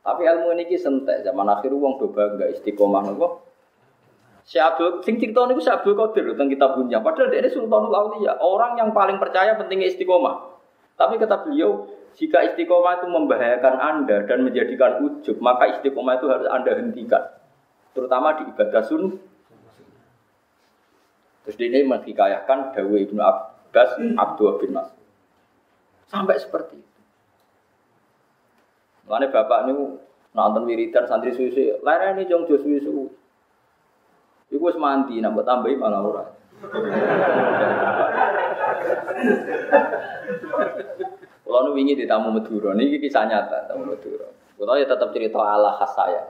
tapi 0.00 0.24
ilmu 0.24 0.56
ini 0.56 0.74
sentek 0.80 1.20
zaman 1.20 1.44
akhir 1.44 1.70
uang 1.76 2.00
doba 2.00 2.32
enggak 2.32 2.56
istiqomah 2.56 3.04
nopo. 3.04 3.49
Si 4.50 4.58
Abdul, 4.58 4.98
sing 5.06 5.14
cerita 5.22 5.46
niku 5.46 5.62
si 5.62 5.70
Abdul 5.70 5.94
Qadir 5.94 6.34
tentang 6.34 6.50
kita 6.50 6.74
punya. 6.74 6.98
Padahal 6.98 7.30
dia 7.30 7.38
ini 7.38 7.54
Sultanul 7.54 7.94
Auliya, 7.94 8.34
orang 8.42 8.74
yang 8.82 8.90
paling 8.90 9.22
percaya 9.22 9.54
pentingnya 9.54 9.94
istiqomah. 9.94 10.58
Tapi 10.98 11.22
kata 11.22 11.46
beliau, 11.46 11.86
jika 12.18 12.42
istiqomah 12.42 12.98
itu 12.98 13.06
membahayakan 13.06 13.74
Anda 13.78 14.26
dan 14.26 14.42
menjadikan 14.42 15.06
ujub, 15.06 15.38
maka 15.38 15.78
istiqomah 15.78 16.18
itu 16.18 16.26
harus 16.26 16.50
Anda 16.50 16.74
hentikan. 16.74 17.30
Terutama 17.94 18.42
di 18.42 18.50
ibadah 18.50 18.82
sun. 18.82 19.22
Terus 21.46 21.54
dia 21.54 21.70
ini 21.70 21.86
menghikayahkan 21.86 22.74
Dawe 22.74 22.96
Ibnu 23.06 23.22
Abbas 23.22 24.02
Abdul 24.02 24.66
bin 24.66 24.74
Mas. 24.74 24.90
Sampai 26.10 26.42
seperti 26.42 26.74
itu. 26.74 27.00
Mana 29.06 29.30
bapak 29.30 29.70
ini 29.70 29.94
nonton 30.34 30.66
wiridan 30.66 31.06
santri 31.06 31.30
susu, 31.30 31.78
ini 31.78 32.22
jong 32.26 32.50
jos 32.50 32.66
susu. 32.66 33.19
Iku 34.50 34.62
wis 34.66 34.78
mandi, 34.78 35.22
nambah 35.22 35.46
tambahi 35.46 35.78
malah 35.78 36.02
ora. 36.02 36.24
Kalau 41.46 41.60
nu 41.66 41.74
wingi 41.74 41.98
di 41.98 42.06
tamu 42.06 42.30
Madura, 42.34 42.74
ini 42.74 42.98
kisah 42.98 43.26
nyata 43.26 43.70
tamu 43.70 43.90
Madura. 43.94 44.26
Kalau 44.30 44.74
ya 44.76 44.86
tetap 44.86 45.10
cerita 45.14 45.38
ala 45.40 45.74
khas 45.78 45.92
saya. 45.96 46.22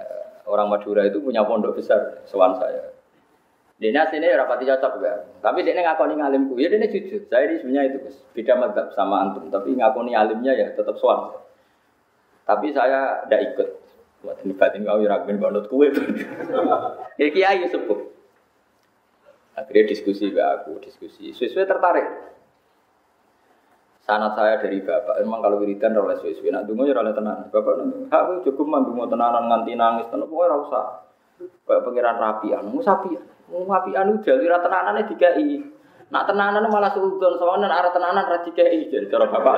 Eh, 0.00 0.24
orang 0.48 0.68
Madura 0.68 1.06
itu 1.06 1.22
punya 1.22 1.44
pondok 1.46 1.78
besar, 1.78 2.24
sewan 2.26 2.56
saya. 2.58 2.90
Dia 3.80 3.96
ini 3.96 4.28
rapati 4.36 4.68
cocok 4.68 4.92
ya. 5.00 5.24
Tapi 5.40 5.64
dia 5.64 5.72
ngakoni 5.72 6.20
ngalimku. 6.20 6.52
Ya 6.60 6.68
dia 6.68 6.84
jujur. 6.84 7.24
Saya 7.32 7.48
ini 7.48 7.64
sebenarnya 7.64 7.88
itu 7.88 7.98
Gus. 8.04 8.16
Beda 8.36 8.60
madhab 8.60 8.92
sama 8.92 9.24
antum. 9.24 9.48
Tapi 9.48 9.72
ngakoni 9.72 10.12
alimnya 10.12 10.52
ya 10.52 10.76
tetap 10.76 11.00
suan. 11.00 11.32
Tapi 12.44 12.76
saya 12.76 13.24
tidak 13.24 13.40
ikut. 13.56 13.68
Buat 14.20 14.44
ini 14.44 14.52
batin 14.52 14.84
kau 14.84 15.00
raguin 15.00 15.40
bandot 15.40 15.64
kue. 15.72 15.88
ya 17.20 17.26
kiai 17.32 17.64
sepuh. 17.72 18.00
Akhirnya 19.56 19.92
diskusi 19.92 20.28
ke 20.32 20.40
aku, 20.40 20.76
diskusi. 20.80 21.32
Sesuai 21.32 21.68
tertarik. 21.68 22.06
Sanat 24.04 24.32
saya 24.36 24.56
dari 24.60 24.80
bapak, 24.80 25.20
emang 25.20 25.44
kalau 25.44 25.60
wiridan 25.60 25.94
oleh 25.94 26.16
sesuai, 26.16 26.50
nak 26.50 26.64
dungo 26.64 26.88
ya 26.88 26.96
oleh 26.96 27.12
tenan. 27.12 27.52
Bapak 27.52 27.78
nanti, 27.78 28.08
aku 28.08 28.32
cukup 28.48 28.66
mah 28.66 28.80
dungo 28.82 29.04
tenanan 29.06 29.46
nganti 29.52 29.76
nangis, 29.76 30.08
tenan 30.08 30.26
pokoknya 30.26 30.56
rasa. 30.56 30.82
Kayak 31.40 31.82
pengiran 31.84 32.16
rapian, 32.20 32.64
sapian. 32.84 33.24
Ngapi 33.50 33.90
anu 33.96 34.20
jalur 34.24 34.52
tenanane 34.60 35.00
dikai. 35.08 35.48
Nak 36.10 36.26
tenanan 36.26 36.66
malah 36.68 36.90
suudon 36.90 37.38
soalnya 37.38 37.70
arah 37.70 37.92
tenanan 37.92 38.24
dikai. 38.44 38.88
Jadi 38.88 39.06
cara 39.08 39.26
bapak 39.28 39.54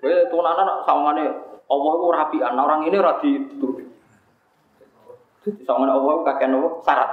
Kowe 0.00 0.16
tenanan 0.32 0.68
sawangane 0.88 1.24
Allah 1.64 1.92
ku 1.96 2.08
rapian, 2.12 2.54
orang 2.54 2.84
ini 2.84 2.96
ra 3.00 3.16
itu. 3.24 3.68
Sawangane 5.44 5.92
Allah 5.92 6.14
kakek 6.24 6.48
nopo 6.48 6.80
syarat. 6.80 7.10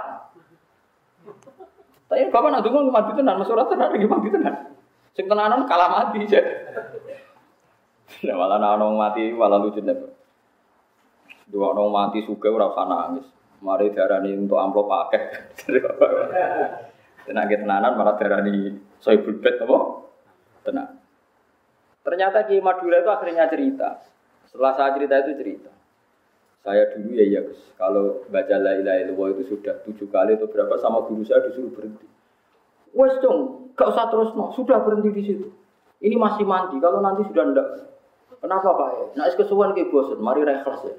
Tapi 2.12 2.28
bapak 2.28 2.50
nak 2.52 2.64
dungo 2.64 2.92
mati 2.92 3.16
tenan, 3.16 3.40
masuk 3.40 3.56
ora 3.56 3.68
tenan 3.72 3.96
iki 3.96 4.08
mati 4.08 4.28
tenan. 4.28 4.76
Sing 5.16 5.28
tenanan 5.28 5.64
kalah 5.64 5.90
mati 5.92 6.24
aja. 6.28 6.40
Nah, 8.28 8.36
malah 8.36 8.60
ana 8.60 8.88
mati 8.92 9.32
malah 9.32 9.60
lucu 9.60 9.80
nek. 9.80 10.00
Dua 11.48 11.72
orang 11.72 11.92
mati 11.92 12.24
suka 12.24 12.52
ora 12.52 12.72
usah 12.72 12.88
nangis. 12.88 13.28
Mari 13.64 13.96
darani 13.96 14.36
untuk 14.36 14.60
amplop 14.60 14.92
pakai. 14.92 15.22
Tenang 17.28 17.48
tenanan 17.48 17.96
malah 17.96 18.16
darani 18.20 18.76
soibul 19.00 19.40
bed 19.40 19.64
apa? 19.64 19.80
Tenang. 20.68 20.92
Ternyata 22.02 22.50
Ki 22.50 22.60
Madura 22.60 23.00
itu 23.00 23.12
akhirnya 23.12 23.48
cerita. 23.48 24.02
Setelah 24.52 24.76
saya 24.76 24.90
cerita 25.00 25.16
itu 25.24 25.32
cerita. 25.40 25.72
Saya 26.62 26.94
dulu 26.94 27.18
ya 27.18 27.26
ya 27.26 27.42
Gus, 27.42 27.58
kalau 27.74 28.22
baca 28.30 28.56
la 28.62 28.78
ilaha 28.78 29.02
illallah 29.02 29.34
itu 29.34 29.50
sudah 29.50 29.82
tujuh 29.82 30.06
kali 30.14 30.38
atau 30.38 30.46
berapa 30.46 30.78
sama 30.78 31.02
guru 31.10 31.26
saya 31.26 31.42
disuruh 31.50 31.74
berhenti. 31.74 32.06
Wes 32.94 33.18
dong, 33.24 33.72
gak 33.74 33.96
usah 33.96 34.14
terus 34.14 34.30
no, 34.38 34.54
sudah 34.54 34.84
berhenti 34.86 35.10
di 35.16 35.24
situ. 35.26 35.48
Ini 36.04 36.20
masih 36.20 36.46
mandi, 36.46 36.78
kalau 36.78 37.02
nanti 37.02 37.26
sudah 37.32 37.44
ndak. 37.50 37.68
Kenapa 38.42 38.70
Pak 38.74 38.90
ya? 38.94 39.06
Nah, 39.22 39.26
kesuwan 39.34 39.74
ke 39.78 39.86
bosan, 39.90 40.18
mari 40.18 40.42
ikhlas 40.42 40.82
ya. 40.86 40.96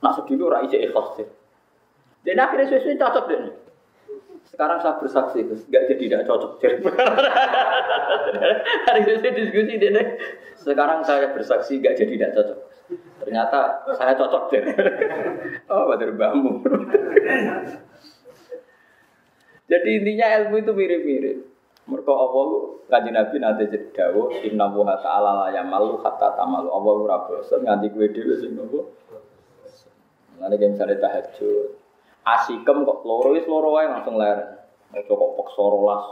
Nak 0.00 0.12
sedih 0.18 0.40
ra 0.48 0.64
ikhlas 0.64 1.20
ya. 1.20 1.26
Dan 2.24 2.40
akhirnya 2.40 2.68
sesuai 2.68 2.96
cocok 2.96 3.24
deh. 3.28 3.40
Sekarang 4.48 4.80
saya 4.80 5.00
bersaksi, 5.00 5.48
Gus, 5.48 5.64
nggak 5.68 5.84
jadi 5.88 6.04
tidak 6.08 6.22
cocok. 6.28 6.60
Hari 8.88 9.00
ini 9.04 9.30
diskusi 9.32 9.80
dia 9.80 10.02
Sekarang 10.60 11.00
saya 11.04 11.32
bersaksi 11.32 11.80
nggak 11.80 11.96
jadi 11.96 12.12
tidak 12.20 12.32
cocok. 12.36 12.58
Ternyata 13.22 13.86
saya 13.94 14.16
cocok 14.18 14.42
deh. 14.50 14.62
Oh, 15.72 15.88
bater 15.88 16.12
bambu. 16.12 16.60
Jadi 19.72 19.88
intinya 19.88 20.26
ilmu 20.36 20.60
itu 20.60 20.72
mirip-mirip. 20.76 21.38
Mereka 21.88 22.12
Allah 22.12 22.46
kaji 22.92 23.10
Nabi 23.10 23.36
nanti 23.42 23.64
jadi 23.72 23.88
dawo 23.90 24.30
Inna 24.44 24.70
wuha 24.70 25.00
ta'ala 25.00 25.30
la 25.34 25.46
yamalu 25.50 25.98
hatta 25.98 26.38
tamalu 26.38 26.70
Allah 26.70 26.92
ora 26.94 27.18
bosan 27.26 27.66
nganti 27.66 27.90
gue 27.90 28.06
dhewe 28.14 28.38
sing 28.38 28.54
nopo 28.54 28.94
Nanti 30.38 30.62
kayak 30.62 30.78
misalnya 30.78 31.02
tahajud 31.02 31.74
Asikem 32.22 32.86
kok 32.86 33.02
loro 33.02 33.34
wis 33.34 33.42
loro 33.50 33.74
wae 33.74 33.90
langsung 33.90 34.14
ler. 34.14 34.62
Ojo 34.94 35.10
kok 35.10 35.32
peksa 35.42 35.64
rolas 35.66 36.04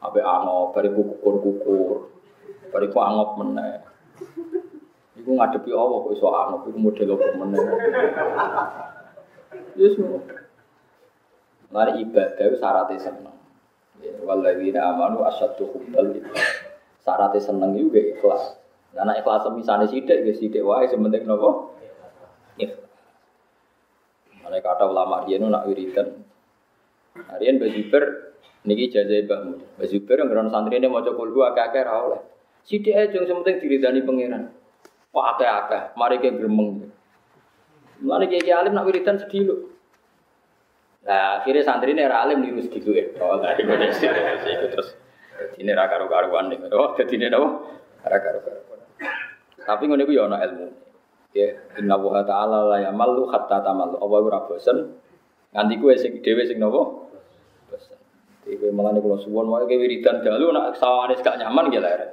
ape 0.00 0.24
angop 0.24 0.72
bariku 0.72 1.04
kukur-kukur. 1.04 2.08
Bariku 2.72 2.98
angop 3.04 3.36
meneh. 3.36 3.84
Iku 5.18 5.30
ngadepi 5.34 5.70
Allah 5.74 5.98
kok 6.06 6.14
iso 6.14 6.26
angop 6.30 6.62
iku 6.70 6.78
model 6.78 7.08
apa 7.18 7.26
meneh. 7.34 7.60
Yes, 9.74 9.94
Mari 11.68 12.00
ibadah 12.00 12.48
syaratnya 12.56 12.96
seneng. 12.96 13.36
Ya, 14.00 14.14
Waladina 14.24 14.94
amanu 14.94 15.26
asyadu 15.26 15.68
hubbal. 15.68 16.16
Syaratnya 17.02 17.42
seneng 17.42 17.76
juga 17.76 18.00
ikhlas. 18.00 18.56
Karena 18.94 19.12
ikhlas 19.20 19.44
misalnya 19.52 19.84
sidik, 19.84 20.24
ya 20.24 20.32
sidik 20.32 20.64
wae 20.64 20.88
sementing 20.88 21.28
nopo. 21.28 21.76
Ikhlas. 22.56 22.88
Mana 24.40 24.64
kata 24.64 24.88
ulama 24.88 25.28
dia 25.28 25.36
nak 25.42 25.68
wiridan. 25.68 26.24
Harian 27.28 27.60
bajuber 27.60 28.32
niki 28.64 28.88
jazai 28.88 29.28
bahmu. 29.28 29.60
Bajuber 29.76 30.24
yang 30.24 30.28
geron 30.32 30.48
santri 30.48 30.80
ini 30.80 30.88
mau 30.88 31.04
coba 31.04 31.22
dua 31.28 31.46
kakek 31.52 31.84
oleh. 31.84 32.22
Sidik 32.64 32.96
aja 32.96 33.12
yang 33.12 33.28
sementing 33.28 33.60
diridani 33.60 34.00
pangeran. 34.06 34.57
Wah 35.12 35.34
akeh 35.34 35.48
akeh, 35.48 35.82
mari 35.96 36.20
ke 36.20 36.30
gremeng. 36.36 36.92
Mulane 38.04 38.30
kiai 38.30 38.52
alim 38.52 38.76
nak 38.76 38.86
wiridan 38.86 39.18
sedih 39.18 39.42
lho. 39.48 39.56
Nah, 41.08 41.40
akhirnya 41.40 41.64
santri 41.64 41.96
ini 41.96 42.04
alim 42.04 42.44
niru 42.44 42.60
sedikit 42.60 42.92
ya. 42.92 43.04
Oh, 43.24 43.40
lah 43.40 43.56
itu 43.56 44.66
terus. 44.68 44.92
Ini 45.56 45.70
ra 45.72 45.88
karo-karuan 45.88 46.52
nih. 46.52 46.68
Oh, 46.74 46.92
jadi 46.98 47.14
ini 47.16 47.32
apa? 47.32 47.48
Ra 48.04 48.18
karo-karuan. 48.20 48.80
Tapi 49.64 49.84
iku 49.88 50.12
ya 50.12 50.28
ana 50.28 50.44
ilmu. 50.44 50.68
Ya, 51.36 51.54
inna 51.76 51.96
wa 51.96 52.24
ta'ala 52.24 52.72
la 52.72 52.78
yamallu 52.84 53.28
hatta 53.32 53.64
tamallu. 53.64 53.96
Apa 53.96 54.14
ora 54.20 54.40
bosen? 54.44 55.00
Nganti 55.54 55.74
kuwe 55.80 55.94
sing 55.96 56.20
dhewe 56.20 56.44
sing 56.44 56.60
napa? 56.60 57.08
Bosen. 57.72 57.98
Iki 58.44 58.68
malah 58.74 58.92
kula 59.00 59.16
suwon 59.20 59.48
wae 59.48 59.64
ke 59.64 59.80
wiridan 59.80 60.20
dalu 60.20 60.52
nak 60.52 60.76
sawane 60.76 61.16
gak 61.20 61.40
nyaman 61.40 61.72
ya 61.72 61.80
lere. 61.80 62.06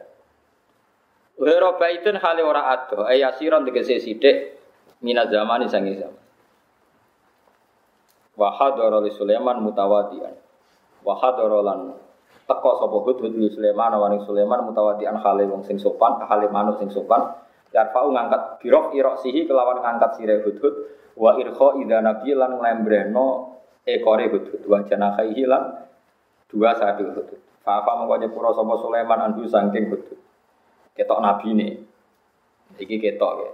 Wero 1.36 1.76
baitun 1.76 2.16
hale 2.16 2.42
ora 2.48 2.72
ado, 2.72 3.04
ayasiran 3.04 3.68
tegese 3.68 4.00
sithik 4.00 4.56
mina 5.04 5.28
zamani 5.28 5.68
sangi 5.68 6.00
zaman. 6.00 6.26
wa 8.36 8.52
hadara 8.52 9.00
li 9.04 9.12
Sulaiman 9.12 9.64
mutawadian. 9.64 10.36
Wa 11.04 11.16
hadara 11.20 11.60
lan 11.64 11.96
teka 12.46 12.72
sapa 12.78 12.98
hudhud 13.02 13.32
li 13.36 13.50
Sulaiman 13.50 13.96
wa 13.96 14.12
Sulaiman 14.22 14.68
mutawadian 14.68 15.18
hale 15.24 15.48
wong 15.48 15.64
sing 15.64 15.80
sopan 15.80 16.20
hale 16.28 16.52
manuk 16.52 16.80
sing 16.80 16.92
sopan. 16.92 17.32
Yarfa'u 17.76 18.16
ngangkat 18.16 18.64
birok 18.64 18.96
irok 18.96 19.20
sihi 19.20 19.44
kelawan 19.48 19.84
ngangkat 19.84 20.20
sire 20.20 20.40
hudhud. 20.44 20.74
Wa 21.16 21.40
irkha 21.40 21.80
idza 21.80 22.00
nabi 22.04 22.36
lan 22.36 22.60
nglembrehno 22.60 23.56
ekore 23.88 24.32
hudhud. 24.32 24.64
Wa 24.68 24.84
janahihi 24.84 25.44
lan 25.48 25.84
dua 26.52 26.76
satu 26.76 27.04
hudhud. 27.12 27.40
Fa 27.64 27.84
apa 27.84 27.92
mongko 28.00 28.16
nyepuro 28.24 28.52
sapa 28.56 28.74
Sulaiman 28.80 29.20
anhu 29.32 29.48
saking 29.48 29.92
hudhud 29.92 30.25
ketok 30.96 31.20
nabi 31.20 31.50
ne 31.54 31.70
iki 32.80 32.98
ketok 32.98 33.34
ya 33.44 33.52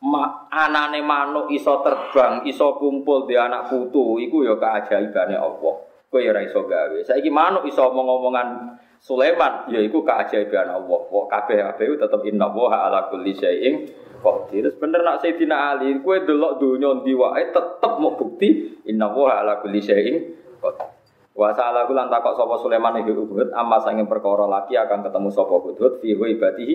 Ma, 0.00 0.48
anane 0.48 1.04
manuk 1.04 1.52
iso 1.52 1.84
terbang, 1.84 2.40
iso 2.48 2.72
kumpul 2.80 3.28
di 3.28 3.36
anak 3.36 3.68
putu, 3.68 4.16
iku 4.16 4.40
ya 4.40 4.56
keajaibane 4.56 5.36
Allah. 5.36 5.76
Kowe 6.08 6.24
ya 6.24 6.32
ora 6.32 6.40
iso 6.40 6.64
gawe. 6.64 6.98
Saiki 7.04 7.28
manuk 7.28 7.68
iso 7.68 7.84
omong-omongan 7.84 8.80
Sulaiman, 8.96 9.68
ya 9.68 9.76
iku 9.76 10.00
keajaiban 10.00 10.72
Allah. 10.72 11.00
Kok 11.04 11.28
kabeh-kabeh 11.28 12.00
tetep 12.00 12.20
inna 12.32 12.48
wa 12.48 12.72
ala 12.72 13.12
kulli 13.12 13.36
syai'in 13.36 13.92
qadir. 14.24 14.72
Bener 14.80 15.04
nak 15.04 15.20
Sayyidina 15.20 15.76
Ali, 15.76 15.92
kowe 16.00 16.16
delok 16.16 16.56
donya 16.56 16.96
ndi 17.04 17.12
wae 17.12 17.52
tetep 17.52 17.92
mau 18.00 18.16
bukti 18.16 18.80
inna 18.88 19.12
wa 19.12 19.36
ala 19.36 19.60
kulli 19.60 19.84
syai'in 19.84 20.16
qadir. 20.64 20.99
Wa 21.40 21.56
sa'ala 21.56 21.88
kulan 21.88 22.12
takok 22.12 22.36
sapa 22.36 22.60
Sulaiman 22.60 23.00
iki 23.00 23.16
Uhud, 23.16 23.56
amma 23.56 23.80
sange 23.80 24.04
perkara 24.04 24.44
laki 24.44 24.76
akan 24.76 25.08
ketemu 25.08 25.32
sapa 25.32 25.56
Uhud 25.56 25.96
fi 26.04 26.12
ibadihi 26.12 26.74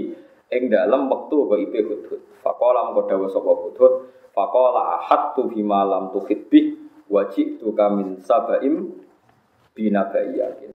ing 0.50 0.74
dalem 0.74 1.06
wektu 1.06 1.46
ipe 1.54 1.86
hudhud. 1.86 2.42
Faqala 2.42 2.90
mengko 2.90 3.06
dawuh 3.06 3.30
sapa 3.30 3.52
hudhud, 3.54 3.94
faqala 4.34 4.98
ahadtu 4.98 5.54
bima 5.54 5.86
lam 5.86 6.10
tuhid 6.10 6.50
bih 6.50 6.82
wa 7.06 7.30
ji'tu 7.30 7.78
kamin 7.78 8.18
sabaim 8.26 8.90
binabaiyah. 9.78 10.74